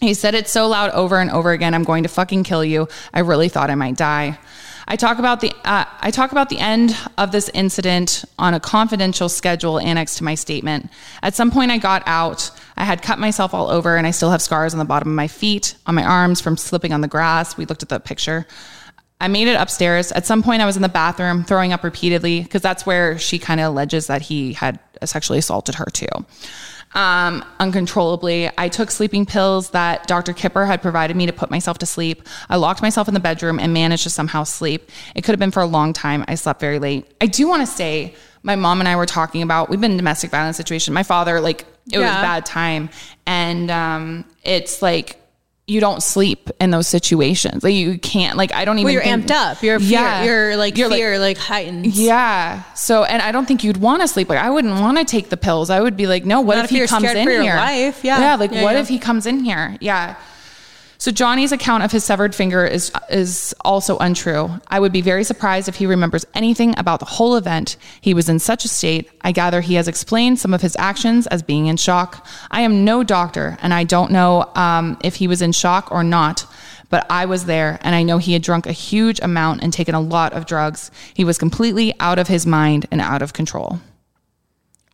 he 0.00 0.14
said 0.14 0.36
it 0.36 0.46
so 0.48 0.68
loud 0.68 0.90
over 0.90 1.18
and 1.18 1.28
over 1.32 1.50
again. 1.50 1.74
I'm 1.74 1.82
going 1.84 2.04
to 2.04 2.08
fucking 2.08 2.44
kill 2.44 2.64
you. 2.64 2.86
I 3.12 3.18
really 3.20 3.48
thought 3.48 3.70
I 3.70 3.74
might 3.74 3.96
die. 3.96 4.38
I 4.86 4.96
talk 4.96 5.18
about 5.18 5.40
the 5.40 5.52
uh, 5.64 5.84
I 6.00 6.10
talk 6.10 6.32
about 6.32 6.50
the 6.50 6.58
end 6.58 6.96
of 7.16 7.32
this 7.32 7.48
incident 7.54 8.24
on 8.38 8.54
a 8.54 8.60
confidential 8.60 9.28
schedule 9.28 9.78
annexed 9.78 10.18
to 10.18 10.24
my 10.24 10.34
statement. 10.34 10.90
At 11.22 11.34
some 11.34 11.50
point, 11.50 11.70
I 11.70 11.78
got 11.78 12.02
out. 12.06 12.50
I 12.76 12.84
had 12.84 13.02
cut 13.02 13.18
myself 13.18 13.54
all 13.54 13.70
over, 13.70 13.96
and 13.96 14.06
I 14.06 14.10
still 14.10 14.30
have 14.30 14.42
scars 14.42 14.74
on 14.74 14.78
the 14.78 14.84
bottom 14.84 15.08
of 15.08 15.14
my 15.14 15.28
feet, 15.28 15.76
on 15.86 15.94
my 15.94 16.04
arms 16.04 16.40
from 16.40 16.56
slipping 16.56 16.92
on 16.92 17.00
the 17.00 17.08
grass. 17.08 17.56
We 17.56 17.64
looked 17.64 17.82
at 17.82 17.88
the 17.88 18.00
picture. 18.00 18.46
I 19.24 19.28
made 19.28 19.48
it 19.48 19.54
upstairs. 19.54 20.12
At 20.12 20.26
some 20.26 20.42
point, 20.42 20.60
I 20.60 20.66
was 20.66 20.76
in 20.76 20.82
the 20.82 20.88
bathroom 20.90 21.44
throwing 21.44 21.72
up 21.72 21.82
repeatedly 21.82 22.42
because 22.42 22.60
that's 22.60 22.84
where 22.84 23.18
she 23.18 23.38
kind 23.38 23.58
of 23.58 23.68
alleges 23.68 24.06
that 24.08 24.20
he 24.20 24.52
had 24.52 24.78
sexually 25.02 25.38
assaulted 25.38 25.76
her 25.76 25.86
too. 25.86 26.06
Um, 26.92 27.42
uncontrollably, 27.58 28.50
I 28.58 28.68
took 28.68 28.90
sleeping 28.90 29.24
pills 29.24 29.70
that 29.70 30.06
Dr. 30.06 30.34
Kipper 30.34 30.66
had 30.66 30.82
provided 30.82 31.16
me 31.16 31.24
to 31.24 31.32
put 31.32 31.50
myself 31.50 31.78
to 31.78 31.86
sleep. 31.86 32.28
I 32.50 32.56
locked 32.56 32.82
myself 32.82 33.08
in 33.08 33.14
the 33.14 33.20
bedroom 33.20 33.58
and 33.58 33.72
managed 33.72 34.02
to 34.02 34.10
somehow 34.10 34.44
sleep. 34.44 34.90
It 35.14 35.24
could 35.24 35.32
have 35.32 35.40
been 35.40 35.50
for 35.50 35.62
a 35.62 35.66
long 35.66 35.94
time. 35.94 36.26
I 36.28 36.34
slept 36.34 36.60
very 36.60 36.78
late. 36.78 37.10
I 37.18 37.26
do 37.26 37.48
want 37.48 37.62
to 37.62 37.66
say, 37.66 38.14
my 38.42 38.56
mom 38.56 38.80
and 38.80 38.86
I 38.86 38.94
were 38.94 39.06
talking 39.06 39.40
about 39.40 39.70
we've 39.70 39.80
been 39.80 39.92
in 39.92 39.96
a 39.96 40.02
domestic 40.02 40.32
violence 40.32 40.58
situation. 40.58 40.92
My 40.92 41.02
father, 41.02 41.40
like, 41.40 41.64
it 41.90 41.98
was 41.98 42.10
a 42.10 42.20
bad 42.20 42.44
time, 42.44 42.90
and 43.26 43.70
um, 43.70 44.26
it's 44.42 44.82
like 44.82 45.18
you 45.66 45.80
don't 45.80 46.02
sleep 46.02 46.50
in 46.60 46.70
those 46.70 46.86
situations. 46.86 47.64
Like 47.64 47.72
you 47.74 47.98
can't. 47.98 48.36
Like 48.36 48.52
I 48.52 48.64
don't 48.66 48.78
even. 48.78 48.84
Well, 48.84 48.92
you're 48.92 49.02
think- 49.02 49.26
amped 49.26 49.30
up. 49.30 49.62
You're 49.62 49.80
fear. 49.80 49.88
Yeah. 49.88 50.24
You're 50.24 50.56
like 50.56 50.76
You're, 50.76 50.88
like- 50.88 50.98
fear, 50.98 51.18
like, 51.18 51.38
heightened. 51.38 51.86
yeah. 51.86 52.62
So, 52.74 53.04
and 53.04 53.22
I 53.22 53.32
don't 53.32 53.46
think 53.46 53.64
you'd 53.64 53.78
want 53.78 54.02
to 54.02 54.08
sleep. 54.08 54.28
Like, 54.28 54.38
I 54.40 54.50
wouldn't 54.50 54.74
want 54.80 54.98
to 54.98 55.04
take 55.04 55.30
the 55.30 55.36
pills. 55.38 55.70
I 55.70 55.80
would 55.80 55.96
be 55.96 56.06
like, 56.06 56.24
no, 56.26 56.42
what 56.42 56.56
Not 56.56 56.66
if, 56.66 56.72
if 56.72 56.80
he 56.82 56.86
comes 56.86 57.04
in 57.04 57.28
here? 57.28 57.56
life. 57.56 58.04
Yeah. 58.04 58.18
Yeah. 58.20 58.34
Like, 58.36 58.52
Yeah, 58.52 58.62
what 58.62 58.74
yeah. 58.74 58.80
if 58.80 58.88
he 58.88 58.98
comes 58.98 59.24
in 59.26 59.42
here? 59.42 59.76
Yeah. 59.80 60.16
So 61.04 61.10
Johnny's 61.10 61.52
account 61.52 61.82
of 61.82 61.92
his 61.92 62.02
severed 62.02 62.34
finger 62.34 62.64
is 62.64 62.90
is 63.10 63.54
also 63.60 63.98
untrue. 63.98 64.58
I 64.68 64.80
would 64.80 64.90
be 64.90 65.02
very 65.02 65.22
surprised 65.22 65.68
if 65.68 65.74
he 65.74 65.84
remembers 65.84 66.24
anything 66.32 66.74
about 66.78 66.98
the 66.98 67.04
whole 67.04 67.36
event. 67.36 67.76
He 68.00 68.14
was 68.14 68.30
in 68.30 68.38
such 68.38 68.64
a 68.64 68.68
state. 68.68 69.10
I 69.20 69.30
gather 69.30 69.60
he 69.60 69.74
has 69.74 69.86
explained 69.86 70.38
some 70.38 70.54
of 70.54 70.62
his 70.62 70.74
actions 70.76 71.26
as 71.26 71.42
being 71.42 71.66
in 71.66 71.76
shock. 71.76 72.26
I 72.50 72.62
am 72.62 72.86
no 72.86 73.04
doctor, 73.04 73.58
and 73.60 73.74
I 73.74 73.84
don't 73.84 74.12
know 74.12 74.50
um, 74.54 74.96
if 75.04 75.16
he 75.16 75.28
was 75.28 75.42
in 75.42 75.52
shock 75.52 75.92
or 75.92 76.02
not. 76.02 76.46
But 76.88 77.04
I 77.10 77.26
was 77.26 77.44
there, 77.44 77.78
and 77.82 77.94
I 77.94 78.02
know 78.02 78.16
he 78.16 78.32
had 78.32 78.40
drunk 78.40 78.66
a 78.66 78.72
huge 78.72 79.20
amount 79.20 79.62
and 79.62 79.74
taken 79.74 79.94
a 79.94 80.00
lot 80.00 80.32
of 80.32 80.46
drugs. 80.46 80.90
He 81.12 81.22
was 81.22 81.36
completely 81.36 81.92
out 82.00 82.18
of 82.18 82.28
his 82.28 82.46
mind 82.46 82.86
and 82.90 83.02
out 83.02 83.20
of 83.20 83.34
control. 83.34 83.78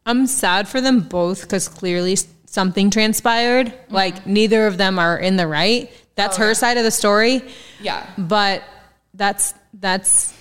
I'm 0.06 0.26
sad 0.26 0.66
for 0.66 0.80
them 0.80 1.02
both 1.02 1.42
because 1.42 1.68
clearly 1.68 2.16
something 2.50 2.90
transpired. 2.90 3.66
Mm-hmm. 3.68 3.94
Like 3.94 4.26
neither 4.26 4.66
of 4.66 4.76
them 4.76 4.98
are 4.98 5.16
in 5.18 5.36
the 5.36 5.46
right. 5.46 5.90
That's 6.16 6.36
her 6.36 6.52
side 6.54 6.76
of 6.76 6.84
the 6.84 6.90
story. 6.90 7.40
Oh, 7.44 7.48
Yeah. 7.80 8.06
But 8.18 8.62
that's 9.14 9.54
that's 9.74 10.34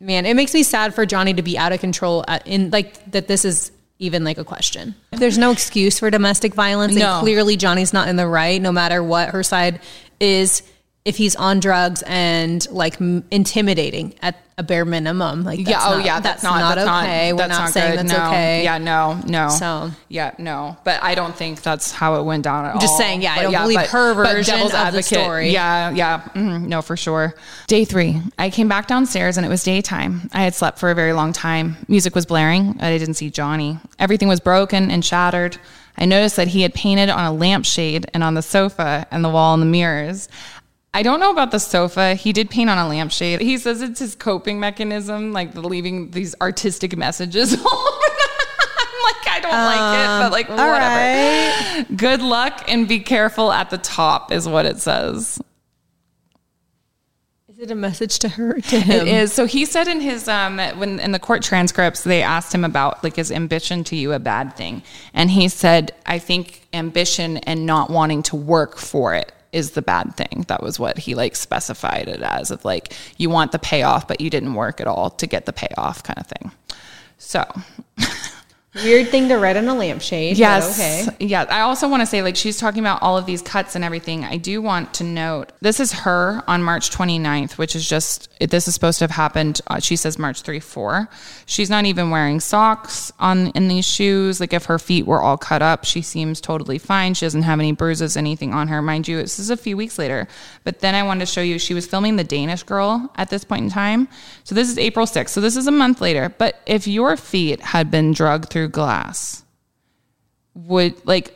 man, 0.00 0.26
it 0.26 0.34
makes 0.34 0.54
me 0.54 0.62
sad 0.62 0.94
for 0.94 1.04
Johnny 1.06 1.34
to 1.34 1.42
be 1.42 1.58
out 1.58 1.72
of 1.72 1.80
control 1.80 2.24
at, 2.28 2.46
in 2.46 2.70
like 2.70 3.10
that. 3.12 3.28
This 3.28 3.44
is 3.44 3.72
even 3.98 4.24
like 4.24 4.38
a 4.38 4.44
question. 4.44 4.94
There's 5.10 5.38
no 5.38 5.50
excuse 5.50 5.98
for 5.98 6.10
domestic 6.10 6.54
violence, 6.54 6.94
No. 6.94 7.14
and 7.14 7.20
clearly 7.22 7.56
Johnny's 7.56 7.92
not 7.92 8.08
in 8.08 8.16
the 8.16 8.26
right, 8.26 8.60
no 8.60 8.70
matter 8.72 9.02
what 9.02 9.30
her 9.30 9.42
side 9.42 9.80
is. 10.20 10.62
If 11.06 11.16
he's 11.16 11.36
on 11.36 11.60
drugs 11.60 12.02
and 12.06 12.68
like 12.70 13.00
m- 13.00 13.24
intimidating 13.30 14.14
at 14.22 14.36
a 14.58 14.62
bare 14.62 14.84
minimum, 14.84 15.44
like 15.44 15.58
that's 15.58 15.70
yeah. 15.70 15.80
Oh, 15.84 15.96
not- 15.98 16.04
yeah. 16.04 16.18
That's, 16.20 16.42
not, 16.42 16.74
that's 16.74 16.80
okay. 16.88 17.30
Not, 17.30 17.36
We're 17.42 17.48
that's 17.48 17.58
not, 17.60 17.70
saying 17.70 17.90
good. 17.96 18.08
that's 18.08 18.18
no. 18.18 18.26
okay. 18.28 18.64
Yeah. 18.64 18.78
No. 18.78 19.20
No. 19.26 19.48
So- 19.50 19.90
yeah. 20.08 20.34
No. 20.38 20.76
But 20.82 21.02
I 21.04 21.14
don't 21.14 21.34
think 21.36 21.62
that's 21.62 21.92
how 21.92 22.18
it 22.20 22.24
went 22.24 22.42
down 22.42 22.64
at 22.64 22.74
all. 22.74 22.80
just 22.80 22.96
saying, 22.98 23.22
yeah, 23.22 23.34
I 23.34 23.42
don't 23.42 23.52
believe 23.52 23.80
her 23.90 24.14
but 24.14 24.32
version 24.32 24.54
devil's 24.54 24.72
of 24.72 24.78
the 24.80 24.84
advocate, 24.86 25.04
story. 25.06 25.50
Yeah. 25.50 25.90
Yeah. 25.90 26.22
mhm, 26.34 26.66
no, 26.66 26.82
for 26.82 26.96
sure. 26.96 27.34
Day 27.68 27.84
three, 27.84 28.20
I 28.38 28.50
came 28.50 28.66
back 28.68 28.88
downstairs 28.88 29.36
and 29.36 29.46
it 29.46 29.48
was 29.48 29.62
daytime. 29.62 30.28
I 30.32 30.42
had 30.42 30.54
slept 30.56 30.78
for 30.80 30.90
a 30.90 30.94
very 30.96 31.12
long 31.12 31.32
time. 31.32 31.76
Music 31.86 32.14
was 32.16 32.26
blaring. 32.26 32.76
I 32.80 32.96
didn't 32.98 33.14
see 33.14 33.30
Johnny. 33.30 33.78
Everything 34.00 34.26
was 34.26 34.40
broken 34.40 34.90
and 34.90 35.04
shattered. 35.04 35.56
I 35.98 36.04
noticed 36.04 36.36
that 36.36 36.48
he 36.48 36.60
had 36.60 36.74
painted 36.74 37.08
on 37.08 37.24
a 37.24 37.32
lampshade 37.32 38.04
and 38.12 38.22
on 38.22 38.34
the 38.34 38.42
sofa 38.42 39.06
and 39.10 39.24
the 39.24 39.30
wall 39.30 39.54
and 39.54 39.62
the 39.62 39.66
mirrors. 39.66 40.28
I 40.96 41.02
don't 41.02 41.20
know 41.20 41.30
about 41.30 41.50
the 41.50 41.58
sofa. 41.58 42.14
He 42.14 42.32
did 42.32 42.48
paint 42.48 42.70
on 42.70 42.78
a 42.78 42.88
lampshade. 42.88 43.42
He 43.42 43.58
says 43.58 43.82
it's 43.82 44.00
his 44.00 44.14
coping 44.14 44.58
mechanism, 44.58 45.34
like 45.34 45.54
leaving 45.54 46.10
these 46.12 46.34
artistic 46.40 46.96
messages. 46.96 47.52
I'm 47.52 47.60
like, 47.60 47.68
I 49.28 49.40
don't 49.42 49.52
like 49.52 49.98
it, 49.98 50.22
but 50.22 50.32
like, 50.32 50.48
all 50.48 50.56
whatever. 50.56 51.94
Good 51.94 52.22
luck 52.22 52.64
and 52.66 52.88
be 52.88 53.00
careful 53.00 53.52
at 53.52 53.68
the 53.68 53.76
top, 53.76 54.32
is 54.32 54.48
what 54.48 54.64
it 54.64 54.78
says. 54.78 55.38
Is 57.50 57.58
it 57.58 57.70
a 57.70 57.74
message 57.74 58.18
to 58.20 58.30
her? 58.30 58.58
To 58.58 58.80
him? 58.80 59.06
It 59.06 59.06
is. 59.06 59.34
So 59.34 59.44
he 59.44 59.66
said 59.66 59.88
in 59.88 60.00
his 60.00 60.28
um 60.28 60.56
when 60.78 60.98
in 60.98 61.12
the 61.12 61.18
court 61.18 61.42
transcripts 61.42 62.04
they 62.04 62.22
asked 62.22 62.54
him 62.54 62.64
about 62.64 63.04
like 63.04 63.18
is 63.18 63.30
ambition 63.30 63.84
to 63.84 63.96
you 63.96 64.14
a 64.14 64.18
bad 64.18 64.56
thing, 64.56 64.82
and 65.12 65.30
he 65.30 65.50
said 65.50 65.92
I 66.06 66.18
think 66.18 66.66
ambition 66.72 67.36
and 67.36 67.66
not 67.66 67.90
wanting 67.90 68.22
to 68.24 68.36
work 68.36 68.78
for 68.78 69.14
it 69.14 69.32
is 69.52 69.72
the 69.72 69.82
bad 69.82 70.16
thing. 70.16 70.44
That 70.48 70.62
was 70.62 70.78
what 70.78 70.98
he 70.98 71.14
like 71.14 71.36
specified 71.36 72.08
it 72.08 72.22
as 72.22 72.50
of 72.50 72.64
like 72.64 72.92
you 73.16 73.30
want 73.30 73.52
the 73.52 73.58
payoff 73.58 74.06
but 74.08 74.20
you 74.20 74.30
didn't 74.30 74.54
work 74.54 74.80
at 74.80 74.86
all 74.86 75.10
to 75.10 75.26
get 75.26 75.46
the 75.46 75.52
payoff 75.52 76.02
kind 76.02 76.18
of 76.18 76.26
thing. 76.26 76.52
So 77.18 77.44
Weird 78.84 79.08
thing 79.08 79.28
to 79.28 79.38
write 79.38 79.56
on 79.56 79.66
a 79.68 79.74
lampshade. 79.74 80.36
Yes. 80.36 80.78
okay. 80.78 81.26
Yeah. 81.26 81.46
I 81.48 81.60
also 81.60 81.88
want 81.88 82.02
to 82.02 82.06
say, 82.06 82.22
like, 82.22 82.36
she's 82.36 82.58
talking 82.58 82.80
about 82.80 83.02
all 83.02 83.16
of 83.16 83.24
these 83.24 83.40
cuts 83.40 83.74
and 83.74 83.82
everything. 83.84 84.24
I 84.24 84.36
do 84.36 84.60
want 84.60 84.92
to 84.94 85.04
note 85.04 85.52
this 85.60 85.80
is 85.80 85.92
her 85.92 86.42
on 86.46 86.62
March 86.62 86.90
29th, 86.90 87.52
which 87.52 87.74
is 87.74 87.88
just, 87.88 88.28
this 88.38 88.68
is 88.68 88.74
supposed 88.74 88.98
to 88.98 89.04
have 89.04 89.12
happened. 89.12 89.60
Uh, 89.66 89.80
she 89.80 89.96
says 89.96 90.18
March 90.18 90.42
3 90.42 90.60
4. 90.60 91.08
She's 91.46 91.70
not 91.70 91.86
even 91.86 92.10
wearing 92.10 92.38
socks 92.40 93.12
on 93.18 93.48
in 93.48 93.68
these 93.68 93.86
shoes. 93.86 94.40
Like, 94.40 94.52
if 94.52 94.66
her 94.66 94.78
feet 94.78 95.06
were 95.06 95.22
all 95.22 95.38
cut 95.38 95.62
up, 95.62 95.84
she 95.84 96.02
seems 96.02 96.40
totally 96.40 96.78
fine. 96.78 97.14
She 97.14 97.24
doesn't 97.24 97.42
have 97.42 97.58
any 97.58 97.72
bruises, 97.72 98.16
anything 98.16 98.52
on 98.52 98.68
her. 98.68 98.82
Mind 98.82 99.08
you, 99.08 99.16
this 99.16 99.38
is 99.38 99.50
a 99.50 99.56
few 99.56 99.76
weeks 99.76 99.98
later. 99.98 100.28
But 100.64 100.80
then 100.80 100.94
I 100.94 101.02
wanted 101.02 101.20
to 101.20 101.32
show 101.32 101.40
you, 101.40 101.58
she 101.58 101.74
was 101.74 101.86
filming 101.86 102.16
The 102.16 102.24
Danish 102.24 102.62
Girl 102.62 103.10
at 103.16 103.30
this 103.30 103.44
point 103.44 103.64
in 103.64 103.70
time. 103.70 104.08
So 104.44 104.54
this 104.54 104.68
is 104.68 104.76
April 104.78 105.06
6th. 105.06 105.30
So 105.30 105.40
this 105.40 105.56
is 105.56 105.66
a 105.66 105.72
month 105.72 106.00
later. 106.00 106.34
But 106.36 106.60
if 106.66 106.86
your 106.86 107.16
feet 107.16 107.60
had 107.60 107.90
been 107.90 108.12
drugged 108.12 108.50
through 108.50 108.65
glass, 108.68 109.44
would 110.54 110.94
like 111.06 111.32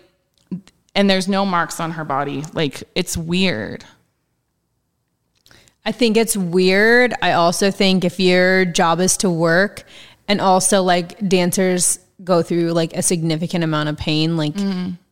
and 0.95 1.09
there's 1.09 1.29
no 1.29 1.47
marks 1.47 1.79
on 1.79 1.93
her 1.93 2.05
body 2.05 2.43
like 2.53 2.83
it's 2.95 3.17
weird 3.17 3.85
I 5.85 5.93
think 5.93 6.17
it's 6.17 6.37
weird. 6.37 7.15
I 7.23 7.33
also 7.33 7.71
think 7.71 8.05
if 8.05 8.21
your 8.21 8.67
job 8.67 9.01
is 9.01 9.17
to 9.19 9.31
work 9.31 9.85
and 10.29 10.41
also 10.41 10.83
like 10.83 11.27
dancers 11.27 11.99
go 12.23 12.43
through 12.43 12.73
like 12.73 12.95
a 12.95 13.03
significant 13.03 13.65
amount 13.65 13.89
of 13.89 13.97
pain, 13.97 14.37
like 14.37 14.55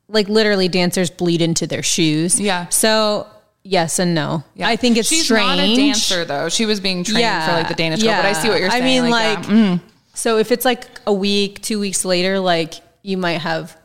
like 0.08 0.28
literally 0.28 0.68
dancers 0.68 1.10
bleed 1.10 1.40
into 1.40 1.66
their 1.66 1.82
shoes. 1.82 2.38
Yeah. 2.38 2.68
So 2.68 3.26
yes 3.64 3.98
and 3.98 4.14
no. 4.14 4.44
I 4.62 4.76
think 4.76 4.98
it's 4.98 5.08
she's 5.08 5.24
strange. 5.24 5.46
not 5.46 5.58
a 5.58 5.74
dancer 5.76 6.24
though 6.26 6.48
she 6.50 6.66
was 6.66 6.80
being 6.80 7.02
trained 7.02 7.44
for 7.44 7.52
like 7.52 7.68
the 7.68 7.74
danish 7.74 8.02
girl 8.02 8.16
but 8.16 8.24
i 8.24 8.32
see 8.32 8.48
what 8.48 8.60
you're 8.60 8.70
saying 8.70 8.82
I 8.82 8.86
mean, 8.86 9.10
like, 9.10 9.38
like, 9.38 9.48
yeah. 9.48 9.52
Mhm. 9.52 9.80
So 10.18 10.38
if 10.38 10.50
it's 10.50 10.64
like 10.64 10.84
a 11.06 11.12
week, 11.12 11.62
two 11.62 11.78
weeks 11.78 12.04
later, 12.04 12.40
like 12.40 12.74
you 13.02 13.16
might 13.16 13.40
have 13.40 13.76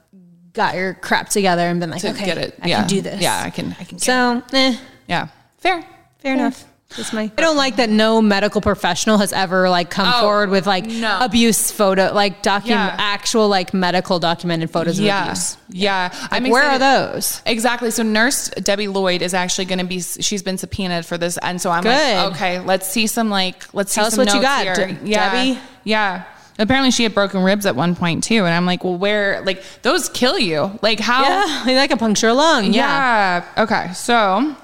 got 0.53 0.75
your 0.75 0.95
crap 0.95 1.29
together 1.29 1.61
and 1.61 1.79
been 1.79 1.91
like, 1.91 2.01
to 2.01 2.09
okay, 2.09 2.25
get 2.25 2.37
it. 2.39 2.57
I 2.61 2.67
yeah. 2.67 2.79
can 2.79 2.87
do 2.87 3.01
this. 3.01 3.21
yeah 3.21 3.41
i 3.43 3.49
can 3.49 3.75
i 3.79 3.83
can 3.83 3.97
get 3.97 4.01
So, 4.01 4.43
eh, 4.51 4.77
yeah. 5.07 5.27
Fair. 5.57 5.85
Fair 6.19 6.33
enough. 6.33 6.65
That's 6.97 7.11
my. 7.13 7.23
I 7.37 7.41
don't 7.41 7.57
like 7.57 7.77
that 7.77 7.89
no 7.89 8.21
medical 8.21 8.61
professional 8.61 9.17
has 9.17 9.33
ever 9.33 9.69
like 9.69 9.89
come 9.89 10.11
Oh, 10.13 10.21
forward 10.21 10.49
with 10.49 10.67
like 10.67 10.85
no. 10.85 11.19
abuse 11.21 11.71
photo, 11.71 12.13
like 12.13 12.41
document 12.43 12.91
Yeah. 12.93 12.95
actual 12.99 13.47
like 13.47 13.73
medical 13.73 14.19
documented 14.19 14.69
photos 14.69 14.99
of 14.99 15.05
yeah 15.05 15.23
abuse. 15.25 15.57
yeah 15.69 16.09
Like, 16.31 16.31
I'm 16.43 16.49
where 16.49 16.63
are 16.63 16.77
those? 16.79 17.41
Exactly. 17.45 17.89
So 17.91 18.03
nurse 18.03 18.49
Debbie 18.49 18.87
Lloyd 18.87 19.21
is 19.21 19.33
actually 19.33 19.65
going 19.65 19.79
to 19.79 19.85
be. 19.85 20.01
She's 20.01 20.43
been 20.43 20.57
subpoenaed 20.57 21.05
for 21.05 21.17
this, 21.17 21.37
and 21.39 21.59
so 21.59 21.71
I'm 21.71 21.83
Good. 21.83 21.89
like, 22.17 22.33
okay, 22.33 22.59
let's 22.59 22.87
see 22.87 23.07
some 23.07 23.29
like, 23.29 23.73
let's 23.73 23.93
Tell 23.93 24.03
see 24.05 24.07
us 24.07 24.13
some 24.15 24.25
what 24.25 24.33
you 24.35 24.41
got. 24.41 24.75
De- 24.75 24.97
yeah, 25.03 25.31
Debbie. 25.33 25.59
Yeah. 25.83 26.23
Apparently, 26.59 26.91
she 26.91 27.01
had 27.01 27.15
broken 27.15 27.41
ribs 27.41 27.65
at 27.65 27.75
one 27.75 27.95
point 27.95 28.23
too, 28.23 28.45
and 28.45 28.53
I'm 28.53 28.67
like, 28.67 28.83
well, 28.83 28.95
where? 28.95 29.41
Like 29.43 29.63
those 29.81 30.07
kill 30.09 30.37
you. 30.37 30.77
Like 30.83 30.99
how? 30.99 31.23
Yeah, 31.23 31.63
like 31.75 31.89
a 31.89 31.97
puncture 31.97 32.27
a 32.27 32.33
lung. 32.35 32.65
Yeah. 32.65 33.43
Yeah. 33.55 33.63
Okay. 33.63 33.91
So 33.93 34.55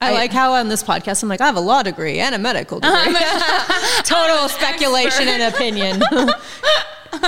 I, 0.00 0.12
like 0.12 0.32
how 0.32 0.52
on 0.52 0.68
this 0.68 0.82
podcast 0.82 1.22
I'm 1.22 1.28
like 1.28 1.40
I 1.40 1.46
have 1.46 1.56
a 1.56 1.60
law 1.60 1.82
degree 1.82 2.20
and 2.20 2.34
a 2.34 2.38
medical 2.38 2.78
degree. 2.80 2.96
Total 4.04 4.48
speculation 4.48 5.28
and 5.28 5.54
opinion. 5.54 6.02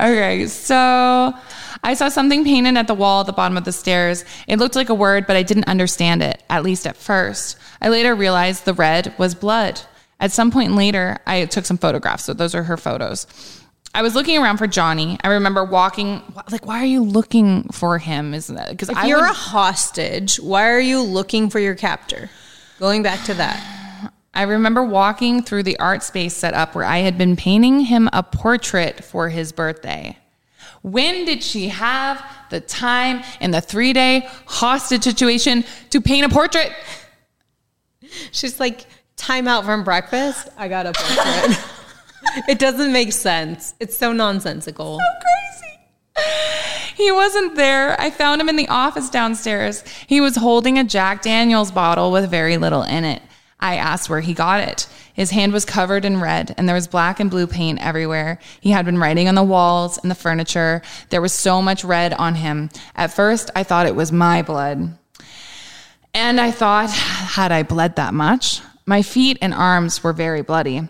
Okay, 0.00 0.46
so 0.46 1.34
I 1.84 1.94
saw 1.94 2.08
something 2.08 2.44
painted 2.44 2.76
at 2.76 2.86
the 2.86 2.94
wall 2.94 3.20
at 3.20 3.26
the 3.26 3.32
bottom 3.32 3.56
of 3.56 3.64
the 3.64 3.72
stairs. 3.72 4.24
It 4.48 4.58
looked 4.58 4.76
like 4.76 4.88
a 4.88 4.94
word, 4.94 5.26
but 5.26 5.36
I 5.36 5.42
didn't 5.42 5.68
understand 5.68 6.22
it, 6.22 6.42
at 6.48 6.62
least 6.62 6.86
at 6.86 6.96
first. 6.96 7.58
I 7.80 7.88
later 7.88 8.14
realized 8.14 8.64
the 8.64 8.74
red 8.74 9.14
was 9.18 9.34
blood. 9.34 9.80
At 10.18 10.32
some 10.32 10.50
point 10.50 10.74
later, 10.74 11.18
I 11.26 11.44
took 11.46 11.66
some 11.66 11.78
photographs, 11.78 12.24
so 12.24 12.34
those 12.34 12.54
are 12.54 12.62
her 12.64 12.76
photos. 12.76 13.26
I 13.94 14.02
was 14.02 14.14
looking 14.14 14.38
around 14.38 14.58
for 14.58 14.66
Johnny. 14.66 15.18
I 15.24 15.28
remember 15.28 15.64
walking, 15.64 16.22
like, 16.50 16.64
why 16.64 16.80
are 16.80 16.86
you 16.86 17.02
looking 17.02 17.68
for 17.70 17.98
him? 17.98 18.34
Isn't 18.34 18.54
that 18.54 18.70
because 18.70 18.88
you're 19.06 19.20
would- 19.20 19.30
a 19.30 19.32
hostage, 19.32 20.36
why 20.36 20.68
are 20.70 20.80
you 20.80 21.02
looking 21.02 21.50
for 21.50 21.58
your 21.58 21.74
captor? 21.74 22.30
Going 22.78 23.02
back 23.02 23.24
to 23.24 23.34
that. 23.34 24.12
I 24.32 24.42
remember 24.42 24.82
walking 24.84 25.42
through 25.42 25.64
the 25.64 25.78
art 25.80 26.04
space 26.04 26.36
set 26.36 26.54
up 26.54 26.74
where 26.74 26.84
I 26.84 26.98
had 26.98 27.18
been 27.18 27.34
painting 27.34 27.80
him 27.80 28.08
a 28.12 28.22
portrait 28.22 29.02
for 29.04 29.28
his 29.28 29.50
birthday. 29.50 30.16
When 30.82 31.24
did 31.24 31.42
she 31.42 31.68
have 31.68 32.24
the 32.48 32.60
time 32.60 33.22
in 33.40 33.50
the 33.50 33.60
three 33.60 33.92
day 33.92 34.28
hostage 34.46 35.02
situation 35.02 35.64
to 35.90 36.00
paint 36.00 36.24
a 36.24 36.28
portrait? 36.28 36.72
She's 38.30 38.60
like, 38.60 38.86
time 39.16 39.48
out 39.48 39.64
from 39.64 39.84
breakfast. 39.84 40.48
I 40.56 40.68
got 40.68 40.86
a 40.86 40.92
portrait. 40.92 41.58
it 42.48 42.58
doesn't 42.58 42.92
make 42.92 43.12
sense. 43.12 43.74
It's 43.80 43.96
so 43.96 44.12
nonsensical. 44.12 44.98
So 44.98 45.04
crazy. 45.20 46.94
He 46.96 47.10
wasn't 47.12 47.56
there. 47.56 47.98
I 48.00 48.10
found 48.10 48.40
him 48.40 48.48
in 48.48 48.56
the 48.56 48.68
office 48.68 49.08
downstairs. 49.08 49.82
He 50.06 50.20
was 50.20 50.36
holding 50.36 50.78
a 50.78 50.84
Jack 50.84 51.22
Daniels 51.22 51.72
bottle 51.72 52.12
with 52.12 52.30
very 52.30 52.58
little 52.58 52.82
in 52.82 53.04
it. 53.04 53.22
I 53.58 53.76
asked 53.76 54.08
where 54.10 54.20
he 54.20 54.34
got 54.34 54.60
it. 54.60 54.86
His 55.12 55.30
hand 55.30 55.52
was 55.52 55.64
covered 55.64 56.04
in 56.04 56.20
red, 56.20 56.54
and 56.56 56.66
there 56.66 56.74
was 56.74 56.86
black 56.86 57.20
and 57.20 57.30
blue 57.30 57.46
paint 57.46 57.78
everywhere. 57.80 58.38
He 58.60 58.70
had 58.70 58.86
been 58.86 58.98
writing 58.98 59.28
on 59.28 59.34
the 59.34 59.42
walls 59.42 59.98
and 59.98 60.10
the 60.10 60.14
furniture. 60.14 60.82
There 61.10 61.20
was 61.20 61.32
so 61.32 61.60
much 61.60 61.84
red 61.84 62.14
on 62.14 62.36
him. 62.36 62.70
At 62.96 63.12
first, 63.12 63.50
I 63.54 63.62
thought 63.62 63.86
it 63.86 63.96
was 63.96 64.12
my 64.12 64.42
blood. 64.42 64.96
And 66.14 66.40
I 66.40 66.50
thought, 66.50 66.90
had 66.90 67.52
I 67.52 67.62
bled 67.62 67.96
that 67.96 68.14
much? 68.14 68.62
My 68.86 69.02
feet 69.02 69.38
and 69.40 69.54
arms 69.54 70.02
were 70.02 70.12
very 70.12 70.42
bloody. 70.42 70.88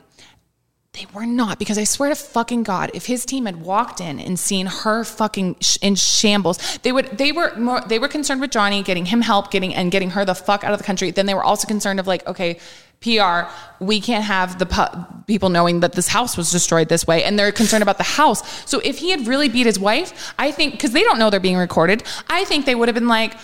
They 1.01 1.07
were 1.15 1.25
not 1.25 1.59
because 1.59 1.79
I 1.79 1.85
swear 1.85 2.11
to 2.11 2.15
fucking 2.15 2.63
God, 2.63 2.91
if 2.93 3.07
his 3.07 3.25
team 3.25 3.47
had 3.47 3.63
walked 3.63 4.03
in 4.03 4.21
and 4.21 4.39
seen 4.39 4.67
her 4.67 5.03
fucking 5.03 5.57
sh- 5.61 5.79
in 5.81 5.95
shambles, 5.95 6.59
they 6.83 6.93
would. 6.93 7.17
They 7.17 7.33
were 7.33 7.57
more. 7.57 7.81
They 7.81 7.99
were 7.99 8.09
concerned 8.09 8.43
with 8.43 8.51
Johnny 8.51 8.83
getting 8.83 9.07
him 9.07 9.23
help, 9.23 9.51
getting 9.51 9.75
and 9.75 9.91
getting 9.91 10.11
her 10.11 10.27
the 10.27 10.35
fuck 10.35 10.63
out 10.63 10.73
of 10.73 10.79
the 10.79 10.85
country. 10.85 11.11
Then 11.11 11.25
they 11.25 11.33
were 11.33 11.43
also 11.43 11.67
concerned 11.67 12.01
of 12.01 12.07
like, 12.07 12.27
okay, 12.27 12.59
PR, 13.01 13.51
we 13.83 13.99
can't 13.99 14.25
have 14.25 14.59
the 14.59 14.67
pu- 14.67 15.25
people 15.27 15.49
knowing 15.49 15.81
that 15.81 15.93
this 15.93 16.09
house 16.09 16.37
was 16.37 16.53
destroyed 16.53 16.91
this 16.91 17.07
way, 17.07 17.25
and 17.25 17.39
they're 17.39 17.51
concerned 17.51 17.83
about 17.83 17.97
the 17.97 18.05
house. 18.05 18.69
So 18.69 18.81
if 18.81 18.99
he 18.99 19.09
had 19.11 19.27
really 19.27 19.49
beat 19.49 19.65
his 19.65 19.79
wife, 19.79 20.35
I 20.39 20.53
think 20.53 20.73
because 20.73 20.93
they 20.93 21.03
don't 21.03 21.19
know 21.19 21.31
they're 21.31 21.41
being 21.41 21.57
recorded, 21.57 22.03
I 22.29 22.45
think 22.45 22.67
they 22.67 22.75
would 22.75 22.89
have 22.89 22.95
been 22.95 23.09
like, 23.09 23.39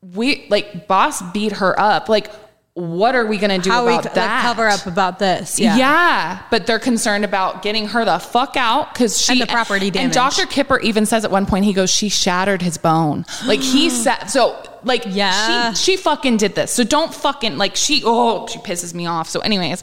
we 0.00 0.46
like 0.48 0.86
boss 0.86 1.22
beat 1.32 1.52
her 1.54 1.78
up, 1.80 2.08
like. 2.08 2.30
What 2.74 3.16
are 3.16 3.26
we 3.26 3.36
going 3.36 3.50
to 3.50 3.58
do 3.62 3.68
How 3.70 3.84
we 3.84 3.92
about 3.92 4.04
like, 4.04 4.14
that? 4.14 4.42
cover 4.42 4.68
up 4.68 4.86
about 4.86 5.18
this? 5.18 5.58
Yeah. 5.58 5.76
yeah. 5.76 6.42
but 6.52 6.66
they're 6.66 6.78
concerned 6.78 7.24
about 7.24 7.62
getting 7.62 7.88
her 7.88 8.04
the 8.04 8.18
fuck 8.20 8.56
out 8.56 8.94
because 8.94 9.20
she 9.20 9.32
And 9.32 9.40
the 9.40 9.46
property 9.46 9.90
damage. 9.90 10.04
And. 10.04 10.14
Dr. 10.14 10.46
Kipper 10.46 10.78
even 10.80 11.04
says 11.04 11.24
at 11.24 11.32
one 11.32 11.46
point, 11.46 11.64
he 11.64 11.72
goes, 11.72 11.90
"She 11.90 12.08
shattered 12.08 12.62
his 12.62 12.78
bone." 12.78 13.26
Like 13.44 13.60
he 13.60 13.90
said. 14.04 14.26
So 14.26 14.56
Like, 14.84 15.02
Yeah. 15.08 15.72
she, 15.74 15.92
she 15.92 15.96
fucking 15.96 16.36
did 16.36 16.54
this. 16.54 16.70
So 16.72 16.84
don't 16.84 17.12
fucking, 17.12 17.58
like, 17.58 17.74
she, 17.76 18.02
oh, 18.06 18.46
she 18.46 18.60
pisses 18.60 18.94
me 18.94 19.06
off. 19.06 19.28
So, 19.28 19.40
anyways, 19.40 19.82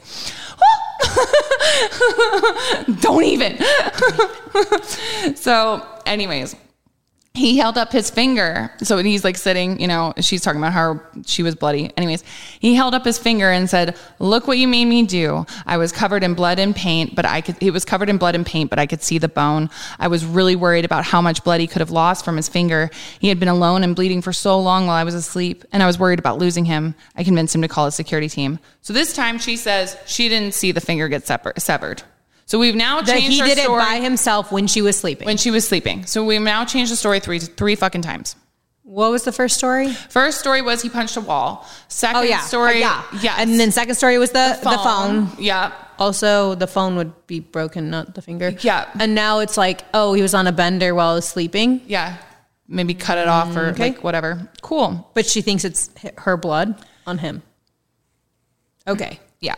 don't 3.02 3.24
even. 3.24 3.58
so, 5.36 5.86
anyways, 6.06 6.56
he 7.38 7.58
held 7.58 7.78
up 7.78 7.92
his 7.92 8.10
finger. 8.10 8.72
So 8.84 8.98
he's 8.98 9.24
like 9.24 9.38
sitting, 9.38 9.80
you 9.80 9.88
know, 9.88 10.14
she's 10.20 10.42
talking 10.42 10.60
about 10.60 10.74
how 10.74 11.00
she 11.26 11.44
was 11.44 11.56
bloody. 11.56 11.92
Anyways, 11.96 12.24
he 12.60 12.74
held 12.74 12.94
up 12.94 13.06
his 13.06 13.18
finger 13.18 13.50
and 13.52 13.70
said, 13.70 13.96
Look 14.20 14.48
what 14.48 14.58
you 14.58 14.68
made 14.68 14.86
me 14.86 15.06
do. 15.06 15.46
I 15.66 15.78
was 15.78 15.92
covered 15.92 16.24
in 16.24 16.34
blood 16.34 16.60
and 16.60 16.76
paint, 16.76 17.16
but 17.16 17.26
I 17.26 17.42
could, 17.42 17.56
he 17.60 17.72
was 17.72 17.86
covered 17.86 18.10
in 18.10 18.18
blood 18.18 18.36
and 18.36 18.46
paint, 18.46 18.70
but 18.70 18.80
I 18.80 18.88
could 18.88 19.04
see 19.04 19.20
the 19.20 19.30
bone. 19.30 19.70
I 20.00 20.08
was 20.08 20.26
really 20.26 20.56
worried 20.56 20.84
about 20.84 21.06
how 21.06 21.22
much 21.22 21.44
blood 21.44 21.62
he 21.62 21.68
could 21.68 21.80
have 21.80 21.92
lost 21.92 22.26
from 22.26 22.36
his 22.36 22.50
finger. 22.50 22.90
He 23.20 23.30
had 23.30 23.40
been 23.40 23.48
alone 23.48 23.84
and 23.84 23.96
bleeding 23.96 24.22
for 24.22 24.34
so 24.34 24.60
long 24.60 24.88
while 24.88 24.98
I 24.98 25.04
was 25.04 25.14
asleep, 25.14 25.64
and 25.72 25.84
I 25.84 25.86
was 25.86 26.00
worried 26.00 26.20
about 26.20 26.40
losing 26.40 26.66
him. 26.66 26.96
I 27.16 27.24
convinced 27.24 27.54
him 27.54 27.62
to 27.62 27.68
call 27.68 27.86
a 27.86 27.92
security 27.92 28.30
team. 28.30 28.60
So 28.82 28.94
this 28.94 29.14
time 29.14 29.38
she 29.38 29.58
says 29.58 29.96
she 30.08 30.28
didn't 30.28 30.54
see 30.54 30.72
the 30.72 30.82
finger 30.82 31.08
get 31.08 31.28
severed. 31.28 32.04
So 32.48 32.58
we've 32.60 32.76
now 32.76 33.02
changed 33.02 33.08
the 33.08 33.14
story 33.14 33.20
story 33.20 33.22
That 33.22 33.28
changed 33.28 33.44
he 33.44 33.56
did 33.56 33.58
it 33.60 33.68
by 33.68 34.00
himself 34.04 34.52
when 34.52 34.68
she 34.68 34.82
was 34.82 34.98
sleeping. 34.98 35.26
when 35.28 35.38
she 35.38 35.52
was 35.52 35.68
sleeping. 35.68 36.06
So 36.06 36.24
we've 36.26 36.42
now 36.42 36.66
changed 36.66 36.92
the 36.92 36.96
story 36.96 37.20
three 37.20 37.40
three 37.40 37.76
fucking 37.76 38.02
times. 38.02 38.36
what 38.84 39.12
was 39.12 39.24
the 39.24 39.34
first 39.34 39.58
story? 39.58 39.92
First 39.92 40.40
story 40.40 40.62
was 40.62 40.82
he 40.82 40.90
punched 40.90 41.18
a 41.18 41.22
wall. 41.22 41.68
Second 41.90 42.18
Oh 42.18 42.22
yeah, 42.24 42.40
story, 42.40 42.80
yeah, 42.80 43.04
yes. 43.22 43.36
And 43.38 43.60
then 43.60 43.72
second 43.72 43.96
story 43.96 44.18
was 44.18 44.32
the 44.32 44.58
the 44.64 44.78
phone. 44.88 45.28
Yeah, 45.38 45.72
Also, 46.00 46.56
the 46.56 46.68
phone 46.68 46.96
would 46.96 47.12
be 47.28 47.40
broken, 47.42 47.90
not 47.90 48.16
the 48.16 48.22
finger. 48.22 48.50
Yeah. 48.62 48.88
And 49.00 49.14
now 49.14 49.40
it's 49.44 49.58
like, 49.58 49.84
oh, 49.94 50.14
he 50.14 50.22
was 50.22 50.34
on 50.34 50.48
a 50.48 50.52
bender 50.54 50.96
while 50.96 51.14
he 51.14 51.18
was 51.18 51.28
sleeping, 51.28 51.82
yeah. 51.86 52.16
Maybe 52.70 52.94
cut 52.94 53.18
it 53.18 53.28
off 53.28 53.50
or 53.58 53.66
mm, 53.68 53.72
Okay. 53.74 53.84
like 53.92 54.04
whatever. 54.04 54.48
Cool. 54.62 54.90
but 55.16 55.26
she 55.26 55.42
thinks 55.42 55.66
it's 55.66 55.90
her 56.20 56.38
blood 56.38 56.76
on 57.06 57.18
him. 57.18 57.42
Okay. 58.88 59.20
Yeah, 59.42 59.56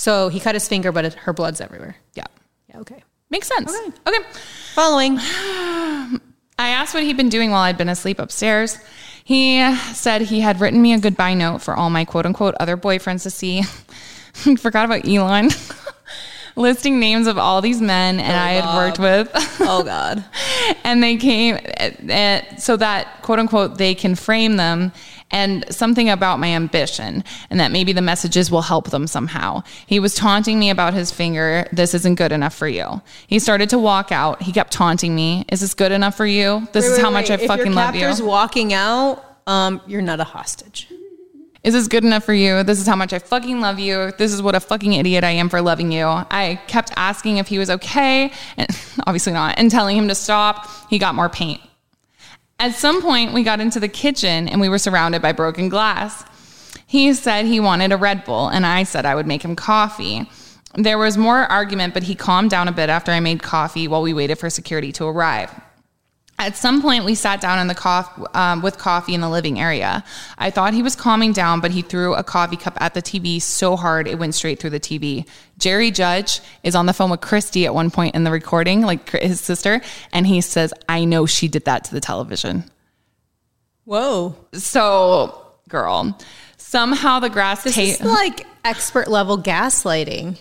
So 0.00 0.30
he 0.30 0.40
cut 0.40 0.54
his 0.54 0.66
finger, 0.66 0.92
but 0.92 1.04
it, 1.04 1.12
her 1.12 1.34
blood's 1.34 1.60
everywhere. 1.60 1.94
yeah. 2.14 2.24
Yeah. 2.70 2.78
Okay. 2.78 3.04
Makes 3.28 3.48
sense. 3.48 3.70
Okay. 3.70 4.16
okay. 4.16 4.26
Following. 4.74 5.18
I 5.20 6.20
asked 6.58 6.94
what 6.94 7.02
he'd 7.02 7.18
been 7.18 7.28
doing 7.28 7.50
while 7.50 7.60
I'd 7.60 7.76
been 7.76 7.90
asleep 7.90 8.18
upstairs. 8.18 8.78
He 9.24 9.60
said 9.92 10.22
he 10.22 10.40
had 10.40 10.58
written 10.58 10.80
me 10.80 10.94
a 10.94 10.98
goodbye 10.98 11.34
note 11.34 11.60
for 11.60 11.76
all 11.76 11.90
my 11.90 12.06
quote 12.06 12.24
unquote 12.24 12.54
other 12.58 12.78
boyfriends 12.78 13.24
to 13.24 13.30
see. 13.30 13.62
Forgot 14.58 14.86
about 14.86 15.06
Elon. 15.06 15.50
Listing 16.56 16.98
names 16.98 17.26
of 17.26 17.36
all 17.36 17.60
these 17.60 17.82
men 17.82 18.20
and 18.20 18.32
I 18.32 18.52
had 18.52 18.74
worked 18.76 18.98
with. 18.98 19.30
Oh 19.60 19.82
God. 19.84 20.24
and 20.82 21.02
they 21.02 21.18
came 21.18 21.58
uh, 21.78 22.56
so 22.56 22.78
that 22.78 23.20
quote 23.20 23.38
unquote 23.38 23.76
they 23.76 23.94
can 23.94 24.14
frame 24.14 24.56
them 24.56 24.92
and 25.30 25.64
something 25.72 26.08
about 26.10 26.38
my 26.38 26.48
ambition 26.48 27.24
and 27.50 27.60
that 27.60 27.70
maybe 27.70 27.92
the 27.92 28.02
messages 28.02 28.50
will 28.50 28.62
help 28.62 28.90
them 28.90 29.06
somehow. 29.06 29.62
He 29.86 30.00
was 30.00 30.14
taunting 30.14 30.58
me 30.58 30.70
about 30.70 30.94
his 30.94 31.10
finger. 31.10 31.66
This 31.72 31.94
isn't 31.94 32.16
good 32.16 32.32
enough 32.32 32.54
for 32.54 32.68
you. 32.68 33.00
He 33.26 33.38
started 33.38 33.70
to 33.70 33.78
walk 33.78 34.12
out. 34.12 34.42
He 34.42 34.52
kept 34.52 34.72
taunting 34.72 35.14
me. 35.14 35.44
Is 35.50 35.60
this 35.60 35.74
good 35.74 35.92
enough 35.92 36.16
for 36.16 36.26
you? 36.26 36.68
This 36.72 36.86
is 36.86 36.98
how 36.98 37.10
much 37.10 37.30
I 37.30 37.36
fucking 37.36 37.72
love 37.72 37.94
you. 37.94 38.06
If 38.06 38.20
walking 38.20 38.72
out, 38.72 39.24
um, 39.46 39.80
you're 39.86 40.02
not 40.02 40.20
a 40.20 40.24
hostage. 40.24 40.88
Is 41.62 41.74
this 41.74 41.88
good 41.88 42.04
enough 42.04 42.24
for 42.24 42.32
you? 42.32 42.62
This 42.62 42.80
is 42.80 42.86
how 42.86 42.96
much 42.96 43.12
I 43.12 43.18
fucking 43.18 43.60
love 43.60 43.78
you. 43.78 44.12
This 44.16 44.32
is 44.32 44.40
what 44.40 44.54
a 44.54 44.60
fucking 44.60 44.94
idiot 44.94 45.24
I 45.24 45.30
am 45.30 45.50
for 45.50 45.60
loving 45.60 45.92
you. 45.92 46.06
I 46.06 46.58
kept 46.68 46.90
asking 46.96 47.36
if 47.36 47.48
he 47.48 47.58
was 47.58 47.68
okay, 47.68 48.32
and 48.56 48.68
obviously 49.06 49.34
not, 49.34 49.58
and 49.58 49.70
telling 49.70 49.96
him 49.96 50.08
to 50.08 50.14
stop. 50.14 50.68
He 50.88 50.98
got 50.98 51.14
more 51.14 51.28
paint. 51.28 51.60
At 52.60 52.74
some 52.74 53.00
point, 53.00 53.32
we 53.32 53.42
got 53.42 53.58
into 53.58 53.80
the 53.80 53.88
kitchen 53.88 54.46
and 54.46 54.60
we 54.60 54.68
were 54.68 54.76
surrounded 54.76 55.22
by 55.22 55.32
broken 55.32 55.70
glass. 55.70 56.24
He 56.86 57.14
said 57.14 57.46
he 57.46 57.58
wanted 57.58 57.90
a 57.90 57.96
Red 57.96 58.22
Bull, 58.24 58.48
and 58.48 58.66
I 58.66 58.82
said 58.82 59.06
I 59.06 59.14
would 59.14 59.26
make 59.26 59.42
him 59.42 59.56
coffee. 59.56 60.28
There 60.74 60.98
was 60.98 61.16
more 61.16 61.44
argument, 61.50 61.94
but 61.94 62.02
he 62.02 62.14
calmed 62.14 62.50
down 62.50 62.68
a 62.68 62.72
bit 62.72 62.90
after 62.90 63.12
I 63.12 63.20
made 63.20 63.42
coffee 63.42 63.88
while 63.88 64.02
we 64.02 64.12
waited 64.12 64.38
for 64.38 64.50
security 64.50 64.92
to 64.92 65.06
arrive. 65.06 65.50
At 66.40 66.56
some 66.56 66.80
point, 66.80 67.04
we 67.04 67.14
sat 67.14 67.42
down 67.42 67.58
in 67.58 67.66
the 67.66 67.74
coff- 67.74 68.18
um, 68.34 68.62
with 68.62 68.78
coffee 68.78 69.12
in 69.12 69.20
the 69.20 69.28
living 69.28 69.60
area. 69.60 70.02
I 70.38 70.50
thought 70.50 70.72
he 70.72 70.82
was 70.82 70.96
calming 70.96 71.34
down, 71.34 71.60
but 71.60 71.70
he 71.70 71.82
threw 71.82 72.14
a 72.14 72.24
coffee 72.24 72.56
cup 72.56 72.78
at 72.80 72.94
the 72.94 73.02
TV 73.02 73.42
so 73.42 73.76
hard 73.76 74.08
it 74.08 74.18
went 74.18 74.34
straight 74.34 74.58
through 74.58 74.70
the 74.70 74.80
TV. 74.80 75.26
Jerry 75.58 75.90
Judge 75.90 76.40
is 76.62 76.74
on 76.74 76.86
the 76.86 76.94
phone 76.94 77.10
with 77.10 77.20
Christi 77.20 77.66
at 77.66 77.74
one 77.74 77.90
point 77.90 78.14
in 78.14 78.24
the 78.24 78.30
recording, 78.30 78.80
like 78.80 79.10
his 79.20 79.38
sister, 79.38 79.82
and 80.14 80.26
he 80.26 80.40
says, 80.40 80.72
"I 80.88 81.04
know 81.04 81.26
she 81.26 81.46
did 81.46 81.66
that 81.66 81.84
to 81.84 81.92
the 81.92 82.00
television." 82.00 82.64
Whoa. 83.84 84.34
So, 84.54 85.44
girl, 85.68 86.18
somehow 86.56 87.20
the 87.20 87.28
grass 87.28 87.64
This 87.64 87.74
tape. 87.74 88.00
is 88.00 88.02
like 88.02 88.46
expert 88.64 89.08
level 89.08 89.36
gaslighting 89.36 90.38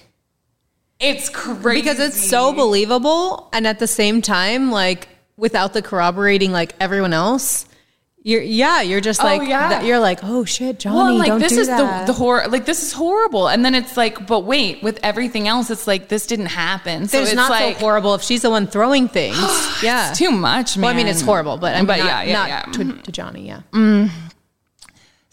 it's 1.00 1.30
crazy 1.30 1.82
because 1.82 2.00
it's 2.00 2.30
so 2.30 2.52
believable, 2.54 3.50
and 3.54 3.66
at 3.66 3.80
the 3.80 3.88
same 3.88 4.22
time, 4.22 4.70
like 4.70 5.08
without 5.40 5.74
the 5.74 5.82
corroborating, 5.82 6.52
like 6.52 6.76
everyone 6.80 7.14
else. 7.14 7.66
You're 8.22 8.42
yeah, 8.42 8.82
you're 8.82 9.00
just 9.00 9.22
Oh, 9.22 9.24
like 9.24 9.48
yeah. 9.48 9.70
that- 9.70 9.86
you're 9.86 9.98
like 9.98 10.20
oh 10.24 10.44
shit, 10.44 10.78
Johnny, 10.78 10.98
Well, 10.98 11.16
like 11.16 11.28
don't 11.30 11.40
this 11.40 11.54
do 11.54 11.62
is 11.62 11.68
that. 11.68 12.06
the 12.06 12.12
the 12.12 12.18
horror. 12.20 12.48
Like 12.50 12.66
this 12.66 12.84
is 12.84 12.92
horrible, 12.92 13.48
and 13.48 13.64
then 13.64 13.74
it's 13.74 13.96
like, 13.96 14.28
but 14.28 14.42
wait, 14.42 14.84
with 14.84 15.00
everything 15.04 15.48
else, 15.48 15.70
it's 15.70 15.88
like 15.88 16.10
this 16.10 16.28
didn't 16.28 16.48
happen. 16.48 17.08
So 17.08 17.20
It's 17.22 17.30
it's 17.30 17.36
not 17.38 17.50
like 17.50 17.76
so 17.78 17.80
horrible 17.80 18.16
if 18.16 18.22
she's 18.22 18.42
the 18.42 18.50
one 18.50 18.68
throwing 18.68 19.08
things. 19.20 19.38
yeah, 19.82 20.10
It's 20.10 20.20
too 20.20 20.32
much, 20.32 20.76
man. 20.76 20.82
Well, 20.84 20.94
I 20.94 20.98
mean, 20.98 21.08
it's 21.08 21.22
horrible, 21.22 21.56
but 21.58 21.74
I 21.76 21.78
mean, 21.78 21.88
But 21.88 22.00
not, 22.00 22.06
yeah, 22.08 22.22
yeah, 22.24 22.34
not 22.34 22.50
yeah. 22.50 22.62
To, 22.64 22.80
mm-hmm. 22.80 23.00
to 23.02 23.12
Johnny. 23.14 23.48
Yeah, 23.48 23.62
mm. 23.72 24.10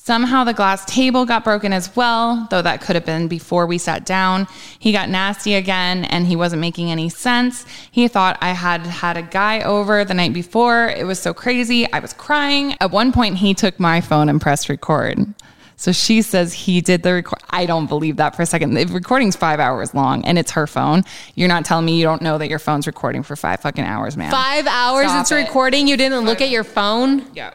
Somehow 0.06 0.44
the 0.44 0.54
glass 0.54 0.84
table 0.84 1.26
got 1.26 1.42
broken 1.42 1.72
as 1.72 1.96
well, 1.96 2.46
though 2.48 2.62
that 2.62 2.80
could 2.80 2.94
have 2.94 3.04
been 3.04 3.26
before 3.26 3.66
we 3.66 3.76
sat 3.76 4.06
down. 4.06 4.46
He 4.78 4.92
got 4.92 5.08
nasty 5.08 5.54
again 5.54 6.04
and 6.04 6.28
he 6.28 6.36
wasn't 6.36 6.60
making 6.60 6.92
any 6.92 7.08
sense. 7.08 7.64
He 7.90 8.06
thought 8.06 8.38
I 8.40 8.50
had 8.50 8.82
had 8.82 9.16
a 9.16 9.22
guy 9.22 9.62
over 9.62 10.04
the 10.04 10.14
night 10.14 10.32
before. 10.32 10.86
It 10.90 11.08
was 11.08 11.18
so 11.18 11.34
crazy. 11.34 11.92
I 11.92 11.98
was 11.98 12.12
crying. 12.12 12.76
At 12.80 12.92
one 12.92 13.10
point, 13.10 13.38
he 13.38 13.52
took 13.52 13.80
my 13.80 14.00
phone 14.00 14.28
and 14.28 14.40
pressed 14.40 14.68
record. 14.68 15.26
So 15.74 15.90
she 15.90 16.22
says 16.22 16.52
he 16.52 16.80
did 16.80 17.02
the 17.02 17.14
record. 17.14 17.40
I 17.50 17.66
don't 17.66 17.88
believe 17.88 18.14
that 18.18 18.36
for 18.36 18.42
a 18.42 18.46
second. 18.46 18.74
The 18.74 18.84
recording's 18.84 19.34
five 19.34 19.58
hours 19.58 19.92
long 19.92 20.24
and 20.24 20.38
it's 20.38 20.52
her 20.52 20.68
phone. 20.68 21.02
You're 21.34 21.48
not 21.48 21.64
telling 21.64 21.84
me 21.84 21.98
you 21.98 22.04
don't 22.04 22.22
know 22.22 22.38
that 22.38 22.48
your 22.48 22.60
phone's 22.60 22.86
recording 22.86 23.24
for 23.24 23.34
five 23.34 23.58
fucking 23.58 23.84
hours, 23.84 24.16
man. 24.16 24.30
five 24.30 24.68
hours 24.68 25.06
Stop 25.06 25.22
it's 25.22 25.32
it. 25.32 25.34
recording. 25.34 25.88
You 25.88 25.96
didn't 25.96 26.24
look 26.26 26.40
at 26.40 26.50
your 26.50 26.62
phone. 26.62 27.26
Yeah. 27.34 27.54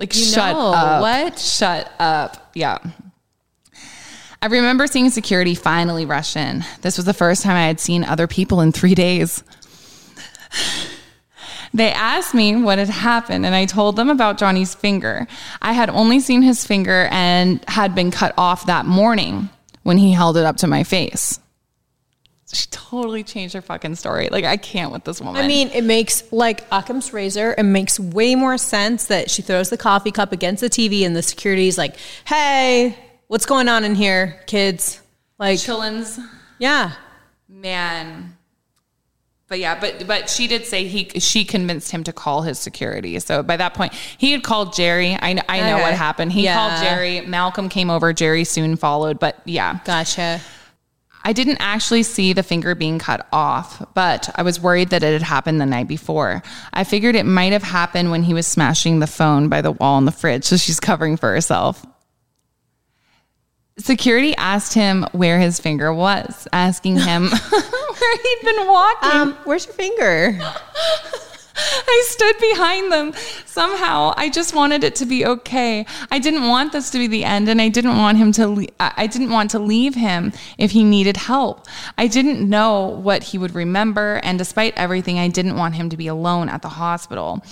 Like, 0.00 0.16
You 0.16 0.24
shut 0.24 0.54
know, 0.56 0.72
up. 0.72 1.02
what? 1.02 1.38
Shut 1.38 1.92
up. 2.00 2.50
Yeah. 2.54 2.78
I 4.42 4.46
remember 4.46 4.86
seeing 4.86 5.10
security 5.10 5.54
finally 5.54 6.06
rush 6.06 6.34
in. 6.34 6.64
This 6.80 6.96
was 6.96 7.04
the 7.04 7.12
first 7.12 7.42
time 7.42 7.54
I 7.56 7.66
had 7.66 7.78
seen 7.78 8.02
other 8.04 8.26
people 8.26 8.62
in 8.62 8.72
three 8.72 8.94
days. 8.94 9.44
They 11.72 11.92
asked 11.92 12.34
me 12.34 12.56
what 12.56 12.78
had 12.78 12.88
happened, 12.88 13.46
and 13.46 13.54
I 13.54 13.64
told 13.64 13.94
them 13.94 14.10
about 14.10 14.38
Johnny's 14.38 14.74
finger. 14.74 15.28
I 15.62 15.72
had 15.72 15.88
only 15.88 16.18
seen 16.18 16.42
his 16.42 16.66
finger 16.66 17.06
and 17.12 17.64
had 17.68 17.94
been 17.94 18.10
cut 18.10 18.34
off 18.36 18.66
that 18.66 18.86
morning 18.86 19.50
when 19.84 19.96
he 19.98 20.10
held 20.12 20.36
it 20.36 20.44
up 20.44 20.56
to 20.58 20.66
my 20.66 20.82
face. 20.82 21.38
She 22.52 22.66
totally 22.70 23.22
changed 23.22 23.54
her 23.54 23.62
fucking 23.62 23.94
story. 23.94 24.28
Like, 24.30 24.44
I 24.44 24.56
can't 24.56 24.90
with 24.92 25.04
this 25.04 25.20
woman. 25.20 25.42
I 25.44 25.46
mean, 25.46 25.68
it 25.68 25.84
makes 25.84 26.24
like 26.32 26.64
Occam's 26.72 27.12
razor. 27.12 27.54
It 27.56 27.62
makes 27.62 28.00
way 28.00 28.34
more 28.34 28.58
sense 28.58 29.06
that 29.06 29.30
she 29.30 29.42
throws 29.42 29.70
the 29.70 29.76
coffee 29.78 30.10
cup 30.10 30.32
against 30.32 30.60
the 30.60 30.68
TV, 30.70 31.06
and 31.06 31.14
the 31.14 31.22
security's 31.22 31.78
like, 31.78 31.96
"Hey, 32.26 32.96
what's 33.28 33.46
going 33.46 33.68
on 33.68 33.84
in 33.84 33.94
here, 33.94 34.40
kids?" 34.46 35.00
Like, 35.38 35.58
Chillins. 35.58 36.18
yeah, 36.58 36.92
man 37.48 38.36
but 39.48 39.58
yeah 39.58 39.78
but 39.80 40.06
but 40.06 40.30
she 40.30 40.46
did 40.46 40.64
say 40.64 40.86
he 40.86 41.08
she 41.18 41.44
convinced 41.44 41.90
him 41.90 42.04
to 42.04 42.12
call 42.12 42.42
his 42.42 42.56
security 42.56 43.18
so 43.18 43.42
by 43.42 43.56
that 43.56 43.74
point 43.74 43.92
he 43.92 44.30
had 44.30 44.44
called 44.44 44.72
jerry 44.72 45.14
i, 45.14 45.18
kn- 45.34 45.42
I 45.48 45.58
know 45.58 45.74
Okay. 45.74 45.82
what 45.82 45.94
happened 45.94 46.30
he 46.30 46.44
Yeah. 46.44 46.54
called 46.54 46.80
jerry 46.80 47.20
malcolm 47.22 47.68
came 47.68 47.90
over 47.90 48.12
jerry 48.12 48.44
soon 48.44 48.76
followed 48.76 49.18
but 49.18 49.40
yeah 49.44 49.80
gotcha. 49.84 50.40
I 51.24 51.32
didn't 51.32 51.58
actually 51.60 52.02
see 52.02 52.32
the 52.32 52.42
finger 52.42 52.74
being 52.74 52.98
cut 52.98 53.26
off 53.32 53.82
but 53.94 54.28
i 54.34 54.42
was 54.42 54.60
worried 54.60 54.90
that 54.90 55.02
it 55.02 55.12
had 55.12 55.22
happened 55.22 55.60
the 55.60 55.66
night 55.66 55.88
before 55.88 56.42
i 56.72 56.84
figured 56.84 57.14
it 57.14 57.26
might 57.26 57.52
have 57.52 57.62
happened 57.62 58.10
when 58.10 58.22
he 58.22 58.34
was 58.34 58.46
smashing 58.46 58.98
the 58.98 59.06
phone 59.06 59.48
by 59.48 59.60
the 59.60 59.72
wall 59.72 59.98
in 59.98 60.04
the 60.04 60.12
fridge 60.12 60.44
so 60.44 60.56
she's 60.56 60.80
covering 60.80 61.16
for 61.16 61.32
herself 61.32 61.84
Security 63.78 64.36
asked 64.36 64.74
him 64.74 65.06
where 65.12 65.40
his 65.40 65.58
finger 65.58 65.92
was, 65.92 66.46
asking 66.52 66.98
him 66.98 67.28
where 67.50 68.16
he'd 68.16 68.38
been 68.42 68.66
walking. 68.66 69.10
Um, 69.10 69.38
where's 69.44 69.64
your 69.64 69.74
finger? 69.74 70.38
I 71.86 72.04
stood 72.06 72.38
behind 72.38 72.92
them. 72.92 73.12
Somehow, 73.46 74.14
I 74.16 74.30
just 74.30 74.54
wanted 74.54 74.84
it 74.84 74.94
to 74.96 75.06
be 75.06 75.26
okay. 75.26 75.86
I 76.10 76.18
didn't 76.18 76.48
want 76.48 76.72
this 76.72 76.90
to 76.90 76.98
be 76.98 77.06
the 77.06 77.24
end, 77.24 77.48
and 77.48 77.60
I 77.60 77.68
didn't 77.68 77.98
want 77.98 78.18
him 78.18 78.32
to. 78.32 78.48
Le- 78.48 78.66
I 78.78 79.06
didn't 79.06 79.30
want 79.30 79.50
to 79.50 79.58
leave 79.58 79.94
him 79.94 80.32
if 80.58 80.70
he 80.70 80.84
needed 80.84 81.16
help. 81.16 81.66
I 81.98 82.06
didn't 82.06 82.48
know 82.48 82.86
what 82.86 83.22
he 83.22 83.38
would 83.38 83.54
remember, 83.54 84.20
and 84.22 84.38
despite 84.38 84.74
everything, 84.76 85.18
I 85.18 85.28
didn't 85.28 85.56
want 85.56 85.74
him 85.74 85.90
to 85.90 85.96
be 85.96 86.06
alone 86.06 86.48
at 86.48 86.62
the 86.62 86.68
hospital. 86.68 87.42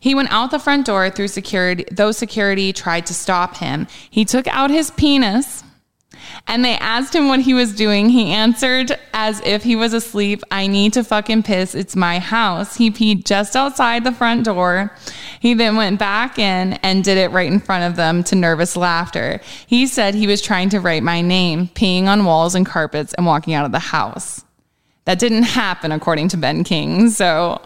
He 0.00 0.14
went 0.14 0.30
out 0.30 0.50
the 0.50 0.58
front 0.58 0.86
door 0.86 1.10
through 1.10 1.28
security, 1.28 1.84
though 1.90 2.12
security 2.12 2.72
tried 2.72 3.06
to 3.06 3.14
stop 3.14 3.56
him. 3.56 3.86
He 4.08 4.24
took 4.24 4.46
out 4.46 4.70
his 4.70 4.90
penis 4.92 5.64
and 6.46 6.64
they 6.64 6.76
asked 6.76 7.14
him 7.14 7.28
what 7.28 7.40
he 7.40 7.54
was 7.54 7.74
doing. 7.74 8.08
He 8.08 8.32
answered 8.32 8.98
as 9.12 9.40
if 9.44 9.62
he 9.62 9.76
was 9.76 9.92
asleep, 9.92 10.42
I 10.50 10.66
need 10.66 10.94
to 10.94 11.04
fucking 11.04 11.42
piss. 11.42 11.74
It's 11.74 11.94
my 11.94 12.18
house. 12.18 12.76
He 12.76 12.90
peed 12.90 13.24
just 13.24 13.54
outside 13.54 14.04
the 14.04 14.12
front 14.12 14.44
door. 14.44 14.94
He 15.40 15.54
then 15.54 15.76
went 15.76 15.98
back 15.98 16.38
in 16.38 16.74
and 16.74 17.04
did 17.04 17.18
it 17.18 17.30
right 17.30 17.50
in 17.50 17.60
front 17.60 17.84
of 17.84 17.96
them 17.96 18.24
to 18.24 18.34
nervous 18.34 18.76
laughter. 18.76 19.40
He 19.66 19.86
said 19.86 20.14
he 20.14 20.26
was 20.26 20.40
trying 20.40 20.70
to 20.70 20.80
write 20.80 21.02
my 21.02 21.20
name, 21.20 21.68
peeing 21.68 22.06
on 22.06 22.24
walls 22.24 22.54
and 22.54 22.66
carpets 22.66 23.14
and 23.14 23.26
walking 23.26 23.54
out 23.54 23.66
of 23.66 23.72
the 23.72 23.78
house. 23.78 24.44
That 25.04 25.18
didn't 25.18 25.44
happen, 25.44 25.92
according 25.92 26.28
to 26.28 26.36
Ben 26.36 26.64
King. 26.64 27.10
So 27.10 27.62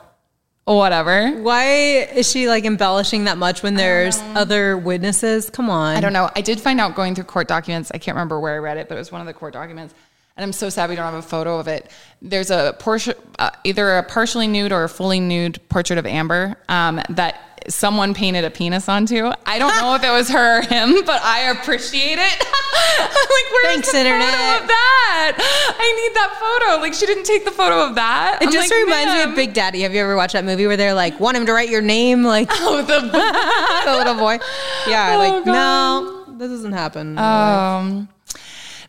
whatever. 0.65 1.31
Why 1.31 1.65
is 1.65 2.31
she 2.31 2.49
like 2.49 2.65
embellishing 2.65 3.25
that 3.25 3.39
much 3.39 3.63
when 3.63 3.75
there's 3.75 4.19
other 4.35 4.77
witnesses? 4.79 5.51
Come 5.51 5.69
on. 5.71 5.97
I 5.97 6.01
don't 6.01 6.13
know. 6.13 6.31
I 6.37 6.41
did 6.41 6.61
find 6.61 6.81
out 6.81 6.95
going 6.95 7.15
through 7.15 7.25
court 7.25 7.49
documents. 7.49 7.91
I 7.93 7.99
can't 7.99 8.15
remember 8.15 8.39
where 8.39 8.55
I 8.55 8.59
read 8.59 8.77
it, 8.77 8.89
but 8.89 8.95
it 8.95 8.99
was 8.99 9.11
one 9.11 9.21
of 9.21 9.27
the 9.27 9.35
court 9.35 9.53
documents. 9.53 9.95
And 10.37 10.45
I'm 10.45 10.53
so 10.53 10.71
sad 10.71 10.89
we 10.89 10.97
don't 10.97 11.05
have 11.05 11.15
a 11.15 11.23
photo 11.23 11.59
of 11.59 11.69
it. 11.69 11.91
There's 12.23 12.51
a 12.51 12.75
portrait, 12.79 13.21
uh, 13.39 13.51
either 13.65 13.99
a 13.99 14.03
partially 14.03 14.47
nude 14.47 14.73
or 14.73 14.85
a 14.85 14.89
fully 14.89 15.21
nude 15.21 15.61
portrait 15.69 15.99
of 15.99 16.07
Amber 16.07 16.57
um, 16.69 17.03
that 17.11 17.52
someone 17.69 18.15
painted 18.15 18.45
a 18.45 18.51
penis 18.51 18.89
onto. 18.89 19.31
I 19.47 19.59
don't 19.59 19.75
know 19.77 19.95
if 19.95 20.03
it 20.05 20.11
was 20.11 20.29
her 20.31 20.59
or 20.59 20.63
him, 20.63 21.05
but 21.05 21.21
I 21.23 21.51
appreciate 21.51 22.19
it. 22.19 22.47
I'm 22.99 23.09
like, 23.09 23.53
where's 23.53 23.67
Thanks, 23.75 23.93
the 23.93 23.99
internet. 23.99 24.31
photo 24.31 24.63
of 24.63 24.69
that? 24.69 25.75
I 25.79 25.93
need 26.09 26.15
that 26.17 26.37
photo. 26.41 26.81
Like, 26.81 26.95
she 26.95 27.07
didn't 27.07 27.25
take 27.25 27.45
the 27.45 27.51
photo 27.51 27.85
of 27.89 27.95
that. 27.97 28.39
It 28.43 28.47
I'm 28.47 28.53
just 28.53 28.71
like, 28.71 28.85
reminds 28.85 29.15
me 29.15 29.23
of 29.23 29.35
Big 29.37 29.53
Daddy. 29.55 29.83
Have 29.83 29.95
you 29.95 30.01
ever 30.01 30.17
watched 30.17 30.33
that 30.35 30.45
movie 30.45 30.67
where 30.67 30.77
they're 30.77 30.95
like, 30.95 31.19
want 31.21 31.37
him 31.37 31.47
to 31.47 31.53
write 31.53 31.69
your 31.69 31.83
name? 31.83 32.23
Like, 32.25 32.49
Oh, 32.53 32.83
the 32.83 33.01
the 33.91 33.97
little 33.97 34.15
boy. 34.15 34.39
Yeah, 34.87 35.15
Oh, 35.15 35.19
like, 35.19 35.45
God. 35.45 35.53
no, 35.53 36.39
this 36.39 36.49
doesn't 36.51 36.73
happen. 36.73 37.19
Um, 37.19 38.09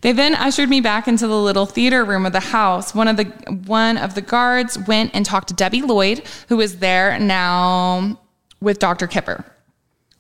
they 0.02 0.12
then 0.12 0.36
ushered 0.36 0.70
me 0.70 0.82
back 0.82 1.08
into 1.08 1.28
the 1.28 1.38
little 1.40 1.66
theater 1.66 2.04
room 2.04 2.26
of 2.26 2.34
the 2.34 2.40
house. 2.42 2.94
One 2.94 3.08
of 3.08 3.16
the 3.18 3.24
one 3.68 3.98
of 3.98 4.16
the 4.16 4.22
guards 4.22 4.78
went 4.88 5.12
and 5.14 5.26
talked 5.26 5.48
to 5.48 5.54
Debbie 5.54 5.82
Lloyd, 5.82 6.24
who 6.50 6.60
is 6.60 6.80
there 6.80 7.18
now 7.20 8.20
with 8.64 8.80
Dr. 8.80 9.08
Kipper. 9.08 9.46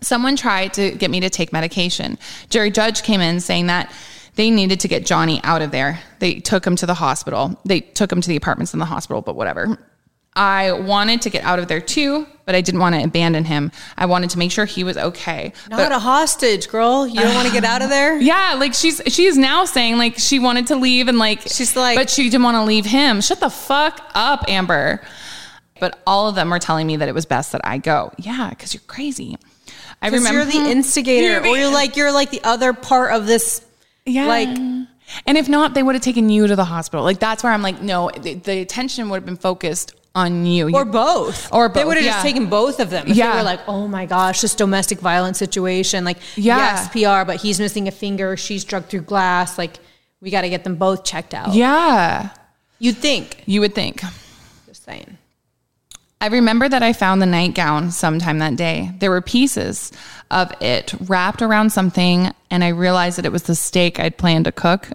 Someone 0.01 0.35
tried 0.35 0.73
to 0.73 0.91
get 0.91 1.09
me 1.09 1.21
to 1.21 1.29
take 1.29 1.53
medication. 1.53 2.17
Jerry 2.49 2.69
Judge 2.71 3.03
came 3.03 3.21
in 3.21 3.39
saying 3.39 3.67
that 3.67 3.91
they 4.35 4.51
needed 4.51 4.79
to 4.81 4.87
get 4.87 5.05
Johnny 5.05 5.39
out 5.43 5.61
of 5.61 5.71
there. 5.71 5.99
They 6.19 6.35
took 6.35 6.65
him 6.65 6.75
to 6.77 6.85
the 6.85 6.95
hospital. 6.95 7.59
They 7.65 7.79
took 7.79 8.11
him 8.11 8.19
to 8.19 8.27
the 8.27 8.35
apartments 8.35 8.73
in 8.73 8.79
the 8.79 8.85
hospital, 8.85 9.21
but 9.21 9.35
whatever. 9.35 9.77
I 10.35 10.71
wanted 10.71 11.21
to 11.21 11.29
get 11.29 11.43
out 11.43 11.59
of 11.59 11.67
there 11.67 11.79
too, 11.79 12.25
but 12.45 12.55
I 12.55 12.61
didn't 12.61 12.81
want 12.81 12.95
to 12.95 13.03
abandon 13.03 13.45
him. 13.45 13.71
I 13.95 14.07
wanted 14.07 14.31
to 14.31 14.39
make 14.39 14.51
sure 14.51 14.65
he 14.65 14.83
was 14.83 14.97
okay. 14.97 15.53
Not 15.69 15.77
But- 15.77 15.91
a 15.91 15.99
hostage, 15.99 16.67
girl. 16.69 17.05
You 17.07 17.19
don't 17.21 17.35
want 17.35 17.47
to 17.47 17.53
get 17.53 17.63
out 17.63 17.83
of 17.83 17.89
there? 17.89 18.17
yeah, 18.19 18.55
like 18.57 18.73
she's 18.73 18.99
she's 19.07 19.37
now 19.37 19.63
saying 19.65 19.97
like 19.97 20.17
she 20.17 20.39
wanted 20.39 20.67
to 20.67 20.75
leave 20.75 21.07
and 21.07 21.19
like 21.19 21.41
She's 21.41 21.75
like- 21.75 21.95
but 21.97 22.09
she 22.09 22.23
didn't 22.31 22.43
want 22.43 22.55
to 22.55 22.63
leave 22.63 22.85
him. 22.85 23.21
Shut 23.21 23.39
the 23.39 23.51
fuck 23.51 24.01
up, 24.15 24.43
Amber. 24.47 25.01
But 25.83 25.99
all 26.07 26.29
of 26.29 26.35
them 26.35 26.49
were 26.49 26.59
telling 26.59 26.87
me 26.87 26.95
that 26.95 27.09
it 27.09 27.13
was 27.13 27.25
best 27.25 27.51
that 27.51 27.59
I 27.65 27.77
go. 27.77 28.13
Yeah, 28.17 28.49
because 28.51 28.73
you're 28.73 28.81
crazy. 28.87 29.35
I 30.01 30.09
Because 30.09 30.23
remember 30.25 30.49
you're 30.49 30.63
the 30.65 30.71
instigator, 30.77 31.27
You're 31.27 31.39
the- 31.41 31.49
or 31.49 31.57
you're 31.57 31.73
like 31.73 31.97
you're 31.97 32.13
like 32.13 32.29
the 32.31 32.41
other 32.45 32.71
part 32.71 33.11
of 33.13 33.27
this. 33.27 33.61
yeah. 34.05 34.27
like- 34.27 34.47
and 35.27 35.37
if 35.37 35.49
not, 35.49 35.73
they 35.73 35.83
would 35.83 35.95
have 35.95 36.01
taken 36.01 36.29
you 36.29 36.47
to 36.47 36.55
the 36.55 36.63
hospital. 36.63 37.03
Like 37.03 37.19
that's 37.19 37.43
where 37.43 37.51
I'm 37.51 37.61
like, 37.61 37.81
no, 37.81 38.09
the, 38.17 38.35
the 38.35 38.59
attention 38.61 39.09
would 39.09 39.17
have 39.17 39.25
been 39.25 39.35
focused 39.35 39.93
on 40.15 40.45
you, 40.45 40.73
Or 40.73 40.85
both. 40.85 41.51
Or 41.51 41.67
both. 41.67 41.75
They 41.75 41.83
would 41.85 41.97
have 41.97 42.05
yeah. 42.05 42.13
just 42.13 42.23
taken 42.25 42.45
both 42.47 42.79
of 42.79 42.89
them. 42.89 43.07
If 43.09 43.17
Yeah. 43.17 43.31
They 43.33 43.37
were 43.39 43.43
like, 43.43 43.59
oh 43.67 43.87
my 43.89 44.05
gosh, 44.05 44.39
this 44.39 44.55
domestic 44.55 44.99
violence 44.99 45.37
situation. 45.37 46.05
Like, 46.05 46.19
Yeah. 46.37 46.57
yes, 46.57 46.87
PR, 46.93 47.25
but 47.27 47.41
he's 47.41 47.59
missing 47.59 47.89
a 47.89 47.91
finger. 47.91 48.37
She's 48.37 48.63
drugged 48.63 48.87
through 48.89 49.01
glass. 49.01 49.57
Like, 49.57 49.79
we 50.21 50.29
got 50.31 50.41
to 50.41 50.49
get 50.49 50.63
them 50.63 50.75
both 50.77 51.03
checked 51.03 51.33
out. 51.33 51.53
Yeah, 51.53 52.29
You'd 52.79 52.97
think. 52.97 53.43
you 53.47 53.59
would 53.61 53.75
think. 53.75 54.01
Just 54.67 54.85
saying. 54.85 55.17
I 56.23 56.27
remember 56.27 56.69
that 56.69 56.81
I 56.81 56.93
found 56.93 57.21
the 57.21 57.25
nightgown 57.25 57.91
sometime 57.91 58.39
that 58.39 58.55
day. 58.55 58.93
There 58.99 59.09
were 59.09 59.19
pieces 59.19 59.91
of 60.31 60.53
it 60.61 60.93
wrapped 61.01 61.41
around 61.41 61.71
something, 61.71 62.31
and 62.49 62.63
I 62.63 62.69
realized 62.69 63.17
that 63.17 63.25
it 63.25 63.33
was 63.33 63.43
the 63.43 63.55
steak 63.55 63.99
I'd 63.99 64.17
planned 64.17 64.45
to 64.45 64.53
cook. 64.53 64.87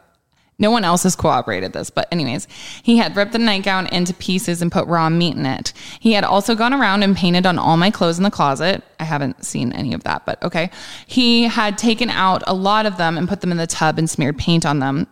No 0.58 0.70
one 0.70 0.84
else 0.84 1.02
has 1.02 1.14
corroborated 1.14 1.74
this, 1.74 1.90
but 1.90 2.08
anyways, 2.10 2.48
he 2.82 2.96
had 2.96 3.14
ripped 3.14 3.32
the 3.32 3.38
nightgown 3.38 3.88
into 3.88 4.14
pieces 4.14 4.62
and 4.62 4.72
put 4.72 4.86
raw 4.86 5.10
meat 5.10 5.36
in 5.36 5.44
it. 5.44 5.74
He 6.00 6.14
had 6.14 6.24
also 6.24 6.54
gone 6.54 6.72
around 6.72 7.02
and 7.02 7.14
painted 7.14 7.44
on 7.44 7.58
all 7.58 7.76
my 7.76 7.90
clothes 7.90 8.16
in 8.16 8.24
the 8.24 8.30
closet. 8.30 8.82
I 8.98 9.04
haven't 9.04 9.44
seen 9.44 9.74
any 9.74 9.92
of 9.92 10.04
that, 10.04 10.24
but 10.24 10.42
okay. 10.42 10.70
He 11.06 11.42
had 11.42 11.76
taken 11.76 12.08
out 12.08 12.42
a 12.46 12.54
lot 12.54 12.86
of 12.86 12.96
them 12.96 13.18
and 13.18 13.28
put 13.28 13.42
them 13.42 13.52
in 13.52 13.58
the 13.58 13.66
tub 13.66 13.98
and 13.98 14.08
smeared 14.08 14.38
paint 14.38 14.64
on 14.64 14.78
them. 14.78 15.06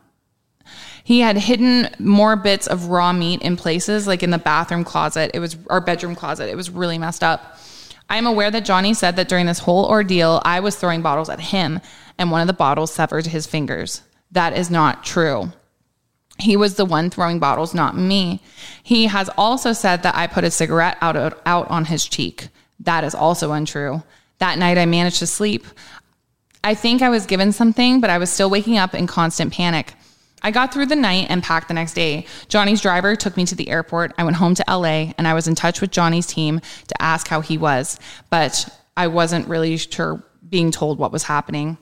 He 1.06 1.20
had 1.20 1.36
hidden 1.36 1.88
more 2.00 2.34
bits 2.34 2.66
of 2.66 2.86
raw 2.86 3.12
meat 3.12 3.40
in 3.40 3.56
places, 3.56 4.08
like 4.08 4.24
in 4.24 4.30
the 4.30 4.38
bathroom 4.38 4.82
closet. 4.82 5.30
It 5.34 5.38
was 5.38 5.56
our 5.70 5.80
bedroom 5.80 6.16
closet. 6.16 6.50
It 6.50 6.56
was 6.56 6.68
really 6.68 6.98
messed 6.98 7.22
up. 7.22 7.60
I 8.10 8.16
am 8.16 8.26
aware 8.26 8.50
that 8.50 8.64
Johnny 8.64 8.92
said 8.92 9.14
that 9.14 9.28
during 9.28 9.46
this 9.46 9.60
whole 9.60 9.84
ordeal, 9.84 10.42
I 10.44 10.58
was 10.58 10.74
throwing 10.74 11.02
bottles 11.02 11.28
at 11.28 11.38
him, 11.38 11.80
and 12.18 12.32
one 12.32 12.40
of 12.40 12.48
the 12.48 12.52
bottles 12.52 12.92
severed 12.92 13.26
his 13.26 13.46
fingers. 13.46 14.02
That 14.32 14.58
is 14.58 14.68
not 14.68 15.04
true. 15.04 15.52
He 16.40 16.56
was 16.56 16.74
the 16.74 16.84
one 16.84 17.08
throwing 17.08 17.38
bottles, 17.38 17.72
not 17.72 17.96
me. 17.96 18.42
He 18.82 19.06
has 19.06 19.30
also 19.38 19.72
said 19.72 20.02
that 20.02 20.16
I 20.16 20.26
put 20.26 20.42
a 20.42 20.50
cigarette 20.50 20.98
out, 21.00 21.40
out 21.46 21.70
on 21.70 21.84
his 21.84 22.04
cheek. 22.04 22.48
That 22.80 23.04
is 23.04 23.14
also 23.14 23.52
untrue. 23.52 24.02
That 24.38 24.58
night, 24.58 24.76
I 24.76 24.86
managed 24.86 25.20
to 25.20 25.28
sleep. 25.28 25.66
I 26.64 26.74
think 26.74 27.00
I 27.00 27.10
was 27.10 27.26
given 27.26 27.52
something, 27.52 28.00
but 28.00 28.10
I 28.10 28.18
was 28.18 28.28
still 28.28 28.50
waking 28.50 28.76
up 28.76 28.92
in 28.92 29.06
constant 29.06 29.52
panic. 29.52 29.94
I 30.47 30.52
got 30.52 30.73
through 30.73 30.86
the 30.86 30.94
night 30.94 31.27
and 31.28 31.43
packed 31.43 31.66
the 31.66 31.74
next 31.74 31.94
day. 31.94 32.24
Johnny's 32.47 32.81
driver 32.81 33.16
took 33.16 33.36
me 33.36 33.44
to 33.47 33.56
the 33.56 33.68
airport. 33.68 34.14
I 34.16 34.23
went 34.23 34.36
home 34.36 34.55
to 34.55 34.64
LA 34.68 35.10
and 35.18 35.27
I 35.27 35.35
was 35.35 35.48
in 35.48 35.56
touch 35.56 35.81
with 35.81 35.90
Johnny's 35.90 36.28
team 36.28 36.60
to 36.86 37.02
ask 37.02 37.27
how 37.27 37.40
he 37.40 37.59
was, 37.59 37.98
but 38.31 38.68
I 38.97 39.09
wasn't 39.09 39.48
really 39.48 39.77
sure 39.77 40.23
being 40.48 40.70
told 40.70 41.01
what 41.01 41.10
was 41.10 41.24
happening. 41.24 41.78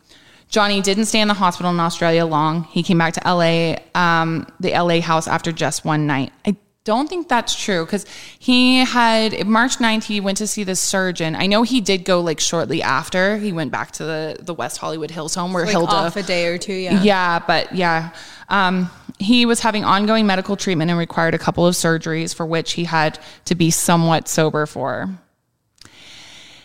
Johnny 0.49 0.81
didn't 0.81 1.05
stay 1.05 1.20
in 1.20 1.28
the 1.28 1.35
hospital 1.35 1.70
in 1.73 1.78
Australia 1.78 2.24
long. 2.24 2.65
He 2.65 2.82
came 2.82 2.97
back 2.97 3.12
to 3.12 3.20
LA, 3.27 3.77
um, 3.95 4.47
the 4.61 4.70
LA 4.70 5.03
house 5.03 5.28
after 5.28 5.53
just 5.53 5.85
one 5.85 6.07
night. 6.07 6.32
I 6.47 6.57
don't 6.85 7.09
think 7.09 7.28
that's 7.28 7.55
true 7.55 7.85
because 7.85 8.05
he 8.39 8.85
had 8.85 9.47
March 9.47 9.78
9th, 9.78 10.05
he 10.05 10.20
went 10.20 10.39
to 10.39 10.47
see 10.47 10.65
the 10.65 10.77
surgeon. 10.77 11.35
I 11.35 11.47
know 11.47 11.62
he 11.62 11.81
did 11.81 12.05
go 12.05 12.20
like 12.20 12.40
shortly 12.40 12.82
after. 12.82 13.39
He 13.39 13.52
went 13.52 13.73
back 13.73 13.93
to 13.93 14.05
the, 14.05 14.36
the 14.40 14.52
West 14.52 14.77
Hollywood 14.77 15.11
Hills 15.11 15.35
home 15.35 15.55
where 15.55 15.65
Like 15.65 15.73
Hilda 15.73 15.93
off 15.93 16.16
a 16.16 16.23
day 16.23 16.47
or 16.47 16.59
two, 16.59 16.74
yeah. 16.74 17.02
yeah, 17.02 17.39
but 17.39 17.74
yeah. 17.74 18.11
Um, 18.51 18.90
he 19.19 19.47
was 19.47 19.61
having 19.61 19.85
ongoing 19.85 20.27
medical 20.27 20.56
treatment 20.56 20.90
and 20.90 20.98
required 20.98 21.35
a 21.35 21.39
couple 21.39 21.66
of 21.66 21.74
surgeries 21.74 22.35
for 22.35 22.44
which 22.44 22.73
he 22.73 22.85
had 22.85 23.19
to 23.47 23.55
be 23.55 23.70
somewhat 23.70 24.28
sober 24.28 24.66
for. 24.66 25.09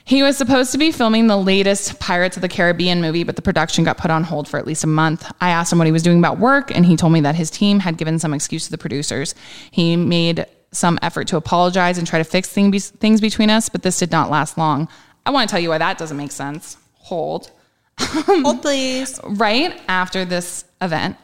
He 0.10 0.23
was 0.23 0.38
supposed 0.38 0.72
to 0.72 0.80
be 0.80 0.91
filming 0.91 1.27
the 1.27 1.38
latest 1.38 1.99
Pirates 1.99 2.36
of 2.36 2.41
the 2.41 2.49
Caribbean 2.49 2.99
movie, 2.99 3.23
but 3.23 3.36
the 3.36 3.44
production 3.44 3.84
got 3.84 3.99
put 3.99 4.10
on 4.10 4.23
hold 4.23 4.48
for 4.48 4.57
at 4.57 4.65
least 4.65 4.84
a 4.84 4.88
month. 4.88 5.31
I 5.40 5.52
asked 5.52 5.72
him 5.72 5.77
what 5.77 5.86
he 5.86 5.91
was 5.91 6.02
doing 6.02 6.18
about 6.18 6.40
work, 6.40 6.76
and 6.76 6.84
he 6.84 6.95
told 6.95 7.14
me 7.14 7.22
that 7.22 7.36
his 7.36 7.52
team 7.52 7.77
had 7.77 7.95
given 7.95 8.18
some 8.18 8.34
excuse 8.34 8.65
to 8.65 8.72
the 8.72 8.77
producers. 8.80 9.36
He 9.69 9.95
made 9.95 10.48
some 10.72 10.98
effort 11.03 11.27
to 11.27 11.38
apologize 11.38 11.99
and 11.99 12.07
try 12.07 12.18
to 12.18 12.23
fix 12.23 12.49
thing, 12.49 12.72
things 12.72 13.22
between 13.22 13.52
us, 13.52 13.69
but 13.69 13.84
this 13.84 13.99
did 13.99 14.10
not 14.10 14.31
last 14.31 14.57
long. 14.57 14.88
I 15.27 15.30
want 15.30 15.48
to 15.48 15.53
tell 15.53 15.61
you 15.61 15.69
why 15.69 15.77
that 15.77 15.99
doesn't 15.99 16.18
make 16.18 16.31
sense. 16.31 16.77
Hold. 16.95 17.52
Hold, 17.99 18.64
please. 18.64 19.19
Right 19.23 19.80
after 19.88 20.26
this 20.26 20.65
event, 20.81 21.18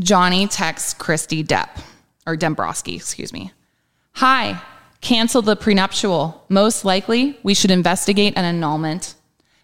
Johnny 0.00 0.46
texts 0.46 0.94
Christi 0.94 1.44
Depp, 1.44 1.78
or 2.26 2.38
Dembrowski, 2.38 2.96
excuse 2.96 3.34
me. 3.34 3.52
Hi, 4.14 4.62
cancel 5.02 5.42
the 5.42 5.56
prenuptial. 5.56 6.42
Most 6.48 6.84
likely, 6.86 7.38
we 7.42 7.52
should 7.52 7.70
investigate 7.70 8.32
an 8.36 8.46
annulment. 8.46 9.14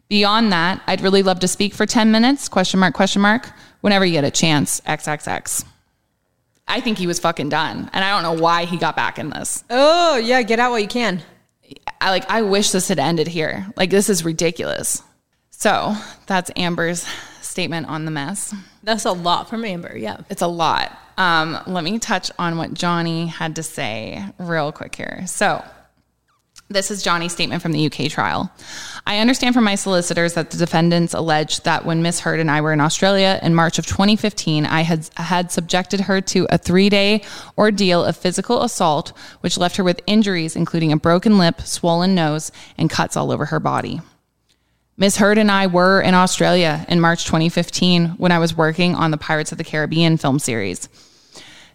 Beyond 0.09 0.53
that, 0.53 0.83
I'd 0.87 1.01
really 1.01 1.23
love 1.23 1.41
to 1.41 1.49
speak 1.49 1.73
for 1.73 1.87
10 1.87 2.11
minutes, 2.11 2.49
question 2.49 2.81
mark, 2.81 2.95
question 2.95 3.23
mark, 3.23 3.51
whenever 3.81 4.05
you 4.05 4.13
get 4.13 4.25
a 4.25 4.31
chance, 4.31 4.81
XXX. 4.83 5.65
I 6.67 6.81
think 6.81 6.99
he 6.99 7.07
was 7.07 7.19
fucking 7.19 7.49
done. 7.49 7.89
And 7.93 8.05
I 8.05 8.11
don't 8.11 8.23
know 8.23 8.43
why 8.43 8.67
he 8.67 8.77
got 8.77 8.95
back 8.95 9.19
in 9.19 9.31
this. 9.31 9.65
Oh, 9.71 10.17
yeah, 10.17 10.43
get 10.43 10.59
out 10.59 10.71
while 10.71 10.81
you 10.81 10.89
can. 10.89 11.23
I 12.01 12.11
like 12.11 12.31
I 12.31 12.43
wish 12.43 12.71
this 12.71 12.89
had 12.89 12.99
ended 12.99 13.29
here. 13.29 13.67
Like 13.77 13.91
this 13.91 14.09
is 14.09 14.25
ridiculous. 14.25 15.03
So 15.51 15.95
that's 16.27 16.51
Amber's 16.57 17.07
statement 17.41 17.89
on 17.89 18.05
the 18.05 18.11
mess. 18.11 18.55
That's 18.83 19.05
a 19.05 19.13
lot 19.13 19.49
from 19.49 19.65
Amber, 19.65 19.97
yeah. 19.97 20.19
It's 20.31 20.43
a 20.43 20.47
lot. 20.47 20.97
Um, 21.19 21.59
let 21.67 21.83
me 21.83 21.99
touch 21.99 22.31
on 22.39 22.57
what 22.57 22.73
Johnny 22.73 23.27
had 23.27 23.57
to 23.57 23.63
say 23.65 24.25
real 24.39 24.71
quick 24.71 24.95
here. 24.95 25.25
So 25.27 25.65
This 26.71 26.91
is 26.91 27.03
Johnny's 27.03 27.33
statement 27.33 27.63
from 27.63 27.73
the 27.73 27.87
UK 27.87 28.11
trial. 28.11 28.53
I 29.07 29.19
understand 29.19 29.55
from 29.55 29.65
my 29.65 29.75
solicitors 29.75 30.35
that 30.35 30.51
the 30.51 30.59
defendants 30.59 31.15
alleged 31.15 31.65
that 31.65 31.85
when 31.87 32.03
Miss 32.03 32.21
Heard 32.21 32.41
and 32.41 32.51
I 32.51 32.61
were 32.61 32.75
in 32.75 32.81
Australia 32.81 33.41
in 33.43 33.55
March 33.55 33.79
of 33.79 33.87
2015, 33.87 34.67
I 34.67 34.83
had 34.83 35.09
had 35.17 35.51
subjected 35.51 36.03
her 36.03 36.21
to 36.21 36.47
a 36.51 36.59
three-day 36.59 37.23
ordeal 37.57 38.05
of 38.05 38.17
physical 38.17 38.63
assault, 38.63 39.17
which 39.41 39.59
left 39.59 39.77
her 39.77 39.85
with 39.85 40.03
injuries 40.07 40.55
including 40.55 40.93
a 40.93 40.97
broken 40.99 41.39
lip, 41.39 41.63
swollen 41.63 42.15
nose, 42.15 42.53
and 42.77 42.91
cuts 42.91 43.17
all 43.17 43.33
over 43.33 43.47
her 43.47 43.59
body. 43.59 44.03
Miss 44.99 45.17
Heard 45.17 45.39
and 45.39 45.51
I 45.51 45.69
were 45.69 46.01
in 46.01 46.15
Australia 46.15 46.85
in 46.89 47.01
March 47.01 47.25
2015 47.25 48.11
when 48.19 48.31
I 48.31 48.39
was 48.39 48.57
working 48.57 48.95
on 48.95 49.11
the 49.11 49.17
Pirates 49.17 49.53
of 49.53 49.59
the 49.59 49.65
Caribbean 49.65 50.17
film 50.17 50.39
series. 50.39 50.89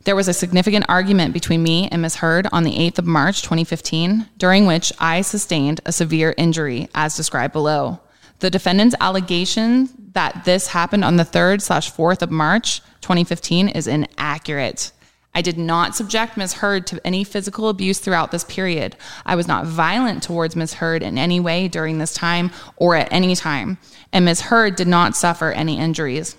There 0.06 0.16
was 0.18 0.28
a 0.28 0.34
significant 0.34 0.86
argument 0.90 1.34
between 1.34 1.64
me 1.64 1.88
and 1.88 2.02
Ms. 2.02 2.18
Heard 2.18 2.48
on 2.52 2.64
the 2.64 2.78
8th 2.78 3.00
of 3.00 3.06
March 3.06 3.42
2015, 3.42 4.28
during 4.38 4.66
which 4.66 4.92
I 5.00 5.22
sustained 5.22 5.80
a 5.86 5.94
severe 5.94 6.36
injury 6.38 6.90
as 6.94 7.16
described 7.16 7.54
below. 7.54 8.02
The 8.40 8.50
defendant's 8.50 8.96
allegation 9.00 9.88
that 10.12 10.44
this 10.44 10.68
happened 10.68 11.06
on 11.06 11.16
the 11.16 11.24
3rd 11.24 11.62
slash 11.62 11.90
4th 11.90 12.22
of 12.22 12.32
March 12.32 12.82
2015 13.00 13.70
is 13.70 13.88
inaccurate. 13.88 14.92
I 15.34 15.42
did 15.42 15.58
not 15.58 15.96
subject 15.96 16.36
Ms. 16.36 16.56
Heard 16.56 16.86
to 16.88 17.00
any 17.08 17.24
physical 17.24 17.70
abuse 17.70 18.00
throughout 18.00 18.32
this 18.32 18.44
period. 18.44 18.98
I 19.26 19.36
was 19.36 19.48
not 19.48 19.66
violent 19.66 20.22
towards 20.22 20.58
Ms. 20.58 20.76
Heard 20.76 21.02
in 21.02 21.18
any 21.18 21.40
way 21.40 21.70
during 21.70 21.98
this 21.98 22.14
time 22.14 22.52
or 22.76 22.96
at 22.96 23.12
any 23.12 23.38
time, 23.38 23.78
and 24.12 24.26
Ms. 24.26 24.42
Heard 24.42 24.76
did 24.76 24.88
not 24.88 25.16
suffer 25.16 25.52
any 25.52 25.80
injuries. 25.80 26.36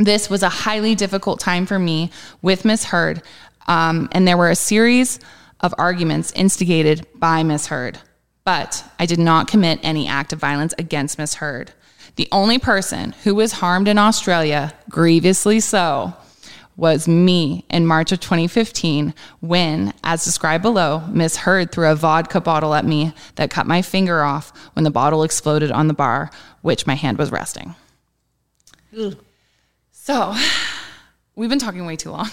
This 0.00 0.30
was 0.30 0.42
a 0.42 0.48
highly 0.48 0.94
difficult 0.94 1.40
time 1.40 1.66
for 1.66 1.78
me 1.78 2.10
with 2.40 2.64
Miss 2.64 2.84
Heard, 2.84 3.20
um, 3.66 4.08
and 4.12 4.26
there 4.26 4.38
were 4.38 4.48
a 4.48 4.56
series 4.56 5.20
of 5.60 5.74
arguments 5.76 6.32
instigated 6.32 7.06
by 7.16 7.42
Miss 7.42 7.66
Heard. 7.66 7.98
But 8.42 8.82
I 8.98 9.04
did 9.04 9.18
not 9.18 9.46
commit 9.46 9.78
any 9.82 10.08
act 10.08 10.32
of 10.32 10.38
violence 10.38 10.72
against 10.78 11.18
Miss 11.18 11.34
Heard. 11.34 11.72
The 12.16 12.28
only 12.32 12.58
person 12.58 13.12
who 13.24 13.34
was 13.34 13.52
harmed 13.52 13.88
in 13.88 13.98
Australia, 13.98 14.72
grievously 14.88 15.60
so, 15.60 16.14
was 16.78 17.06
me 17.06 17.66
in 17.68 17.84
March 17.84 18.10
of 18.10 18.20
2015 18.20 19.12
when, 19.40 19.92
as 20.02 20.24
described 20.24 20.62
below, 20.62 21.00
Miss 21.10 21.36
Heard 21.36 21.72
threw 21.72 21.90
a 21.90 21.94
vodka 21.94 22.40
bottle 22.40 22.72
at 22.72 22.86
me 22.86 23.12
that 23.34 23.50
cut 23.50 23.66
my 23.66 23.82
finger 23.82 24.22
off 24.22 24.50
when 24.72 24.84
the 24.84 24.90
bottle 24.90 25.24
exploded 25.24 25.70
on 25.70 25.88
the 25.88 25.94
bar, 25.94 26.30
which 26.62 26.86
my 26.86 26.94
hand 26.94 27.18
was 27.18 27.30
resting. 27.30 27.74
Ugh. 28.98 29.14
So, 30.02 30.34
we've 31.36 31.50
been 31.50 31.58
talking 31.58 31.84
way 31.84 31.96
too 31.96 32.10
long. 32.10 32.30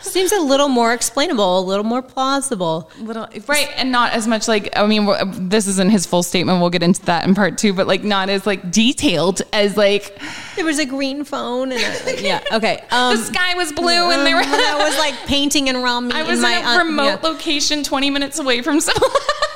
Seems 0.00 0.30
a 0.32 0.40
little 0.40 0.68
more 0.68 0.92
explainable, 0.92 1.60
a 1.60 1.64
little 1.64 1.84
more 1.84 2.02
plausible. 2.02 2.90
Little 2.98 3.26
right, 3.46 3.68
and 3.76 3.90
not 3.90 4.12
as 4.12 4.26
much 4.26 4.48
like 4.48 4.76
I 4.76 4.86
mean, 4.86 5.08
this 5.48 5.66
isn't 5.66 5.90
his 5.90 6.04
full 6.04 6.22
statement. 6.22 6.60
We'll 6.60 6.70
get 6.70 6.82
into 6.82 7.02
that 7.06 7.26
in 7.26 7.34
part 7.34 7.56
two, 7.56 7.72
but 7.72 7.86
like 7.86 8.04
not 8.04 8.28
as 8.28 8.46
like 8.46 8.70
detailed 8.70 9.40
as 9.54 9.76
like 9.78 10.18
there 10.56 10.66
was 10.66 10.78
a 10.78 10.84
green 10.84 11.24
phone 11.24 11.72
and 11.72 11.80
a, 11.80 12.22
yeah, 12.22 12.42
okay. 12.52 12.84
Um, 12.90 13.16
the 13.16 13.22
sky 13.22 13.54
was 13.54 13.72
blue 13.72 14.10
and 14.10 14.26
there 14.26 14.36
I 14.36 14.84
was 14.86 14.98
like 14.98 15.14
painting 15.26 15.70
and 15.70 15.78
ramen. 15.78 16.12
I 16.12 16.22
was 16.22 16.38
in, 16.38 16.42
my, 16.42 16.74
a 16.74 16.84
remote 16.84 17.04
yeah. 17.04 17.28
location, 17.28 17.82
twenty 17.82 18.10
minutes 18.10 18.38
away 18.38 18.60
from 18.60 18.80
someone. 18.80 19.10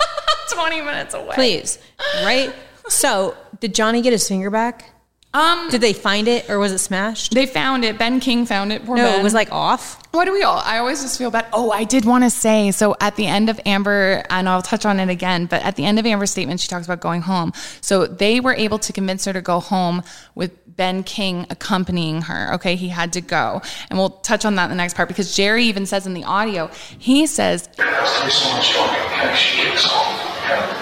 twenty 0.50 0.80
minutes 0.80 1.12
away. 1.12 1.34
Please, 1.34 1.78
right? 2.22 2.54
So, 2.88 3.36
did 3.60 3.74
Johnny 3.74 4.00
get 4.00 4.12
his 4.12 4.26
finger 4.26 4.48
back? 4.48 4.95
Um, 5.36 5.68
Did 5.68 5.82
they 5.82 5.92
find 5.92 6.28
it 6.28 6.48
or 6.48 6.58
was 6.58 6.72
it 6.72 6.78
smashed? 6.78 7.34
They 7.34 7.44
found 7.44 7.84
it. 7.84 7.98
Ben 7.98 8.20
King 8.20 8.46
found 8.46 8.72
it. 8.72 8.86
Poor 8.86 8.96
no, 8.96 9.04
ben. 9.04 9.20
it 9.20 9.22
was 9.22 9.34
like 9.34 9.52
off. 9.52 10.02
Why 10.12 10.24
do 10.24 10.32
we 10.32 10.42
all? 10.42 10.62
I 10.64 10.78
always 10.78 11.02
just 11.02 11.18
feel 11.18 11.30
bad. 11.30 11.46
Oh, 11.52 11.70
I 11.70 11.84
did 11.84 12.06
want 12.06 12.24
to 12.24 12.30
say 12.30 12.70
so 12.70 12.96
at 13.02 13.16
the 13.16 13.26
end 13.26 13.50
of 13.50 13.60
Amber, 13.66 14.24
and 14.30 14.48
I'll 14.48 14.62
touch 14.62 14.86
on 14.86 14.98
it 14.98 15.10
again, 15.10 15.44
but 15.44 15.62
at 15.62 15.76
the 15.76 15.84
end 15.84 15.98
of 15.98 16.06
Amber's 16.06 16.30
statement, 16.30 16.60
she 16.60 16.68
talks 16.68 16.86
about 16.86 17.00
going 17.00 17.20
home. 17.20 17.52
So 17.82 18.06
they 18.06 18.40
were 18.40 18.54
able 18.54 18.78
to 18.78 18.94
convince 18.94 19.26
her 19.26 19.34
to 19.34 19.42
go 19.42 19.60
home 19.60 20.02
with 20.34 20.52
Ben 20.74 21.02
King 21.02 21.44
accompanying 21.50 22.22
her. 22.22 22.54
Okay, 22.54 22.74
he 22.74 22.88
had 22.88 23.12
to 23.12 23.20
go. 23.20 23.60
And 23.90 23.98
we'll 23.98 24.10
touch 24.10 24.46
on 24.46 24.54
that 24.54 24.64
in 24.64 24.70
the 24.70 24.76
next 24.76 24.96
part 24.96 25.08
because 25.08 25.36
Jerry 25.36 25.64
even 25.64 25.84
says 25.84 26.06
in 26.06 26.14
the 26.14 26.24
audio, 26.24 26.70
he 26.98 27.26
says, 27.26 27.68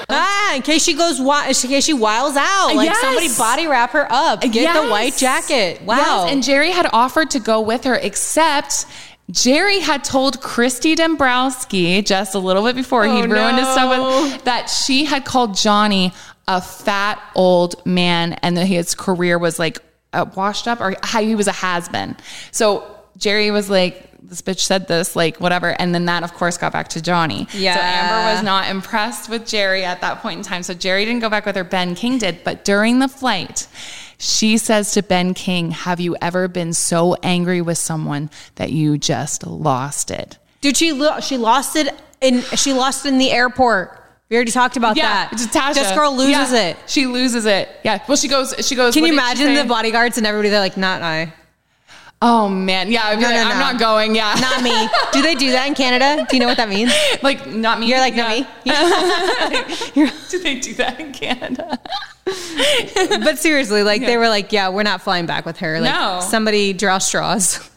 Ah, 0.09 0.57
in 0.57 0.62
case 0.62 0.85
she 0.85 0.95
goes, 0.95 1.19
in 1.19 1.69
case 1.70 1.85
she 1.85 1.95
wiles 1.95 2.36
out, 2.36 2.74
like 2.74 2.89
yes. 2.89 3.01
somebody 3.01 3.28
body 3.36 3.66
wrap 3.66 3.91
her 3.91 4.07
up, 4.11 4.41
get 4.41 4.55
yes. 4.55 4.82
the 4.82 4.91
white 4.91 5.16
jacket. 5.16 5.82
Wow. 5.82 5.97
Yes. 5.97 6.32
And 6.32 6.43
Jerry 6.43 6.70
had 6.70 6.89
offered 6.93 7.31
to 7.31 7.41
go 7.41 7.61
with 7.61 7.85
her, 7.85 7.95
except 7.95 8.86
Jerry 9.31 9.81
had 9.81 10.05
told 10.05 10.41
Christi 10.41 10.95
Dembrowski 10.95 12.05
just 12.05 12.35
a 12.35 12.39
little 12.39 12.62
bit 12.62 12.77
before 12.77 13.05
oh, 13.05 13.16
he'd 13.16 13.31
ruined 13.31 13.57
no. 13.57 13.65
his 13.65 13.73
stuff 13.73 14.32
with, 14.32 14.45
that 14.45 14.69
she 14.69 15.05
had 15.05 15.24
called 15.24 15.57
Johnny 15.57 16.12
a 16.47 16.61
fat 16.61 17.23
old 17.35 17.85
man 17.86 18.35
and 18.35 18.57
that 18.57 18.66
his 18.66 18.95
career 18.95 19.39
was 19.39 19.59
like 19.59 19.78
uh, 20.12 20.27
washed 20.36 20.69
up 20.69 20.81
or 20.81 20.95
how 21.03 21.23
he 21.23 21.35
was 21.35 21.47
a 21.47 21.53
has 21.53 21.89
been. 21.89 22.16
So 22.51 22.93
Jerry 23.16 23.51
was 23.51 23.70
like, 23.70 24.11
this 24.23 24.43
bitch 24.43 24.61
said 24.61 24.89
this, 24.89 25.15
like 25.15 25.39
whatever. 25.39 25.69
And 25.78 25.95
then 25.95 26.07
that, 26.07 26.23
of 26.23 26.32
course, 26.35 26.57
got 26.57 26.73
back 26.73 26.89
to 26.89 27.03
Johnny. 27.03 27.47
Yeah. 27.53 27.74
So 27.74 27.81
Amber 27.81 28.35
was 28.35 28.43
not 28.43 28.69
impressed 28.70 29.28
with 29.28 29.47
Jerry 29.47 29.85
at 29.85 30.01
that 30.01 30.20
point 30.20 30.39
in 30.39 30.45
time. 30.45 30.62
So 30.62 30.74
Jerry 30.74 31.05
didn't 31.05 31.20
go 31.20 31.28
back 31.28 31.47
with 31.47 31.57
her. 31.57 31.65
Ben 31.65 31.95
King 31.95 32.19
did. 32.19 32.43
But 32.43 32.65
during 32.65 32.99
the 32.99 33.09
flight, 33.09 33.69
she 34.19 34.57
says 34.57 34.93
to 34.93 35.03
Ben 35.03 35.35
King, 35.35 35.70
Have 35.73 36.01
you 36.01 36.16
ever 36.20 36.49
been 36.49 36.73
so 36.73 37.16
angry 37.23 37.61
with 37.61 37.78
someone 37.78 38.31
that 38.55 38.73
you 38.73 38.99
just 38.99 39.47
lost 39.47 40.11
it? 40.11 40.39
Dude, 40.61 40.77
she 40.77 40.93
lo- 40.93 41.20
she 41.20 41.36
lost 41.36 41.77
it 41.77 41.95
in 42.23 42.41
she 42.41 42.73
lost 42.73 43.05
it 43.05 43.11
in 43.11 43.19
the 43.19 43.31
airport. 43.31 44.01
We 44.31 44.36
already 44.36 44.53
talked 44.53 44.78
about 44.78 44.97
yeah, 44.97 45.28
that. 45.28 45.32
Tasha. 45.32 45.74
This 45.74 45.93
girl 45.93 46.16
loses 46.16 46.53
yeah, 46.53 46.69
it. 46.69 46.77
She 46.86 47.07
loses 47.07 47.45
it. 47.45 47.69
Yeah. 47.85 48.03
Well, 48.09 48.16
she 48.16 48.28
goes. 48.28 48.55
She 48.66 48.74
goes. 48.74 48.95
Can 48.95 49.05
you 49.05 49.12
imagine 49.12 49.55
the 49.55 49.65
bodyguards 49.65 50.16
and 50.16 50.27
everybody? 50.27 50.49
They're 50.49 50.61
like, 50.61 50.78
not 50.78 51.03
I. 51.03 51.35
Oh 52.26 52.48
man, 52.48 52.90
yeah, 52.90 53.02
no, 53.02 53.20
like, 53.20 53.20
no, 53.20 53.28
no. 53.28 53.51
I'm 53.51 53.59
not 53.59 53.78
going. 53.78 54.14
Yeah, 54.14 54.34
not 54.40 54.62
me. 54.62 54.88
Do 55.12 55.20
they 55.20 55.34
do 55.34 55.52
that 55.52 55.68
in 55.68 55.74
Canada? 55.74 56.26
Do 56.26 56.34
you 56.34 56.40
know 56.40 56.46
what 56.46 56.56
that 56.56 56.70
means? 56.70 56.90
Like 57.22 57.46
not 57.46 57.78
me. 57.78 57.86
You're 57.88 57.98
like 57.98 58.14
not 58.14 58.30
me. 58.30 58.46
do 60.30 60.38
they 60.38 60.59
do 60.59 60.74
that 60.74 60.98
in 60.98 61.12
Canada? 61.12 61.78
but 63.24 63.38
seriously, 63.38 63.82
like 63.82 64.01
yeah. 64.01 64.06
they 64.06 64.16
were 64.16 64.28
like, 64.28 64.52
yeah, 64.52 64.70
we're 64.70 64.82
not 64.84 65.02
flying 65.02 65.26
back 65.26 65.44
with 65.44 65.59
her. 65.59 65.80
Like 65.80 65.94
no. 65.94 66.20
somebody 66.20 66.72
draw 66.72 66.96
straws. 66.96 67.70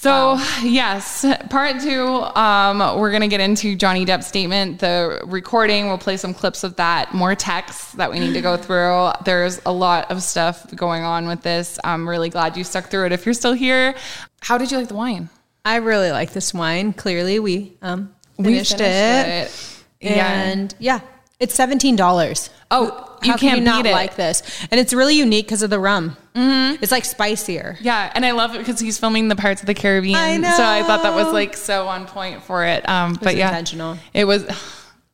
So 0.00 0.34
wow. 0.34 0.46
yes, 0.62 1.26
part 1.50 1.80
two, 1.80 2.06
um, 2.06 2.78
we're 3.00 3.10
gonna 3.10 3.26
get 3.26 3.40
into 3.40 3.74
Johnny 3.74 4.06
Depp's 4.06 4.28
statement, 4.28 4.78
the 4.78 5.20
recording. 5.24 5.88
We'll 5.88 5.98
play 5.98 6.16
some 6.16 6.34
clips 6.34 6.62
of 6.62 6.76
that, 6.76 7.14
more 7.14 7.34
texts 7.34 7.92
that 7.94 8.08
we 8.08 8.20
need 8.20 8.32
to 8.34 8.40
go 8.40 8.56
through. 8.64 9.10
There's 9.24 9.60
a 9.66 9.72
lot 9.72 10.08
of 10.12 10.22
stuff 10.22 10.72
going 10.76 11.02
on 11.02 11.26
with 11.26 11.42
this. 11.42 11.80
I'm 11.82 12.08
really 12.08 12.28
glad 12.28 12.56
you 12.56 12.62
stuck 12.62 12.86
through 12.86 13.06
it. 13.06 13.12
If 13.12 13.26
you're 13.26 13.34
still 13.34 13.54
here, 13.54 13.96
how 14.40 14.56
did 14.56 14.70
you 14.70 14.78
like 14.78 14.86
the 14.86 14.94
wine? 14.94 15.30
I 15.64 15.76
really 15.76 16.12
like 16.12 16.32
this 16.32 16.54
wine. 16.54 16.92
Clearly, 16.92 17.40
we 17.40 17.76
um, 17.82 18.14
finished, 18.36 18.74
we 18.74 18.78
finished 18.78 18.80
it. 18.80 19.50
it. 20.00 20.16
and 20.16 20.72
yeah, 20.78 21.00
it's 21.40 21.56
seventeen 21.56 21.96
dollars. 21.96 22.50
Oh, 22.70 23.18
you 23.22 23.32
How 23.32 23.38
can't 23.38 23.58
you 23.58 23.64
not 23.64 23.82
beat 23.82 23.90
it. 23.90 23.92
like 23.92 24.16
this, 24.16 24.42
and 24.70 24.78
it's 24.78 24.92
really 24.92 25.16
unique 25.16 25.46
because 25.46 25.62
of 25.62 25.70
the 25.70 25.78
rum. 25.78 26.16
Mm-hmm. 26.34 26.82
It's 26.82 26.92
like 26.92 27.04
spicier. 27.04 27.78
Yeah, 27.80 28.12
and 28.14 28.26
I 28.26 28.32
love 28.32 28.54
it 28.54 28.58
because 28.58 28.78
he's 28.78 28.98
filming 28.98 29.28
the 29.28 29.36
Pirates 29.36 29.62
of 29.62 29.66
the 29.66 29.74
Caribbean. 29.74 30.16
I 30.16 30.36
know. 30.36 30.54
So 30.54 30.62
I 30.62 30.82
thought 30.82 31.02
that 31.02 31.14
was 31.14 31.32
like 31.32 31.56
so 31.56 31.88
on 31.88 32.06
point 32.06 32.42
for 32.42 32.64
it. 32.64 32.86
Um, 32.88 33.12
it 33.14 33.20
but 33.22 33.36
yeah, 33.36 33.48
intentional. 33.48 33.96
It 34.12 34.26
was 34.26 34.44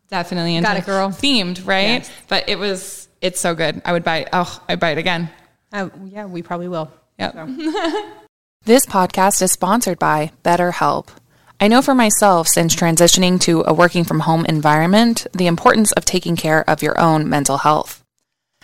definitely 0.09 0.60
got 0.60 0.76
it, 0.76 0.85
girl. 0.85 1.10
Themed, 1.10 1.66
right? 1.66 1.82
Yes. 1.82 2.10
But 2.28 2.48
it 2.48 2.59
was. 2.59 3.09
It's 3.20 3.40
so 3.40 3.55
good. 3.55 3.81
I 3.85 3.93
would 3.93 4.05
buy. 4.05 4.18
It. 4.18 4.28
Oh, 4.32 4.62
I'd 4.68 4.81
buy 4.81 4.90
it 4.90 4.98
again. 4.98 5.31
Uh, 5.72 5.90
yeah, 6.06 6.26
we 6.26 6.43
probably 6.43 6.68
will. 6.68 6.93
Yeah. 7.18 7.32
So. 7.32 8.10
this 8.64 8.85
podcast 8.85 9.40
is 9.43 9.52
sponsored 9.52 9.98
by 9.98 10.32
BetterHelp. 10.44 11.09
I 11.65 11.69
know 11.69 11.81
for 11.81 11.95
myself, 11.95 12.47
since 12.47 12.77
transitioning 12.77 13.41
to 13.41 13.65
a 13.66 13.73
working 13.73 14.05
from 14.05 14.20
home 14.20 14.45
environment, 14.45 15.27
the 15.32 15.47
importance 15.47 15.93
of 15.93 16.05
taking 16.05 16.36
care 16.36 16.62
of 16.69 16.82
your 16.82 17.01
own 17.01 17.27
mental 17.27 17.57
health. 17.57 18.05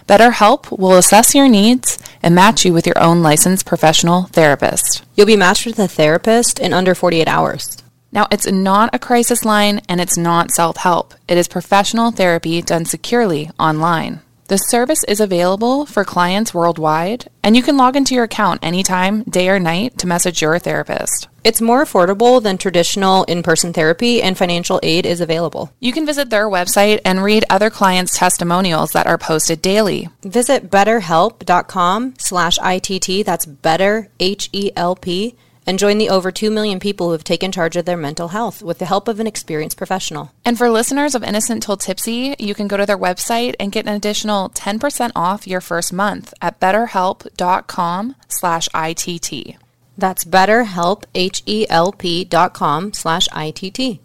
BetterHelp 0.06 0.78
will 0.78 0.98
assess 0.98 1.34
your 1.34 1.48
needs 1.48 1.98
and 2.22 2.34
match 2.34 2.66
you 2.66 2.74
with 2.74 2.86
your 2.86 2.98
own 2.98 3.22
licensed 3.22 3.64
professional 3.64 4.24
therapist. 4.24 5.02
You'll 5.14 5.26
be 5.26 5.34
matched 5.34 5.64
with 5.64 5.78
a 5.78 5.88
therapist 5.88 6.58
in 6.58 6.74
under 6.74 6.94
48 6.94 7.26
hours. 7.26 7.78
Now, 8.12 8.26
it's 8.30 8.46
not 8.46 8.94
a 8.94 8.98
crisis 8.98 9.46
line 9.46 9.80
and 9.88 9.98
it's 9.98 10.18
not 10.18 10.50
self 10.50 10.76
help. 10.76 11.14
It 11.26 11.38
is 11.38 11.48
professional 11.48 12.10
therapy 12.10 12.60
done 12.60 12.84
securely 12.84 13.50
online. 13.58 14.20
The 14.48 14.58
service 14.58 15.04
is 15.04 15.20
available 15.20 15.86
for 15.86 16.04
clients 16.04 16.52
worldwide, 16.52 17.30
and 17.42 17.56
you 17.56 17.62
can 17.62 17.78
log 17.78 17.96
into 17.96 18.14
your 18.14 18.24
account 18.24 18.62
anytime, 18.62 19.22
day 19.22 19.48
or 19.48 19.58
night, 19.58 19.96
to 19.96 20.06
message 20.06 20.42
your 20.42 20.58
therapist. 20.58 21.28
It's 21.42 21.60
more 21.60 21.84
affordable 21.84 22.42
than 22.42 22.58
traditional 22.58 23.24
in 23.24 23.42
person 23.42 23.72
therapy, 23.72 24.22
and 24.22 24.36
financial 24.36 24.80
aid 24.82 25.06
is 25.06 25.20
available. 25.20 25.72
You 25.80 25.92
can 25.92 26.06
visit 26.06 26.30
their 26.30 26.48
website 26.48 27.00
and 27.04 27.22
read 27.22 27.44
other 27.48 27.70
clients' 27.70 28.18
testimonials 28.18 28.92
that 28.92 29.06
are 29.06 29.18
posted 29.18 29.62
daily. 29.62 30.08
Visit 30.22 30.70
betterhelp.com 30.70 32.14
slash 32.18 32.58
ITT, 32.62 33.24
that's 33.24 33.46
better, 33.46 34.08
H 34.18 34.50
E 34.52 34.70
L 34.76 34.96
P 34.96 35.36
and 35.66 35.78
join 35.78 35.98
the 35.98 36.08
over 36.10 36.32
2 36.32 36.50
million 36.50 36.80
people 36.80 37.06
who 37.06 37.12
have 37.12 37.22
taken 37.22 37.52
charge 37.52 37.76
of 37.76 37.84
their 37.84 37.96
mental 37.96 38.28
health 38.28 38.60
with 38.60 38.78
the 38.78 38.86
help 38.86 39.06
of 39.08 39.20
an 39.20 39.26
experienced 39.26 39.76
professional. 39.76 40.32
And 40.44 40.58
for 40.58 40.68
listeners 40.68 41.14
of 41.14 41.22
Innocent 41.22 41.62
Till 41.62 41.76
Tipsy, 41.76 42.34
you 42.38 42.54
can 42.54 42.66
go 42.66 42.76
to 42.76 42.86
their 42.86 42.98
website 42.98 43.54
and 43.60 43.70
get 43.70 43.86
an 43.86 43.94
additional 43.94 44.50
10% 44.50 45.12
off 45.14 45.46
your 45.46 45.60
first 45.60 45.92
month 45.92 46.34
at 46.42 46.58
betterhelp.com 46.58 48.16
slash 48.28 48.68
ITT. 48.74 49.56
That's 49.98 50.24
betterhelp, 50.24 51.04
H-E-L-P 51.14 52.24
dot 52.24 52.54
com 52.54 52.92
slash 52.92 53.28
I-T-T. 53.32 54.00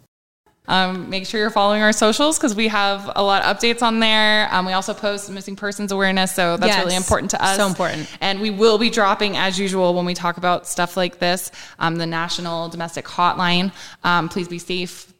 Um, 0.67 1.11
make 1.11 1.27
sure 1.27 1.39
you're 1.39 1.51
following 1.51 1.83
our 1.83 1.93
socials 1.93 2.37
because 2.37 2.55
we 2.55 2.69
have 2.69 3.11
a 3.15 3.21
lot 3.23 3.43
of 3.43 3.55
updates 3.55 3.83
on 3.83 3.99
there. 3.99 4.51
Um, 4.51 4.65
we 4.65 4.73
also 4.73 4.95
post 4.95 5.29
missing 5.29 5.55
persons 5.55 5.91
awareness, 5.91 6.33
so 6.33 6.57
that's 6.57 6.73
Yes. 6.73 6.83
really 6.83 6.95
important 6.95 7.31
to 7.31 7.43
us. 7.43 7.57
So 7.57 7.67
important. 7.67 8.07
And 8.19 8.41
we 8.41 8.49
will 8.49 8.79
be 8.79 8.89
dropping, 8.89 9.37
as 9.37 9.59
usual, 9.59 9.93
when 9.93 10.05
we 10.05 10.15
talk 10.15 10.37
about 10.37 10.67
stuff 10.67 10.97
like 10.97 11.19
this, 11.19 11.51
um, 11.77 11.97
the 11.97 12.07
National 12.07 12.67
Domestic 12.69 13.05
Hotline. 13.05 13.71
Um, 14.03 14.27
please 14.27 14.47
be 14.47 14.57
safe. 14.57 15.13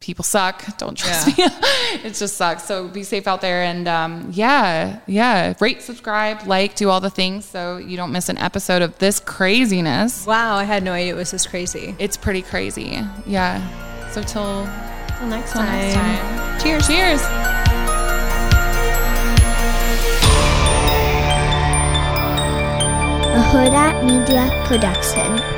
People 0.00 0.22
suck. 0.22 0.64
Don't 0.78 0.96
trust 0.96 1.26
me. 1.26 1.34
it 2.04 2.14
just 2.14 2.36
sucks. 2.36 2.64
So 2.64 2.86
be 2.88 3.02
safe 3.02 3.26
out 3.26 3.40
there. 3.40 3.62
And 3.64 3.88
um, 3.88 4.28
yeah, 4.32 5.00
yeah. 5.06 5.54
Rate, 5.60 5.82
subscribe, 5.82 6.46
like, 6.46 6.76
do 6.76 6.88
all 6.88 7.00
the 7.00 7.10
things 7.10 7.44
so 7.44 7.78
you 7.78 7.96
don't 7.96 8.12
miss 8.12 8.28
an 8.28 8.38
episode 8.38 8.80
of 8.80 8.96
this 8.98 9.18
craziness. 9.18 10.24
Wow, 10.24 10.54
I 10.56 10.64
had 10.64 10.84
no 10.84 10.92
idea 10.92 11.14
it 11.14 11.16
was 11.16 11.32
this 11.32 11.46
crazy. 11.46 11.96
It's 11.98 12.16
pretty 12.16 12.42
crazy. 12.42 13.00
Yeah. 13.26 13.60
So 14.10 14.22
till 14.22 14.64
Till 15.18 15.26
next 15.26 15.52
till 15.52 15.62
time. 15.62 15.72
next 15.72 15.94
time. 15.94 16.60
Cheers. 16.60 16.86
Cheers. 16.86 17.20
A 23.30 23.40
Hurrdat 23.50 24.04
Media 24.04 24.48
Production. 24.66 25.57